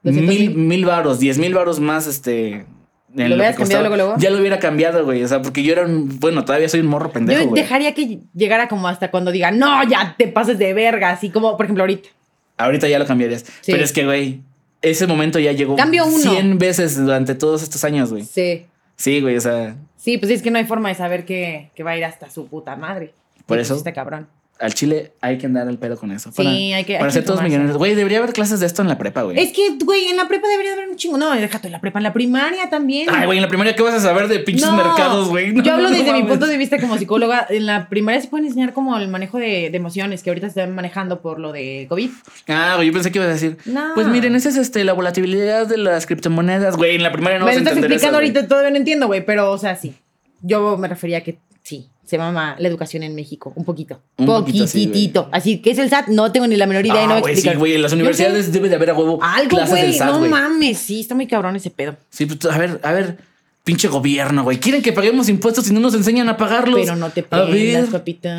200 0.04 0.34
mil, 0.36 0.50
mil. 0.52 0.58
mil 0.68 0.86
varos, 0.86 1.20
diez 1.20 1.38
mil 1.40 1.54
varos 1.54 1.80
más, 1.80 2.06
este. 2.08 2.66
¿Lo 3.14 3.36
hubieras 3.36 3.56
cambiado 3.56 3.82
luego, 3.84 3.96
luego? 3.96 4.16
Ya 4.18 4.30
lo 4.30 4.40
hubiera 4.40 4.60
cambiado, 4.60 5.04
güey. 5.04 5.24
O 5.24 5.28
sea, 5.28 5.42
porque 5.42 5.64
yo 5.64 5.74
era 5.74 5.84
un. 5.86 6.20
Bueno, 6.20 6.46
todavía 6.46 6.70
soy 6.70 6.82
un 6.82 6.88
morro 6.88 7.12
pendejo, 7.12 7.42
Yo 7.42 7.50
güey. 7.50 7.62
dejaría 7.64 7.94
que 7.94 8.20
llegara 8.36 8.68
como 8.68 8.88
hasta 8.88 9.10
cuando 9.12 9.32
diga, 9.32 9.52
no, 9.52 9.84
ya 9.90 10.16
te 10.18 10.28
pases 10.28 10.60
de 10.60 10.74
verga. 10.74 11.10
Así 11.10 11.30
como, 11.30 11.58
por 11.58 11.66
ejemplo, 11.66 11.84
ahorita. 11.84 12.10
Ahorita 12.58 12.88
ya 12.88 13.00
lo 13.00 13.06
cambiarías. 13.06 13.46
Sí. 13.62 13.72
Pero 13.72 13.84
es 13.84 13.94
que, 13.94 14.06
güey, 14.06 14.42
ese 14.82 15.08
momento 15.08 15.40
ya 15.40 15.52
llegó 15.54 15.76
Cambio 15.76 16.06
uno. 16.06 16.18
100 16.18 16.58
veces 16.60 16.98
durante 16.98 17.36
todos 17.36 17.64
estos 17.64 17.84
años, 17.84 18.12
güey. 18.12 18.24
Sí. 18.24 18.66
Sí, 18.96 19.22
güey, 19.22 19.38
o 19.38 19.42
sea, 19.42 19.76
Sí, 19.98 20.18
pues 20.18 20.32
es 20.32 20.42
que 20.42 20.52
no 20.52 20.58
hay 20.60 20.66
forma 20.66 20.90
de 20.90 20.96
saber 20.96 21.26
que, 21.26 21.72
que 21.76 21.84
va 21.84 21.92
a 21.92 21.98
ir 21.98 22.06
hasta 22.06 22.30
su 22.30 22.48
puta 22.48 22.76
madre. 22.76 23.14
Por 23.46 23.60
eso- 23.60 23.76
Está 23.76 23.92
cabrón. 23.94 24.28
Al 24.60 24.74
chile 24.74 25.14
hay 25.22 25.38
que 25.38 25.46
andar 25.46 25.68
el 25.70 25.78
pedo 25.78 25.96
con 25.98 26.12
eso. 26.12 26.32
Sí, 26.34 26.46
hay 26.74 26.84
que- 26.84 26.94
hay 26.96 27.00
Para 27.00 27.08
que 27.10 27.14
ser 27.14 27.24
todos 27.24 27.38
informarse. 27.38 27.48
millonarios. 27.50 27.78
Güey, 27.78 27.96
debería 27.96 28.18
haber 28.18 28.34
clases 28.34 28.60
de 28.60 28.66
esto 28.66 28.82
en 28.82 28.90
la 28.90 28.98
prepa, 28.98 29.22
güey. 29.24 29.40
Es 29.40 29.54
que, 29.54 29.78
güey, 29.86 30.08
en 30.08 30.18
la 30.18 30.28
prepa 30.28 30.48
debería 30.50 30.74
haber 30.74 30.90
un 30.90 30.98
chingo. 30.98 31.18
No, 31.18 31.32
déjate 31.32 31.68
en 31.68 31.72
la 31.72 31.80
prepa, 31.80 32.00
en 32.00 32.04
la 32.04 32.12
primaria 32.12 32.70
también. 32.70 33.08
Ay, 33.10 33.26
güey, 33.26 33.38
en 33.38 33.42
la 33.42 33.48
primaria, 33.48 33.74
¿qué 33.76 33.82
vas 33.84 33.94
a 33.96 34.00
saber 34.02 34.28
de 34.28 34.40
pinches 34.40 34.66
No, 34.68 34.76
mercados, 34.76 35.30
güey? 35.30 35.54
No, 35.54 35.64
Yo 35.64 35.74
hablo 35.74 35.90
no 35.90 35.96
desde 35.96 36.12
mi 36.12 36.24
punto 36.24 36.46
de 36.46 36.58
vista 36.58 36.78
como 36.78 36.98
psicóloga. 36.98 37.48
En 37.50 37.66
la 37.66 37.88
primaria 37.88 38.20
se 38.22 38.28
pueden 38.28 38.48
enseñar 38.48 38.74
como 38.74 38.98
el 38.98 39.08
manejo 39.08 39.38
de, 39.38 39.70
de 39.70 39.78
emociones 39.78 40.24
que 40.24 40.30
ahorita 40.30 40.48
se 40.50 40.60
están 40.60 40.76
manejando 40.76 41.22
por 41.22 41.40
lo 41.40 41.52
de 41.54 41.86
COVID. 41.88 42.10
Ah, 42.50 42.74
güey, 42.76 42.88
yo 42.88 42.94
pensé 42.94 43.12
que 43.12 43.20
ibas 43.20 43.30
a 43.30 43.34
decir. 43.34 43.58
No. 43.66 43.92
Pues 43.96 44.08
miren, 44.08 44.36
esa 44.36 44.50
es 44.50 44.58
este, 44.58 44.84
la 44.84 44.92
volatilidad 44.94 45.68
de 45.68 45.78
las 45.78 46.06
criptomonedas, 46.06 46.76
güey. 46.76 46.96
En 46.98 47.04
la 47.04 47.12
primaria 47.14 47.40
no 47.40 47.46
me 47.46 47.52
vas 47.52 47.56
a 47.56 47.60
estás 47.60 47.74
entender 47.78 47.94
explicando 47.94 48.20
eso, 48.20 48.28
ahorita, 48.34 48.48
todavía 48.50 48.72
no 48.72 48.76
entiendo, 48.78 49.08
güey, 49.08 49.26
pero, 49.26 49.52
o 49.52 49.58
sea, 49.58 49.76
sí. 49.78 49.96
Yo 50.42 50.78
me 50.78 50.88
refería 50.88 51.20
a 51.20 51.22
que 51.22 51.38
sí, 51.64 51.88
se 52.10 52.18
llama 52.18 52.56
la 52.58 52.68
educación 52.68 53.04
en 53.04 53.14
México, 53.16 53.54
un 53.56 53.64
poquito. 53.66 54.02
Un 54.18 54.26
Poquitito. 54.26 55.30
Así 55.32 55.60
que 55.60 55.72
es 55.72 55.78
el 55.78 55.90
SAT, 55.90 56.08
no 56.08 56.32
tengo 56.32 56.48
ni 56.48 56.56
la 56.56 56.66
menor 56.66 56.86
idea 56.86 57.04
y 57.04 57.08
no 57.08 57.12
Ah, 57.14 57.16
me 57.16 57.22
güey, 57.22 57.34
explican. 57.34 57.54
sí, 57.54 57.60
güey, 57.60 57.76
en 57.76 57.82
las 57.82 57.94
universidades 57.94 58.52
debe 58.52 58.70
de 58.70 58.76
haber 58.76 58.90
a 58.90 58.94
huevo 58.96 59.20
Algo, 59.22 59.50
clases 59.50 59.76
del 59.76 59.86
güey, 59.88 59.98
SAT, 59.98 60.08
no 60.12 60.18
güey. 60.20 60.32
mames, 60.32 60.78
sí, 60.80 61.02
está 61.02 61.16
muy 61.16 61.28
cabrón 61.28 61.56
ese 61.56 61.70
pedo. 61.70 61.96
Sí, 62.10 62.26
pues, 62.26 62.44
a 62.52 62.58
ver, 62.58 62.80
a 62.84 62.92
ver, 62.92 63.18
pinche 63.64 63.88
gobierno, 63.88 64.44
güey. 64.44 64.58
Quieren 64.58 64.82
que 64.82 64.92
paguemos 64.94 65.30
impuestos 65.30 65.70
y 65.70 65.74
no 65.74 65.80
nos 65.80 65.94
enseñan 65.94 66.28
a 66.30 66.38
pagarlos. 66.38 66.80
Pero 66.82 66.96
no 66.96 67.10
te 67.12 67.22
prendas, 67.24 67.90
papita. 67.90 68.30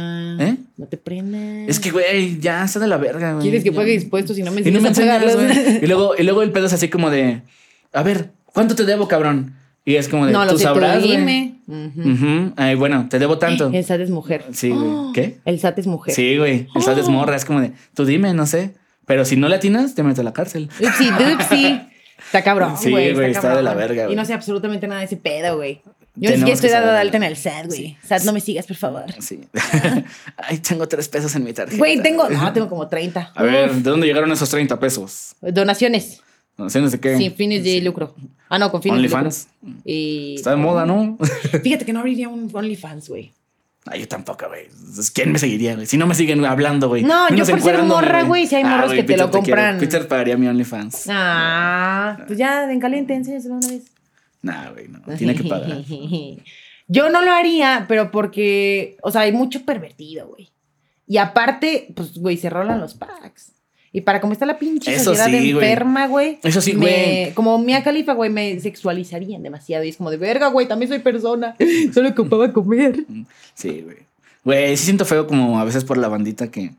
¿Eh? 0.41 0.57
No 0.77 0.87
te 0.87 0.97
prendas. 0.97 1.69
Es 1.69 1.79
que, 1.79 1.91
güey, 1.93 2.41
ya 2.41 2.65
está 2.65 2.81
de 2.81 2.89
la 2.89 2.97
verga, 2.97 3.33
güey. 3.35 3.43
Quieres 3.43 3.63
que 3.63 3.71
Ya. 3.71 3.77
pague 3.77 3.95
impuestos 3.95 4.37
y 4.39 4.43
no 4.43 4.51
me 4.51 4.63
Y 4.63 4.71
no 4.73 4.81
me 4.81 4.89
enseñas 4.89 5.23
a 5.23 5.25
pagarlos. 5.25 5.53
güey. 5.65 5.85
Y 5.85 5.87
luego, 5.87 6.15
y 6.19 6.23
luego 6.25 6.43
el 6.43 6.51
pedo 6.51 6.67
es 6.67 6.73
así 6.73 6.89
como 6.89 7.11
de, 7.11 7.43
a 7.93 8.03
ver, 8.03 8.31
¿cuánto 8.47 8.75
te 8.75 8.85
debo, 8.85 9.07
cabrón? 9.07 9.55
Y 9.91 9.97
es 9.97 10.09
como 10.09 10.27
de, 10.27 10.33
No, 10.33 10.47
tú 10.47 10.57
sabrás, 10.59 11.03
dime. 11.03 11.55
Ay, 12.57 12.75
bueno, 12.77 13.09
te 13.09 13.19
debo 13.19 13.39
tanto. 13.39 13.71
El 13.73 13.85
SAT 13.85 14.01
es 14.03 14.11
mujer. 14.11 14.45
Sí, 14.53 14.71
güey. 14.71 14.89
Oh, 14.89 15.11
¿Qué? 15.15 15.39
El 15.45 15.59
SAT 15.59 15.79
es 15.81 15.87
mujer. 15.87 16.15
Sí, 16.15 16.37
güey. 16.39 16.69
El 16.75 16.83
SAT 16.83 16.99
es 16.99 17.09
morra. 17.09 17.35
Es 17.37 17.45
como 17.45 17.61
de, 17.61 17.73
tú 17.95 18.05
dime, 18.05 18.33
no 18.35 18.47
sé. 18.47 18.75
Pero 19.07 19.25
si 19.25 19.37
no 19.37 19.49
le 19.49 19.57
atinas, 19.57 19.95
te 19.97 20.03
meto 20.05 20.21
a 20.21 20.25
la 20.25 20.33
cárcel. 20.33 20.69
Upsi, 20.81 21.11
dupsi. 21.19 21.81
Está 22.25 22.45
cabrón, 22.45 22.77
Sí, 22.79 22.91
güey. 22.91 23.09
está 23.31 23.57
de 23.57 23.63
la 23.63 23.75
verga, 23.75 24.03
Y 24.03 24.07
güey. 24.07 24.17
no 24.17 24.25
sé 24.25 24.33
absolutamente 24.35 24.87
nada 24.87 25.01
de 25.01 25.07
ese 25.07 25.17
pedo, 25.17 25.57
güey. 25.57 25.83
Yo 26.17 26.29
ni 26.31 26.37
siquiera 26.37 26.55
estoy 26.55 26.71
dada 26.71 26.93
de 26.93 26.99
alta 27.01 27.17
en 27.17 27.23
el 27.25 27.37
SAT, 27.37 27.67
güey. 27.67 27.97
SAT, 28.07 28.23
no 28.25 28.33
me 28.33 28.41
sigas, 28.41 28.67
por 28.67 28.77
favor. 28.77 29.05
Sí. 29.21 29.41
Ay, 30.37 30.59
tengo 30.59 30.87
tres 30.87 31.09
pesos 31.09 31.35
en 31.35 31.45
mi 31.45 31.53
tarjeta. 31.53 31.79
Güey, 31.79 32.03
tengo. 32.03 32.29
No, 32.29 32.53
tengo 32.53 32.69
como 32.69 32.87
30. 32.89 33.33
A 33.35 33.43
ver, 33.43 33.71
Uf. 33.71 33.77
¿de 33.79 33.91
dónde 33.91 34.07
llegaron 34.07 34.31
esos 34.31 34.49
30 34.51 34.79
pesos? 34.79 35.35
Donaciones. 35.41 36.21
No 36.65 36.91
sé 36.91 37.01
qué. 37.01 37.17
Sin 37.17 37.35
fines 37.35 37.65
de 37.65 37.81
lucro. 37.81 38.15
Ah, 38.49 38.59
no, 38.59 38.71
con 38.71 38.83
fines 38.83 38.97
de 38.97 39.07
OnlyFans. 39.07 39.49
lucro. 39.63 39.81
Y. 39.85 40.35
Está 40.37 40.51
de 40.51 40.57
moda, 40.57 40.87
¿no? 40.87 41.19
Fíjate 41.63 41.85
que 41.85 41.93
no 41.93 42.01
abriría 42.01 42.29
un 42.29 42.51
OnlyFans, 42.53 43.09
güey. 43.09 43.33
Ay, 43.87 44.01
yo 44.01 44.09
tampoco, 44.09 44.47
güey. 44.49 44.69
¿Quién 45.15 45.33
me 45.33 45.39
seguiría, 45.39 45.75
güey? 45.75 45.87
Si 45.87 45.97
no 45.97 46.07
me 46.07 46.15
siguen 46.15 46.45
hablando, 46.45 46.89
güey. 46.89 47.03
No, 47.03 47.35
yo 47.35 47.47
por 47.47 47.61
ser 47.63 47.83
morra, 47.83 48.25
güey, 48.25 48.47
si 48.47 48.57
hay 48.57 48.65
morros 48.65 48.87
güey, 48.87 48.99
que 48.99 49.05
te 49.05 49.17
lo 49.17 49.31
compran. 49.31 49.79
Peter 49.79 50.07
pagaría 50.07 50.37
mi 50.37 50.47
OnlyFans. 50.49 51.07
Ah, 51.09 52.19
pues 52.27 52.39
ya, 52.39 52.71
en 52.71 52.79
caliente, 52.79 53.15
enséñaselo 53.15 53.55
una 53.55 53.69
vez. 53.69 53.85
Nah, 54.43 54.71
güey, 54.71 54.89
no. 54.89 55.01
Tiene 55.17 55.35
que 55.35 55.45
pagar. 55.45 55.83
Yo 56.89 57.09
no 57.09 57.23
lo 57.23 57.31
haría, 57.31 57.87
pero 57.89 58.11
porque, 58.11 58.97
o 59.03 59.11
sea, 59.11 59.23
hay 59.23 59.33
mucho 59.33 59.65
pervertido, 59.65 60.27
güey. 60.27 60.51
Y 61.07 61.19
aparte, 61.19 61.89
pues, 61.95 62.19
güey, 62.19 62.37
se 62.37 62.51
rolan 62.51 62.81
los 62.81 62.95
packs. 62.95 63.53
Y 63.93 64.03
para 64.03 64.21
cómo 64.21 64.33
está 64.33 64.47
la 64.47 64.59
pinche 64.59 64.95
Eso 64.95 65.15
sociedad 65.17 65.27
sí, 65.41 65.51
enferma, 65.51 66.07
güey. 66.07 66.39
Eso 66.45 66.61
sí, 66.61 66.75
güey. 66.75 67.33
Como 67.35 67.59
Mia 67.59 67.83
Califa, 67.83 68.13
güey, 68.13 68.31
me 68.31 68.61
sexualizarían 68.61 69.43
demasiado. 69.43 69.83
Y 69.85 69.89
es 69.89 69.97
como 69.97 70.11
de 70.11 70.17
verga, 70.17 70.47
güey, 70.49 70.69
también 70.69 70.89
soy 70.89 71.01
persona. 71.01 71.57
Solo 71.93 72.11
ocupaba 72.11 72.53
comer. 72.53 73.05
Sí, 73.55 73.83
güey. 73.85 73.97
Güey, 74.45 74.77
sí 74.77 74.85
siento 74.85 75.05
feo 75.05 75.27
como 75.27 75.59
a 75.59 75.65
veces 75.65 75.85
por 75.85 75.99
la 75.99 76.09
bandita 76.09 76.51
que, 76.51 76.71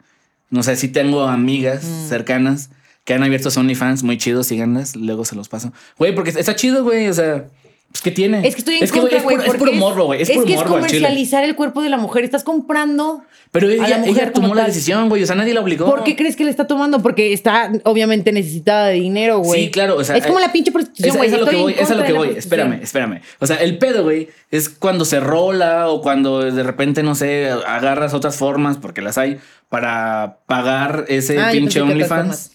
no 0.49 0.64
sé, 0.64 0.76
sí 0.78 0.88
tengo 0.88 1.24
amigas 1.24 1.84
Mm. 1.84 2.07
cercanas 2.07 2.70
que 3.03 3.14
han 3.14 3.24
abierto 3.24 3.51
su 3.51 3.59
OnlyFans, 3.59 4.03
muy 4.03 4.18
chidos, 4.18 4.47
síganlas, 4.47 4.95
luego 4.95 5.26
se 5.26 5.36
los 5.36 5.49
paso. 5.49 5.74
Güey, 5.97 6.16
porque 6.16 6.30
está 6.30 6.55
chido, 6.55 6.84
güey, 6.84 7.07
o 7.07 7.14
sea, 7.14 7.45
pues 7.92 8.02
¿qué 8.02 8.12
tiene? 8.12 8.48
Es 8.48 8.56
que 8.56 8.62
estoy 8.62 8.78
en 8.78 8.84
es 8.84 8.92
que, 8.92 9.00
contra, 9.00 9.18
es 9.18 9.24
güey. 9.24 9.36
puro, 9.36 9.46
es 9.46 9.58
porque 9.58 9.72
puro 9.72 9.74
morbo, 9.74 10.06
güey, 10.06 10.22
es, 10.22 10.32
puro 10.32 10.46
que 10.46 10.54
es 10.54 10.60
morbo 10.60 10.76
al 10.78 10.86
chile. 10.86 11.00
comercializar 11.02 11.44
el 11.44 11.56
cuerpo 11.56 11.82
de 11.82 11.89
la 11.89 11.98
mujer. 11.98 12.24
Estás 12.24 12.44
comprando. 12.44 13.24
Pero 13.52 13.68
a 13.68 13.70
la 13.70 13.76
ella, 13.88 13.98
mujer 13.98 14.24
ella 14.24 14.32
como 14.32 14.48
tomó 14.48 14.56
la 14.56 14.66
decisión, 14.66 15.10
güey, 15.10 15.24
o 15.24 15.26
sea, 15.26 15.36
nadie 15.36 15.54
la 15.54 15.60
obligó. 15.60 15.86
¿Por 15.86 16.06
qué 16.06 16.16
crees 16.16 16.38
que 16.38 16.46
le 16.46 16.50
está 16.50 16.68
tomando? 16.68 17.02
Porque 17.02 17.34
está 17.34 17.70
obviamente 17.84 18.32
necesitada 18.32 18.88
de 18.88 18.94
dinero, 18.94 19.39
güey. 19.39 19.66
Sí, 19.66 19.72
claro, 19.72 19.98
o 19.98 20.04
sea, 20.06 20.16
Es 20.16 20.26
como 20.26 20.39
eh, 20.39 20.44
la 20.44 20.54
pinche 20.54 20.72
prostitución, 20.72 21.10
Es, 21.10 21.18
güey. 21.18 21.30
es 21.30 21.36
a 21.36 21.38
lo 21.38 21.46
que 21.46 21.56
voy, 21.58 21.76
es 21.78 21.92
a 21.92 21.96
lo 21.96 22.04
que 22.06 22.14
la 22.14 22.20
voy. 22.20 22.30
Espérame, 22.30 22.80
espérame. 22.82 23.22
O 23.39 23.48
sea, 23.48 23.58
el 23.58 23.78
pedo, 23.78 24.04
güey, 24.04 24.30
es 24.52 24.70
cuando 24.70 25.04
se 25.04 25.20
rola 25.20 25.89
o 25.89 26.02
cuando 26.02 26.39
de 26.50 26.64
repente, 26.64 27.04
no 27.04 27.14
sé, 27.14 27.50
agarras 27.50 28.14
otras 28.14 28.38
formas, 28.38 28.78
porque 28.78 29.02
las 29.02 29.18
hay, 29.18 29.38
para 29.72 30.39
pagar 30.47 31.05
ese 31.07 31.39
Ah, 31.39 31.49
pinche 31.53 31.80
OnlyFans. 31.82 32.51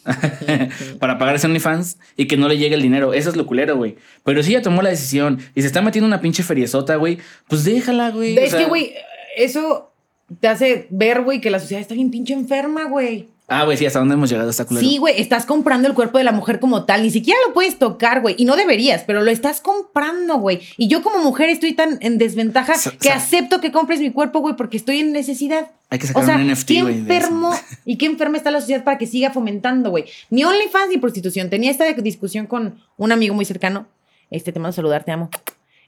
para 1.01 1.17
pagar 1.17 1.37
ese 1.37 1.47
OnlyFans 1.47 1.97
y 2.15 2.27
que 2.27 2.37
no 2.37 2.47
le 2.47 2.59
llegue 2.59 2.75
el 2.75 2.83
dinero. 2.83 3.15
Eso 3.15 3.31
es 3.31 3.37
lo 3.37 3.47
culero, 3.47 3.75
güey. 3.75 3.97
Pero 4.23 4.43
si 4.43 4.51
ella 4.51 4.61
tomó 4.61 4.83
la 4.83 4.91
decisión 4.91 5.39
y 5.55 5.63
se 5.63 5.67
está 5.67 5.81
metiendo 5.81 6.07
una 6.07 6.21
pinche 6.21 6.43
feriezota, 6.43 6.97
güey, 6.97 7.17
pues 7.49 7.65
déjala, 7.65 8.11
güey. 8.11 8.37
o 8.37 8.41
Es 8.43 8.51
sea- 8.51 8.61
que, 8.61 8.67
güey, 8.67 8.93
eso 9.35 9.95
te 10.41 10.49
hace 10.49 10.89
ver, 10.91 11.23
güey, 11.23 11.41
que 11.41 11.49
la 11.49 11.59
sociedad 11.59 11.81
está 11.81 11.95
bien 11.95 12.11
pinche 12.11 12.35
enferma, 12.35 12.85
güey. 12.85 13.29
Ah, 13.49 13.65
güey, 13.65 13.77
sí, 13.77 13.87
hasta 13.87 14.01
dónde 14.01 14.15
hemos 14.15 14.29
llegado, 14.29 14.51
está 14.51 14.65
culero. 14.65 14.85
Sí, 14.85 14.99
güey, 14.99 15.21
estás 15.21 15.47
comprando 15.47 15.87
el 15.87 15.95
cuerpo 15.95 16.19
de 16.19 16.25
la 16.25 16.33
mujer 16.33 16.59
como 16.59 16.85
tal. 16.85 17.03
Ni 17.03 17.11
siquiera 17.11 17.39
lo 17.47 17.55
puedes 17.55 17.79
tocar, 17.79 18.21
güey. 18.21 18.35
Y 18.39 18.45
no 18.45 18.57
deberías, 18.57 19.05
pero 19.07 19.23
lo 19.23 19.31
estás 19.31 19.61
comprando, 19.61 20.39
güey. 20.39 20.63
Y 20.77 20.89
yo 20.89 21.01
como 21.03 21.19
mujer 21.23 21.49
estoy 21.49 21.73
tan 21.73 21.99
en 22.01 22.19
desventaja 22.19 22.75
que 23.01 23.11
acepto 23.11 23.61
que 23.61 23.71
compres 23.71 24.01
mi 24.01 24.11
cuerpo, 24.11 24.41
güey, 24.41 24.57
porque 24.57 24.77
estoy 24.77 24.99
en 24.99 25.13
necesidad. 25.13 25.71
Hay 25.91 26.01
que 26.01 26.09
sacar 26.09 26.25
O 26.25 26.27
sea, 26.27 26.37
un 26.37 26.51
NFT, 26.51 26.71
güey. 26.83 26.95
enfermo 26.99 27.53
y 27.85 27.99
qué 27.99 28.07
enferma 28.07 28.37
está 28.37 28.51
la 28.51 28.61
sociedad 28.61 28.83
para 28.83 28.99
que 28.99 29.07
siga 29.07 29.31
fomentando, 29.31 29.91
güey. 29.91 30.07
Ni 30.29 30.43
OnlyFans 30.43 30.89
ni 30.89 30.99
prostitución. 30.99 31.49
Tenía 31.49 31.71
esta 31.71 31.85
discusión 31.93 32.47
con 32.47 32.81
un 32.97 33.13
amigo 33.13 33.33
muy 33.35 33.45
cercano. 33.45 33.87
Este, 34.29 34.51
te 34.51 34.59
mando 34.59 34.71
a 34.71 34.73
saludar, 34.73 35.05
te 35.05 35.13
amo. 35.13 35.31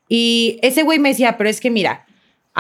Y 0.09 0.61
ese 0.63 0.85
güey 0.85 1.01
me 1.01 1.09
decía, 1.09 1.37
pero 1.37 1.51
es 1.51 1.61
que 1.61 1.71
mira, 1.71 2.07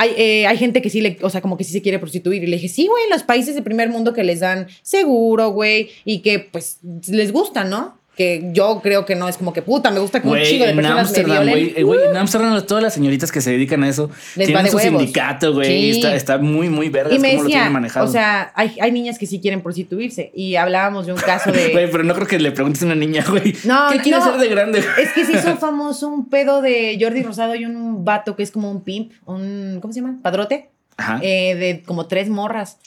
hay, 0.00 0.14
eh, 0.16 0.46
hay 0.46 0.56
gente 0.56 0.80
que 0.80 0.90
sí 0.90 1.00
le, 1.00 1.18
o 1.22 1.28
sea, 1.28 1.40
como 1.40 1.56
que 1.56 1.64
sí 1.64 1.72
se 1.72 1.82
quiere 1.82 1.98
prostituir. 1.98 2.44
Y 2.44 2.46
le 2.46 2.54
dije, 2.56 2.68
sí, 2.68 2.86
güey, 2.86 3.10
los 3.10 3.24
países 3.24 3.56
de 3.56 3.62
primer 3.62 3.88
mundo 3.88 4.12
que 4.12 4.22
les 4.22 4.38
dan 4.38 4.68
seguro, 4.82 5.50
güey, 5.50 5.90
y 6.04 6.20
que 6.20 6.38
pues 6.38 6.78
les 7.08 7.32
gusta, 7.32 7.64
¿no? 7.64 7.97
Que 8.18 8.50
yo 8.52 8.80
creo 8.82 9.06
que 9.06 9.14
no 9.14 9.28
es 9.28 9.36
como 9.38 9.52
que 9.52 9.62
puta, 9.62 9.92
me 9.92 10.00
gusta 10.00 10.20
que 10.20 10.26
un 10.26 10.32
Güey, 10.34 10.44
chingo 10.44 10.64
de 10.64 10.70
en 10.72 10.76
personas 10.76 10.96
me 10.96 11.00
Ámsterdam, 11.02 11.44
violen. 11.44 11.50
güey, 11.54 11.72
eh, 11.76 11.82
güey, 11.84 12.00
en 12.10 12.16
Ámsterdam 12.16 12.66
todas 12.66 12.82
las 12.82 12.92
señoritas 12.92 13.30
que 13.30 13.40
se 13.40 13.52
dedican 13.52 13.84
a 13.84 13.88
eso 13.88 14.10
Les 14.34 14.48
tienen 14.48 14.66
su 14.70 14.76
huevos. 14.76 14.98
sindicato, 15.00 15.54
güey, 15.54 15.68
Sí. 15.92 15.98
está, 16.00 16.14
está 16.16 16.38
muy, 16.38 16.68
muy 16.68 16.90
me 17.20 17.30
cómo 17.30 17.42
lo 17.44 17.48
tienen 17.48 17.72
manejado. 17.72 18.06
o 18.06 18.08
sea, 18.10 18.50
hay, 18.56 18.76
hay 18.80 18.90
niñas 18.90 19.18
que 19.20 19.26
sí 19.26 19.40
quieren 19.40 19.62
prostituirse. 19.62 20.32
Y 20.34 20.56
hablábamos 20.56 21.06
de 21.06 21.12
un 21.12 21.18
caso 21.20 21.52
de... 21.52 21.68
Güey, 21.72 21.90
pero 21.90 22.02
no 22.02 22.12
creo 22.14 22.26
que 22.26 22.38
le 22.40 22.50
preguntes 22.50 22.82
a 22.82 22.86
una 22.86 22.96
niña, 22.96 23.24
güey, 23.28 23.54
No, 23.64 23.88
¿qué 24.02 24.10
no, 24.10 24.18
no. 24.18 24.24
ser 24.32 24.40
de 24.40 24.48
grande? 24.48 24.78
Es 25.00 25.12
que 25.12 25.24
se 25.24 25.32
hizo 25.32 25.56
famoso 25.60 26.08
un 26.08 26.28
pedo 26.28 26.60
de 26.60 26.98
Jordi 27.00 27.22
Rosado 27.22 27.54
y 27.54 27.64
un 27.66 28.04
vato 28.04 28.34
que 28.34 28.42
es 28.42 28.50
como 28.50 28.68
un 28.70 28.82
pimp, 28.82 29.12
un, 29.26 29.78
¿cómo 29.80 29.92
se 29.94 30.00
llama? 30.00 30.18
Padrote, 30.22 30.70
Ajá. 30.96 31.20
eh, 31.22 31.54
de 31.54 31.82
como 31.86 32.08
tres 32.08 32.28
morras. 32.28 32.78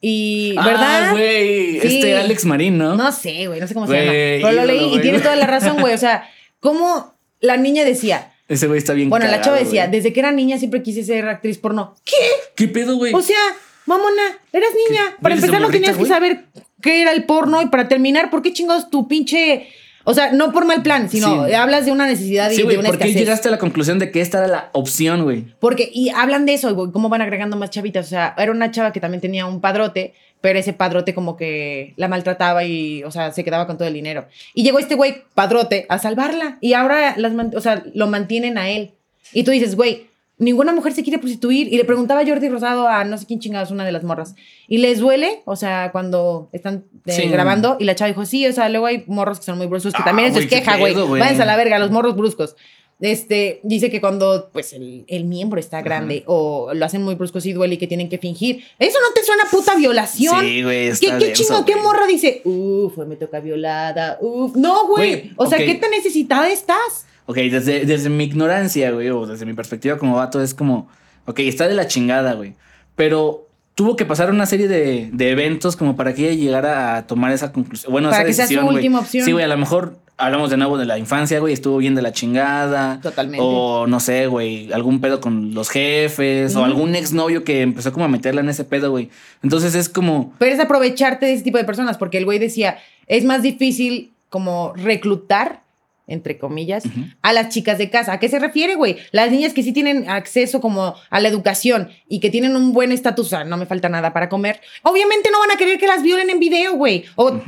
Y, 0.00 0.54
Ah, 0.58 0.64
¿verdad? 0.66 1.12
güey, 1.12 1.80
Sí. 1.80 1.86
este 1.96 2.16
Alex 2.16 2.44
Marín, 2.44 2.78
¿no? 2.78 2.94
No 2.96 3.10
sé, 3.12 3.46
güey, 3.46 3.60
no 3.60 3.66
sé 3.66 3.74
cómo 3.74 3.86
se 3.86 3.94
llama. 3.94 4.12
Pero 4.12 4.52
lo 4.52 4.64
leí 4.66 4.94
y 4.94 5.00
tiene 5.00 5.20
toda 5.20 5.36
la 5.36 5.46
razón, 5.46 5.80
güey. 5.80 5.94
O 5.94 5.98
sea, 5.98 6.28
cómo 6.60 7.14
la 7.40 7.56
niña 7.56 7.84
decía, 7.84 8.32
Ese 8.48 8.66
güey 8.66 8.78
está 8.78 8.92
bien 8.92 9.10
bueno, 9.10 9.26
la 9.26 9.40
chava 9.40 9.56
decía, 9.58 9.88
desde 9.88 10.12
que 10.12 10.20
era 10.20 10.30
niña 10.32 10.58
siempre 10.58 10.82
quise 10.82 11.02
ser 11.02 11.26
actriz 11.28 11.58
porno. 11.58 11.94
¿Qué? 12.04 12.14
¿Qué 12.54 12.68
pedo, 12.68 12.96
güey? 12.96 13.12
O 13.14 13.22
sea, 13.22 13.38
mamona, 13.86 14.38
eras 14.52 14.70
niña. 14.88 15.02
¿Qué? 15.16 15.22
Para 15.22 15.34
¿Eres 15.34 15.42
de 15.42 15.46
empezar 15.48 15.60
no 15.66 15.72
tenías 15.72 15.96
que 15.96 16.06
saber 16.06 16.44
qué 16.82 17.02
era 17.02 17.12
el 17.12 17.24
porno 17.24 17.62
y 17.62 17.66
para 17.66 17.88
terminar, 17.88 18.30
¿por 18.30 18.42
qué 18.42 18.52
chingados 18.52 18.90
tu 18.90 19.08
pinche... 19.08 19.68
O 20.08 20.14
sea, 20.14 20.32
no 20.32 20.52
por 20.52 20.64
mal 20.66 20.82
plan, 20.82 21.10
sino 21.10 21.46
Sí. 21.48 21.52
hablas 21.52 21.84
de 21.84 21.90
una 21.90 22.06
necesidad 22.06 22.48
y 22.50 22.54
Sí, 22.56 22.62
de 22.62 22.78
una 22.78 22.88
¿por 22.88 22.98
qué 22.98 23.04
escasez. 23.04 23.16
llegaste 23.16 23.48
a 23.48 23.50
la 23.50 23.58
conclusión 23.58 23.98
de 23.98 24.12
que 24.12 24.20
esta 24.20 24.38
era 24.38 24.46
la 24.46 24.70
opción, 24.72 25.24
güey? 25.24 25.46
Porque, 25.58 25.90
y 25.92 26.10
hablan 26.10 26.46
de 26.46 26.54
eso, 26.54 26.72
güey, 26.74 26.92
cómo 26.92 27.08
van 27.08 27.22
agregando 27.22 27.56
más 27.56 27.70
chavitas. 27.70 28.06
O 28.06 28.08
sea, 28.08 28.34
era 28.38 28.52
una 28.52 28.70
chava 28.70 28.92
que 28.92 29.00
también 29.00 29.20
tenía 29.20 29.46
un 29.46 29.60
padrote, 29.60 30.14
pero 30.40 30.58
ese 30.60 30.72
padrote 30.72 31.12
como 31.12 31.36
que 31.36 31.92
la 31.96 32.06
maltrataba 32.06 32.62
y, 32.62 33.02
o 33.02 33.10
sea, 33.10 33.32
se 33.32 33.42
quedaba 33.42 33.66
con 33.66 33.78
todo 33.78 33.88
el 33.88 33.94
dinero. 33.94 34.26
Y 34.54 34.62
llegó 34.62 34.78
este 34.78 34.94
güey, 34.94 35.24
padrote, 35.34 35.86
a 35.88 35.98
salvarla. 35.98 36.58
Y 36.60 36.74
ahora 36.74 37.14
las, 37.16 37.32
o 37.54 37.60
sea, 37.60 37.82
lo 37.92 38.06
mantienen 38.06 38.58
a 38.58 38.68
él. 38.70 38.92
Y 39.32 39.42
tú 39.42 39.50
dices, 39.50 39.74
güey, 39.74 40.06
ninguna 40.38 40.72
mujer 40.72 40.92
se 40.92 41.02
quiere 41.02 41.18
prostituir. 41.18 41.72
Y 41.72 41.76
le 41.76 41.84
preguntaba 41.84 42.20
a 42.20 42.26
Jordi 42.26 42.48
Rosado 42.48 42.88
a 42.88 43.04
no 43.04 43.16
sé 43.18 43.26
quién 43.26 43.40
chingados, 43.40 43.70
una 43.70 43.84
de 43.84 43.92
las 43.92 44.04
morras. 44.04 44.34
¿Y 44.68 44.78
les 44.78 44.98
duele? 45.00 45.42
O 45.44 45.56
sea, 45.56 45.90
cuando 45.92 46.48
están 46.52 46.84
eh, 47.06 47.12
Sí. 47.12 47.28
grabando. 47.28 47.76
Y 47.80 47.84
la 47.84 47.94
chava 47.94 48.08
dijo, 48.08 48.24
sí, 48.26 48.46
o 48.46 48.52
sea, 48.52 48.68
luego 48.68 48.86
hay 48.86 49.04
morros 49.06 49.38
que 49.38 49.44
son 49.46 49.58
muy 49.58 49.66
bruscos, 49.66 49.92
que 49.94 50.02
Ah, 50.02 50.06
también 50.06 50.28
eso 50.28 50.38
es 50.38 50.46
queja, 50.46 50.76
güey. 50.76 50.94
Váyanse 50.94 51.42
a 51.42 51.46
la 51.46 51.56
verga, 51.56 51.78
los 51.78 51.90
morros 51.90 52.16
bruscos. 52.16 52.56
Este, 52.98 53.60
dice 53.62 53.90
que 53.90 54.00
cuando 54.00 54.48
pues 54.54 54.72
el, 54.72 55.04
el 55.08 55.24
miembro 55.24 55.60
está 55.60 55.82
grande 55.82 56.22
o 56.26 56.70
lo 56.72 56.82
hacen 56.86 57.02
muy 57.02 57.14
brusco 57.14 57.38
y 57.44 57.52
duele 57.52 57.74
y 57.74 57.76
que 57.76 57.86
tienen 57.86 58.08
que 58.08 58.16
fingir. 58.16 58.64
Eso 58.78 58.98
no 59.06 59.12
te 59.14 59.22
suena 59.22 59.44
puta 59.50 59.74
violación. 59.76 60.40
Sí, 60.40 60.62
güey, 60.62 60.90
¿Qué, 60.98 61.12
qué 61.18 61.32
chingo? 61.34 61.62
¿Qué 61.66 61.76
morra 61.76 62.06
dice? 62.06 62.40
Uf, 62.44 62.96
me 63.06 63.16
toca 63.16 63.40
violada. 63.40 64.16
Uf. 64.22 64.56
No, 64.56 64.86
güey. 64.88 65.30
O 65.36 65.46
sea. 65.46 65.58
¿qué 65.58 65.74
tan 65.74 65.90
necesitada 65.90 66.48
estás? 66.48 67.05
Ok, 67.26 67.36
desde, 67.36 67.84
desde 67.84 68.08
mi 68.08 68.24
ignorancia, 68.24 68.90
güey, 68.92 69.10
o 69.10 69.26
desde 69.26 69.44
mi 69.46 69.52
perspectiva 69.54 69.98
como 69.98 70.16
vato, 70.16 70.40
es 70.40 70.54
como, 70.54 70.88
ok, 71.26 71.40
está 71.40 71.66
de 71.68 71.74
la 71.74 71.86
chingada, 71.86 72.34
güey. 72.34 72.54
Pero 72.94 73.48
tuvo 73.74 73.96
que 73.96 74.06
pasar 74.06 74.30
una 74.30 74.46
serie 74.46 74.68
de, 74.68 75.10
de 75.12 75.30
eventos 75.30 75.76
como 75.76 75.96
para 75.96 76.14
que 76.14 76.30
ella 76.30 76.42
llegara 76.42 76.96
a 76.96 77.06
tomar 77.06 77.32
esa 77.32 77.52
conclusión. 77.52 77.92
Bueno, 77.92 78.10
Para 78.10 78.22
esa 78.22 78.26
que 78.28 78.32
sea 78.34 78.44
su 78.46 78.48
decisión, 78.50 78.64
güey. 78.66 78.76
última 78.76 79.00
opción. 79.00 79.24
Sí, 79.24 79.32
güey, 79.32 79.44
a 79.44 79.48
lo 79.48 79.56
mejor 79.58 79.98
hablamos 80.16 80.48
de 80.48 80.56
nuevo 80.56 80.78
de 80.78 80.86
la 80.86 80.98
infancia, 80.98 81.40
güey, 81.40 81.52
estuvo 81.52 81.76
bien 81.76 81.94
de 81.94 82.00
la 82.00 82.12
chingada. 82.12 83.00
Totalmente. 83.02 83.44
O 83.46 83.86
no 83.86 84.00
sé, 84.00 84.28
güey, 84.28 84.72
algún 84.72 85.00
pedo 85.02 85.20
con 85.20 85.52
los 85.52 85.68
jefes, 85.68 86.56
o 86.56 86.64
algún 86.64 86.94
exnovio 86.94 87.44
que 87.44 87.60
empezó 87.60 87.92
como 87.92 88.06
a 88.06 88.08
meterla 88.08 88.40
en 88.40 88.48
ese 88.48 88.64
pedo, 88.64 88.90
güey. 88.90 89.10
Entonces 89.42 89.74
es 89.74 89.88
como, 89.90 90.32
Pero 90.38 90.54
es 90.54 90.60
aprovecharte 90.60 91.26
de 91.26 91.34
ese 91.34 91.44
tipo 91.44 91.58
de 91.58 91.64
personas, 91.64 91.98
porque 91.98 92.16
el 92.18 92.24
güey 92.24 92.38
decía, 92.38 92.78
es 93.08 93.24
más 93.24 93.42
difícil 93.42 94.12
como 94.30 94.72
reclutar, 94.74 95.62
entre 96.06 96.38
comillas, 96.38 96.84
a 97.22 97.32
las 97.32 97.48
chicas 97.48 97.78
de 97.78 97.90
casa. 97.90 98.12
¿A 98.12 98.20
qué 98.20 98.28
se 98.28 98.38
refiere, 98.38 98.74
güey? 98.74 98.96
Las 99.12 99.30
niñas 99.30 99.52
que 99.52 99.62
sí 99.62 99.72
tienen 99.72 100.08
acceso 100.08 100.60
como 100.60 100.94
a 101.10 101.20
la 101.20 101.28
educación 101.28 101.90
y 102.08 102.20
que 102.20 102.30
tienen 102.30 102.56
un 102.56 102.72
buen 102.72 102.92
estatus, 102.92 103.26
o 103.26 103.30
sea, 103.30 103.44
no 103.44 103.56
me 103.56 103.66
falta 103.66 103.88
nada 103.88 104.12
para 104.12 104.28
comer, 104.28 104.60
obviamente 104.82 105.30
no 105.30 105.40
van 105.40 105.50
a 105.50 105.56
querer 105.56 105.78
que 105.78 105.86
las 105.86 106.02
violen 106.02 106.30
en 106.30 106.38
video, 106.38 106.74
güey. 106.74 107.04
O 107.16 107.40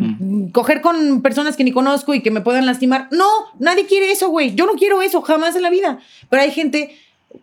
coger 0.53 0.81
con 0.81 1.23
personas 1.23 1.57
que 1.57 1.65
ni 1.65 1.73
conozco 1.73 2.15
y 2.15 2.21
que 2.21 2.31
me 2.31 2.41
puedan 2.41 2.67
lastimar. 2.67 3.09
No, 3.11 3.29
nadie 3.59 3.87
quiere 3.87 4.11
eso, 4.11 4.29
güey. 4.29 4.55
Yo 4.55 4.67
no 4.67 4.73
quiero 4.73 5.03
eso, 5.03 5.23
jamás 5.23 5.55
en 5.57 5.63
la 5.63 5.71
vida. 5.71 5.99
Pero 6.29 6.43
hay 6.43 6.51
gente 6.51 6.97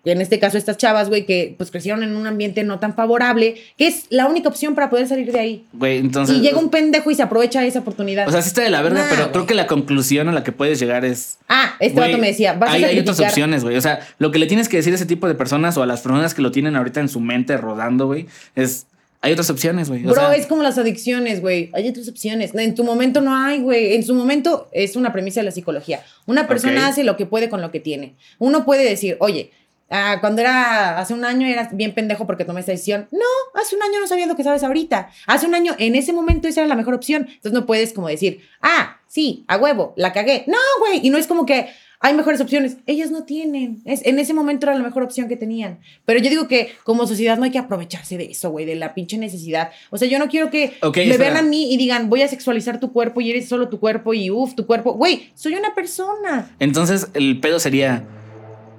en 0.04 0.22
este 0.22 0.40
caso 0.40 0.58
estas 0.58 0.78
chavas, 0.78 1.10
güey, 1.10 1.26
que 1.26 1.56
pues 1.58 1.72
crecieron 1.72 2.04
en 2.04 2.16
un 2.16 2.28
ambiente 2.28 2.64
no 2.64 2.80
tan 2.80 2.96
favorable, 2.96 3.56
que 3.78 3.88
es 3.88 4.06
la 4.10 4.28
única 4.28 4.50
opción 4.50 4.76
para 4.76 4.90
poder 4.90 5.08
salir 5.08 5.32
de 5.32 5.40
ahí. 5.40 5.66
güey, 5.74 5.98
entonces... 5.98 6.38
y 6.38 6.42
llega 6.42 6.60
un 6.60 6.70
pendejo 6.70 7.12
y 7.12 7.16
se 7.16 7.24
aprovecha 7.24 7.66
esa 7.66 7.80
oportunidad. 7.80 8.28
O 8.28 8.32
sea, 8.32 8.42
sí 8.42 8.50
está 8.50 8.62
de 8.62 8.70
la 8.70 8.82
verga, 8.82 9.04
Nah, 9.04 9.10
pero 9.10 9.32
creo 9.32 9.46
que 9.46 9.54
la 9.54 9.68
conclusión 9.68 10.30
a 10.30 10.32
la 10.32 10.44
que 10.44 10.52
puedes 10.52 10.80
llegar 10.80 11.06
es... 11.06 11.38
ah, 11.50 11.76
este 11.80 12.00
vato 12.00 12.18
me 12.18 12.28
decía, 12.28 12.54
vas 12.54 12.72
hay, 12.72 12.84
a 12.84 12.88
hay 12.88 13.00
otras 13.00 13.20
opciones, 13.20 13.64
güey. 13.64 13.78
O 13.78 13.82
sea, 13.82 14.00
lo 14.20 14.32
que 14.32 14.40
le 14.40 14.48
tienes 14.48 14.70
que 14.70 14.78
decir 14.78 14.94
a 14.94 14.96
ese 14.96 15.06
tipo 15.06 15.28
de 15.28 15.36
personas 15.36 15.78
o 15.78 15.84
a 15.84 15.86
las 15.86 16.02
personas 16.02 16.34
que 16.34 16.42
lo 16.42 16.52
tienen 16.52 16.76
ahorita 16.76 17.00
en 17.00 17.10
su 17.10 17.20
mente 17.20 17.58
rodando, 17.58 18.08
güey, 18.08 18.28
es... 18.56 18.88
Hay 19.22 19.32
otras 19.32 19.50
opciones, 19.50 19.90
güey. 19.90 20.04
Bro, 20.04 20.14
sea, 20.14 20.36
es 20.36 20.46
como 20.46 20.62
las 20.62 20.78
adicciones, 20.78 21.42
güey. 21.42 21.72
Hay 21.74 21.90
otras 21.90 22.08
opciones. 22.08 22.54
En 22.54 22.76
tu 22.76 22.84
momento 22.84 23.22
no 23.22 23.36
hay, 23.36 23.60
güey. 23.60 23.96
En 23.96 24.04
su 24.04 24.14
momento 24.14 24.70
es 24.72 24.96
una 24.96 25.12
premisa 25.12 25.40
de 25.40 25.46
la 25.46 25.52
psicología. 25.52 26.04
Una 26.28 26.48
persona 26.48 26.86
hace 26.86 27.04
lo 27.04 27.18
que 27.18 27.26
puede 27.26 27.50
con 27.50 27.60
lo 27.60 27.72
que 27.72 27.80
tiene. 27.80 28.14
Uno 28.38 28.66
puede 28.66 28.88
decir, 28.88 29.18
oye, 29.20 29.50
ah, 29.96 30.18
cuando 30.20 30.42
era 30.42 31.00
hace 31.00 31.14
un 31.14 31.26
año 31.26 31.48
eras 31.48 31.76
bien 31.76 31.94
pendejo 31.94 32.28
porque 32.28 32.46
tomé 32.46 32.60
esta 32.60 32.72
decisión. 32.72 33.08
No, 33.12 33.60
hace 33.60 33.76
un 33.76 33.84
año 33.84 34.00
no 34.00 34.08
sabías 34.08 34.28
lo 34.28 34.36
que 34.36 34.44
sabes 34.44 34.64
ahorita. 34.64 35.10
Hace 35.28 35.48
un 35.48 35.56
año, 35.56 35.74
en 35.78 35.96
ese 35.96 36.14
momento, 36.14 36.48
esa 36.48 36.62
era 36.62 36.68
la 36.68 36.76
mejor 36.76 36.94
opción. 36.94 37.28
Entonces 37.28 37.54
no 37.54 37.66
puedes 37.66 37.94
como 37.94 38.08
decir, 38.08 38.42
ah, 38.62 38.98
sí, 39.08 39.46
a 39.48 39.58
huevo, 39.58 39.94
la 39.98 40.14
cagué. 40.14 40.44
No, 40.48 40.58
güey. 40.80 41.00
Y 41.04 41.10
no 41.10 41.18
es 41.18 41.28
como 41.28 41.46
que 41.46 41.68
hay 42.00 42.14
mejores 42.14 42.40
opciones. 42.42 42.78
Ellas 42.86 43.10
no 43.10 43.24
tienen. 43.24 43.82
Es, 43.86 44.06
en 44.06 44.20
ese 44.20 44.34
momento 44.34 44.68
era 44.68 44.76
la 44.76 44.84
mejor 44.84 45.04
opción 45.04 45.28
que 45.28 45.38
tenían. 45.38 45.80
Pero 46.06 46.20
yo 46.20 46.30
digo 46.30 46.48
que 46.48 46.70
como 46.84 47.08
sociedad 47.08 47.38
no 47.38 47.46
hay 47.46 47.52
que 47.52 47.58
aprovecharse 47.58 48.18
de 48.18 48.26
eso, 48.26 48.52
güey, 48.52 48.66
de 48.66 48.76
la 48.76 48.94
pinche 48.94 49.18
necesidad. 49.18 49.72
O 49.90 49.98
sea, 49.98 50.08
yo 50.08 50.20
no 50.20 50.28
quiero 50.28 50.52
que 50.52 50.74
me 50.84 51.18
vean 51.18 51.38
a 51.38 51.42
mí 51.42 51.74
y 51.74 51.78
digan, 51.78 52.10
voy 52.10 52.22
a 52.22 52.28
sexualizar 52.28 52.80
tu 52.80 52.92
cuerpo 52.92 53.22
y 53.22 53.32
eres 53.32 53.48
solo 53.48 53.70
tu 53.70 53.80
cuerpo 53.80 54.14
y 54.14 54.30
uff, 54.30 54.56
tu 54.56 54.66
cuerpo. 54.66 54.94
Güey, 54.94 55.32
soy 55.34 55.56
una 55.56 55.74
persona. 55.74 56.56
Entonces, 56.60 57.08
el 57.14 57.40
pedo 57.40 57.60
sería... 57.60 58.04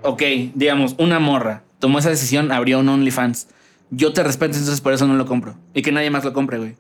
Ok, 0.03 0.23
digamos, 0.55 0.95
una 0.99 1.19
morra 1.19 1.63
tomó 1.79 1.99
esa 1.99 2.11
decisión, 2.11 2.53
abrió 2.53 2.79
un 2.81 2.89
OnlyFans. 2.89 3.49
Yo 3.91 4.13
te 4.13 4.23
respeto, 4.23 4.57
entonces 4.57 4.81
por 4.81 4.93
eso 4.93 5.07
no 5.07 5.15
lo 5.15 5.27
compro. 5.27 5.57
Y 5.75 5.83
que 5.83 5.93
nadie 5.93 6.11
más 6.11 6.25
lo 6.25 6.33
compre, 6.33 6.59
güey. 6.59 6.75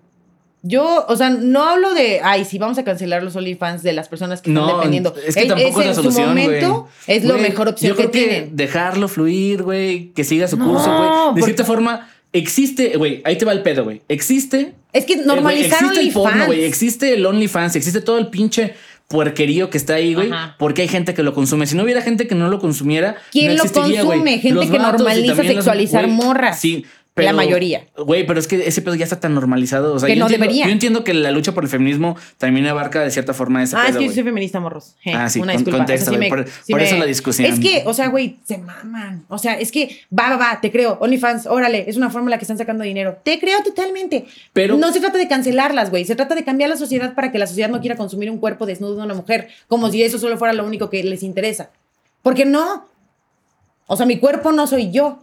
Yo, 0.62 1.04
o 1.08 1.16
sea, 1.16 1.30
no 1.30 1.62
hablo 1.62 1.94
de, 1.94 2.20
ay, 2.24 2.44
sí, 2.44 2.58
vamos 2.58 2.76
a 2.78 2.82
cancelar 2.84 3.22
los 3.22 3.36
OnlyFans 3.36 3.82
de 3.84 3.92
las 3.92 4.08
personas 4.08 4.40
que 4.42 4.50
No, 4.50 4.62
están 4.62 4.76
dependiendo. 4.78 5.14
es 5.24 5.34
que 5.36 5.44
tampoco 5.46 5.80
es 5.80 5.86
la 5.86 5.94
solución, 5.94 6.36
su 6.36 6.86
es 7.06 7.24
lo 7.24 7.38
mejor 7.38 7.68
opción 7.68 7.90
yo 7.90 7.96
que 7.96 8.08
creo 8.08 8.10
que 8.10 8.18
tienen. 8.30 8.56
dejarlo 8.56 9.06
fluir, 9.06 9.62
güey, 9.62 10.08
que 10.12 10.24
siga 10.24 10.48
su 10.48 10.56
No, 10.56 10.66
curso, 10.72 10.90
güey. 10.96 11.08
De 11.08 11.24
porque- 11.32 11.42
cierta 11.44 11.64
forma, 11.64 12.08
existe, 12.32 12.96
güey, 12.96 13.22
ahí 13.24 13.36
te 13.38 13.44
va 13.44 13.52
el 13.52 13.62
pedo, 13.62 13.84
güey. 13.84 14.02
Existe 14.08 14.74
Es 14.92 15.04
que 15.04 15.12
Eh, 15.12 15.22
normalizaron 15.24 15.90
existe 15.90 16.00
el 16.08 16.12
porno, 16.12 16.30
OnlyFans. 16.30 16.46
güey. 16.46 16.64
Existe 16.64 17.12
el 17.14 17.26
OnlyFans, 17.26 17.76
existe 17.76 18.00
todo 18.00 18.18
el 18.18 18.28
pinche 18.28 18.74
puerquerío 19.08 19.70
que 19.70 19.78
está 19.78 19.94
ahí, 19.94 20.14
güey. 20.14 20.30
Ajá. 20.30 20.56
Porque 20.58 20.82
hay 20.82 20.88
gente 20.88 21.14
que 21.14 21.22
lo 21.22 21.32
consume. 21.32 21.66
Si 21.66 21.76
no 21.76 21.84
hubiera 21.84 22.02
gente 22.02 22.26
que 22.26 22.34
no 22.34 22.48
lo 22.48 22.58
consumiera, 22.58 23.16
¿Quién 23.30 23.56
no 23.56 23.64
lo 23.64 23.70
güey. 23.70 24.08
consume? 24.18 24.38
Gente 24.38 24.54
Los 24.54 24.70
que 24.70 24.78
normaliza 24.78 25.36
sexualizar 25.36 26.04
güey, 26.06 26.16
morras. 26.16 26.60
Sí. 26.60 26.84
La 27.24 27.32
mayoría. 27.32 27.86
Güey, 27.96 28.26
pero 28.26 28.38
es 28.38 28.46
que 28.46 28.68
ese 28.68 28.82
pedo 28.82 28.94
ya 28.94 29.04
está 29.04 29.18
tan 29.18 29.32
normalizado. 29.34 29.94
O 29.94 29.98
sea, 29.98 30.06
Que 30.06 30.14
yo 30.16 30.20
no 30.20 30.26
entiendo, 30.26 30.44
debería. 30.44 30.66
Yo 30.66 30.72
entiendo 30.72 31.02
que 31.02 31.14
la 31.14 31.30
lucha 31.30 31.52
por 31.54 31.64
el 31.64 31.70
feminismo 31.70 32.14
también 32.36 32.66
abarca 32.66 33.00
de 33.00 33.10
cierta 33.10 33.32
forma 33.32 33.62
ese 33.62 33.74
Ah, 33.74 33.84
es 33.84 33.90
pedo, 33.92 34.00
que 34.00 34.06
yo 34.08 34.12
soy 34.12 34.22
feminista, 34.22 34.60
morros. 34.60 34.96
Ah, 35.14 35.30
sí, 35.30 35.38
una 35.40 35.54
con- 35.54 35.58
disculpa. 35.64 35.78
contexto, 35.78 36.10
O 36.10 36.12
sea, 36.12 36.18
güey, 36.18 36.28
por- 36.28 36.44
por 36.70 36.82
eso 36.82 36.96
la 36.98 37.06
discusión. 37.06 37.50
Es 37.50 37.58
que, 37.58 37.84
o 37.86 37.94
sea, 37.94 38.08
güey, 38.08 38.36
se 38.44 38.58
maman. 38.58 39.24
O 39.28 39.38
sea, 39.38 39.54
es 39.54 39.72
que 39.72 39.98
va, 40.16 40.28
va, 40.30 40.36
va, 40.36 40.60
te 40.60 40.70
creo. 40.70 40.98
OnlyFans, 41.00 41.46
órale, 41.46 41.86
es 41.88 41.96
una 41.96 42.10
fórmula 42.10 42.36
que 42.36 42.44
están 42.44 42.58
sacando 42.58 42.84
dinero. 42.84 43.16
Te 43.22 43.40
creo 43.40 43.62
totalmente. 43.62 44.26
Pero- 44.52 44.76
no 44.76 44.92
se 44.92 45.00
trata 45.00 45.16
de 45.16 45.26
cancelarlas, 45.26 45.88
güey. 45.88 46.04
Se 46.04 46.16
trata 46.16 46.34
de 46.34 46.44
cambiar 46.44 46.68
la 46.68 46.76
sociedad 46.76 47.14
para 47.14 47.32
que 47.32 47.38
la 47.38 47.46
sociedad 47.46 47.70
no 47.70 47.80
quiera 47.80 47.96
consumir 47.96 48.30
un 48.30 48.36
cuerpo 48.38 48.66
desnudo 48.66 48.94
de 48.96 49.02
una 49.04 49.14
mujer, 49.14 49.48
como 49.68 49.90
si 49.90 50.02
eso 50.02 50.18
solo 50.18 50.36
fuera 50.36 50.52
lo 50.52 50.66
único 50.66 50.90
que 50.90 51.02
les 51.02 51.22
interesa. 51.22 51.70
Porque 52.22 52.44
no. 52.44 52.88
O 53.86 53.96
sea, 53.96 54.04
mi 54.04 54.18
cuerpo 54.18 54.52
no 54.52 54.66
soy 54.66 54.90
yo. 54.90 55.22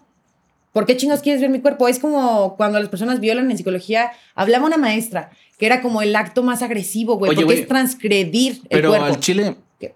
¿Por 0.74 0.86
qué 0.88 0.98
chingos 0.98 1.22
quieres 1.22 1.40
ver 1.40 1.52
mi 1.52 1.60
cuerpo? 1.60 1.88
Es 1.88 2.00
como 2.00 2.56
cuando 2.58 2.80
las 2.80 2.90
personas 2.90 3.20
violan 3.20 3.50
en 3.50 3.58
psicología. 3.58 4.12
Hablaba 4.36 4.66
una 4.66 4.78
maestra 4.78 5.30
que 5.60 5.68
era 5.68 5.82
como 5.82 6.02
el 6.02 6.16
acto 6.16 6.44
más 6.44 6.62
agresivo, 6.64 7.18
güey, 7.18 7.34
porque 7.36 7.54
es 7.54 7.68
transgredir 7.68 8.54
el 8.64 8.68
Pero 8.70 8.90
cuerpo. 8.90 9.06
al 9.06 9.20
chile. 9.20 9.56
¿Qué? 9.80 9.94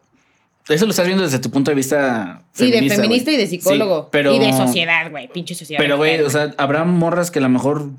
Eso 0.70 0.86
lo 0.86 0.92
estás 0.92 1.08
viendo 1.08 1.24
desde 1.24 1.40
tu 1.40 1.50
punto 1.50 1.72
de 1.72 1.76
vista. 1.76 2.44
Sí, 2.54 2.70
de 2.70 2.88
feminista 2.90 3.32
y 3.32 3.38
de 3.38 3.48
psicólogo. 3.48 4.04
Sí, 4.04 4.10
pero, 4.12 4.36
Y 4.36 4.40
de 4.40 4.54
sociedad, 4.54 5.10
güey. 5.10 5.28
Pinche 5.30 5.56
sociedad. 5.56 5.82
Pero, 5.82 5.98
güey, 5.98 6.22
o 6.22 6.30
sea, 6.30 6.54
habrá 6.58 6.86
morras 6.86 7.32
que 7.32 7.40
a 7.40 7.42
lo 7.42 7.50
mejor 7.50 7.90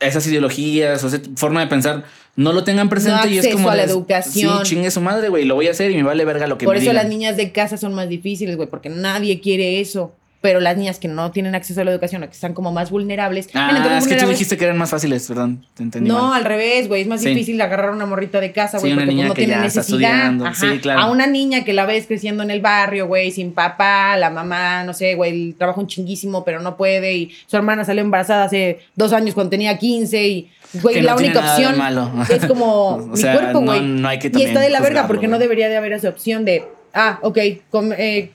esas 0.00 0.26
ideologías 0.26 1.04
o 1.04 1.08
esa 1.08 1.20
forma 1.36 1.60
de 1.60 1.66
pensar 1.66 2.04
no 2.36 2.52
lo 2.52 2.62
tengan 2.64 2.88
presente 2.88 3.26
No 3.26 3.30
y 3.30 3.38
es 3.38 3.48
como. 3.48 3.68
a 3.68 3.76
la 3.76 3.84
de, 3.84 3.92
educación. 3.92 4.58
Sí, 4.64 4.70
chingue 4.70 4.90
su 4.90 5.00
madre, 5.00 5.28
güey. 5.28 5.44
Lo 5.44 5.56
voy 5.56 5.66
a 5.68 5.72
hacer 5.72 5.90
y 5.90 5.96
me 5.96 6.04
vale 6.04 6.24
verga 6.24 6.46
lo 6.46 6.56
que 6.56 6.64
Por 6.64 6.74
me 6.74 6.78
eso 6.78 6.90
digan. 6.90 6.96
las 7.04 7.08
niñas 7.08 7.36
de 7.36 7.52
casa 7.52 7.76
son 7.76 7.92
más 7.94 8.08
difíciles, 8.08 8.56
güey, 8.56 8.68
porque 8.68 8.88
nadie 8.88 9.40
quiere 9.40 9.80
eso. 9.80 10.14
Pero 10.48 10.60
las 10.60 10.78
niñas 10.78 10.98
que 10.98 11.08
no 11.08 11.30
tienen 11.30 11.54
acceso 11.54 11.82
a 11.82 11.84
la 11.84 11.90
educación 11.90 12.22
o 12.22 12.26
que 12.26 12.32
están 12.32 12.54
como 12.54 12.72
más 12.72 12.90
vulnerables. 12.90 13.50
Ah, 13.52 13.98
es 13.98 14.06
que 14.08 14.14
tú 14.16 14.26
dijiste 14.28 14.56
que 14.56 14.64
eran 14.64 14.78
más 14.78 14.88
fáciles, 14.88 15.28
perdón. 15.28 15.66
Te 15.74 15.82
entendí. 15.82 16.08
No, 16.08 16.28
mal. 16.28 16.38
al 16.38 16.44
revés, 16.46 16.88
güey. 16.88 17.02
Es 17.02 17.06
más 17.06 17.20
Sí. 17.20 17.28
difícil 17.28 17.60
agarrar 17.60 17.90
una 17.90 18.06
morrita 18.06 18.40
de 18.40 18.50
casa, 18.52 18.78
Sí, 18.78 18.84
güey, 18.84 18.94
porque 18.94 19.04
pues, 19.04 19.14
niña 19.14 19.28
no 19.28 19.34
que 19.34 19.44
tiene 19.44 19.60
necesidad. 19.60 20.42
Ajá. 20.42 20.54
Sí, 20.54 20.78
claro. 20.78 21.00
A 21.00 21.10
una 21.10 21.26
niña 21.26 21.64
que 21.64 21.74
la 21.74 21.84
ves 21.84 22.06
creciendo 22.06 22.42
en 22.42 22.50
el 22.50 22.62
barrio, 22.62 23.06
güey, 23.08 23.30
sin 23.30 23.52
papá, 23.52 24.16
la 24.16 24.30
mamá, 24.30 24.84
no 24.84 24.94
sé, 24.94 25.16
güey, 25.16 25.52
trabaja 25.52 25.78
un 25.82 25.86
chinguísimo, 25.86 26.44
pero 26.46 26.62
no 26.62 26.78
puede. 26.78 27.12
Y 27.14 27.30
su 27.46 27.56
hermana 27.58 27.84
salió 27.84 28.00
embarazada 28.02 28.44
hace 28.44 28.78
dos 28.96 29.12
años 29.12 29.34
cuando 29.34 29.50
tenía 29.50 29.76
15 29.76 30.26
y, 30.26 30.50
güey, 30.82 31.02
la 31.02 31.12
no 31.12 31.18
única 31.18 31.40
opción 31.40 31.76
malo. 31.76 32.10
es 32.30 32.46
como 32.46 32.88
O 32.96 33.06
mi 33.08 33.20
cuerpo, 33.20 33.60
no- 33.60 33.66
güey. 33.66 33.82
no 33.82 34.08
hay 34.08 34.18
que 34.18 34.32
y 34.34 34.42
está 34.44 34.60
de 34.60 34.70
la 34.70 34.80
verga 34.80 35.06
porque 35.06 35.28
no 35.28 35.38
debería 35.38 35.68
de 35.68 35.76
haber 35.76 35.92
esa 35.92 36.08
opción 36.08 36.46
de, 36.46 36.64
ah, 36.94 37.18
ok, 37.22 37.38
com- 37.70 37.92
eh, 37.92 38.30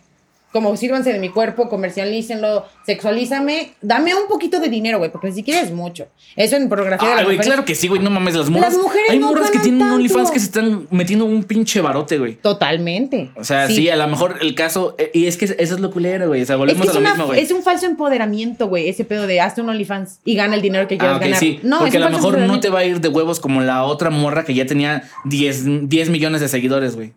como 0.54 0.78
sírvanse 0.78 1.12
de 1.12 1.20
mi 1.20 1.28
cuerpo, 1.30 1.68
comercialícenlo, 1.68 2.66
sexualízame, 2.86 3.74
dame 3.82 4.16
un 4.16 4.28
poquito 4.30 4.60
de 4.60 4.70
dinero, 4.70 4.99
güey, 4.99 5.12
porque 5.12 5.28
ni 5.28 5.34
siquiera 5.34 5.60
es 5.62 5.72
mucho. 5.72 6.08
Eso 6.38 6.56
en 6.56 6.70
pornografía 6.70 7.10
de 7.10 7.16
las 7.16 7.24
güey, 7.26 7.36
mujeres- 7.38 7.47
claro 7.54 7.66
que 7.66 7.76
sí, 7.76 7.88
güey, 7.88 8.01
no 8.01 8.10
mames, 8.10 8.36
las 8.36 8.49
morras. 8.49 8.74
Las 8.74 8.82
mujeres 8.82 9.10
hay 9.12 9.20
no 9.20 9.28
morras 9.28 9.51
que 9.51 9.60
tienen 9.60 9.80
tanto. 9.80 9.95
OnlyFans 9.95 10.32
que 10.32 10.39
se 10.39 10.45
están 10.45 10.88
metiendo 10.91 11.26
un 11.26 11.43
pinche 11.43 11.82
barote, 11.82 12.18
güey. 12.18 12.36
Totalmente. 12.36 13.32
O 13.36 13.43
sea, 13.43 13.68
sí. 13.68 13.89
a 13.89 13.95
lo 13.95 14.08
mejor 14.08 14.38
el 14.41 14.56
caso. 14.56 14.95
eh, 14.97 15.12
Y 15.14 15.26
es 15.26 15.38
que 15.38 15.45
eso 15.45 15.56
es 15.58 15.80
lo 15.80 15.91
culero, 15.91 16.28
güey. 16.28 16.41
O 16.43 16.45
sea, 16.45 16.56
Es, 16.56 16.60
volvemos 16.60 16.84
que 16.86 16.89
a 16.91 16.93
lo 16.93 16.99
una- 16.99 17.10
mismo, 17.12 17.26
güey. 17.28 17.41
es 17.41 17.51
un 17.51 17.64
falso 17.64 17.86
empoderamiento, 17.86 18.68
güey, 18.68 18.88
ese 18.89 19.04
pedo 19.06 19.28
de 19.28 19.41
hazte 19.41 19.62
un 19.62 19.70
OnlyFans 19.70 20.20
y 20.24 20.36
gana 20.36 20.56
el 20.56 20.62
dinero 20.62 20.88
que 20.88 20.97
quieras 20.97 21.16
Ah, 21.16 21.18
ok, 21.18 21.24
ganar. 21.24 21.39
sí. 21.39 21.60
No, 21.64 21.80
porque 21.80 21.97
es 21.97 22.04
a 22.04 22.10
lo 22.10 22.16
mejor 22.16 22.38
no 22.39 22.60
te 22.60 22.70
va 22.70 22.80
a 22.80 22.86
ir 22.86 23.01
de 23.01 23.08
huevos 23.10 23.39
como 23.39 23.62
la 23.62 23.84
otra 23.84 24.10
morra 24.10 24.43
que 24.45 24.54
ya 24.54 24.66
tenía 24.66 25.04
10, 25.26 25.89
10 25.89 26.10
millones 26.10 26.41
de 26.41 26.47
seguidores, 26.47 26.95
güey. 26.95 27.14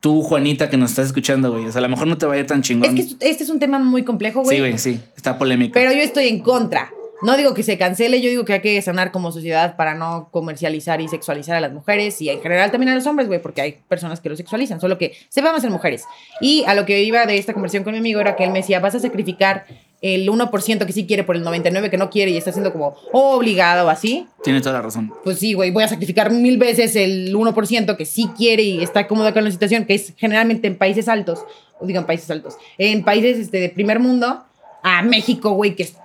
Tú, 0.00 0.22
Juanita, 0.22 0.70
que 0.70 0.76
nos 0.76 0.90
estás 0.90 1.06
escuchando, 1.06 1.52
güey. 1.52 1.66
O 1.66 1.72
sea, 1.72 1.80
a 1.80 1.82
lo 1.82 1.88
mejor 1.88 2.06
no 2.06 2.16
te 2.16 2.26
va 2.26 2.34
a 2.34 2.38
ir 2.38 2.46
tan 2.46 2.62
chingón. 2.62 2.96
Es 2.96 3.16
que 3.16 3.28
este 3.28 3.42
es 3.44 3.50
un 3.50 3.58
tema 3.58 3.78
muy 3.78 4.04
complejo, 4.04 4.42
güey. 4.42 4.56
sí, 4.56 4.60
güey, 4.60 4.78
sí. 4.78 5.00
Está 5.16 5.38
polémico. 5.38 5.74
Pero 5.74 5.92
yo 5.92 6.00
estoy 6.00 6.28
en 6.28 6.40
contra. 6.40 6.90
No 7.20 7.36
digo 7.36 7.52
que 7.52 7.64
se 7.64 7.76
cancele, 7.76 8.20
yo 8.20 8.30
digo 8.30 8.44
que 8.44 8.52
hay 8.52 8.60
que 8.60 8.80
sanar 8.80 9.10
como 9.10 9.32
sociedad 9.32 9.74
para 9.74 9.94
no 9.94 10.28
comercializar 10.30 11.00
y 11.00 11.08
sexualizar 11.08 11.56
a 11.56 11.60
las 11.60 11.72
mujeres 11.72 12.20
y 12.22 12.30
en 12.30 12.40
general 12.40 12.70
también 12.70 12.92
a 12.92 12.94
los 12.94 13.06
hombres, 13.08 13.26
güey, 13.26 13.42
porque 13.42 13.60
hay 13.60 13.78
personas 13.88 14.20
que 14.20 14.28
lo 14.28 14.36
sexualizan, 14.36 14.80
solo 14.80 14.98
que 14.98 15.16
sepamos 15.28 15.62
ser 15.62 15.70
mujeres. 15.72 16.04
Y 16.40 16.62
a 16.68 16.74
lo 16.74 16.86
que 16.86 17.02
iba 17.02 17.26
de 17.26 17.36
esta 17.36 17.54
conversación 17.54 17.82
con 17.82 17.92
mi 17.92 17.98
amigo 17.98 18.20
era 18.20 18.36
que 18.36 18.44
él 18.44 18.52
me 18.52 18.60
decía, 18.60 18.78
vas 18.78 18.94
a 18.94 19.00
sacrificar 19.00 19.66
el 20.00 20.28
1% 20.28 20.86
que 20.86 20.92
sí 20.92 21.06
quiere 21.06 21.24
por 21.24 21.36
el 21.36 21.44
99% 21.44 21.90
que 21.90 21.96
no 21.96 22.10
quiere 22.10 22.30
y 22.30 22.36
está 22.36 22.52
siendo 22.52 22.72
como 22.72 22.94
obligado 23.12 23.86
o 23.86 23.90
así. 23.90 24.26
Tiene 24.44 24.60
toda 24.60 24.74
la 24.74 24.82
razón. 24.82 25.12
Pues 25.24 25.38
sí, 25.38 25.54
güey, 25.54 25.70
voy 25.70 25.82
a 25.82 25.88
sacrificar 25.88 26.30
mil 26.30 26.58
veces 26.58 26.94
el 26.96 27.34
1% 27.34 27.96
que 27.96 28.04
sí 28.04 28.30
quiere 28.36 28.62
y 28.62 28.82
está 28.82 29.06
cómodo 29.08 29.32
con 29.32 29.44
la 29.44 29.50
situación, 29.50 29.84
que 29.84 29.94
es 29.94 30.14
generalmente 30.16 30.68
en 30.68 30.76
países 30.76 31.08
altos, 31.08 31.44
o 31.80 31.86
digan 31.86 32.06
países 32.06 32.30
altos, 32.30 32.56
en 32.76 33.04
países 33.04 33.38
este, 33.38 33.58
de 33.58 33.68
primer 33.70 33.98
mundo, 33.98 34.44
a 34.82 35.02
México, 35.02 35.50
güey, 35.52 35.74
que 35.74 35.82
es 35.82 35.96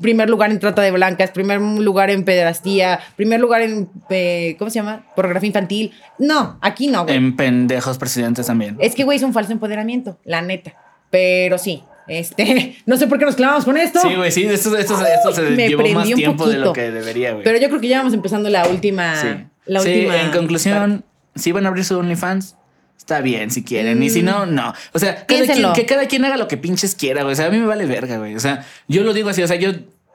primer 0.00 0.28
lugar 0.28 0.50
en 0.50 0.58
trata 0.58 0.82
de 0.82 0.90
blancas, 0.90 1.30
primer 1.30 1.60
lugar 1.60 2.10
en 2.10 2.24
pederastía, 2.24 3.00
primer 3.16 3.40
lugar 3.40 3.62
en, 3.62 3.88
eh, 4.10 4.56
¿cómo 4.58 4.70
se 4.70 4.76
llama? 4.76 5.06
Pornografía 5.16 5.48
infantil. 5.48 5.92
No, 6.18 6.58
aquí 6.60 6.88
no, 6.88 7.04
güey. 7.04 7.16
En 7.16 7.36
pendejos 7.36 7.98
presidentes 7.98 8.46
también. 8.46 8.76
Es 8.80 8.94
que, 8.94 9.04
güey, 9.04 9.16
es 9.16 9.22
un 9.22 9.32
falso 9.32 9.52
empoderamiento, 9.52 10.18
la 10.24 10.42
neta. 10.42 10.74
Pero 11.10 11.58
sí, 11.58 11.82
este, 12.10 12.76
no 12.86 12.96
sé 12.96 13.06
por 13.06 13.18
qué 13.18 13.24
nos 13.24 13.36
clavamos 13.36 13.64
con 13.64 13.76
esto. 13.76 14.00
Sí, 14.00 14.14
güey, 14.14 14.30
sí. 14.32 14.44
Esto, 14.44 14.76
esto, 14.76 14.94
esto 15.06 15.32
se 15.32 15.42
me 15.42 15.68
llevó 15.68 15.86
más 15.88 16.06
tiempo 16.12 16.48
de 16.48 16.58
lo 16.58 16.72
que 16.72 16.90
debería, 16.90 17.32
güey. 17.32 17.44
Pero 17.44 17.58
yo 17.58 17.68
creo 17.68 17.80
que 17.80 17.88
ya 17.88 17.98
vamos 17.98 18.14
empezando 18.14 18.50
la 18.50 18.66
última. 18.68 19.14
Sí. 19.20 19.28
La 19.66 19.80
Sí, 19.80 19.88
última. 19.90 20.20
en 20.20 20.30
conclusión, 20.32 21.04
si 21.34 21.52
van 21.52 21.64
a 21.66 21.68
abrir 21.68 21.84
su 21.84 21.96
OnlyFans, 21.98 22.56
está 22.98 23.20
bien 23.20 23.50
si 23.50 23.62
quieren. 23.62 24.02
Y 24.02 24.10
si 24.10 24.22
no, 24.22 24.46
no. 24.46 24.74
O 24.92 24.98
sea, 24.98 25.24
cada 25.26 25.46
quien, 25.46 25.72
que 25.72 25.86
cada 25.86 26.06
quien 26.06 26.24
haga 26.24 26.36
lo 26.36 26.48
que 26.48 26.56
pinches 26.56 26.94
quiera, 26.94 27.22
güey. 27.22 27.32
O 27.32 27.36
sea, 27.36 27.46
a 27.46 27.50
mí 27.50 27.58
me 27.58 27.66
vale 27.66 27.86
verga, 27.86 28.18
güey. 28.18 28.34
O 28.34 28.40
sea, 28.40 28.66
yo 28.88 29.02
lo 29.04 29.12
digo 29.12 29.28
así. 29.30 29.42
O 29.42 29.46
sea, 29.46 29.56
yo, 29.56 29.70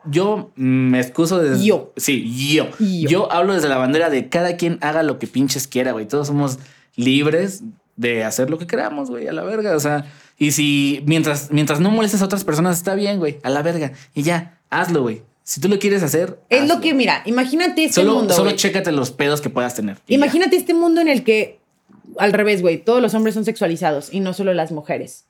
yo 0.05 0.51
me 0.55 0.99
excuso 0.99 1.39
de. 1.39 1.63
Yo. 1.65 1.93
Sí, 1.95 2.53
yo. 2.53 2.69
Yo. 2.79 3.09
Yo 3.09 3.31
hablo 3.31 3.53
desde 3.53 3.69
la 3.69 3.77
bandera 3.77 4.09
de 4.09 4.27
cada 4.29 4.57
quien 4.57 4.77
haga 4.81 5.03
lo 5.03 5.17
que 5.19 5.27
pinches 5.27 5.67
quiera, 5.67 5.93
güey. 5.93 6.05
Todos 6.07 6.27
somos 6.27 6.59
libres 6.95 7.63
de 7.95 8.23
hacer 8.25 8.49
lo 8.49 8.57
que 8.57 8.67
queramos, 8.67 9.09
güey, 9.09 9.27
a 9.27 9.33
la 9.33 9.43
verga. 9.43 9.75
O 9.75 9.79
sea, 9.79 10.05
y 10.37 10.51
si 10.51 11.03
mientras, 11.05 11.49
mientras 11.51 11.79
no 11.79 11.89
molestes 11.91 12.21
a 12.21 12.25
otras 12.25 12.43
personas, 12.43 12.77
está 12.77 12.95
bien, 12.95 13.19
güey, 13.19 13.37
a 13.43 13.49
la 13.49 13.61
verga. 13.61 13.91
Y 14.13 14.23
ya, 14.23 14.59
hazlo, 14.69 15.01
güey. 15.03 15.21
Si 15.43 15.61
tú 15.61 15.69
lo 15.69 15.77
quieres 15.77 16.01
hacer. 16.01 16.39
Es 16.49 16.67
lo 16.67 16.81
que, 16.81 16.93
mira, 16.93 17.21
imagínate 17.25 17.83
este 17.85 18.01
Solo, 18.01 18.15
mundo. 18.15 18.33
solo 18.33 18.51
chécate 18.51 18.91
los 18.91 19.11
pedos 19.11 19.41
que 19.41 19.49
puedas 19.49 19.75
tener. 19.75 19.97
ya. 20.07 20.15
Imagínate 20.15 20.55
este 20.55 20.73
mundo 20.73 21.01
en 21.01 21.07
el 21.07 21.23
que, 21.23 21.59
al 22.17 22.33
revés, 22.33 22.61
güey, 22.61 22.79
todos 22.83 23.01
los 23.01 23.13
hombres 23.13 23.35
son 23.35 23.45
sexualizados 23.45 24.11
y 24.11 24.21
no 24.21 24.33
solo 24.33 24.53
las 24.53 24.71
mujeres. 24.71 25.25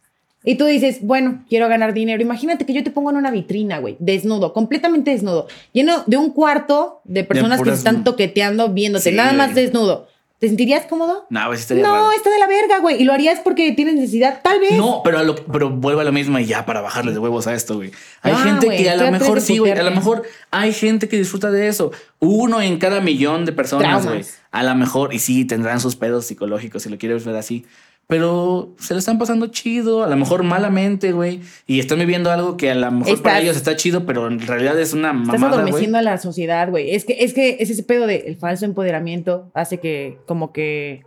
Y 0.47 0.55
tú 0.55 0.65
dices, 0.65 0.99
bueno, 1.01 1.43
quiero 1.49 1.67
ganar 1.67 1.93
dinero. 1.93 2.21
Imagínate 2.21 2.65
que 2.65 2.73
yo 2.73 2.83
te 2.83 2.91
pongo 2.91 3.09
en 3.09 3.17
una 3.17 3.31
vitrina, 3.31 3.79
güey, 3.79 3.97
desnudo, 3.99 4.53
completamente 4.53 5.11
desnudo, 5.11 5.47
lleno 5.73 6.03
de 6.05 6.17
un 6.17 6.29
cuarto 6.29 7.01
de 7.03 7.23
personas 7.23 7.57
que 7.57 7.63
puras- 7.65 7.75
se 7.75 7.79
están 7.79 8.03
toqueteando, 8.03 8.69
viéndote, 8.69 9.09
Sí, 9.09 9.15
nada 9.15 9.33
más 9.33 9.53
desnudo. 9.55 10.07
¿Te 10.45 10.49
sentirías 10.49 10.85
cómodo? 10.85 11.25
No, 11.31 11.41
pues 11.47 11.61
estaría 11.61 11.81
No, 11.81 11.91
raro. 11.95 12.11
está 12.11 12.29
de 12.29 12.37
la 12.37 12.45
verga, 12.45 12.77
güey. 12.77 13.01
Y 13.01 13.03
lo 13.03 13.13
harías 13.13 13.39
porque 13.39 13.71
tienes 13.71 13.95
necesidad, 13.95 14.41
tal 14.43 14.59
vez. 14.59 14.73
No, 14.73 15.01
pero, 15.03 15.17
a 15.17 15.23
lo, 15.23 15.33
pero 15.35 15.71
vuelve 15.71 16.01
a 16.01 16.03
lo 16.03 16.11
mismo 16.11 16.37
y 16.37 16.45
ya 16.45 16.67
para 16.67 16.81
bajarle 16.81 17.13
de 17.13 17.17
huevos 17.17 17.47
a 17.47 17.55
esto, 17.55 17.77
güey. 17.77 17.89
Hay 18.21 18.33
Ah, 18.35 18.43
gente 18.43 18.67
güey, 18.67 18.77
que 18.83 18.89
a 18.91 18.95
lo 18.95 19.11
mejor 19.11 19.41
sí, 19.41 19.57
güey. 19.57 19.71
A 19.71 19.81
lo 19.81 19.89
mejor 19.89 20.21
hay 20.51 20.71
gente 20.71 21.09
que 21.09 21.17
disfruta 21.17 21.49
de 21.49 21.67
eso. 21.67 21.91
Uno 22.19 22.61
en 22.61 22.77
cada 22.77 23.01
millón 23.01 23.45
de 23.45 23.53
personas, 23.53 24.03
Traumas. 24.03 24.05
güey. 24.05 24.25
A 24.51 24.61
lo 24.61 24.75
mejor, 24.75 25.15
y 25.15 25.17
sí, 25.19 25.45
tendrán 25.45 25.79
sus 25.79 25.95
pedos 25.95 26.27
psicológicos 26.27 26.83
si 26.83 26.89
lo 26.89 26.99
quieres 26.99 27.25
ver 27.25 27.35
así. 27.37 27.65
Pero 28.07 28.75
se 28.79 28.93
lo 28.93 28.99
están 28.99 29.17
pasando 29.17 29.47
chido, 29.47 30.03
a 30.03 30.07
lo 30.07 30.15
mejor 30.15 30.43
malamente, 30.43 31.11
güey. 31.11 31.41
Y 31.65 31.79
están 31.79 31.97
viviendo 31.99 32.29
algo 32.31 32.55
que 32.55 32.69
a 32.69 32.75
lo 32.75 32.91
mejor 32.91 33.21
para 33.21 33.37
Estás- 33.37 33.43
ellos 33.43 33.57
está 33.57 33.75
chido, 33.75 34.05
pero 34.05 34.27
en 34.27 34.39
realidad 34.39 34.79
es 34.79 34.93
una 34.93 35.09
Estás 35.09 35.25
mamada, 35.25 35.47
güey. 35.53 35.61
adormeciendo 35.61 35.97
a 35.97 36.01
la 36.03 36.17
sociedad, 36.19 36.69
güey. 36.69 36.93
Es 36.93 37.03
que, 37.05 37.23
es 37.23 37.33
que 37.33 37.57
es 37.59 37.69
ese 37.71 37.81
pedo 37.83 38.05
de 38.05 38.17
el 38.27 38.35
falso 38.37 38.65
empoderamiento 38.65 39.49
hace 39.55 39.79
que 39.79 40.19
como 40.27 40.53
que 40.53 41.01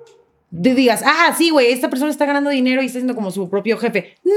digas, 0.51 1.03
ah, 1.05 1.35
sí, 1.37 1.51
güey, 1.51 1.73
esta 1.73 1.91
persona 1.91 2.11
está 2.11 2.25
ganando 2.25 2.51
dinero 2.51 2.83
y 2.83 2.87
está 2.87 2.99
siendo 2.99 3.15
como 3.15 3.31
su 3.31 3.51
propio 3.51 3.77
jefe. 3.79 4.17
No, 4.25 4.33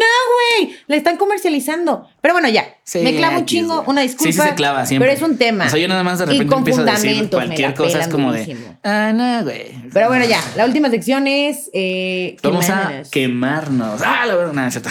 güey, 0.65 0.75
la 0.87 0.95
están 0.95 1.17
comercializando. 1.17 2.07
Pero 2.21 2.33
bueno, 2.33 2.49
ya, 2.49 2.75
Sí, 2.83 2.99
me 2.99 3.15
clavo 3.15 3.39
un 3.39 3.45
chingo, 3.45 3.83
una 3.87 4.01
disculpa. 4.01 4.31
Sí, 4.31 4.37
sí 4.37 4.47
se 4.47 4.55
clava 4.55 4.85
siempre. 4.85 5.07
Pero 5.07 5.17
es 5.17 5.31
un 5.31 5.37
tema. 5.37 5.65
O 5.65 5.69
sea, 5.69 5.79
yo 5.79 5.87
nada 5.87 6.03
más 6.03 6.19
de 6.19 6.25
repente 6.25 6.55
empiezo 6.55 6.81
a 6.81 6.85
decir 6.85 7.29
cualquier 7.29 7.73
cosa. 7.73 7.99
Es 8.01 8.07
como 8.09 8.33
de, 8.33 8.57
ah, 8.83 9.13
no, 9.13 9.43
güey. 9.43 9.71
Pero 9.93 10.09
bueno, 10.09 10.25
ya, 10.25 10.41
la 10.57 10.65
última 10.65 10.89
sección 10.89 11.27
es 11.27 11.69
eh, 11.73 12.35
Vamos 12.43 12.69
a 12.69 13.03
quemarnos. 13.09 14.01
Ah, 14.03 14.25
la 14.25 14.35
verdad, 14.35 14.53
nada, 14.53 14.67
es 14.67 14.73
cierto. 14.73 14.89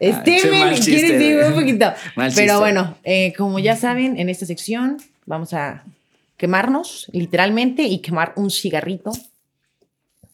Este, 0.00 0.36
Ah, 0.54 0.72
¿quieres 0.82 1.12
decir 1.12 1.38
un 1.46 1.54
poquito? 1.54 1.92
Mal 2.16 2.32
Pero 2.34 2.58
bueno, 2.58 2.96
eh, 3.04 3.32
como 3.36 3.58
ya 3.58 3.76
saben, 3.76 4.18
en 4.18 4.28
esta 4.28 4.46
sección 4.46 4.96
vamos 5.26 5.52
a 5.52 5.84
quemarnos, 6.36 7.08
literalmente, 7.12 7.82
y 7.82 7.98
quemar 7.98 8.32
un 8.36 8.50
cigarrito. 8.50 9.12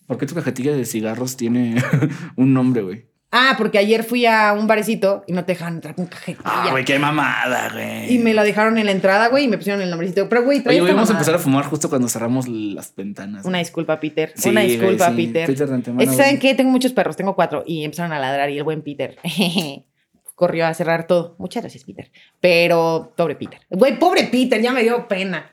¿Por 0.09 0.16
qué 0.16 0.26
tu 0.26 0.34
cajetilla 0.34 0.72
de 0.72 0.86
cigarros 0.86 1.36
tiene 1.36 1.76
un 2.36 2.54
nombre, 2.54 2.82
güey? 2.82 3.06
Ah, 3.30 3.56
porque 3.59 3.76
ayer 3.76 4.04
fui 4.04 4.24
a 4.24 4.54
un 4.54 4.66
barecito 4.66 5.22
y 5.26 5.34
no 5.34 5.44
te 5.44 5.52
dejaron 5.52 5.74
entrar 5.74 5.94
con 5.94 6.06
cajetilla. 6.06 6.40
Ah, 6.46 6.68
güey, 6.70 6.82
qué 6.86 6.98
mamada, 6.98 7.68
güey. 7.70 8.14
y 8.14 8.18
me 8.18 8.32
la 8.32 8.42
dejaron 8.42 8.78
en 8.78 8.86
la 8.86 8.92
entrada, 8.92 9.28
güey, 9.28 9.44
y 9.44 9.48
me 9.48 9.59
pusieron 9.59 9.82
el 9.82 9.90
nombrecito. 9.90 10.26
Pero, 10.30 10.44
güey, 10.44 10.62
trae 10.62 10.80
Oye, 10.80 10.94
vamos 10.94 11.11
a 11.11 11.12
empezar 11.12 11.34
a 11.34 11.38
fumar 11.38 11.66
justo 11.66 11.90
cuando 11.90 12.09
cerramos 12.09 12.48
las 12.48 12.96
ventanas. 12.96 13.44
Una 13.44 13.59
disculpa, 13.59 14.00
Peter. 14.00 14.32
Sí, 14.34 14.48
Una 14.48 14.62
güey, 14.62 14.78
disculpa, 14.78 15.11
sí. 15.11 15.26
Peter. 15.26 15.46
Peter 15.46 15.68
de 15.68 15.74
antemano, 15.74 16.02
Es 16.02 16.09
que, 16.09 16.16
¿saben 16.16 16.38
qué? 16.38 16.54
Tengo 16.54 16.70
muchos 16.70 16.92
perros, 16.94 17.16
tengo 17.16 17.34
cuatro, 17.36 17.64
y 17.66 17.84
empezaron 17.84 18.12
a 18.12 18.18
ladrar 18.18 18.48
y 18.48 18.56
el 18.56 18.64
buen 18.64 18.80
Peter 18.80 19.18
corrió 20.34 20.66
a 20.66 20.72
cerrar 20.72 21.06
todo. 21.06 21.36
Muchas 21.38 21.62
gracias, 21.62 21.84
Peter. 21.84 22.11
Pero, 22.40 23.12
pobre 23.14 23.34
Peter. 23.34 23.61
Güey, 23.68 23.98
pobre 23.98 24.24
Peter, 24.24 24.59
ya 24.62 24.72
me 24.72 24.82
dio 24.82 25.06
pena. 25.06 25.50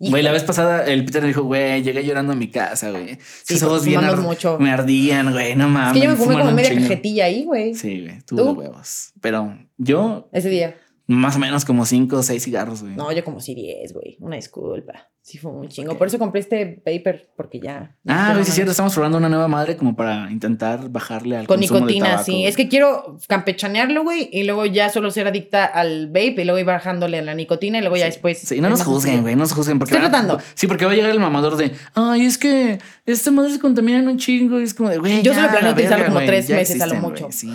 Güey, 0.00 0.22
la 0.22 0.32
vez 0.32 0.42
pasada 0.44 0.84
el 0.86 1.04
Peter 1.04 1.20
me 1.20 1.28
dijo, 1.28 1.42
güey, 1.42 1.82
llegué 1.82 2.02
llorando 2.04 2.32
a 2.32 2.36
mi 2.36 2.48
casa, 2.48 2.90
güey. 2.90 3.18
Sí, 3.44 3.54
Sus 3.54 3.62
ojos 3.64 3.84
bien 3.84 4.02
ar- 4.02 4.16
mucho. 4.16 4.56
me 4.58 4.70
ardían, 4.72 5.30
güey, 5.32 5.54
no 5.56 5.66
Es 5.66 5.70
mames. 5.70 5.92
que 5.92 6.00
yo 6.06 6.10
me 6.10 6.16
fumé 6.16 6.38
como 6.38 6.52
media 6.52 6.74
cajetilla 6.74 7.24
ahí, 7.26 7.44
güey. 7.44 7.74
Sí, 7.74 8.00
güey, 8.06 8.18
¿Tú? 8.26 8.36
tuvo 8.36 8.52
huevos. 8.52 9.12
Pero 9.20 9.58
yo, 9.76 10.28
Ese 10.32 10.48
día. 10.48 10.74
Más 11.14 11.36
o 11.36 11.38
menos 11.38 11.64
como 11.64 11.84
cinco 11.86 12.18
o 12.18 12.22
seis 12.22 12.44
cigarros, 12.44 12.82
güey. 12.82 12.94
No, 12.94 13.10
yo 13.12 13.24
como 13.24 13.40
si 13.40 13.54
10, 13.54 13.92
güey. 13.92 14.16
Una 14.20 14.36
disculpa. 14.36 15.08
Sí 15.22 15.36
fue 15.38 15.50
un 15.52 15.68
chingo. 15.68 15.98
Por 15.98 16.06
eso 16.06 16.18
compré 16.18 16.40
este 16.40 16.66
paper, 16.84 17.30
porque 17.36 17.60
ya. 17.60 17.96
Ah, 18.06 18.24
Pero 18.28 18.34
güey, 18.34 18.44
sí 18.44 18.48
es 18.50 18.54
cierto, 18.54 18.70
estamos 18.70 18.94
probando 18.94 19.18
una 19.18 19.28
nueva 19.28 19.48
madre 19.48 19.76
como 19.76 19.94
para 19.94 20.30
intentar 20.30 20.88
bajarle 20.88 21.36
al 21.36 21.46
Con 21.46 21.58
consumo 21.58 21.80
de 21.80 21.86
nicotina, 21.86 22.06
tabaco, 22.10 22.24
sí. 22.24 22.32
güey. 22.32 22.46
Es 22.46 22.56
que 22.56 22.68
quiero 22.68 23.18
campechanearlo, 23.28 24.02
güey, 24.02 24.28
y 24.32 24.44
luego 24.44 24.64
ya 24.66 24.88
solo 24.88 25.10
ser 25.10 25.26
adicta 25.26 25.64
al 25.66 26.06
vape 26.08 26.36
y 26.38 26.44
luego 26.44 26.58
ir 26.58 26.64
bajándole 26.64 27.18
a 27.18 27.22
la 27.22 27.34
nicotina 27.34 27.78
y 27.78 27.80
luego 27.82 27.96
ya 27.96 28.06
después. 28.06 28.38
Sí, 28.38 28.60
no 28.60 28.70
nos 28.70 28.82
juzguen, 28.82 29.22
güey, 29.22 29.34
no 29.34 29.40
nos 29.40 29.52
juzguen. 29.52 29.78
Porque 29.78 29.94
Estoy 29.94 30.04
va- 30.06 30.10
tratando. 30.10 30.40
Sí, 30.54 30.66
porque 30.66 30.86
va 30.86 30.92
a 30.92 30.94
llegar 30.94 31.10
el 31.10 31.20
mamador 31.20 31.56
de, 31.56 31.72
ay, 31.94 32.24
es 32.24 32.38
que 32.38 32.78
esta 33.04 33.30
madre 33.30 33.52
se 33.52 33.58
contamina 33.58 33.98
en 33.98 34.08
un 34.08 34.16
chingo. 34.16 34.58
Y 34.60 34.64
es 34.64 34.74
como 34.74 34.88
de, 34.88 34.98
güey. 34.98 35.22
Yo 35.22 35.32
ya, 35.32 35.34
solo 35.34 35.48
planeo 35.48 35.68
la 35.68 35.72
utilizarlo 35.72 36.06
como 36.06 36.20
tres 36.20 36.48
ya 36.48 36.56
meses 36.56 36.80
a 36.80 36.86
lo 36.86 36.94
mucho. 36.96 37.24
güey, 37.24 37.32
sí. 37.32 37.52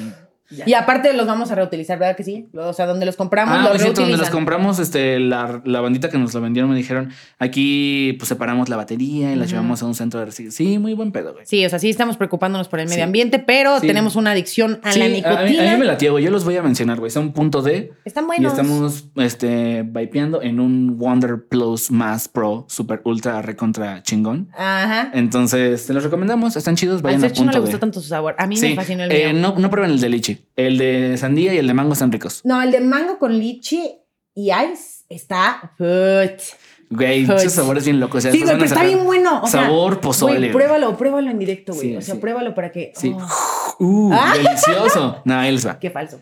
Y 0.66 0.74
aparte 0.74 1.12
los 1.14 1.26
vamos 1.28 1.52
a 1.52 1.56
reutilizar, 1.56 1.98
¿verdad 1.98 2.16
que 2.16 2.24
sí? 2.24 2.48
O 2.54 2.74
sea, 2.74 2.86
donde 2.86 3.06
los 3.06 3.16
compramos, 3.16 3.58
Ah, 3.58 3.70
los 3.74 3.82
cierto, 3.82 4.02
donde 4.02 4.18
los 4.18 4.30
compramos, 4.30 4.80
este, 4.80 5.20
la, 5.20 5.62
la 5.66 5.82
bandita 5.82 6.10
que 6.10 6.18
nos 6.18 6.34
lo 6.34 6.42
vendieron 6.42 6.70
me 6.70 6.78
dijeron, 6.78 7.12
aquí 7.40 8.16
pues 8.20 8.30
separamos 8.30 8.70
la 8.70 8.76
batería 8.76 9.32
y 9.34 9.36
la 9.36 9.46
llevamos 9.46 9.82
a 9.82 9.86
un 9.86 9.96
centro 9.96 10.20
de 10.20 10.28
residuos. 10.28 10.54
Sí, 10.56 10.78
muy 10.80 10.94
buen 10.94 11.12
pedo, 11.12 11.34
güey. 11.34 11.46
Sí, 11.46 11.66
o 11.66 11.70
sea, 11.70 11.80
sí 11.80 11.90
estamos 11.90 12.18
preocupándonos 12.18 12.68
por 12.68 12.80
el 12.80 12.88
medio 12.88 13.04
ambiente, 13.04 13.40
pero 13.40 13.80
Sí. 13.80 13.88
tenemos 13.88 14.16
una 14.16 14.32
adicción 14.32 14.80
a 14.84 14.92
Sí, 14.92 15.00
la 15.00 15.06
a, 15.06 15.08
mí, 15.10 15.14
nicotina. 15.16 15.40
a 15.40 15.74
mí 15.74 15.80
me 15.80 15.86
la 15.86 15.96
güey. 15.96 16.24
Yo 16.24 16.32
los 16.32 16.44
voy 16.46 16.56
a 16.58 16.62
mencionar, 16.64 17.00
güey. 17.00 17.10
Son 17.12 17.32
punto 17.34 17.62
D. 17.62 17.92
Están 18.06 18.26
Y 18.26 18.28
buenos. 18.28 18.52
estamos 18.54 19.06
este, 19.16 19.84
vipeando 19.84 20.42
en 20.42 20.60
un 20.60 20.98
Wonder 20.98 21.44
Plus 21.48 21.90
Más 21.92 22.28
Pro 22.28 22.66
Super 22.70 23.02
Ultra 23.04 23.42
Recontra 23.42 24.04
chingón. 24.04 24.50
Ajá. 24.56 25.10
Entonces, 25.14 25.86
te 25.88 25.94
los 25.94 26.04
recomendamos. 26.04 26.56
Están 26.56 26.76
chidos. 26.76 27.02
Vayan 27.02 27.24
a 27.24 27.28
no 27.30 27.34
punto 27.34 27.52
le 27.54 27.60
gustó 27.60 27.78
D. 27.78 27.80
tanto 27.82 28.02
su 28.02 28.08
sabor. 28.10 28.36
A 28.38 28.46
mí 28.48 28.58
me 28.60 28.76
fascinó 28.76 29.04
el 29.06 29.12
eh, 29.12 29.34
mío. 29.34 29.42
no, 29.42 29.56
no 29.58 29.70
prueben 29.70 29.92
el 29.92 30.00
de 30.00 30.10
lichi. 30.10 30.35
El 30.56 30.78
de 30.78 31.18
sandía 31.18 31.54
y 31.54 31.58
el 31.58 31.68
de 31.68 31.74
mango 31.74 31.94
están 31.94 32.12
ricos. 32.12 32.42
No, 32.44 32.62
el 32.62 32.72
de 32.72 32.80
mango 32.82 33.20
con 33.20 33.38
lichi 33.38 33.98
y 34.34 34.52
ice 34.52 35.04
está. 35.10 35.74
Put. 35.78 36.42
Güey, 36.90 37.26
muchos 37.26 37.52
sabores 37.52 37.84
bien 37.86 38.00
locos. 38.00 38.20
o 38.20 38.22
sea, 38.22 38.32
Sí, 38.32 38.42
güey, 38.42 38.54
pero 38.54 38.66
está 38.66 38.84
bien 38.84 39.04
bueno. 39.04 39.42
o 39.44 39.48
sea, 39.48 39.64
sabor 39.64 40.00
pozole. 40.00 40.38
güey, 40.38 40.52
pruébalo, 40.52 40.96
pruébalo 40.96 41.32
en 41.32 41.40
directo, 41.40 41.74
güey. 41.74 41.90
Sí, 41.90 41.96
o 41.98 42.02
sea, 42.02 42.16
sí. 42.16 42.22
pruébalo 42.22 42.54
para 42.54 42.72
que. 42.72 42.94
Sí. 42.96 43.16
oh, 43.18 43.76
Uh, 43.80 44.14
delicioso. 44.44 45.22
No, 45.26 45.36
va. 45.36 45.80
qué 45.80 45.90
falso. 45.90 46.20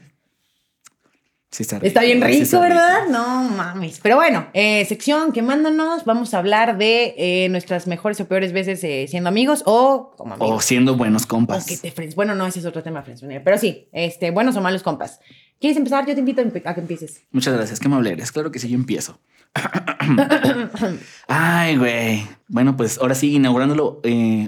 Sí 1.53 1.61
está 1.61 1.75
rico. 1.77 1.85
Está 1.87 2.01
bien 2.01 2.17
Sí 2.19 2.25
rico, 2.25 2.41
está 2.43 2.59
¿verdad? 2.59 2.99
No 3.11 3.43
mames. 3.43 3.99
Pero 4.01 4.15
bueno, 4.15 4.47
eh, 4.53 4.83
sección 4.85 5.31
quemándonos. 5.31 6.03
Vamos 6.03 6.33
a 6.33 6.39
hablar 6.39 6.79
de 6.79 7.13
eh, 7.15 7.47
nuestras 7.49 7.85
mejores 7.85 8.19
o 8.21 8.27
peores 8.27 8.53
veces 8.53 8.83
eh, 8.83 9.05
siendo 9.07 9.29
amigos 9.29 9.61
o 9.67 10.15
como 10.17 10.33
O 10.33 10.37
amigos. 10.45 10.65
siendo 10.65 10.95
buenos 10.97 11.25
O 11.25 11.27
compas. 11.27 11.65
que 11.67 11.77
te 11.77 11.93
friends- 11.93 12.15
Bueno, 12.15 12.33
no, 12.33 12.47
ese 12.47 12.57
es 12.57 12.65
otro 12.65 12.81
tema, 12.81 13.03
friendzonear. 13.03 13.43
Pero 13.43 13.59
sí, 13.59 13.87
este, 13.91 14.31
buenos 14.31 14.55
o 14.55 14.61
malos 14.61 14.81
compas. 14.81 15.19
¿Quieres 15.59 15.77
empezar? 15.77 16.07
Yo 16.07 16.15
te 16.15 16.21
invito 16.21 16.41
a, 16.41 16.73
que 16.73 16.79
empieces. 16.81 17.21
Muchas 17.29 17.53
gracias. 17.53 17.79
Qué 17.79 17.85
amable 17.87 18.13
eres. 18.13 18.31
Claro 18.31 18.51
que 18.51 18.57
sí, 18.57 18.67
yo 18.69 18.75
empiezo. 18.75 19.19
Ay, 21.27 21.77
güey. 21.77 22.27
Bueno, 22.47 22.75
pues 22.75 22.97
ahora 22.97 23.13
sí, 23.13 23.35
inaugurándolo 23.35 24.01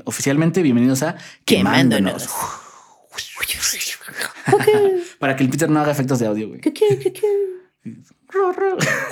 oficialmente, 0.06 0.64
bienvenidos 0.64 1.03
a 1.03 1.16
Quemándonos. 1.45 2.28
Para 5.20 5.36
que 5.36 5.43
el 5.43 5.49
Peter 5.49 5.70
no 5.70 5.80
haga 5.80 5.91
efectos 5.91 6.20
de 6.20 6.28
audio, 6.28 6.47
güey. 6.49 6.61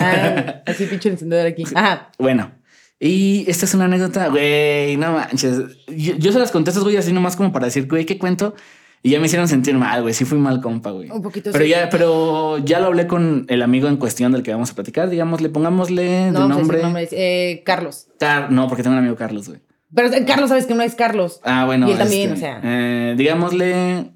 Ah, 0.00 0.62
así 0.66 0.86
pinche 0.86 1.08
encendedor 1.08 1.46
aquí. 1.46 1.64
Ajá. 1.74 2.10
Bueno, 2.18 2.52
y 3.00 3.44
esta 3.48 3.64
es 3.64 3.74
una 3.74 3.84
anécdota, 3.86 4.28
güey, 4.28 4.96
no 4.96 5.12
manches. 5.12 5.58
Yo, 5.88 6.14
yo 6.16 6.32
se 6.32 6.38
las 6.38 6.50
güey 6.84 6.96
así 6.96 7.12
nomás 7.12 7.36
como 7.36 7.52
para 7.52 7.66
decir, 7.66 7.86
güey, 7.88 8.04
¿qué 8.04 8.18
cuento? 8.18 8.54
Y 9.02 9.10
ya 9.10 9.20
me 9.20 9.26
hicieron 9.26 9.46
sentir 9.48 9.74
mal, 9.74 10.00
güey. 10.00 10.14
Sí 10.14 10.24
fui 10.24 10.38
mal 10.38 10.62
compa, 10.62 10.90
güey. 10.90 11.10
Un 11.10 11.20
poquito 11.20 11.52
Pero 11.52 11.64
sí. 11.64 11.70
ya, 11.70 11.90
pero 11.90 12.56
ya 12.58 12.80
lo 12.80 12.86
hablé 12.86 13.06
con 13.06 13.44
el 13.50 13.60
amigo 13.60 13.86
en 13.88 13.98
cuestión 13.98 14.32
del 14.32 14.42
que 14.42 14.50
vamos 14.52 14.70
a 14.70 14.74
platicar. 14.74 15.10
Digámosle, 15.10 15.50
pongámosle 15.50 16.30
No, 16.30 16.40
de 16.40 16.46
decir 16.48 16.48
nombre. 16.48 16.82
nombres. 16.82 17.08
Eh, 17.12 17.62
Carlos. 17.66 18.06
Car- 18.18 18.50
no, 18.50 18.66
porque 18.66 18.82
tengo 18.82 18.94
un 18.94 19.00
amigo 19.00 19.14
Carlos, 19.16 19.46
güey. 19.48 19.60
Pero 19.94 20.08
eh, 20.10 20.24
Carlos, 20.26 20.48
sabes 20.48 20.64
que 20.64 20.74
no 20.74 20.82
es 20.82 20.94
Carlos. 20.94 21.40
Ah, 21.44 21.66
bueno. 21.66 21.86
Y 21.86 21.92
él 21.92 21.98
también, 21.98 22.32
este, 22.32 22.46
o 22.46 22.48
sea. 22.48 22.60
eh, 22.64 23.14
digámosle. 23.18 24.10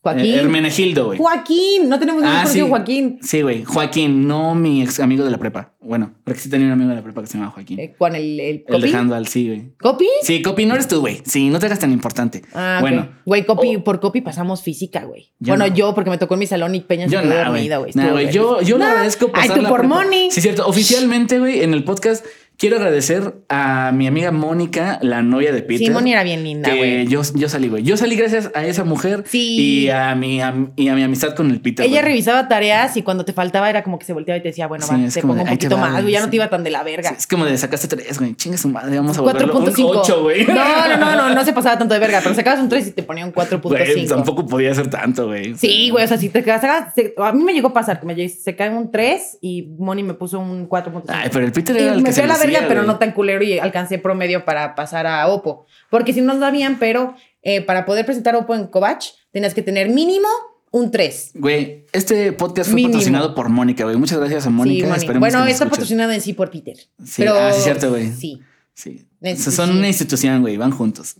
Joaquín. 0.00 0.24
eh, 0.26 0.38
Hermenegildo, 0.38 1.06
güey. 1.06 1.18
Joaquín. 1.18 1.88
No 1.88 1.98
tenemos 1.98 2.22
ningún 2.22 2.36
Ah, 2.38 2.46
sí. 2.46 2.60
Joaquín. 2.60 3.18
Sí, 3.20 3.42
güey. 3.42 3.64
Joaquín, 3.64 4.26
no 4.28 4.54
mi 4.54 4.82
ex 4.82 5.00
amigo 5.00 5.24
de 5.24 5.30
la 5.30 5.38
prepa. 5.38 5.74
Bueno, 5.80 6.12
porque 6.24 6.38
sí 6.40 6.48
tenía 6.48 6.66
un 6.66 6.72
amigo 6.74 6.90
de 6.90 6.96
la 6.96 7.02
prepa 7.02 7.20
que 7.20 7.26
se 7.26 7.38
llama 7.38 7.50
Joaquín. 7.50 7.80
Eh, 7.80 7.94
Juan, 7.98 8.14
el, 8.14 8.38
el 8.38 8.40
el 8.40 8.64
copy. 8.64 8.90
de 8.90 8.96
handball, 8.96 9.26
sí, 9.26 9.46
güey. 9.48 9.72
¿Copy? 9.80 10.06
Sí, 10.22 10.40
Copi, 10.42 10.66
no 10.66 10.74
eres 10.74 10.86
tú, 10.88 11.00
güey. 11.00 11.20
Sí, 11.24 11.48
no 11.50 11.58
te 11.58 11.66
hagas 11.66 11.78
tan 11.80 11.92
importante. 11.92 12.42
Ah, 12.54 12.78
bueno, 12.80 13.08
Güey, 13.24 13.44
copy, 13.44 13.76
Oh. 13.76 13.84
por 13.84 13.98
copy 14.00 14.20
pasamos 14.20 14.62
física, 14.62 15.04
güey. 15.04 15.32
Bueno, 15.40 15.66
no. 15.66 15.74
yo, 15.74 15.94
porque 15.94 16.10
me 16.10 16.18
tocó 16.18 16.34
en 16.34 16.40
mi 16.40 16.46
salón 16.46 16.74
y 16.74 16.80
Peña 16.80 17.06
se 17.06 17.12
yo 17.14 17.20
quedó 17.20 17.30
nada, 17.30 17.48
güey. 17.48 17.68
dormida, 17.68 17.76
güey. 17.78 17.90
Estuvo 17.90 18.10
güey. 18.12 18.32
Yo, 18.32 18.60
yo 18.62 18.78
le 18.78 18.84
Nah. 18.84 18.90
agradezco 18.92 19.26
Ay, 19.26 19.32
pasar 19.42 19.56
tú 19.56 19.62
la 19.62 19.68
por 19.68 19.80
prepa. 19.80 19.94
money. 19.96 20.30
Sí, 20.30 20.40
cierto. 20.40 20.66
Oficialmente, 20.66 21.38
güey, 21.38 21.62
en 21.62 21.74
el 21.74 21.84
podcast 21.84 22.24
quiero 22.58 22.76
agradecer 22.76 23.34
a 23.48 23.92
mi 23.94 24.08
amiga 24.08 24.32
Mónica, 24.32 24.98
la 25.00 25.22
novia 25.22 25.52
de 25.52 25.62
Peter. 25.62 25.86
Sí, 25.86 25.90
Moni 25.90 26.12
era 26.12 26.24
bien 26.24 26.42
linda, 26.42 26.74
güey. 26.74 27.06
yo, 27.06 27.22
yo 27.34 27.48
salí, 27.48 27.68
güey. 27.68 27.84
Yo 27.84 27.96
salí 27.96 28.16
gracias 28.16 28.50
a 28.54 28.64
esa 28.66 28.82
mujer 28.84 29.22
Sí. 29.28 29.84
y, 29.84 29.90
a 29.90 30.14
mi, 30.16 30.38
y 30.76 30.88
a 30.88 30.94
mi 30.94 31.02
amistad 31.02 31.34
con 31.36 31.50
el 31.50 31.60
Peter. 31.60 31.86
Ella 31.86 32.02
revisaba 32.02 32.48
tareas 32.48 32.96
y 32.96 33.02
cuando 33.02 33.24
te 33.24 33.32
faltaba 33.32 33.70
era 33.70 33.82
como 33.84 33.98
que 33.98 34.04
se 34.06 34.12
volteaba 34.12 34.38
y 34.38 34.42
te 34.42 34.48
decía, 34.48 34.66
bueno, 34.66 34.84
Sí, 34.84 34.92
va, 34.92 35.08
te 35.08 35.20
pongo 35.22 35.34
de, 35.36 35.40
un 35.42 35.46
poquito 35.48 35.76
va, 35.76 35.80
más, 35.88 36.02
güey. 36.02 36.12
Ya 36.12 36.20
no 36.20 36.28
te 36.30 36.36
iba 36.36 36.50
tan 36.50 36.64
de 36.64 36.70
la 36.70 36.82
verga. 36.82 37.10
Sí, 37.10 37.14
es 37.18 37.26
como 37.28 37.44
de 37.44 37.56
sacaste 37.56 37.86
tres, 37.88 38.18
güey. 38.18 38.34
Chingue 38.34 38.58
su 38.58 38.68
madre, 38.68 38.96
vamos 38.96 39.16
a 39.16 39.20
volverlo 39.20 39.56
un 39.56 39.66
4.5. 39.66 39.90
8, 40.00 40.22
güey. 40.22 40.44
No, 40.46 40.54
no, 40.88 40.96
no, 40.96 41.16
no, 41.16 41.34
no 41.34 41.44
se 41.44 41.52
pasaba 41.52 41.78
tanto 41.78 41.94
de 41.94 42.00
verga, 42.00 42.20
pero 42.22 42.34
sacabas 42.34 42.58
un 42.60 42.68
3 42.68 42.88
y 42.88 42.90
te 42.90 43.02
ponía 43.04 43.24
un 43.24 43.30
Güey, 43.32 43.46
4.5. 43.46 44.08
tampoco 44.08 44.46
podía 44.46 44.74
ser 44.74 44.90
tanto, 44.90 45.26
güey. 45.28 45.54
Sí, 45.54 45.90
güey, 45.90 46.04
o 46.04 46.08
sea, 46.08 46.16
si 46.18 46.28
te 46.28 46.42
se- 46.42 47.14
a 47.18 47.32
mí 47.32 47.44
me 47.44 47.52
llegó 47.52 47.68
a 47.68 47.72
pasar 47.72 48.00
que 48.00 48.06
me 48.06 48.28
se 48.28 48.56
cae 48.56 48.70
un 48.70 48.90
3 48.90 49.38
y 49.40 49.62
Moni 49.78 50.02
me 50.02 50.14
puso 50.14 50.40
un 50.40 50.68
4.5. 50.68 51.04
Ay, 51.08 51.28
pero 51.32 51.44
el 51.46 51.52
Peter 51.52 51.76
Y 51.76 51.78
era 51.80 51.94
el 51.94 52.02
que 52.02 52.12
se 52.12 52.26
la 52.26 52.36
verga, 52.52 52.68
pero 52.68 52.82
no 52.82 52.98
tan 52.98 53.12
culero 53.12 53.42
y 53.44 53.58
alcancé 53.58 53.98
promedio 53.98 54.44
para 54.44 54.74
pasar 54.74 55.06
a 55.06 55.26
Oppo. 55.28 55.66
Porque 55.90 56.12
si 56.12 56.20
nos 56.20 56.38
sabían, 56.38 56.78
pero 56.78 57.14
eh, 57.42 57.60
para 57.62 57.84
poder 57.84 58.04
presentar 58.04 58.34
Oppo 58.36 58.54
en 58.54 58.66
Covach, 58.66 59.06
tenías 59.30 59.54
que 59.54 59.62
tener 59.62 59.88
mínimo 59.88 60.28
un 60.70 60.90
3. 60.90 61.30
Güey, 61.34 61.86
este 61.92 62.32
podcast 62.32 62.70
fue 62.70 62.76
Mínimo. 62.76 62.92
patrocinado 62.94 63.34
por 63.34 63.48
Mónica, 63.48 63.84
güey. 63.84 63.96
Muchas 63.96 64.18
gracias 64.18 64.46
a 64.46 64.50
Mónica. 64.50 64.98
sí, 64.98 65.06
Bueno, 65.06 65.26
está 65.38 65.48
escuches. 65.50 65.70
patrocinado 65.70 66.12
en 66.12 66.20
sí 66.20 66.32
por 66.34 66.50
Peter. 66.50 66.76
Sí, 66.76 67.22
pero, 67.22 67.34
ah, 67.34 67.52
sí, 67.52 67.62
cierto, 67.62 67.90
güey. 67.90 68.10
Sí, 68.12 68.40
Sí. 68.74 69.06
Es- 69.22 69.40
O 69.40 69.50
sea, 69.50 69.52
son 69.66 69.76
una 69.76 69.88
institución, 69.88 70.40
güey. 70.42 70.56
Van 70.56 70.70
juntos. 70.70 71.16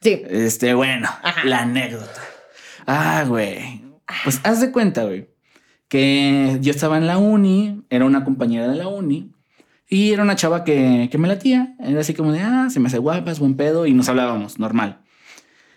sí. 0.00 0.22
Este, 0.28 0.74
bueno, 0.74 1.08
Ajá. 1.22 1.44
la 1.44 1.60
anécdota. 1.62 2.20
Ah, 2.86 3.24
güey. 3.28 3.82
Pues 4.24 4.40
haz 4.42 4.60
de 4.62 4.72
cuenta, 4.72 5.04
güey, 5.04 5.28
que 5.88 6.56
yo 6.60 6.70
estaba 6.72 6.96
en 6.98 7.06
la 7.06 7.18
uni, 7.18 7.82
era 7.90 8.04
una 8.04 8.24
compañera 8.24 8.68
de 8.68 8.76
la 8.76 8.88
uni, 8.88 9.30
y 9.88 10.12
era 10.12 10.22
una 10.22 10.36
chava 10.36 10.64
que, 10.64 11.08
que 11.10 11.18
me 11.18 11.28
latía. 11.28 11.74
Era 11.80 12.00
así 12.00 12.12
como 12.12 12.32
de, 12.32 12.40
ah, 12.40 12.68
se 12.70 12.78
me 12.78 12.88
hace 12.88 12.98
guapa, 12.98 13.30
es 13.30 13.38
buen 13.38 13.56
pedo, 13.56 13.86
y 13.86 13.94
nos 13.94 14.08
hablábamos, 14.08 14.58
normal. 14.58 15.00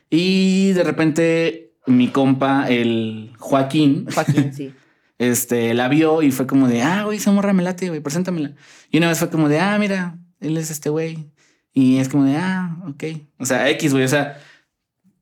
Y 0.09 0.73
de 0.73 0.83
repente, 0.83 1.73
mi 1.87 2.09
compa, 2.09 2.67
el 2.69 3.31
Joaquín, 3.39 4.05
Joaquín, 4.13 4.53
sí. 4.55 4.73
este, 5.17 5.73
la 5.73 5.87
vio 5.87 6.21
y 6.21 6.31
fue 6.31 6.45
como 6.45 6.67
de, 6.67 6.81
ah, 6.81 7.05
güey, 7.05 7.17
esa 7.17 7.31
morra 7.31 7.53
me 7.53 7.63
late, 7.63 7.87
güey, 7.87 8.01
preséntamela. 8.01 8.53
Y 8.91 8.97
una 8.97 9.07
vez 9.07 9.19
fue 9.19 9.29
como 9.29 9.47
de, 9.47 9.59
ah, 9.59 9.77
mira, 9.79 10.19
él 10.41 10.57
es 10.57 10.69
este 10.69 10.89
güey. 10.89 11.31
Y 11.73 11.99
es 11.99 12.09
como 12.09 12.25
de, 12.25 12.35
ah, 12.35 12.77
ok. 12.89 13.03
O 13.39 13.45
sea, 13.45 13.69
X, 13.69 13.93
güey, 13.93 14.03
o 14.03 14.09
sea, 14.09 14.37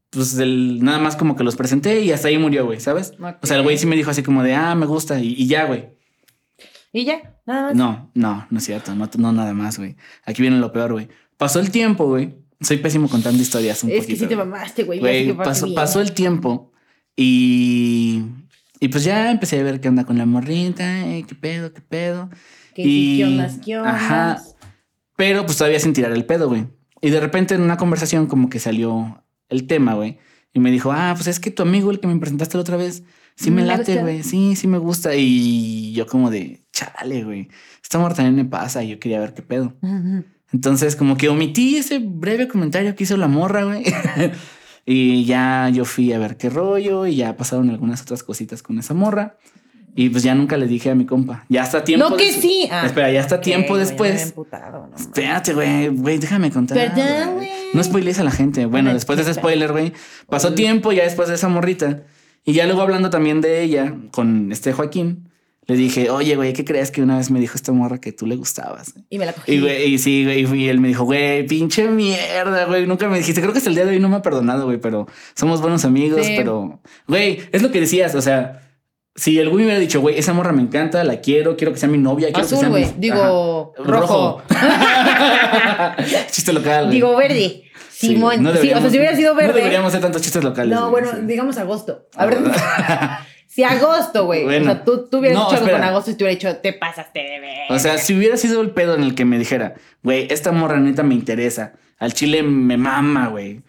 pues 0.09 0.35
el, 0.39 0.83
nada 0.83 0.97
más 0.97 1.15
como 1.15 1.35
que 1.35 1.43
los 1.43 1.55
presenté 1.55 2.01
y 2.01 2.11
hasta 2.11 2.29
ahí 2.29 2.39
murió, 2.39 2.65
güey, 2.65 2.79
¿sabes? 2.79 3.13
O 3.19 3.45
sea, 3.45 3.57
el 3.57 3.63
güey 3.63 3.77
sí 3.77 3.85
me 3.85 3.95
dijo 3.95 4.09
así 4.09 4.23
como 4.23 4.41
de, 4.41 4.55
ah, 4.55 4.73
me 4.73 4.87
gusta 4.87 5.19
y, 5.19 5.35
y 5.37 5.45
ya, 5.45 5.65
güey. 5.65 5.98
Y 6.91 7.05
ya, 7.05 7.39
nada 7.45 7.67
más. 7.67 7.75
No, 7.75 8.11
no, 8.15 8.47
no 8.49 8.57
es 8.57 8.65
cierto, 8.65 8.95
no, 8.95 9.09
no 9.17 9.31
nada 9.31 9.53
más, 9.53 9.77
güey. 9.77 9.95
Aquí 10.25 10.41
viene 10.41 10.57
lo 10.57 10.71
peor, 10.71 10.93
güey. 10.93 11.07
Pasó 11.37 11.59
el 11.59 11.71
tiempo, 11.71 12.05
güey. 12.07 12.35
Soy 12.61 12.77
pésimo 12.77 13.07
contando 13.07 13.41
historias 13.41 13.83
un 13.83 13.91
es 13.91 14.01
poquito. 14.01 14.13
que 14.13 14.19
sí 14.19 14.27
te 14.27 14.35
mamaste, 14.35 14.83
güey. 14.83 14.99
Güey, 14.99 15.33
pasó, 15.37 15.73
pasó 15.73 16.01
el 16.01 16.11
tiempo 16.11 16.71
y, 17.15 18.23
y 18.79 18.87
pues 18.89 19.03
ya 19.03 19.31
empecé 19.31 19.59
a 19.59 19.63
ver 19.63 19.79
qué 19.79 19.89
onda 19.89 20.03
con 20.05 20.17
la 20.17 20.25
morrita, 20.25 21.07
eh, 21.07 21.25
qué 21.27 21.35
pedo, 21.35 21.73
qué 21.73 21.81
pedo. 21.81 22.29
Que 22.73 22.83
sí, 22.83 23.15
¿Qué 23.17 23.25
ondas, 23.25 23.59
qué 23.63 23.77
ondas? 23.77 23.95
Ajá. 23.95 24.41
Pero 25.15 25.45
pues 25.45 25.57
todavía 25.57 25.79
sin 25.79 25.93
tirar 25.93 26.11
el 26.11 26.25
pedo, 26.25 26.47
güey. 26.49 26.67
Y 27.01 27.09
de 27.11 27.19
repente 27.19 27.55
en 27.55 27.61
una 27.61 27.77
conversación 27.77 28.27
como 28.27 28.49
que 28.49 28.59
salió 28.59 29.23
el 29.49 29.67
tema, 29.67 29.93
güey. 29.93 30.17
Y 30.53 30.59
me 30.59 30.71
dijo, 30.71 30.91
ah, 30.91 31.13
pues 31.15 31.27
es 31.27 31.39
que 31.39 31.51
tu 31.51 31.61
amigo, 31.63 31.91
el 31.91 31.99
que 31.99 32.07
me 32.07 32.17
presentaste 32.19 32.57
la 32.57 32.61
otra 32.61 32.77
vez, 32.77 33.03
sí 33.35 33.51
me 33.51 33.61
Mm, 33.61 33.65
me 33.65 33.67
late, 33.77 34.01
güey. 34.01 34.23
Sí, 34.23 34.55
sí 34.55 34.67
me 34.67 34.77
gusta. 34.77 35.15
Y 35.15 35.93
yo 35.93 36.07
como 36.07 36.29
de, 36.29 36.65
chale, 36.79 37.23
güey. 37.23 37.49
Esta 37.81 37.99
morra 37.99 38.15
también 38.15 38.35
me 38.35 38.45
pasa 38.45 38.83
y 38.83 38.89
yo 38.89 38.99
quería 38.99 39.19
ver 39.19 39.33
qué 39.33 39.41
pedo. 39.41 39.73
Ujú. 39.81 40.23
Entonces, 40.51 40.95
como 40.95 41.17
que 41.17 41.29
omití 41.29 41.77
ese 41.77 41.99
breve 41.99 42.47
comentario 42.47 42.95
que 42.95 43.03
hizo 43.03 43.17
la 43.17 43.27
morra, 43.27 43.63
güey. 43.63 43.83
y 44.85 45.25
ya 45.25 45.69
yo 45.71 45.85
fui 45.85 46.11
a 46.13 46.19
ver 46.19 46.37
qué 46.37 46.49
rollo 46.49 47.05
y 47.05 47.15
ya 47.17 47.35
pasaron 47.37 47.69
algunas 47.69 48.01
otras 48.01 48.23
cositas 48.23 48.63
con 48.63 48.79
esa 48.79 48.93
morra. 48.93 49.37
Y 49.95 50.09
pues 50.09 50.23
ya 50.23 50.33
nunca 50.35 50.55
le 50.55 50.67
dije 50.67 50.91
a 50.91 50.95
mi 50.95 51.05
compa. 51.05 51.45
Ya 51.49 51.63
hasta 51.63 51.83
tiempo. 51.83 52.09
No 52.09 52.15
que 52.15 52.31
sí. 52.31 52.67
Ah. 52.71 52.83
Espera, 52.85 53.11
ya 53.11 53.19
hasta 53.19 53.41
tiempo 53.41 53.73
Ok, 53.73 53.79
güey, 53.79 53.79
después. 53.81 54.23
emputado, 54.23 54.87
no. 54.87 54.95
Espérate, 54.95 55.53
güey, 55.53 55.89
güey, 55.89 56.17
déjame 56.19 56.51
contar. 56.51 56.77
Perdón, 56.77 57.35
güey. 57.35 57.49
No 57.73 57.83
spoilees 57.83 58.19
a 58.19 58.23
la 58.23 58.31
gente. 58.31 58.65
Bueno, 58.65 58.93
después 58.93 59.17
de 59.17 59.23
ese 59.23 59.33
spoiler, 59.33 59.71
güey, 59.71 59.91
pasó 60.29 60.49
Uy. 60.49 60.55
tiempo 60.55 60.91
ya 60.91 61.03
después 61.03 61.27
de 61.27 61.35
esa 61.35 61.49
morrita. 61.49 62.03
Y 62.45 62.53
ya 62.53 62.65
luego 62.65 62.81
hablando 62.81 63.09
también 63.09 63.41
de 63.41 63.61
ella 63.61 63.93
con 64.11 64.51
este 64.51 64.73
Joaquín, 64.73 65.28
le 65.69 65.75
dije, 65.75 66.09
oye, 66.09 66.35
güey, 66.35 66.51
¿qué 66.53 66.65
crees 66.65 66.91
que 66.91 67.01
una 67.01 67.17
vez 67.17 67.31
me 67.31 67.39
dijo 67.39 67.55
esta 67.55 67.71
morra 67.71 67.99
que 68.01 68.11
tú 68.11 68.25
le 68.25 68.35
gustabas? 68.35 68.93
Y 69.09 69.17
me 69.19 69.25
la 69.25 69.33
cogí. 69.33 69.53
Y, 69.53 69.61
güey, 69.61 69.93
y 69.93 69.97
sí, 69.99 70.25
güey, 70.25 70.61
y 70.63 70.67
él 70.67 70.79
me 70.79 70.87
dijo, 70.89 71.05
güey, 71.05 71.45
pinche 71.45 71.87
mierda, 71.87 72.65
güey, 72.65 72.85
nunca 72.87 73.07
me 73.07 73.17
dijiste. 73.19 73.39
Creo 73.39 73.53
que 73.53 73.59
hasta 73.59 73.69
el 73.69 73.75
día 73.75 73.85
de 73.85 73.91
hoy 73.91 73.99
no 73.99 74.09
me 74.09 74.17
ha 74.17 74.21
perdonado, 74.21 74.65
güey, 74.65 74.79
pero 74.79 75.07
somos 75.35 75.61
buenos 75.61 75.85
amigos, 75.85 76.25
Sí. 76.25 76.33
pero, 76.35 76.81
güey, 77.07 77.39
es 77.51 77.61
lo 77.61 77.71
que 77.71 77.79
decías, 77.79 78.15
o 78.15 78.21
sea, 78.21 78.61
si 79.15 79.37
el 79.37 79.49
güey 79.49 79.59
me 79.59 79.65
hubiera 79.71 79.79
dicho, 79.79 80.01
güey, 80.01 80.17
esa 80.17 80.33
morra 80.33 80.51
me 80.53 80.61
encanta, 80.61 81.03
la 81.03 81.21
quiero, 81.21 81.55
quiero 81.57 81.73
que 81.73 81.79
sea 81.79 81.89
mi 81.89 81.97
novia, 81.97 82.27
quiero 82.27 82.39
que 82.47 82.55
Azul, 82.55 82.59
sea 82.59 82.69
mi- 82.69 82.81
güey. 82.81 82.93
Digo, 82.97 83.73
Ajá. 83.77 83.83
rojo. 83.91 84.41
Chiste 86.31 86.53
local. 86.53 86.89
Digo, 86.89 87.15
verde. 87.15 87.63
Sí, 87.91 88.07
Simón. 88.13 88.41
no 88.41 88.51
Sí, 88.53 88.57
o 88.57 88.61
sea, 88.61 88.61
deberíamos- 88.61 88.91
si 88.91 88.97
hubiera 88.97 89.15
sido 89.15 89.35
verde. 89.35 89.49
No 89.49 89.55
deberíamos 89.57 89.87
hacer 89.89 90.01
tantos 90.01 90.21
chistes 90.21 90.41
locales. 90.43 90.73
No, 90.77 90.89
bueno, 90.89 91.09
sí. 91.13 91.17
digamos 91.25 91.57
agosto. 91.57 92.07
A 92.15 92.25
ver, 92.27 92.37
si 93.49 93.63
agosto, 93.63 94.25
güey. 94.25 94.43
Bueno. 94.43 94.61
O 94.61 94.65
sea, 94.75 94.83
tú, 94.85 95.07
tú 95.09 95.17
hubieras 95.17 95.39
No, 95.39 95.45
dicho 95.49 95.63
algo 95.63 95.71
con 95.71 95.83
agosto 95.83 96.11
y 96.11 96.13
te 96.13 96.23
hubiera 96.23 96.35
dicho, 96.39 96.55
te 96.61 96.71
pasaste 96.71 97.19
de 97.19 97.39
ver. 97.39 97.71
O 97.71 97.79
sea, 97.79 97.97
si 97.97 98.15
hubiera 98.15 98.37
sido 98.37 98.61
el 98.61 98.69
pedo 98.69 98.93
en 98.93 99.01
el 99.01 99.15
que 99.15 99.25
me 99.25 99.39
dijera, 99.39 99.73
güey, 100.03 100.27
esta 100.29 100.51
morra 100.51 100.79
neta 100.79 101.01
me 101.01 101.15
interesa, 101.15 101.73
al 101.97 102.13
chile 102.13 102.43
me 102.43 102.77
mama, 102.77 103.27
güey. 103.27 103.63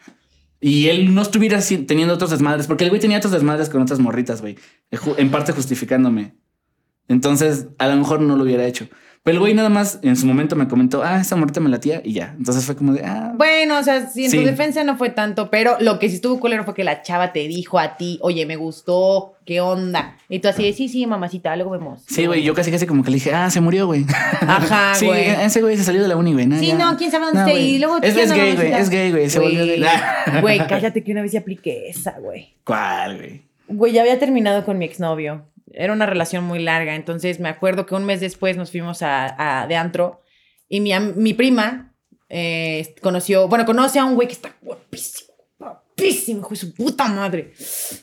Y 0.61 0.89
él 0.89 1.14
no 1.14 1.22
estuviera 1.22 1.59
teniendo 1.87 2.12
otros 2.12 2.28
desmadres, 2.31 2.66
porque 2.66 2.85
el 2.85 2.91
güey 2.91 3.01
tenía 3.01 3.16
otros 3.16 3.33
desmadres 3.33 3.70
con 3.70 3.81
otras 3.81 3.99
morritas, 4.01 4.43
güey. 4.43 4.59
En 5.16 5.31
parte 5.31 5.53
justificándome. 5.53 6.35
Entonces, 7.09 7.68
a 7.78 7.89
lo 7.89 7.97
mejor 7.97 8.20
no 8.20 8.37
lo 8.37 8.45
hubiera 8.45 8.66
hecho. 8.66 8.87
Pero 9.23 9.35
el 9.35 9.41
güey 9.41 9.53
nada 9.53 9.68
más 9.68 9.99
en 10.03 10.16
su 10.16 10.25
momento 10.27 10.57
me 10.57 10.66
comentó, 10.66 11.03
ah, 11.05 11.21
esa 11.21 11.37
muerte 11.37 11.61
me 11.61 11.68
latía 11.68 12.01
y 12.03 12.14
ya. 12.14 12.35
Entonces 12.39 12.64
fue 12.64 12.75
como 12.75 12.95
de, 12.95 13.05
ah. 13.05 13.33
Bueno, 13.37 13.79
o 13.79 13.83
sea, 13.83 14.09
si 14.09 14.25
en 14.25 14.31
Sí. 14.31 14.39
tu 14.39 14.45
defensa 14.45 14.83
no 14.83 14.97
fue 14.97 15.11
tanto, 15.11 15.51
pero 15.51 15.77
lo 15.79 15.99
que 15.99 16.09
sí 16.09 16.14
estuvo 16.14 16.41
culero 16.41 16.64
fue 16.64 16.73
que 16.73 16.85
la 16.85 17.03
chava 17.03 17.31
te 17.35 17.41
dijo 17.47 17.79
a 17.79 17.99
ti, 17.99 18.18
oye, 18.23 18.47
me 18.47 18.57
gustó, 18.57 19.35
¿qué 19.45 19.61
onda? 19.61 20.16
Y 20.31 20.39
tú 20.39 20.49
así 20.49 20.62
de, 20.62 20.73
sí, 20.73 20.89
sí, 20.89 21.07
mamacita, 21.07 21.55
luego 21.57 21.73
vemos. 21.73 22.03
Sí, 22.07 22.25
güey, 22.25 22.43
yo 22.43 22.55
casi 22.55 22.71
casi 22.71 22.87
como 22.87 23.03
que 23.05 23.11
le 23.11 23.16
dije, 23.16 23.35
ah, 23.35 23.51
se 23.51 23.61
murió, 23.61 23.87
güey. 23.87 24.07
Ajá, 24.41 24.95
sí, 24.95 25.05
güey. 25.05 25.29
ese 25.29 25.61
güey 25.61 25.77
se 25.77 25.85
salió 25.85 26.01
de 26.01 26.09
la 26.09 26.16
uni, 26.16 26.33
güey. 26.33 26.47
Sí, 26.59 26.68
ya. 26.68 26.79
no, 26.79 26.97
quién 26.97 27.11
sabe 27.11 27.27
dónde 27.27 27.43
güey. 27.43 27.75
Y 27.75 27.79
luego 27.79 27.97
Es, 28.01 28.14
¿qué 28.14 28.23
es 28.23 28.31
onda, 28.31 28.43
gay, 28.43 28.57
güey, 28.57 28.73
es 28.73 28.89
gay, 28.89 29.11
güey. 29.11 29.29
Se 29.29 29.39
volvió 29.39 29.66
gay. 29.66 29.85
Güey, 30.41 30.59
cállate 30.66 31.05
que 31.05 31.12
una 31.12 31.21
vez 31.21 31.33
ya 31.33 31.41
apliqué 31.41 31.91
esa, 31.91 32.12
güey. 32.18 32.55
¿Cuál, 32.64 33.18
güey? 33.18 33.43
Güey, 33.68 33.93
ya 33.93 34.01
había 34.01 34.18
terminado 34.18 34.64
con 34.64 34.79
mi 34.79 34.87
exnovio. 34.87 35.45
Era 35.73 35.93
una 35.93 36.07
relación 36.07 36.45
muy 36.45 36.59
larga. 36.61 36.95
Entonces 36.95 37.41
me 37.41 37.49
acuerdo 37.49 37.87
que 37.87 37.95
un 37.95 38.05
mes 38.05 38.21
después 38.21 38.57
nos 38.57 38.71
fuimos 38.71 39.03
a, 39.03 39.62
a- 39.62 39.66
de 39.66 39.77
antro 39.77 40.21
y 40.68 40.81
mi, 40.81 40.93
mi 41.16 41.35
prima 41.35 41.95
eh, 42.29 42.95
conoció, 43.03 43.49
bueno, 43.49 43.64
conoce 43.66 43.99
a 43.99 44.05
un 44.05 44.14
güey 44.14 44.29
que 44.29 44.35
está 44.35 44.55
guapísimo, 44.62 45.33
guapísimo, 45.59 46.41
hijo 46.41 46.51
de 46.51 46.57
su 46.57 46.75
puta 46.75 47.09
madre. 47.09 47.53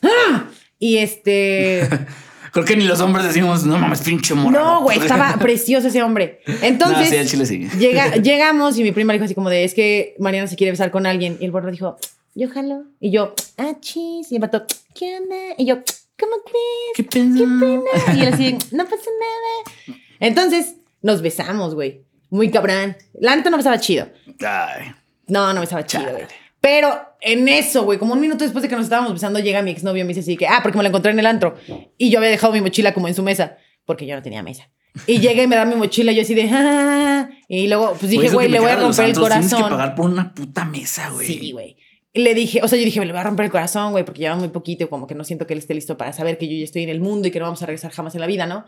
¡Ah! 0.01 0.45
Y 0.79 0.97
este. 0.97 1.87
Creo 2.51 2.65
que 2.65 2.75
ni 2.77 2.85
los 2.85 3.01
hombres 3.01 3.25
decimos, 3.25 3.65
no 3.65 3.77
mames, 3.77 4.01
pinche 4.01 4.33
morro. 4.33 4.51
No, 4.59 4.81
güey, 4.81 4.97
estaba 4.99 5.35
precioso 5.39 5.89
ese 5.89 6.01
hombre. 6.01 6.39
Entonces. 6.61 6.97
No, 6.99 7.05
sí, 7.05 7.15
el 7.15 7.27
chile 7.29 7.45
sí. 7.45 7.67
Llega, 7.77 8.15
llegamos 8.15 8.77
y 8.79 8.83
mi 8.83 8.91
prima 8.91 9.13
dijo 9.13 9.25
así 9.25 9.35
como 9.35 9.49
de, 9.49 9.63
es 9.63 9.73
que 9.73 10.15
Mariana 10.19 10.47
se 10.47 10.55
quiere 10.55 10.71
besar 10.71 10.89
con 10.89 11.05
alguien. 11.05 11.37
Y 11.39 11.45
el 11.45 11.51
borro 11.51 11.69
dijo, 11.71 11.97
yo 12.35 12.49
jalo. 12.49 12.85
Y 12.99 13.11
yo, 13.11 13.33
ah, 13.57 13.73
chis. 13.79 14.31
Y 14.31 14.35
el 14.35 14.41
vato, 14.41 14.65
¿qué 14.95 15.17
onda? 15.17 15.35
Y 15.57 15.65
yo, 15.65 15.79
¿cómo 16.19 16.35
crees? 16.43 16.95
¿Qué 16.95 17.03
pedo? 17.03 17.35
¿Qué 17.35 18.01
pena? 18.05 18.17
Y 18.17 18.21
él 18.21 18.33
así, 18.33 18.57
no 18.75 18.83
pasa 18.85 19.09
nada. 19.19 19.99
Entonces, 20.19 20.75
nos 21.01 21.21
besamos, 21.21 21.75
güey. 21.75 22.03
Muy 22.29 22.51
cabrón. 22.51 22.97
La 23.19 23.35
neta 23.35 23.49
no 23.49 23.57
besaba 23.57 23.79
chido. 23.79 24.09
Ay. 24.45 24.91
No, 25.27 25.53
no 25.53 25.61
besaba 25.61 25.85
chido, 25.85 26.11
güey. 26.11 26.25
Pero 26.59 26.99
en 27.21 27.47
eso, 27.47 27.83
güey, 27.83 27.99
como 27.99 28.13
un 28.13 28.19
minuto 28.21 28.43
después 28.43 28.61
de 28.63 28.69
que 28.69 28.75
nos 28.75 28.85
estábamos 28.85 29.13
besando, 29.13 29.39
llega 29.39 29.61
mi 29.61 29.71
exnovio 29.71 30.01
y 30.01 30.03
me 30.03 30.09
dice 30.09 30.21
así 30.21 30.35
que, 30.35 30.47
ah, 30.47 30.59
porque 30.61 30.77
me 30.77 30.83
lo 30.83 30.89
encontré 30.89 31.11
en 31.11 31.19
el 31.19 31.25
antro. 31.25 31.55
Y 31.97 32.09
yo 32.09 32.19
había 32.19 32.29
dejado 32.31 32.51
mi 32.53 32.61
mochila 32.61 32.93
como 32.93 33.07
en 33.07 33.15
su 33.15 33.23
mesa, 33.23 33.57
porque 33.85 34.05
yo 34.05 34.15
no 34.15 34.21
tenía 34.21 34.43
mesa. 34.43 34.69
Y 35.05 35.19
llega 35.19 35.43
y 35.43 35.47
me 35.47 35.55
da 35.55 35.65
mi 35.65 35.75
mochila 35.75 36.11
y 36.11 36.15
yo 36.15 36.23
así 36.23 36.33
de, 36.33 36.49
ah. 36.51 37.29
Y 37.47 37.67
luego, 37.67 37.93
pues 37.99 38.09
dije, 38.11 38.29
güey, 38.29 38.49
le 38.49 38.59
voy 38.59 38.71
a 38.71 38.75
romper 38.77 39.05
el 39.05 39.11
antros, 39.11 39.29
Tienes 39.29 39.49
que 39.49 39.55
corazón. 39.55 39.77
pagar 39.77 39.95
por 39.95 40.09
una 40.09 40.33
puta 40.33 40.65
mesa, 40.65 41.09
güey. 41.11 41.27
Sí, 41.27 41.51
güey. 41.51 41.77
Le 42.17 42.33
dije, 42.33 42.59
o 42.63 42.67
sea, 42.67 42.77
yo 42.77 42.85
dije, 42.85 42.99
le 43.05 43.11
voy 43.11 43.19
a 43.19 43.23
romper 43.23 43.45
el 43.45 43.51
corazón, 43.51 43.91
güey, 43.91 44.03
porque 44.05 44.21
lleva 44.21 44.35
muy 44.35 44.49
poquito, 44.49 44.89
como 44.89 45.07
que 45.07 45.15
no 45.15 45.23
siento 45.23 45.45
que 45.47 45.53
él 45.53 45.59
esté 45.59 45.73
listo 45.73 45.97
para 45.97 46.13
saber 46.13 46.37
que 46.37 46.47
yo 46.47 46.57
ya 46.57 46.63
estoy 46.63 46.83
en 46.83 46.89
el 46.89 46.99
mundo 46.99 47.27
y 47.27 47.31
que 47.31 47.39
no 47.39 47.45
vamos 47.45 47.61
a 47.63 47.65
regresar 47.65 47.91
jamás 47.91 48.15
en 48.15 48.21
la 48.21 48.27
vida, 48.27 48.45
¿no? 48.45 48.65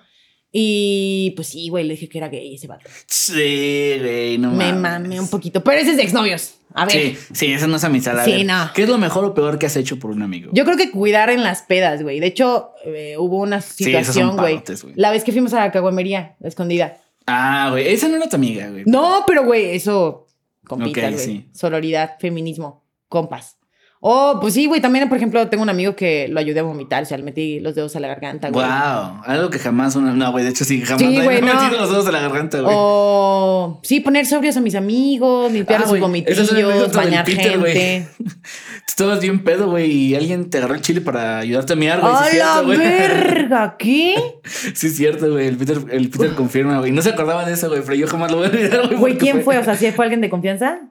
Y 0.51 1.33
pues 1.35 1.49
sí, 1.49 1.69
güey, 1.69 1.83
le 1.83 1.93
dije 1.93 2.09
que 2.09 2.17
era 2.17 2.27
gay 2.27 2.55
ese 2.55 2.65
vato. 2.67 2.89
Sí, 3.07 3.95
güey, 3.99 4.37
no 4.39 4.49
Me 4.51 4.71
mames. 4.73 4.81
mamé 4.81 5.19
un 5.19 5.27
poquito. 5.29 5.63
Pero 5.63 5.79
ese 5.79 5.91
es 5.91 5.97
de 5.97 6.03
exnovios. 6.03 6.55
A 6.73 6.85
ver. 6.85 6.91
Sí, 6.93 7.17
sí, 7.33 7.51
eso 7.53 7.67
no 7.67 7.75
es 7.75 7.83
amistad. 7.83 8.17
a 8.19 8.25
Sí, 8.25 8.31
ver, 8.31 8.45
no. 8.45 8.69
¿Qué 8.73 8.83
es 8.83 8.89
lo 8.89 8.97
mejor 8.97 9.25
o 9.25 9.33
peor 9.35 9.59
que 9.59 9.67
has 9.67 9.75
hecho 9.75 9.99
por 9.99 10.09
un 10.11 10.23
amigo? 10.23 10.49
Yo 10.53 10.65
creo 10.65 10.75
que 10.77 10.89
cuidar 10.91 11.29
en 11.29 11.43
las 11.43 11.61
pedas, 11.63 12.01
güey. 12.01 12.19
De 12.19 12.27
hecho, 12.27 12.71
eh, 12.85 13.15
hubo 13.19 13.37
una 13.37 13.61
situación, 13.61 14.37
güey. 14.37 14.55
güey. 14.65 14.93
la 14.95 15.11
vez 15.11 15.23
que 15.23 15.31
fuimos 15.31 15.53
a 15.53 15.59
la 15.59 15.71
caguamería, 15.71 16.35
la 16.39 16.47
escondida. 16.47 16.97
Ah, 17.27 17.67
güey, 17.71 17.87
esa 17.87 18.07
no 18.07 18.15
era 18.17 18.27
tu 18.27 18.35
amiga, 18.35 18.69
güey. 18.69 18.83
No, 18.87 19.23
pero, 19.27 19.45
güey, 19.45 19.75
eso. 19.75 20.25
Compitas, 20.67 21.03
Ok, 21.05 21.11
güey. 21.13 21.25
sí. 21.25 21.45
Sororidad, 21.53 22.17
feminismo, 22.19 22.83
compas. 23.09 23.59
Oh, 24.01 24.37
pues 24.39 24.53
sí, 24.53 24.65
güey. 24.65 24.79
También, 24.79 25.09
por 25.09 25.17
ejemplo, 25.17 25.45
tengo 25.49 25.61
un 25.61 25.69
amigo 25.69 25.93
que 25.93 26.29
lo 26.29 26.39
ayudé 26.39 26.61
a 26.61 26.63
vomitar. 26.63 27.03
O 27.03 27.05
sea, 27.05 27.17
le 27.17 27.23
metí 27.23 27.59
los 27.59 27.75
dedos 27.75 27.97
a 27.97 27.99
la 27.99 28.07
garganta, 28.07 28.49
güey. 28.49 28.65
Wow, 28.65 29.23
algo 29.25 29.49
que 29.49 29.59
jamás 29.59 29.97
una. 29.97 30.13
No, 30.13 30.31
güey, 30.31 30.45
de 30.45 30.51
hecho 30.51 30.63
sí, 30.63 30.81
jamás 30.81 31.01
Sí, 31.01 31.21
güey, 31.21 31.41
no. 31.41 31.47
metido 31.47 31.81
los 31.81 31.89
dedos 31.89 32.05
de 32.05 32.11
la 32.13 32.21
garganta, 32.21 32.61
güey. 32.61 32.73
O 32.77 33.81
sí, 33.83 33.99
poner 33.99 34.25
sobrios 34.25 34.55
a 34.55 34.61
mis 34.61 34.75
amigos, 34.75 35.51
limpiar 35.51 35.81
Ah, 35.81 35.83
es 35.83 35.91
una 35.91 35.99
vomitillos, 35.99 36.93
bañar 36.93 37.25
Peter, 37.25 37.61
gente. 37.61 38.07
Estabas 38.87 39.19
bien 39.19 39.43
pedo, 39.43 39.69
güey, 39.69 39.91
y 39.91 40.15
alguien 40.15 40.49
te 40.49 40.59
agarró 40.59 40.75
el 40.75 40.81
chile 40.81 41.01
para 41.01 41.39
ayudarte 41.39 41.73
a 41.73 41.75
miar, 41.75 41.99
güey. 41.99 42.13
¡A 42.13 42.23
sí, 42.23 42.37
la 42.37 42.53
cierto, 42.53 42.67
verga! 42.79 43.75
¿Qué? 43.77 44.15
Sí, 44.45 44.87
es 44.87 44.95
cierto, 44.95 45.29
güey. 45.29 45.47
El 45.47 45.57
Peter, 45.57 45.77
el 45.91 46.09
Peter 46.09 46.35
confirma, 46.35 46.79
güey. 46.79 46.91
No 46.93 47.01
se 47.01 47.09
acordaba 47.09 47.45
de 47.45 47.53
eso, 47.53 47.67
güey, 47.67 47.81
pero 47.81 47.95
yo 47.95 48.07
jamás 48.07 48.31
lo 48.31 48.37
voy 48.37 48.47
a 48.47 48.49
olvidar, 48.49 48.87
güey. 48.87 48.97
Güey, 48.97 49.17
¿quién 49.17 49.43
fue? 49.43 49.57
O 49.57 49.63
sea, 49.63 49.75
¿sí 49.75 49.91
fue 49.91 50.05
alguien 50.05 50.21
de 50.21 50.29
confianza? 50.29 50.89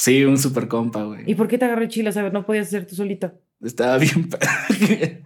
Sí, 0.00 0.24
un 0.24 0.38
super 0.38 0.66
compa, 0.66 1.02
güey. 1.02 1.24
¿Y 1.30 1.34
por 1.34 1.46
qué 1.46 1.58
te 1.58 1.66
agarró 1.66 1.86
chile? 1.86 2.08
O 2.08 2.12
sea, 2.12 2.30
no 2.30 2.46
podías 2.46 2.68
hacer 2.68 2.86
tú 2.86 2.94
solito. 2.94 3.32
Estaba 3.62 3.98
bien. 3.98 4.30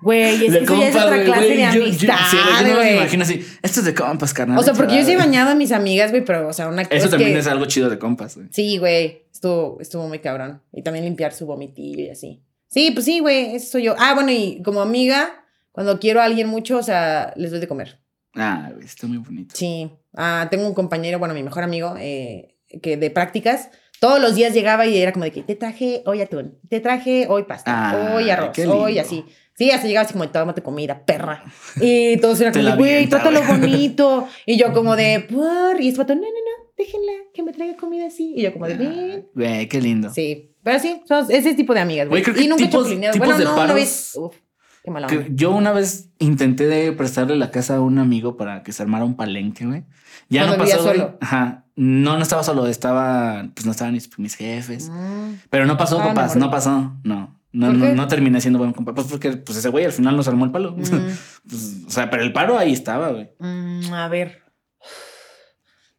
Güey, 0.03 0.47
es 0.47 0.53
De 0.53 0.59
que 0.59 0.65
eso 0.65 0.77
ya 0.81 0.89
es 0.89 0.93
compas, 0.97 1.05
otra 1.13 1.25
clase 1.25 1.49
de 1.49 1.57
Yo- 1.59 1.73
yo- 1.75 1.83
amistad, 1.85 2.17
sí, 2.31 2.37
yo 2.37 2.69
no 2.75 2.81
me 2.81 2.97
imagino 2.97 3.23
así. 3.23 3.47
Esto 3.63 3.81
es 3.81 3.87
de 3.87 3.95
compas, 3.95 4.35
carnal. 4.35 4.59
O 4.59 4.63
sea, 4.65 4.75
porque 4.75 4.97
yo 4.97 5.05
sí 5.05 5.13
he 5.13 5.17
bañado 5.17 5.51
a 5.51 5.55
mis 5.55 5.71
amigas, 5.71 6.11
güey, 6.11 6.25
pero, 6.25 6.49
o 6.49 6.53
sea, 6.53 6.67
una 6.69 6.83
cosa 6.85 6.97
Eso 6.97 7.05
es 7.05 7.11
también 7.13 7.33
que- 7.35 7.39
es 7.39 7.47
algo 7.47 7.67
chido 7.67 7.89
de 7.89 7.99
compas, 8.01 8.35
güey. 8.37 8.49
Sí, 8.51 8.79
güey, 8.79 9.23
estuvo, 9.33 9.79
estuvo 9.81 10.09
muy 10.09 10.19
cabrón. 10.19 10.61
Y 10.73 10.83
también 10.83 11.05
limpiar 11.05 11.33
su 11.33 11.47
vomitillo 11.47 12.03
y 12.07 12.11
así. 12.11 12.43
Sí, 12.67 12.91
pues 12.91 13.05
sí, 13.05 13.21
güey, 13.21 13.55
eso 13.55 13.71
soy 13.73 13.85
yo. 13.85 13.95
Ah, 13.99 14.15
bueno, 14.15 14.33
y 14.33 14.61
como 14.65 14.81
amiga, 14.83 15.45
cuando 15.71 16.01
quiero 16.01 16.21
a 16.21 16.25
alguien 16.25 16.49
mucho, 16.49 16.79
o 16.79 16.83
sea, 16.83 17.33
les 17.37 17.53
doy 17.53 17.61
de 17.61 17.69
comer. 17.69 18.01
Ah, 18.35 18.71
güey, 18.75 18.85
está 18.85 19.07
muy 19.07 19.19
bonito. 19.19 19.55
Sí. 19.57 19.89
Ah, 20.17 20.49
tengo 20.51 20.67
un 20.67 20.75
compañero, 20.75 21.21
bueno, 21.21 21.35
mi 21.35 21.45
mejor 21.45 21.63
amigo, 21.63 21.95
eh, 22.01 22.57
que 22.83 22.97
de 22.97 23.11
prácticas, 23.11 23.71
todos 24.07 24.21
los 24.21 24.35
días 24.35 24.53
llegaba 24.53 24.85
y 24.87 24.99
era 24.99 25.13
como 25.13 25.25
de 25.25 25.33
que 25.33 25.43
te 25.43 25.55
traje 25.57 26.03
hoy 26.05 26.21
atún, 26.21 26.59
te 26.69 26.81
traje 26.81 27.27
hoy 27.29 27.45
pasta, 27.45 27.73
Ah, 27.91 28.13
hoy 28.15 28.29
arroz, 28.29 28.59
hoy 28.69 28.99
así. 28.99 29.25
Sí, 29.57 29.71
así 29.71 29.87
llegaba 29.87 30.05
así 30.05 30.13
como, 30.13 30.29
tómate 30.29 30.63
comida, 30.63 31.05
perra. 31.07 31.43
Y 31.81 32.17
todos 32.19 32.39
eran 32.41 32.53
como, 32.55 32.77
güey, 32.77 33.07
trátalo 33.09 33.41
bonito. 33.45 34.29
Y 34.45 34.59
yo 34.59 34.73
como 34.73 34.95
de, 34.97 35.21
por, 35.33 35.81
y 35.81 35.89
este 35.89 35.99
vato, 36.01 36.15
no, 36.17 36.21
no, 36.23 36.27
no, 36.27 36.71
déjenla, 36.77 37.13
que 37.33 37.43
me 37.45 37.53
traiga 37.53 37.77
comida 37.77 38.07
así. 38.09 38.35
Y 38.37 38.43
yo 38.43 38.53
como 38.53 38.67
de, 38.67 38.75
ven. 38.77 39.29
Güey, 39.35 39.69
qué 39.69 39.81
lindo. 39.81 40.11
Sí, 40.13 40.51
pero 40.63 40.79
sí, 40.81 41.01
son 41.07 41.27
ese 41.31 41.55
tipo 41.55 41.73
de 41.73 41.81
amigas, 41.81 42.09
güey. 42.09 42.23
Güey, 42.23 42.25
creo 42.25 42.35
que 42.37 42.43
Y 42.43 42.49
nunca 42.49 42.65
tipos- 42.65 42.89
tipos 42.89 43.17
Bueno, 43.19 43.39
de 43.39 43.45
no, 43.45 43.53
una 43.55 43.63
paros- 43.63 43.75
vez, 43.77 44.13
uf, 44.17 44.37
qué 44.83 44.91
mala 44.91 45.07
onda. 45.07 45.25
yo 45.31 45.53
una 45.53 45.73
vez 45.73 46.11
intenté 46.19 46.67
de 46.67 46.93
prestarle 46.93 47.37
la 47.37 47.51
casa 47.51 47.77
a 47.77 47.81
un 47.81 47.99
amigo 47.99 48.37
para 48.37 48.63
que 48.65 48.73
se 48.73 48.83
armara 48.83 49.05
un 49.07 49.15
palenque, 49.17 49.65
güey. 49.65 49.85
Ya 50.29 50.43
Cuando 50.47 50.65
no 50.65 50.71
pasó, 50.71 50.83
solo. 50.83 51.17
Ajá. 51.21 51.64
No, 51.77 52.17
no 52.17 52.23
estaba 52.23 52.43
solo, 52.45 52.67
estaba, 52.67 53.49
pues 53.55 53.67
no 53.67 53.73
estaban 53.73 53.95
mis, 53.95 54.17
mis 54.19 54.37
jefes. 54.37 54.89
Mm. 54.91 55.35
Pero 55.51 55.67
no 55.67 55.77
pasó, 55.77 56.01
Ah, 56.01 56.09
papás, 56.09 56.37
no 56.37 56.51
pasó. 56.51 56.97
No. 57.03 57.41
No, 57.53 57.67
¿Por 57.69 57.77
no, 57.77 57.95
no 57.95 58.09
terminé 58.09 58.41
siendo 58.41 58.59
buen 58.59 58.73
compa. 58.73 58.95
Pues 58.95 59.07
porque 59.07 59.33
pues 59.37 59.59
ese 59.59 59.69
güey 59.69 59.85
al 59.85 59.93
final 59.93 60.17
nos 60.17 60.27
armó 60.27 60.45
el 60.45 60.51
palo. 60.51 60.73
Mm. 60.77 61.49
Pues, 61.49 61.83
o 61.87 61.91
sea, 61.91 62.11
pero 62.11 62.23
el 62.23 62.33
paro 62.33 62.59
ahí 62.59 62.73
estaba, 62.73 63.11
güey. 63.11 63.31
Mm, 63.39 63.93
a 63.93 64.09
ver. 64.09 64.43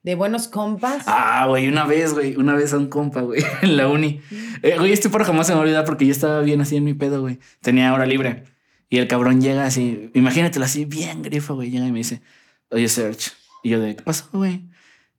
De 0.03 0.15
buenos 0.15 0.47
compas. 0.47 1.03
Ah, 1.07 1.45
güey, 1.47 1.67
una 1.67 1.85
vez, 1.85 2.13
güey, 2.13 2.35
una 2.35 2.53
vez 2.53 2.73
a 2.73 2.77
un 2.77 2.87
compa, 2.87 3.21
güey, 3.21 3.43
en 3.61 3.77
la 3.77 3.87
uni. 3.87 4.21
Eh, 4.61 4.75
güey, 4.77 4.91
este 4.91 5.09
paro 5.09 5.25
jamás 5.25 5.47
se 5.47 5.53
me 5.53 5.55
va 5.55 5.61
a 5.61 5.65
olvidar 5.65 5.85
porque 5.85 6.05
yo 6.05 6.11
estaba 6.11 6.41
bien 6.41 6.61
así 6.61 6.75
en 6.75 6.83
mi 6.83 6.93
pedo, 6.93 7.21
güey. 7.21 7.39
Tenía 7.61 7.93
hora 7.93 8.05
libre. 8.05 8.43
Y 8.89 8.97
el 8.97 9.07
cabrón 9.07 9.41
llega 9.41 9.65
así, 9.65 10.11
imagínatelo 10.13 10.65
así, 10.65 10.85
bien 10.85 11.23
grifo, 11.23 11.55
güey. 11.55 11.71
Llega 11.71 11.87
y 11.87 11.91
me 11.91 11.97
dice, 11.99 12.21
oye, 12.69 12.87
Serge. 12.87 13.31
Y 13.63 13.69
yo 13.69 13.79
de, 13.79 13.95
¿qué 13.95 14.03
pasó, 14.03 14.29
güey? 14.31 14.69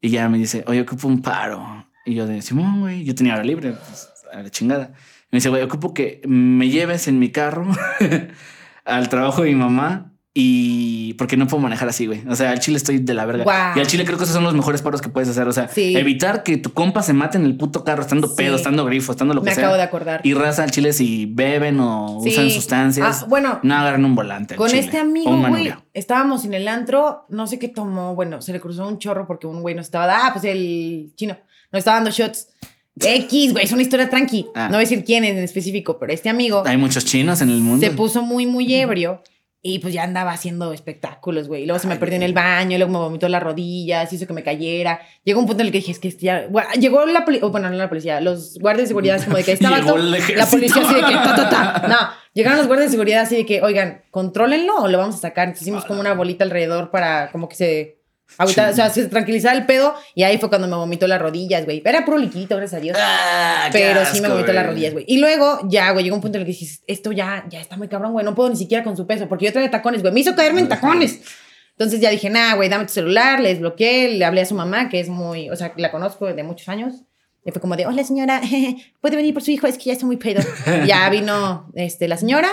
Y 0.01 0.10
ya 0.10 0.28
me 0.28 0.39
dice, 0.39 0.64
oye, 0.66 0.82
ocupo 0.82 1.09
un 1.09 1.23
paro. 1.23 1.86
Y 2.05 2.14
yo 2.14 2.27
de, 2.27 2.43
Simón, 2.43 2.89
yo 3.02 3.14
tenía 3.14 3.35
hora 3.35 3.44
libre, 3.44 3.73
pues, 3.73 4.09
a 4.32 4.43
la 4.43 4.51
chingada. 4.51 4.93
Me 5.31 5.39
dice, 5.39 5.48
güey, 5.48 5.62
ocupo 5.62 5.94
que 5.94 6.20
me 6.27 6.68
lleves 6.68 7.09
en 7.09 7.18
mi 7.18 7.31
carro 7.31 7.66
al 8.85 9.09
trabajo 9.09 9.43
de 9.43 9.51
mi 9.51 9.56
mamá 9.56 10.15
y 10.39 11.15
porque 11.15 11.39
no 11.39 11.47
puedo 11.47 11.63
manejar 11.63 11.89
así, 11.89 12.05
güey. 12.07 12.23
O 12.29 12.37
sea, 12.37 12.51
al 12.51 12.61
chile 12.61 12.77
estoy 12.77 12.99
de 12.99 13.15
la 13.15 13.25
verga. 13.25 13.73
Y 13.75 13.81
al 13.81 13.87
chile 13.87 14.05
creo 14.05 14.19
que 14.19 14.25
esos 14.25 14.35
son 14.35 14.45
los 14.45 14.55
mejores 14.55 14.83
paros 14.83 15.01
que 15.01 15.09
puedes 15.09 15.31
hacer. 15.31 15.49
O 15.49 15.53
sea, 15.53 15.69
Sí. 15.69 15.97
evitar 15.97 16.43
que 16.43 16.59
tu 16.59 16.75
compa 16.75 17.03
se 17.03 17.15
mate 17.15 17.39
en 17.39 17.47
el 17.47 17.57
puto 17.57 17.85
carro, 17.85 18.03
estando 18.03 18.29
Sí. 18.29 18.35
pedo, 18.37 18.57
estando 18.57 18.85
grifo, 18.85 19.13
estando 19.13 19.33
lo 19.33 19.41
que 19.41 19.49
me 19.49 19.55
sea. 19.55 19.65
acabo 19.65 19.79
de 19.79 19.83
acordar. 19.83 20.21
Y 20.25 20.35
raza 20.35 20.65
al 20.65 20.71
chile 20.71 20.93
si 20.93 21.25
beben 21.25 21.81
o 21.81 22.21
Sí. 22.23 22.29
usan 22.29 22.51
sustancias, 22.51 23.23
Ah, 23.23 23.27
bueno, 23.31 23.61
no 23.63 23.75
agarren 23.77 24.05
un 24.05 24.15
volante. 24.15 24.57
Con 24.57 24.69
chile, 24.69 24.81
este 24.81 24.99
amigo, 24.99 25.35
güey, 25.49 25.73
estábamos 25.95 26.45
en 26.45 26.53
el 26.53 26.69
antro, 26.69 27.25
no 27.31 27.47
sé 27.47 27.59
qué 27.59 27.69
tomó, 27.69 28.15
bueno, 28.15 28.43
se 28.43 28.53
le 28.53 28.61
cruzó 28.61 28.87
un 28.87 28.99
chorro 28.99 29.27
porque 29.27 29.47
un 29.47 29.63
güey 29.63 29.75
nos 29.75 29.87
estaba, 29.87 30.27
ah, 30.27 30.31
pues 30.35 30.45
el 30.45 31.13
chino, 31.17 31.39
nos 31.73 31.79
estaba 31.79 31.97
dando 31.97 32.11
shots. 32.11 32.49
X, 32.99 33.53
güey, 33.53 33.65
es 33.65 33.73
una 33.73 33.83
historia 33.83 34.09
tranqui. 34.11 34.47
Ah. 34.55 34.65
No 34.65 34.73
voy 34.73 34.77
a 34.77 34.81
decir 34.81 35.03
quién 35.05 35.25
en 35.25 35.39
específico, 35.39 35.99
pero 35.99 36.13
este 36.13 36.29
amigo 36.29 36.63
Hay 36.67 36.77
muchos 36.77 37.05
chinos 37.07 37.41
en 37.41 37.49
el 37.51 37.61
mundo. 37.61 37.87
se 37.87 37.93
puso 37.93 38.23
muy, 38.23 38.45
muy 38.47 38.75
ebrio 38.75 39.23
y 39.66 39.80
pues 39.80 39.93
ya 39.93 40.05
andaba 40.05 40.30
haciendo 40.30 40.72
espectáculos, 40.72 41.48
güey. 41.48 41.64
Y 41.64 41.66
Luego 41.66 41.80
se 41.80 41.88
me 41.88 41.94
Ay, 41.94 41.98
perdió 41.98 42.16
en 42.16 42.22
el 42.22 42.32
baño, 42.32 42.78
luego 42.78 42.93
me 42.93 42.98
vomitó 42.98 43.28
las 43.28 43.43
rodillas, 43.43 44.12
hizo 44.12 44.26
que 44.26 44.32
me 44.32 44.44
cayera. 44.44 45.01
Llegó 45.24 45.40
un 45.40 45.47
punto 45.47 45.62
en 45.62 45.66
el 45.66 45.72
que 45.72 45.78
dije, 45.78 45.90
es 45.90 45.98
que 45.98 46.10
ya... 46.10 46.47
bueno, 46.48 46.68
llegó 46.78 47.05
la 47.06 47.24
policía, 47.24 47.48
bueno, 47.48 47.68
no 47.68 47.76
la 47.76 47.88
policía, 47.88 48.20
los 48.20 48.59
guardias 48.59 48.84
de 48.84 48.88
seguridad, 48.88 49.24
como 49.24 49.36
de 49.36 49.44
que 49.44 49.52
estaba 49.52 49.78
Llegó 49.78 49.97
el 49.97 50.12
la 50.12 50.47
policía 50.47 50.82
así 50.82 50.94
de 50.94 51.01
que, 51.01 51.12
ta, 51.14 51.34
ta, 51.34 51.51
ta. 51.51 51.88
No, 51.88 51.97
llegaron 52.32 52.59
los 52.59 52.68
guardias 52.68 52.90
de 52.90 52.93
seguridad 52.93 53.22
así 53.22 53.36
de 53.36 53.47
que, 53.47 53.60
oigan, 53.62 54.02
contrólenlo 54.10 54.76
o 54.76 54.88
lo 54.88 54.98
vamos 54.98 55.16
a 55.16 55.18
sacar. 55.18 55.48
Entonces 55.48 55.62
hicimos 55.62 55.84
como 55.84 56.01
una 56.01 56.14
bolita 56.14 56.44
alrededor 56.44 56.90
para 56.90 57.30
como 57.32 57.48
que 57.48 57.56
se... 57.56 57.97
agüitara, 58.39 58.70
o 58.70 58.74
sea, 58.74 58.90
se 58.90 59.07
tranquilizara 59.07 59.57
el 59.57 59.66
pedo 59.66 59.94
y 60.15 60.23
ahí 60.23 60.39
fue 60.39 60.48
cuando 60.48 60.69
me 60.69 60.77
vomitó 60.77 61.07
las 61.07 61.20
rodillas, 61.20 61.65
güey. 61.65 61.82
Era 61.85 62.05
puro 62.05 62.19
liquidito, 62.19 62.57
gracias 62.57 62.78
a 62.78 62.82
Dios. 62.82 62.98
Ah, 63.01 63.69
Pero 63.73 64.05
sí 64.05 64.20
me 64.20 64.27
asco, 64.27 64.35
vomitó 64.35 64.53
las 64.53 64.65
güey. 64.65 64.74
rodillas, 64.74 64.93
güey. 64.93 65.05
Y 65.09 65.19
luego, 65.19 65.61
ya, 65.69 65.90
güey, 65.93 66.05
llegó 66.05 66.16
un 66.16 66.23
punto 66.23 66.39
en 66.39 66.43
el 66.43 66.47
que 66.47 66.53
dije, 66.59 66.78
esto 66.86 67.12
ya, 67.12 67.47
ya 67.48 67.61
está 67.61 67.77
muy 67.77 67.89
cabrón, 67.89 68.12
güey. 68.12 68.24
No 68.24 68.35
puedo 68.35 68.51
ni 68.51 68.57
siquiera 68.57 68.85
con 68.85 68.97
su 68.97 69.07
peso, 69.07 69.28
porque 69.28 69.47
yo 69.47 69.53
traía 69.53 69.70
tacones, 69.70 70.03
güey. 70.03 70.12
Me 70.12 70.20
hizo 70.20 70.35
caerme 70.35 70.61
en 70.61 70.69
tacones. 70.69 71.20
Entonces 71.73 72.01
ya 72.01 72.11
dije, 72.11 72.31
nah, 72.31 72.55
güey, 72.55 72.69
dame 72.69 72.86
tu 72.86 72.93
celular, 72.93 73.40
le 73.40 73.51
desbloqueé, 73.51 74.09
le 74.12 74.24
hablé 74.24 74.40
a 74.40 74.47
su 74.47 74.55
mamá, 74.55 74.89
que 74.89 74.98
es 74.98 75.09
muy, 75.09 75.51
o 75.51 75.57
sea, 75.57 75.73
la 75.77 75.90
conozco 75.90 76.27
de 76.27 76.43
muchos 76.43 76.69
años. 76.69 76.94
Y 77.44 77.53
fue 77.53 77.61
como 77.61 77.77
de, 77.77 77.86
hola 77.86 78.03
señora, 78.03 78.40
puede 79.01 79.16
venir 79.16 79.35
por 79.35 79.43
su 79.43 79.51
hijo, 79.51 79.66
es 79.66 79.77
que 79.78 79.85
ya 79.85 79.93
está 79.93 80.07
muy 80.07 80.16
pedo. 80.16 80.40
ya 80.86 81.09
vino 81.11 81.70
este, 81.74 82.09
la 82.09 82.16
señora 82.16 82.48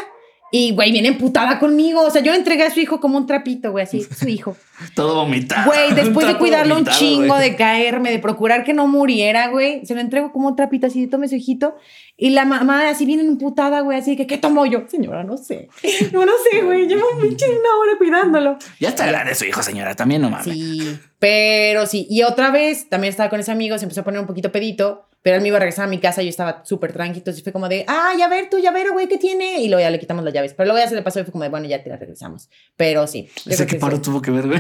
y, 0.56 0.70
güey, 0.70 0.92
viene 0.92 1.08
emputada 1.08 1.58
conmigo. 1.58 2.04
O 2.04 2.12
sea, 2.12 2.22
yo 2.22 2.32
entregué 2.32 2.62
a 2.62 2.70
su 2.70 2.80
hijo 2.80 3.00
como 3.00 3.18
un 3.18 3.26
trapito, 3.26 3.72
güey, 3.72 3.86
así, 3.86 4.04
su 4.04 4.30
hijo. 4.30 4.56
Todo 4.96 5.16
vomitado. 5.16 5.66
Güey, 5.66 5.96
después 5.96 6.28
de 6.28 6.38
cuidarlo 6.38 6.76
un 6.76 6.84
vomitado, 6.84 7.00
chingo, 7.00 7.34
güey. 7.34 7.50
de 7.50 7.56
caerme, 7.56 8.12
de 8.12 8.20
procurar 8.20 8.64
que 8.64 8.72
no 8.72 8.86
muriera, 8.88 9.48
güey, 9.48 9.84
se 9.84 9.96
lo 9.96 10.02
entrego 10.02 10.32
como 10.32 10.50
un 10.50 10.56
trapito 10.56 10.86
así, 10.86 11.08
tome 11.08 11.28
su 11.28 11.34
hijito. 11.34 11.76
Y 12.16 12.30
la 12.30 12.46
mamá 12.46 12.88
así 12.88 13.08
viene 13.08 13.24
emputada, 13.24 13.82
güey, 13.82 13.98
así 13.98 14.16
que, 14.16 14.28
¿qué 14.28 14.38
tomo 14.38 14.68
yo? 14.68 14.84
Señora, 14.88 15.24
no 15.24 15.38
sé. 15.38 15.70
No, 16.14 16.24
no 16.24 16.34
sé, 16.52 16.62
güey, 16.62 16.86
llevo 16.86 17.02
un 17.16 17.22
pinche 17.22 17.48
una 17.50 17.76
hora 17.80 17.98
cuidándolo. 17.98 18.58
Ya 18.80 18.90
está 18.90 19.08
grande 19.08 19.34
su 19.34 19.46
hijo, 19.46 19.64
señora, 19.64 19.96
también 19.96 20.22
no 20.22 20.30
mames. 20.30 20.54
Sí, 20.54 21.00
pero 21.18 21.88
sí. 21.88 22.06
Y 22.12 22.22
otra 22.22 22.52
vez 22.52 22.90
también 22.90 23.10
estaba 23.10 23.32
con 23.32 23.40
ese 23.40 23.52
amigo, 23.52 23.76
se 23.80 23.86
empezó 23.86 24.02
a 24.02 24.04
poner 24.04 24.20
un 24.20 24.28
poquito 24.28 24.52
pedito, 24.52 25.08
pero 25.24 25.38
él 25.38 25.42
me 25.42 25.48
iba 25.48 25.58
a 25.58 25.60
regresar 25.62 25.86
a 25.86 25.88
mi 25.88 26.00
casa, 26.00 26.22
yo 26.22 26.30
estaba 26.30 26.62
súper 26.64 26.94
tranquilo, 26.94 27.20
entonces 27.22 27.42
fue 27.42 27.52
como 27.52 27.68
de, 27.70 27.84
ah, 27.88 28.12
ya 28.20 28.28
ver, 28.28 28.50
tú, 28.52 28.60
ya 28.60 28.72
ver, 28.72 28.92
güey, 28.92 29.08
¿qué 29.08 29.18
tiene? 29.18 29.62
Y 29.62 29.68
luego 29.70 29.82
ya 29.82 29.90
le 29.90 30.00
quitamos 30.00 30.24
las 30.24 30.34
llaves. 30.34 30.54
Pero 30.54 30.68
luego 30.68 30.84
ya 30.84 30.88
se 30.88 30.94
le 30.96 31.02
pasó 31.02 31.20
y 31.20 31.24
fue 31.24 31.32
como 31.32 31.44
de, 31.46 31.50
bueno, 31.50 31.66
ya 31.68 31.82
te 31.82 31.90
las 31.90 32.00
regresamos. 32.00 32.50
Pero 32.78 33.08
sí. 33.08 33.30
Ese 33.48 33.66
que 33.66 33.74
que 33.76 33.80
paro 33.80 33.96
sí. 33.96 34.02
tuvo 34.04 34.22
que 34.22 34.30
ver, 34.30 34.48
güey. 34.48 34.60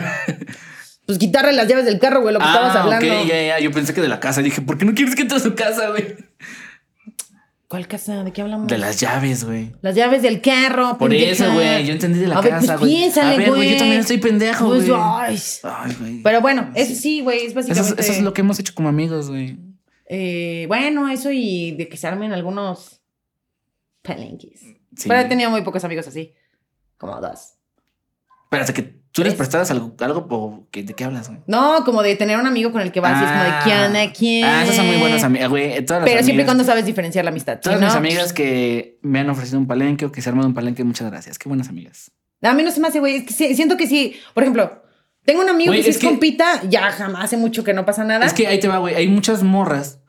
Pues 1.06 1.18
quitarle 1.20 1.52
las 1.52 1.68
llaves 1.68 1.84
del 1.84 2.00
carro, 2.00 2.22
güey, 2.22 2.34
lo 2.34 2.40
que 2.40 2.46
estabas 2.46 2.74
hablando. 2.78 3.06
ok, 3.22 3.28
ya, 3.28 3.42
ya. 3.44 3.60
Yo 3.60 3.72
pensé 3.72 3.94
que 3.94 4.00
de 4.00 4.08
la 4.08 4.22
casa. 4.22 4.42
Dije, 4.42 4.62
¿por 4.62 4.78
qué 4.78 4.86
no 4.86 4.94
quieres 4.94 5.16
que 5.16 5.24
entre 5.24 5.38
a 5.38 5.42
su 5.42 5.54
casa, 5.54 5.90
güey? 5.90 6.16
¿Cuál 7.68 7.88
casa? 7.88 8.24
¿De 8.24 8.32
qué 8.32 8.42
hablamos? 8.44 8.68
De 8.68 8.78
las 8.78 9.00
llaves, 9.00 9.44
güey. 9.46 9.74
Las 9.82 9.96
llaves 9.96 10.22
del 10.22 10.42
carro. 10.42 10.98
Por 10.98 11.10
pendeja. 11.10 11.32
eso, 11.46 11.54
güey. 11.54 11.86
Yo 11.86 11.92
entendí 11.94 12.20
de 12.20 12.28
la 12.28 12.38
A 12.38 12.42
ver, 12.42 12.52
casa, 12.52 12.68
pues 12.78 12.80
güey. 12.82 12.96
piénsale, 12.96 13.34
a 13.34 13.38
ver, 13.38 13.50
güey. 13.50 13.72
Yo 13.72 13.78
también 13.80 14.00
estoy 14.00 14.18
pendejo, 14.20 14.68
Pues, 14.68 14.88
güey. 14.88 15.02
ay. 15.04 15.40
Ay, 15.64 15.96
güey. 16.00 16.22
Pero 16.24 16.40
bueno, 16.42 16.72
eso 16.76 16.94
sí, 16.96 17.22
güey, 17.22 17.40
es 17.40 17.44
Eso, 17.52 17.60
es- 17.60 17.68
básicamente. 17.68 18.02
eso 18.02 18.12
es 18.14 18.22
lo 18.22 18.34
que 18.34 18.42
hemos 18.42 18.60
hecho 18.60 18.74
como 18.76 18.90
amigos, 18.90 19.30
güey. 19.30 19.58
Eh, 20.16 20.66
bueno, 20.68 21.10
eso 21.10 21.32
y 21.32 21.72
de 21.72 21.88
que 21.90 21.98
se 21.98 22.06
armen 22.08 22.34
algunos 22.34 23.02
palenques. 24.02 24.62
Sí. 24.96 25.08
Pero 25.10 25.22
he 25.22 25.26
tenido 25.26 25.50
muy 25.50 25.62
pocos 25.64 25.84
amigos 25.84 26.08
así. 26.08 26.34
Como 26.98 27.20
dos. 27.20 27.56
Espérate, 28.44 28.74
que 28.74 28.84
tú 29.12 29.24
les 29.24 29.30
Tres. 29.32 29.36
prestabas 29.36 29.72
algo, 29.72 29.96
algo 30.00 30.28
po- 30.28 30.68
que- 30.70 30.84
¿de 30.84 30.94
qué 30.94 31.04
hablas, 31.06 31.30
güey? 31.30 31.40
No, 31.48 31.84
como 31.84 32.04
de 32.04 32.16
tener 32.16 32.38
un 32.38 32.46
amigo 32.46 32.72
con 32.72 32.82
el 32.82 32.92
que 32.92 33.00
vas 33.00 33.20
y 33.20 33.26
es 33.26 33.32
como 33.32 33.44
de 33.44 33.52
quién, 33.64 33.78
onda, 33.80 34.14
quién. 34.14 34.46
Ah, 34.46 34.64
esas 34.64 34.76
son 34.76 34.86
muy 34.88 34.98
buenas 34.98 35.24
amigas, 35.24 35.50
güey. 35.50 35.84
Pero 35.86 36.24
siempre 36.24 36.44
y 36.44 36.46
cuando 36.46 36.64
sabes 36.64 36.86
diferenciar 36.86 37.26
la 37.26 37.32
amistad. 37.32 37.60
Todas 37.60 37.80
mis 37.80 37.90
no, 37.90 37.96
amigas 37.96 38.32
que 38.34 39.00
me 39.02 39.20
han 39.20 39.30
ofrecido 39.32 39.58
un 39.58 39.66
palenque 39.68 40.06
o 40.06 40.12
que 40.12 40.22
se 40.22 40.30
arman 40.30 40.46
un 40.46 40.54
palenque, 40.54 40.84
muchas 40.84 41.10
gracias. 41.10 41.40
Qué 41.40 41.50
buenas 41.50 41.70
amigas. 41.70 42.12
A 42.44 42.54
mí 42.54 42.62
no 42.62 42.70
se 42.72 42.80
me 42.80 42.90
hace, 42.90 43.00
güey. 43.00 43.16
Es 43.16 43.24
que 43.24 43.34
sí- 43.34 43.56
siento 43.56 43.78
que 43.78 43.88
sí. 43.88 44.16
Por 44.36 44.44
ejemplo, 44.44 44.84
tengo 45.26 45.42
un 45.42 45.50
amigo 45.50 45.72
Güey, 45.72 45.80
que 45.80 45.84
si 45.86 45.90
es 45.92 45.96
es, 45.96 46.02
que- 46.02 46.08
compita, 46.10 46.62
ya 46.70 46.92
jamás 46.92 47.24
hace 47.26 47.38
mucho 47.38 47.64
que 47.64 47.74
no 47.74 47.86
pasa 47.86 48.04
nada. 48.04 48.26
Es 48.26 48.34
que 48.34 48.46
ahí 48.46 48.60
te 48.60 48.68
va, 48.68 48.78
güey. 48.78 48.94
Hay 48.94 49.08
muchas 49.08 49.42
morras 49.42 50.00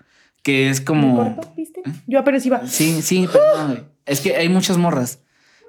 que 0.45 0.71
es 0.71 0.79
¿Me 0.81 0.85
como. 0.87 1.17
corto, 1.35 1.53
¿Viste? 1.57 1.83
Yo 2.07 2.21
apenas 2.21 2.47
iba. 2.47 2.65
Sí, 2.69 3.03
sí, 3.03 3.27
perdón, 3.33 3.67
güey. 3.73 3.85
Es 4.07 4.21
que 4.21 4.37
hay 4.37 4.49
muchas 4.49 4.77
morras 4.79 5.19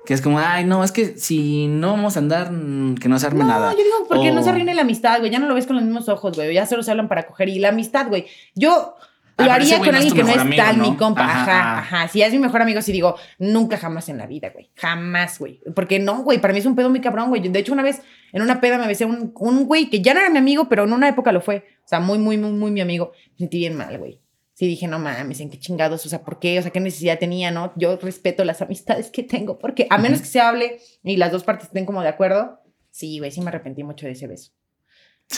que 0.06 0.14
es 0.14 0.22
como, 0.22 0.38
ay, 0.38 0.66
no, 0.66 0.84
es 0.84 0.92
que 0.92 1.18
si 1.18 1.66
no 1.68 1.90
vamos 1.92 2.16
a 2.16 2.20
andar, 2.20 2.52
mm, 2.52 2.96
que 2.96 3.10
no 3.10 3.18
se 3.18 3.26
arme 3.26 3.40
No, 3.40 3.48
nada. 3.48 3.72
yo 3.72 3.78
digo, 3.80 4.06
porque 4.08 4.32
no 4.32 4.44
se 4.44 4.50
arruine 4.52 4.76
la 4.76 4.82
amistad, 4.84 5.18
güey. 5.20 5.32
Ya 5.32 5.40
no 5.40 5.48
lo 5.48 5.56
ves 5.56 5.66
con 5.66 5.78
los 5.78 5.84
mismos 5.86 6.08
ojos, 6.10 6.36
güey. 6.36 6.54
Ya 6.54 6.68
solo 6.68 6.84
se 6.84 6.92
hablan 6.92 7.08
para 7.08 7.26
coger. 7.26 7.50
Y 7.50 7.58
la 7.58 7.70
amistad, 7.70 8.08
güey. 8.08 8.28
Yo 8.54 8.94
Ah, 9.38 9.44
lo 9.44 9.50
pero 9.50 9.54
haría 9.64 9.78
con 9.80 9.88
no 9.92 9.98
alguien 9.98 10.14
que 10.14 10.24
no 10.24 10.30
es 10.30 10.38
amigo, 10.38 10.64
tal 10.64 10.78
¿no? 10.78 10.92
mi 10.92 10.96
compa. 10.96 11.22
Ajá, 11.26 11.42
Ajá, 11.42 11.52
ajá. 11.80 11.98
ajá. 12.04 12.08
Si 12.08 12.22
es 12.22 12.32
mi 12.32 12.40
mejor 12.40 12.62
amigo, 12.62 12.82
sí 12.82 12.94
digo, 12.94 13.16
nunca 13.38 13.78
jamás 13.78 14.08
en 14.08 14.18
la 14.18 14.28
vida, 14.28 14.50
güey. 14.54 14.70
Jamás, 14.76 15.40
güey. 15.40 15.60
Porque 15.76 16.00
no, 16.00 16.24
güey. 16.24 16.40
Para 16.40 16.54
mí 16.54 16.60
es 16.60 16.66
un 16.66 16.76
pedo 16.76 16.90
muy 16.90 17.02
cabrón, 17.02 17.28
güey. 17.30 17.42
De 17.42 17.60
hecho, 17.60 17.74
una 17.74 17.84
vez 17.84 18.02
en 18.32 18.42
una 18.44 18.62
peda 18.62 18.78
me 18.78 18.88
besé 18.88 19.04
un, 19.06 19.34
un 19.36 19.66
güey 19.66 19.90
que 19.90 20.02
ya 20.02 20.14
no 20.14 20.22
era 20.22 20.30
mi 20.30 20.38
amigo, 20.38 20.70
pero 20.70 20.84
en 20.86 20.94
una 20.94 21.10
época 21.10 21.32
lo 21.34 21.42
fue. 21.42 21.66
O 21.84 21.88
sea, 21.88 22.00
muy, 22.00 22.18
muy, 22.18 22.38
muy, 22.38 22.52
muy 22.52 22.72
mi 22.72 22.80
amigo. 22.80 23.12
Me 23.34 23.40
sentí 23.40 23.58
bien 23.58 23.76
mal, 23.76 23.98
güey. 23.98 24.22
Sí, 24.56 24.68
dije, 24.68 24.88
no 24.88 25.00
mames, 25.00 25.42
¿en 25.42 25.50
qué 25.50 25.60
chingados? 25.60 26.06
O 26.06 26.10
sea, 26.10 26.24
¿por 26.24 26.40
qué? 26.40 26.58
O 26.58 26.62
sea, 26.62 26.72
¿qué 26.72 26.80
necesidad 26.80 27.20
tenía, 27.20 27.52
no? 27.52 27.74
Yo 27.76 27.98
respeto 27.98 28.46
las 28.46 28.62
amistades 28.62 29.12
que 29.12 29.22
tengo, 29.22 29.60
porque 29.60 29.86
a 29.90 29.98
menos 29.98 30.22
que 30.22 30.28
se 30.28 30.40
hable 30.40 30.80
y 31.04 31.18
las 31.18 31.34
dos 31.34 31.44
partes 31.44 31.68
estén 31.68 31.86
como 31.86 32.02
de 32.02 32.08
acuerdo, 32.08 32.62
sí, 32.90 33.20
güey, 33.20 33.32
sí 33.32 33.42
me 33.42 33.50
arrepentí 33.50 33.84
mucho 33.84 34.06
de 34.06 34.14
ese 34.14 34.28
beso. 34.28 34.54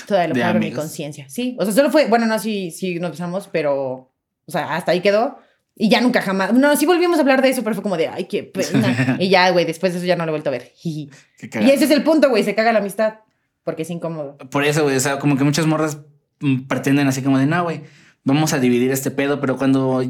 Todavía 0.08 0.28
lo 0.28 0.36
cargo 0.36 0.60
en 0.60 0.70
mi 0.70 0.72
conciencia. 0.72 1.28
Sí, 1.30 1.58
o 1.60 1.66
sea, 1.66 1.74
solo 1.74 1.90
fue, 1.90 2.06
bueno, 2.08 2.28
no, 2.28 2.38
sí, 2.38 2.70
sí 2.70 3.00
nos 3.00 3.10
besamos, 3.10 3.50
pero, 3.52 4.14
o 4.46 4.52
sea, 4.52 4.76
hasta 4.76 4.92
ahí 4.92 5.02
quedó. 5.02 5.40
Y 5.74 5.90
ya 5.90 6.00
nunca 6.00 6.22
jamás, 6.22 6.54
no, 6.54 6.76
sí 6.76 6.86
volvimos 6.86 7.18
a 7.18 7.22
hablar 7.22 7.42
de 7.42 7.50
eso, 7.50 7.64
pero 7.64 7.74
fue 7.74 7.82
como 7.82 7.98
de, 7.98 8.10
ay, 8.10 8.26
qué 8.26 8.44
pena. 8.44 9.18
y 9.20 9.30
ya, 9.30 9.50
güey, 9.50 9.66
después 9.66 9.94
de 9.94 9.98
eso 9.98 10.06
ya 10.06 10.16
no 10.16 10.26
lo 10.26 10.30
he 10.30 10.34
vuelto 10.34 10.52
a 10.52 10.52
ver. 10.52 10.74
Y 10.84 11.10
ese 11.42 11.86
es 11.86 11.92
el 11.92 12.04
punto, 12.04 12.30
güey, 12.30 12.44
se 12.44 12.54
caga 12.54 12.72
la 12.72 12.80
amistad, 12.80 13.16
porque 13.64 13.82
es 13.82 13.90
incómodo. 13.90 14.38
Por 14.38 14.64
eso, 14.64 14.84
güey, 14.84 14.96
o 14.96 15.00
sea, 15.00 15.18
como 15.18 15.38
que 15.38 15.44
muchas 15.44 15.66
morras 15.66 16.02
mm, 16.40 16.68
pretenden 16.68 17.08
así 17.08 17.24
como 17.24 17.40
de, 17.40 17.48
no, 17.48 17.64
güey, 17.64 17.82
vamos 18.28 18.54
a 18.54 18.60
dividir 18.60 18.92
este 18.92 19.10
pedo, 19.10 19.40
pero 19.40 19.58
cuando, 19.58 20.04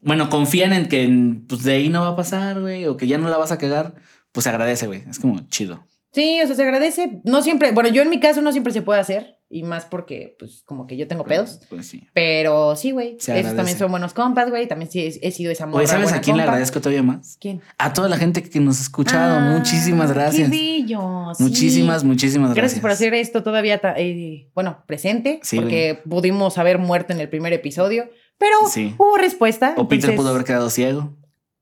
bueno, 0.00 0.28
confían 0.28 0.72
en 0.74 0.86
que 0.86 1.10
pues 1.48 1.64
de 1.64 1.72
ahí 1.72 1.88
no 1.88 2.02
va 2.02 2.08
a 2.08 2.16
pasar, 2.16 2.60
güey, 2.60 2.86
o 2.86 2.96
que 2.96 3.06
ya 3.06 3.18
no 3.18 3.28
la 3.30 3.38
vas 3.38 3.52
a 3.52 3.58
cagar, 3.58 3.94
pues 4.32 4.44
se 4.44 4.50
agradece, 4.50 4.86
güey. 4.86 5.02
Es 5.08 5.18
como 5.18 5.40
chido. 5.48 5.86
Sí, 6.12 6.40
o 6.42 6.46
sea, 6.46 6.54
se 6.54 6.62
agradece. 6.62 7.20
No 7.24 7.42
siempre, 7.42 7.72
bueno, 7.72 7.88
yo 7.88 8.02
en 8.02 8.10
mi 8.10 8.20
caso 8.20 8.42
no 8.42 8.52
siempre 8.52 8.72
se 8.72 8.82
puede 8.82 9.00
hacer, 9.00 9.35
y 9.48 9.62
más 9.62 9.84
porque, 9.84 10.34
pues, 10.38 10.62
como 10.64 10.86
que 10.86 10.96
yo 10.96 11.06
tengo 11.06 11.24
pedos. 11.24 11.60
Pues 11.70 11.86
sí. 11.86 12.08
Pero 12.12 12.74
sí, 12.74 12.90
güey. 12.90 13.16
Esos 13.16 13.54
también 13.54 13.78
son 13.78 13.90
buenos 13.90 14.12
compas, 14.12 14.50
güey. 14.50 14.66
También 14.66 14.90
sí 14.90 15.00
he, 15.00 15.28
he 15.28 15.30
sido 15.30 15.52
esa 15.52 15.66
morra 15.66 15.78
Oye, 15.78 15.86
¿sabes 15.86 16.04
buena 16.04 16.18
a 16.18 16.20
quién 16.20 16.36
le 16.36 16.42
agradezco 16.42 16.80
todavía 16.80 17.02
más? 17.02 17.36
¿Quién? 17.40 17.60
A 17.78 17.92
toda 17.92 18.08
la 18.08 18.16
gente 18.16 18.42
que 18.42 18.58
nos 18.60 18.78
ha 18.80 18.82
escuchado. 18.82 19.36
Ah, 19.38 19.56
muchísimas 19.56 20.12
gracias. 20.12 20.50
Qué 20.50 20.56
bello. 20.56 21.32
sí. 21.34 21.42
Muchísimas, 21.44 22.02
muchísimas 22.04 22.48
gracias. 22.48 22.62
Gracias 22.62 22.80
por 22.80 22.90
hacer 22.90 23.14
esto 23.14 23.42
todavía, 23.42 23.80
eh, 23.96 24.48
bueno, 24.54 24.82
presente, 24.86 25.40
Sí, 25.42 25.56
porque 25.56 26.00
pudimos 26.08 26.58
haber 26.58 26.78
muerto 26.78 27.12
en 27.12 27.20
el 27.20 27.28
primer 27.28 27.52
episodio, 27.52 28.10
pero 28.38 28.56
Sí. 28.68 28.94
hubo 28.98 29.16
respuesta. 29.16 29.74
O 29.76 29.86
Peter 29.88 30.10
entonces, 30.10 30.16
pudo 30.16 30.30
haber 30.30 30.44
quedado 30.44 30.70
ciego. 30.70 31.14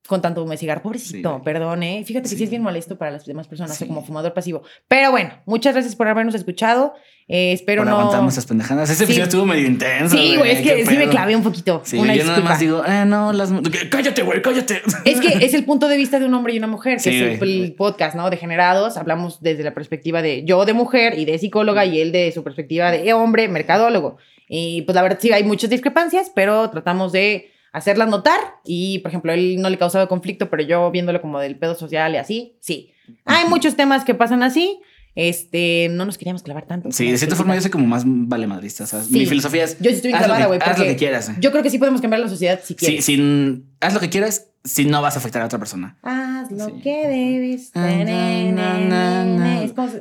Con 0.06 0.20
tanto 0.20 0.46
cigarro, 0.58 0.82
pobrecito, 0.82 1.36
Sí, 1.36 1.42
perdón, 1.44 1.82
¿eh? 1.82 2.04
Fíjate 2.04 2.24
que 2.24 2.28
sí. 2.28 2.36
Sí. 2.36 2.44
es 2.44 2.50
bien 2.50 2.60
molesto 2.62 2.98
para 2.98 3.10
las 3.12 3.24
demás 3.24 3.48
personas, 3.48 3.74
Sí. 3.76 3.86
como 3.86 4.04
fumador 4.04 4.34
pasivo. 4.34 4.62
Pero 4.86 5.10
bueno, 5.10 5.30
muchas 5.46 5.72
gracias 5.72 5.96
por 5.96 6.08
habernos 6.08 6.34
escuchado. 6.34 6.92
eh, 7.26 7.52
espero 7.54 7.80
por 7.84 7.90
no... 7.90 7.96
aguantar 7.96 8.20
nuestras 8.22 8.44
pendejadas. 8.44 8.90
Ese 8.90 8.98
Sí. 8.98 9.04
episodio 9.04 9.24
estuvo 9.24 9.46
medio 9.46 9.66
intenso. 9.66 10.14
Sí, 10.14 10.36
güey, 10.36 10.50
es 10.50 10.60
que 10.60 10.84
sí 10.84 10.98
me 10.98 11.08
clavé 11.08 11.34
un 11.34 11.42
poquito. 11.42 11.80
Sí, 11.82 11.96
una 11.96 12.14
yo 12.14 12.22
nada 12.22 12.34
disculpa. 12.34 12.50
más 12.50 12.60
digo, 12.60 12.82
ah, 12.86 13.06
no, 13.06 13.32
las. 13.32 13.50
Cállate, 13.90 14.20
güey, 14.22 14.42
cállate. 14.42 14.82
Es 15.06 15.20
que 15.22 15.42
es 15.42 15.54
el 15.54 15.64
punto 15.70 15.88
de 15.88 15.96
vista 15.96 16.18
de 16.18 16.26
un 16.26 16.34
hombre 16.34 16.52
y 16.52 16.58
una 16.58 16.66
mujer, 16.66 16.96
que 16.98 17.02
Sí, 17.04 17.22
es 17.22 17.40
el 17.40 17.74
podcast, 17.78 18.14
¿no? 18.14 18.28
Degenerados. 18.28 18.98
Hablamos 18.98 19.40
desde 19.40 19.62
la 19.64 19.72
perspectiva 19.72 20.20
de 20.20 20.44
yo 20.44 20.66
de 20.66 20.74
mujer 20.74 21.18
y 21.18 21.24
de 21.24 21.38
psicóloga 21.38 21.86
y 21.86 21.98
él 21.98 22.12
de 22.12 22.30
su 22.30 22.44
perspectiva 22.44 22.90
de 22.90 23.10
hombre, 23.14 23.48
mercadólogo. 23.48 24.18
Y 24.46 24.82
pues 24.82 24.94
la 24.94 25.00
verdad 25.00 25.18
sí 25.18 25.32
hay 25.32 25.44
muchas 25.44 25.70
discrepancias, 25.70 26.30
pero 26.34 26.68
tratamos 26.68 27.10
de 27.12 27.50
hacerlas 27.74 28.08
notar. 28.08 28.38
Y 28.64 29.00
por 29.00 29.10
ejemplo, 29.10 29.32
él 29.32 29.56
no 29.60 29.68
le 29.68 29.76
causaba 29.76 30.06
conflicto, 30.08 30.48
pero 30.48 30.62
yo 30.62 30.90
viéndolo 30.90 31.20
como 31.20 31.38
del 31.40 31.58
pedo 31.58 31.74
social 31.74 32.14
y 32.14 32.16
así, 32.16 32.56
sí. 32.60 32.92
Hay 33.26 33.46
muchos 33.48 33.76
temas 33.76 34.04
que 34.04 34.14
pasan 34.14 34.42
así. 34.42 34.80
Este, 35.16 35.88
no 35.90 36.04
nos 36.06 36.18
queríamos 36.18 36.42
clavar 36.42 36.66
tanto. 36.66 36.90
Sí, 36.90 37.08
de 37.10 37.16
cierta 37.18 37.36
forma 37.36 37.54
yo 37.54 37.60
soy 37.60 37.70
como 37.70 37.86
más 37.86 38.02
vale 38.04 38.46
madrista. 38.48 38.82
O 38.84 38.86
sea, 38.86 39.00
Sí. 39.02 39.12
mi 39.12 39.26
filosofía 39.26 39.62
es. 39.64 39.78
Yo 39.80 39.90
estoy 39.90 40.10
clavada, 40.12 40.46
güey. 40.46 40.58
Haz 40.60 40.78
lo 40.78 40.84
que 40.86 40.96
quieras. 40.96 41.30
Yo 41.40 41.50
creo 41.52 41.62
que 41.62 41.70
sí 41.70 41.78
podemos 41.78 42.00
cambiar 42.00 42.20
la 42.20 42.28
sociedad 42.28 42.58
si 42.62 42.68
Sí, 42.68 42.74
quieres. 42.74 43.04
sin, 43.04 43.70
haz 43.80 43.94
lo 43.94 44.00
que 44.00 44.08
quieras 44.10 44.48
si 44.64 44.86
no 44.86 45.02
vas 45.02 45.14
a 45.14 45.18
afectar 45.20 45.42
a 45.42 45.44
otra 45.46 45.58
persona. 45.58 45.98
Haz 46.02 46.50
lo 46.50 46.66
Sí. 46.66 46.72
que 46.82 47.06
debes. 47.06 47.70
Ah, 47.74 47.94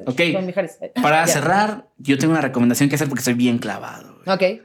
Ok. 0.06 0.22
Para 1.02 1.28
cerrar, 1.28 1.88
yo 1.98 2.18
tengo 2.18 2.32
una 2.34 2.42
recomendación 2.42 2.90
que 2.90 2.96
hacer 2.96 3.08
porque 3.10 3.24
soy 3.24 3.34
bien 3.34 3.58
clavado. 3.60 4.20
güey. 4.26 4.36
Ok. 4.36 4.62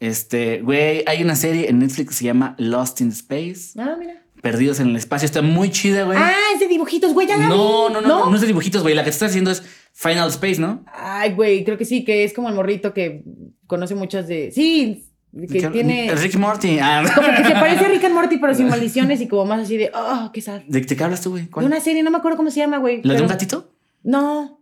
Este, 0.00 0.62
güey, 0.62 1.04
hay 1.06 1.22
una 1.22 1.36
serie 1.36 1.68
en 1.68 1.78
Netflix 1.78 2.08
que 2.08 2.14
se 2.14 2.24
llama 2.24 2.54
Lost 2.58 3.00
in 3.02 3.08
Space, 3.10 3.78
Ah, 3.78 3.96
mira. 3.98 4.14
Perdidos 4.42 4.80
en 4.80 4.88
el 4.88 4.96
Espacio. 4.96 5.26
Está 5.26 5.42
muy 5.42 5.70
chida, 5.70 6.04
güey. 6.04 6.16
Ah, 6.18 6.32
es 6.54 6.60
de 6.60 6.66
dibujitos, 6.68 7.12
güey, 7.12 7.26
ya 7.28 7.36
la 7.36 7.46
no, 7.48 7.88
vi. 7.88 7.92
no, 7.94 8.00
no, 8.00 8.08
no, 8.08 8.30
no 8.30 8.34
es 8.34 8.40
de 8.40 8.46
dibujitos, 8.46 8.80
güey. 8.82 8.94
La 8.94 9.02
que 9.02 9.10
te 9.10 9.14
estás 9.14 9.28
haciendo 9.28 9.50
es 9.50 9.62
Final 9.92 10.30
Space, 10.30 10.58
¿no? 10.58 10.82
Ay, 10.90 11.34
güey, 11.34 11.62
creo 11.62 11.76
que 11.76 11.84
sí, 11.84 12.04
que 12.04 12.24
es 12.24 12.32
como 12.32 12.48
el 12.48 12.54
morrito 12.54 12.94
que 12.94 13.22
conoce 13.66 13.94
muchas 13.94 14.26
de. 14.26 14.50
Sí, 14.50 15.04
que 15.46 15.46
¿Qué- 15.60 15.68
tiene. 15.68 16.14
Rick 16.14 16.36
Morty. 16.36 16.78
Ah, 16.80 17.02
Como 17.14 17.28
que 17.28 17.44
se 17.44 17.52
parece 17.52 17.84
a 17.84 17.88
Rick 17.88 18.04
and 18.04 18.14
Morty, 18.14 18.38
pero 18.38 18.54
sin 18.54 18.68
maldiciones 18.70 19.20
y 19.20 19.28
como 19.28 19.44
más 19.44 19.60
así 19.60 19.76
de. 19.76 19.90
Oh, 19.94 20.30
qué 20.32 20.40
sad. 20.40 20.62
¿De, 20.66 20.80
de 20.80 20.96
qué 20.96 21.04
hablas 21.04 21.20
tú, 21.20 21.30
güey? 21.32 21.46
De 21.54 21.66
una 21.66 21.78
serie, 21.80 22.02
no 22.02 22.10
me 22.10 22.16
acuerdo 22.16 22.38
cómo 22.38 22.50
se 22.50 22.60
llama, 22.60 22.78
güey. 22.78 23.02
¿La 23.04 23.12
de 23.12 23.20
un 23.22 23.28
gatito? 23.28 23.74
No. 24.02 24.58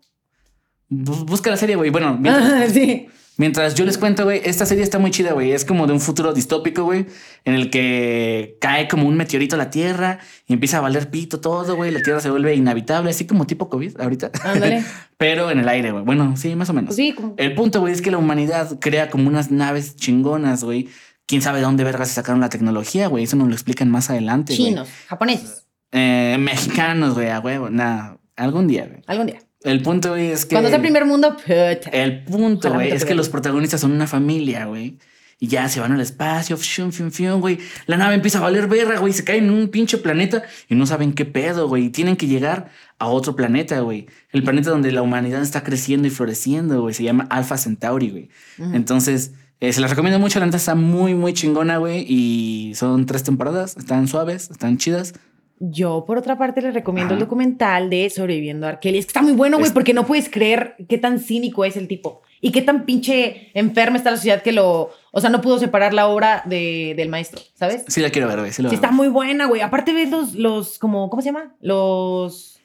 Bu- 0.90 1.24
Busca 1.24 1.50
la 1.50 1.56
serie, 1.56 1.76
güey. 1.76 1.90
Bueno, 1.90 2.18
mientras, 2.20 2.50
Ah, 2.52 2.66
sí. 2.68 3.06
Mientras 3.38 3.74
yo 3.74 3.86
les 3.86 3.96
cuento, 3.96 4.24
güey, 4.24 4.42
esta 4.44 4.66
serie 4.66 4.84
está 4.84 4.98
muy 4.98 5.10
chida, 5.10 5.32
güey. 5.32 5.52
Es 5.52 5.64
como 5.64 5.86
de 5.86 5.94
un 5.94 6.00
futuro 6.00 6.34
distópico, 6.34 6.84
güey, 6.84 7.06
en 7.44 7.54
el 7.54 7.70
que 7.70 8.58
cae 8.60 8.86
como 8.88 9.08
un 9.08 9.16
meteorito 9.16 9.54
a 9.54 9.58
la 9.58 9.70
Tierra 9.70 10.18
y 10.46 10.52
empieza 10.52 10.76
a 10.76 10.80
valer 10.82 11.08
pito 11.08 11.40
todo, 11.40 11.74
güey. 11.76 11.90
La 11.90 12.02
Tierra 12.02 12.20
se 12.20 12.28
vuelve 12.28 12.54
inhabitable, 12.54 13.10
así 13.10 13.26
como 13.26 13.46
tipo 13.46 13.70
COVID 13.70 13.98
ahorita. 13.98 14.30
Ándale. 14.44 14.84
Pero 15.16 15.50
en 15.50 15.60
el 15.60 15.68
aire, 15.68 15.92
güey. 15.92 16.04
Bueno, 16.04 16.36
sí, 16.36 16.54
más 16.54 16.68
o 16.68 16.74
menos. 16.74 16.94
Sí, 16.94 17.14
como. 17.14 17.34
El 17.38 17.54
punto, 17.54 17.80
güey, 17.80 17.94
es 17.94 18.02
que 18.02 18.10
la 18.10 18.18
humanidad 18.18 18.78
crea 18.80 19.08
como 19.08 19.28
unas 19.28 19.50
naves 19.50 19.96
chingonas, 19.96 20.62
güey. 20.62 20.88
Quién 21.26 21.40
sabe 21.42 21.58
de 21.58 21.64
dónde 21.64 21.84
vergas 21.84 22.08
se 22.08 22.14
sacaron 22.14 22.40
la 22.40 22.50
tecnología, 22.50 23.06
güey. 23.08 23.24
Eso 23.24 23.36
nos 23.36 23.48
lo 23.48 23.54
explican 23.54 23.90
más 23.90 24.10
adelante. 24.10 24.54
Chinos, 24.54 24.88
japoneses. 25.08 25.66
Eh, 25.92 26.36
mexicanos, 26.38 27.14
güey, 27.14 27.30
a 27.30 27.40
huevo. 27.40 27.70
Nada, 27.70 28.18
algún 28.36 28.66
día, 28.66 28.86
güey. 28.86 29.02
Algún 29.06 29.26
día. 29.26 29.38
El 29.62 29.82
punto, 29.82 30.14
es 30.16 30.44
que. 30.44 30.54
Cuando 30.54 30.68
es 30.68 30.74
el 30.74 30.80
primer 30.80 31.04
mundo, 31.04 31.36
puta. 31.36 31.90
El 31.92 32.24
punto, 32.24 32.72
güey, 32.72 32.92
es 32.92 33.04
que 33.04 33.14
los 33.14 33.28
protagonistas 33.28 33.80
son 33.80 33.92
una 33.92 34.06
familia, 34.06 34.66
güey. 34.66 34.98
Y 35.40 35.46
ya 35.46 35.68
se 35.68 35.78
van 35.78 35.92
al 35.92 36.00
espacio, 36.00 36.56
fium, 36.56 36.90
fium, 36.90 37.12
fium, 37.12 37.40
güey. 37.40 37.58
La 37.86 37.96
nave 37.96 38.14
empieza 38.14 38.38
a 38.38 38.40
valer 38.40 38.66
verga, 38.66 38.98
güey. 38.98 39.12
Se 39.12 39.22
caen 39.22 39.44
en 39.44 39.50
un 39.50 39.68
pinche 39.68 39.98
planeta 39.98 40.42
y 40.68 40.74
no 40.74 40.84
saben 40.84 41.12
qué 41.12 41.24
pedo, 41.24 41.68
güey. 41.68 41.86
Y 41.86 41.90
Tienen 41.90 42.16
que 42.16 42.26
llegar 42.26 42.70
a 42.98 43.06
otro 43.06 43.36
planeta, 43.36 43.78
güey. 43.80 44.06
El 44.30 44.42
planeta 44.42 44.70
donde 44.70 44.90
la 44.90 45.00
humanidad 45.02 45.40
está 45.42 45.62
creciendo 45.62 46.08
y 46.08 46.10
floreciendo, 46.10 46.80
güey. 46.80 46.92
Se 46.92 47.04
llama 47.04 47.28
Alpha 47.30 47.56
Centauri, 47.56 48.10
güey. 48.10 48.28
Entonces, 48.58 49.32
eh, 49.60 49.72
se 49.72 49.80
las 49.80 49.90
recomiendo 49.90 50.18
mucho. 50.18 50.40
La 50.40 50.46
neta 50.46 50.56
está 50.56 50.74
muy, 50.74 51.14
muy 51.14 51.34
chingona, 51.34 51.78
güey. 51.78 52.04
Y 52.08 52.74
son 52.74 53.06
tres 53.06 53.22
temporadas. 53.22 53.76
Están 53.76 54.08
suaves, 54.08 54.50
están 54.50 54.76
chidas. 54.76 55.14
Yo, 55.60 56.04
por 56.06 56.18
otra 56.18 56.38
parte, 56.38 56.62
les 56.62 56.72
recomiendo 56.74 57.14
el 57.14 57.20
documental 57.20 57.90
de 57.90 58.08
Sobreviviendo 58.10 58.66
a 58.66 58.70
Arkeli. 58.70 58.98
Es 58.98 59.06
que 59.06 59.10
está 59.10 59.22
muy 59.22 59.32
bueno, 59.32 59.56
güey, 59.56 59.66
Es- 59.68 59.72
porque 59.72 59.92
no 59.94 60.06
puedes 60.06 60.28
creer 60.28 60.76
qué 60.88 60.98
tan 60.98 61.18
cínico 61.18 61.64
es 61.64 61.76
el 61.76 61.88
tipo. 61.88 62.22
Y 62.40 62.52
qué 62.52 62.62
tan 62.62 62.84
pinche 62.84 63.50
enferma 63.58 63.96
está 63.96 64.12
la 64.12 64.16
sociedad 64.16 64.42
que 64.42 64.52
lo... 64.52 64.90
O 65.10 65.20
sea, 65.20 65.28
no 65.30 65.40
pudo 65.40 65.58
separar 65.58 65.92
la 65.94 66.06
obra 66.06 66.42
de, 66.46 66.94
del 66.96 67.08
maestro, 67.08 67.40
¿sabes? 67.54 67.84
Sí 67.88 68.00
la 68.00 68.10
quiero 68.10 68.28
ver, 68.28 68.38
güey. 68.38 68.52
Sí, 68.52 68.62
Sí, 68.68 68.74
está 68.76 68.92
muy 68.92 69.08
buena, 69.08 69.46
güey. 69.46 69.60
Aparte 69.60 69.92
ves 69.92 70.10
los, 70.10 70.34
los, 70.34 70.78
como, 70.78 71.10
¿cómo 71.10 71.20
se 71.22 71.26
llama? 71.30 71.56
Los, 71.60 72.60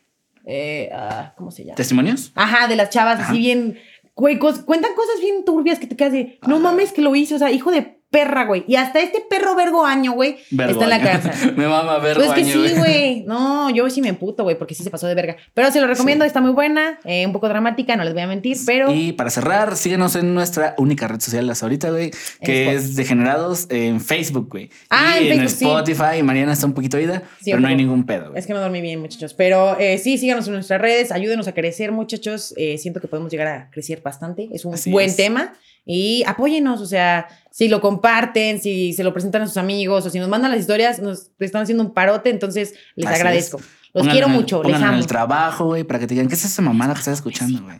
eh, 0.46 0.90
ah, 0.94 1.34
¿cómo 1.36 1.50
se 1.50 1.64
llama? 1.64 1.76
¿Testimonios? 1.76 2.32
Ajá, 2.36 2.68
de 2.68 2.76
las 2.76 2.92
chavas, 2.92 3.20
Ajá. 3.20 3.30
así 3.32 3.40
bien, 3.40 3.80
güey, 4.16 4.38
cos- 4.38 4.64
cuentan 4.66 4.94
cosas 4.96 5.20
bien 5.20 5.44
turbias 5.46 5.80
que 5.80 5.88
te 5.88 5.96
quedas 5.96 6.12
de, 6.14 6.38
no 6.48 6.56
Ajá. 6.58 6.64
mames 6.66 6.92
que 6.92 7.02
lo 7.02 7.16
hizo, 7.16 7.34
o 7.36 7.40
sea, 7.40 7.50
hijo 7.52 7.72
de 7.72 7.98
perra, 8.14 8.46
güey. 8.46 8.64
Y 8.68 8.76
hasta 8.76 9.02
este 9.02 9.22
perro 9.30 9.56
vergo 9.56 9.86
año, 9.86 10.14
güey, 10.14 10.38
Vergo 10.52 10.74
está 10.74 10.84
en 10.86 10.90
la 10.90 11.02
cárcel. 11.02 11.54
Me 11.58 11.68
mama 11.68 11.98
ver 11.98 12.16
Pues 12.16 12.32
que 12.32 12.46
sí, 12.46 12.74
güey. 12.78 13.24
No, 13.24 13.70
yo 13.72 13.90
sí 13.90 14.02
me 14.02 14.10
emputo, 14.10 14.44
güey, 14.44 14.58
porque 14.58 14.76
sí 14.76 14.84
se 14.84 14.90
pasó 14.92 15.08
de 15.08 15.16
verga. 15.16 15.36
Pero 15.54 15.72
se 15.72 15.82
lo 15.82 15.88
recomiendo, 15.88 16.24
está 16.24 16.40
muy 16.40 16.52
buena, 16.52 17.00
eh, 17.04 17.26
un 17.26 17.34
poco 17.34 17.50
dramática, 17.50 17.96
no 17.96 18.04
les 18.04 18.14
voy 18.14 18.22
a 18.22 18.28
mentir, 18.28 18.58
pero 18.66 18.94
Y 18.94 19.12
para 19.14 19.30
cerrar, 19.32 19.76
síguenos 19.76 20.16
en 20.16 20.34
nuestra 20.34 20.76
única 20.78 21.08
red 21.08 21.20
social 21.20 21.50
hasta 21.50 21.66
ahorita, 21.66 21.90
güey, 21.90 22.12
que 22.42 22.70
En 22.70 22.76
es 22.78 22.96
Degenerados 22.96 23.68
en 23.70 24.00
Facebook, 24.00 24.48
güey. 24.50 24.70
Ah, 24.90 25.16
y 25.20 25.28
en 25.30 25.40
Facebook, 25.40 25.50
sí. 25.50 25.66
Spotify, 25.66 26.24
Mariana 26.24 26.54
está 26.54 26.68
un 26.68 26.74
poquito 26.74 27.00
ida, 27.00 27.24
Sí, 27.42 27.46
pero 27.52 27.60
no 27.60 27.68
hay 27.68 27.76
ningún 27.76 28.06
pedo, 28.06 28.28
güey. 28.30 28.40
es 28.40 28.46
que 28.46 28.54
no 28.54 28.62
dormí 28.62 28.80
bien, 28.82 29.00
muchachos. 29.02 29.34
Pero 29.34 29.78
eh, 29.80 29.98
sí, 29.98 30.18
síganos 30.20 30.48
en 30.48 30.54
nuestras 30.54 30.80
redes, 30.80 31.12
ayúdenos 31.12 31.48
a 31.48 31.54
crecer, 31.54 31.92
muchachos. 31.92 32.54
Eh, 32.58 32.78
siento 32.78 33.02
que 33.02 33.08
podemos 33.08 33.32
llegar 33.32 33.48
a 33.48 33.70
crecer 33.72 34.02
bastante. 34.04 34.50
Es 34.54 34.66
un 34.66 34.76
Así 34.76 34.92
buen 34.92 35.08
es. 35.08 35.16
tema. 35.16 35.54
Y 35.86 36.24
apóyenos, 36.28 36.80
o 36.80 36.86
sea, 36.86 37.28
si 37.56 37.68
lo 37.68 37.82
comparten, 37.82 38.60
si 38.60 38.94
se 38.94 39.04
lo 39.04 39.14
presentan 39.14 39.44
a 39.44 39.48
sus 39.48 39.58
amigos 39.58 40.04
o 40.08 40.10
si 40.10 40.18
nos 40.18 40.28
mandan 40.28 40.50
las 40.50 40.60
historias, 40.60 41.00
nos 41.00 41.30
están 41.40 41.62
haciendo 41.62 41.84
un 41.84 41.94
parote, 41.94 42.32
entonces 42.32 42.74
les 42.96 43.06
Así 43.06 43.16
agradezco. 43.18 43.58
es. 43.60 43.64
Los 43.94 44.02
Pónganlo 44.02 44.12
quiero 44.12 44.28
el- 44.28 44.34
mucho, 44.34 44.64
les 44.64 44.76
amo. 44.76 44.88
en 44.94 44.94
el 44.96 45.06
trabajo, 45.06 45.66
güey, 45.66 45.84
para 45.84 46.00
que 46.00 46.08
te 46.08 46.16
digan, 46.16 46.28
¿qué 46.28 46.34
es 46.34 46.46
esa 46.46 46.64
mamada 46.64 46.94
que 46.96 47.00
estás 47.02 47.14
escuchando, 47.14 47.62
güey? 47.62 47.78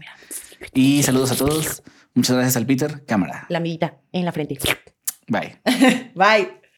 Y 0.76 1.02
saludos 1.02 1.32
a 1.32 1.36
todos. 1.36 1.82
Muchas 2.14 2.36
gracias 2.36 2.56
al 2.56 2.68
Peter. 2.68 3.04
Cámara. 3.08 3.48
La 3.50 3.58
amiguita 3.58 3.98
en 4.12 4.26
la 4.26 4.32
frente. 4.32 4.60
Bye. 5.28 5.60
Bye. 6.14 6.63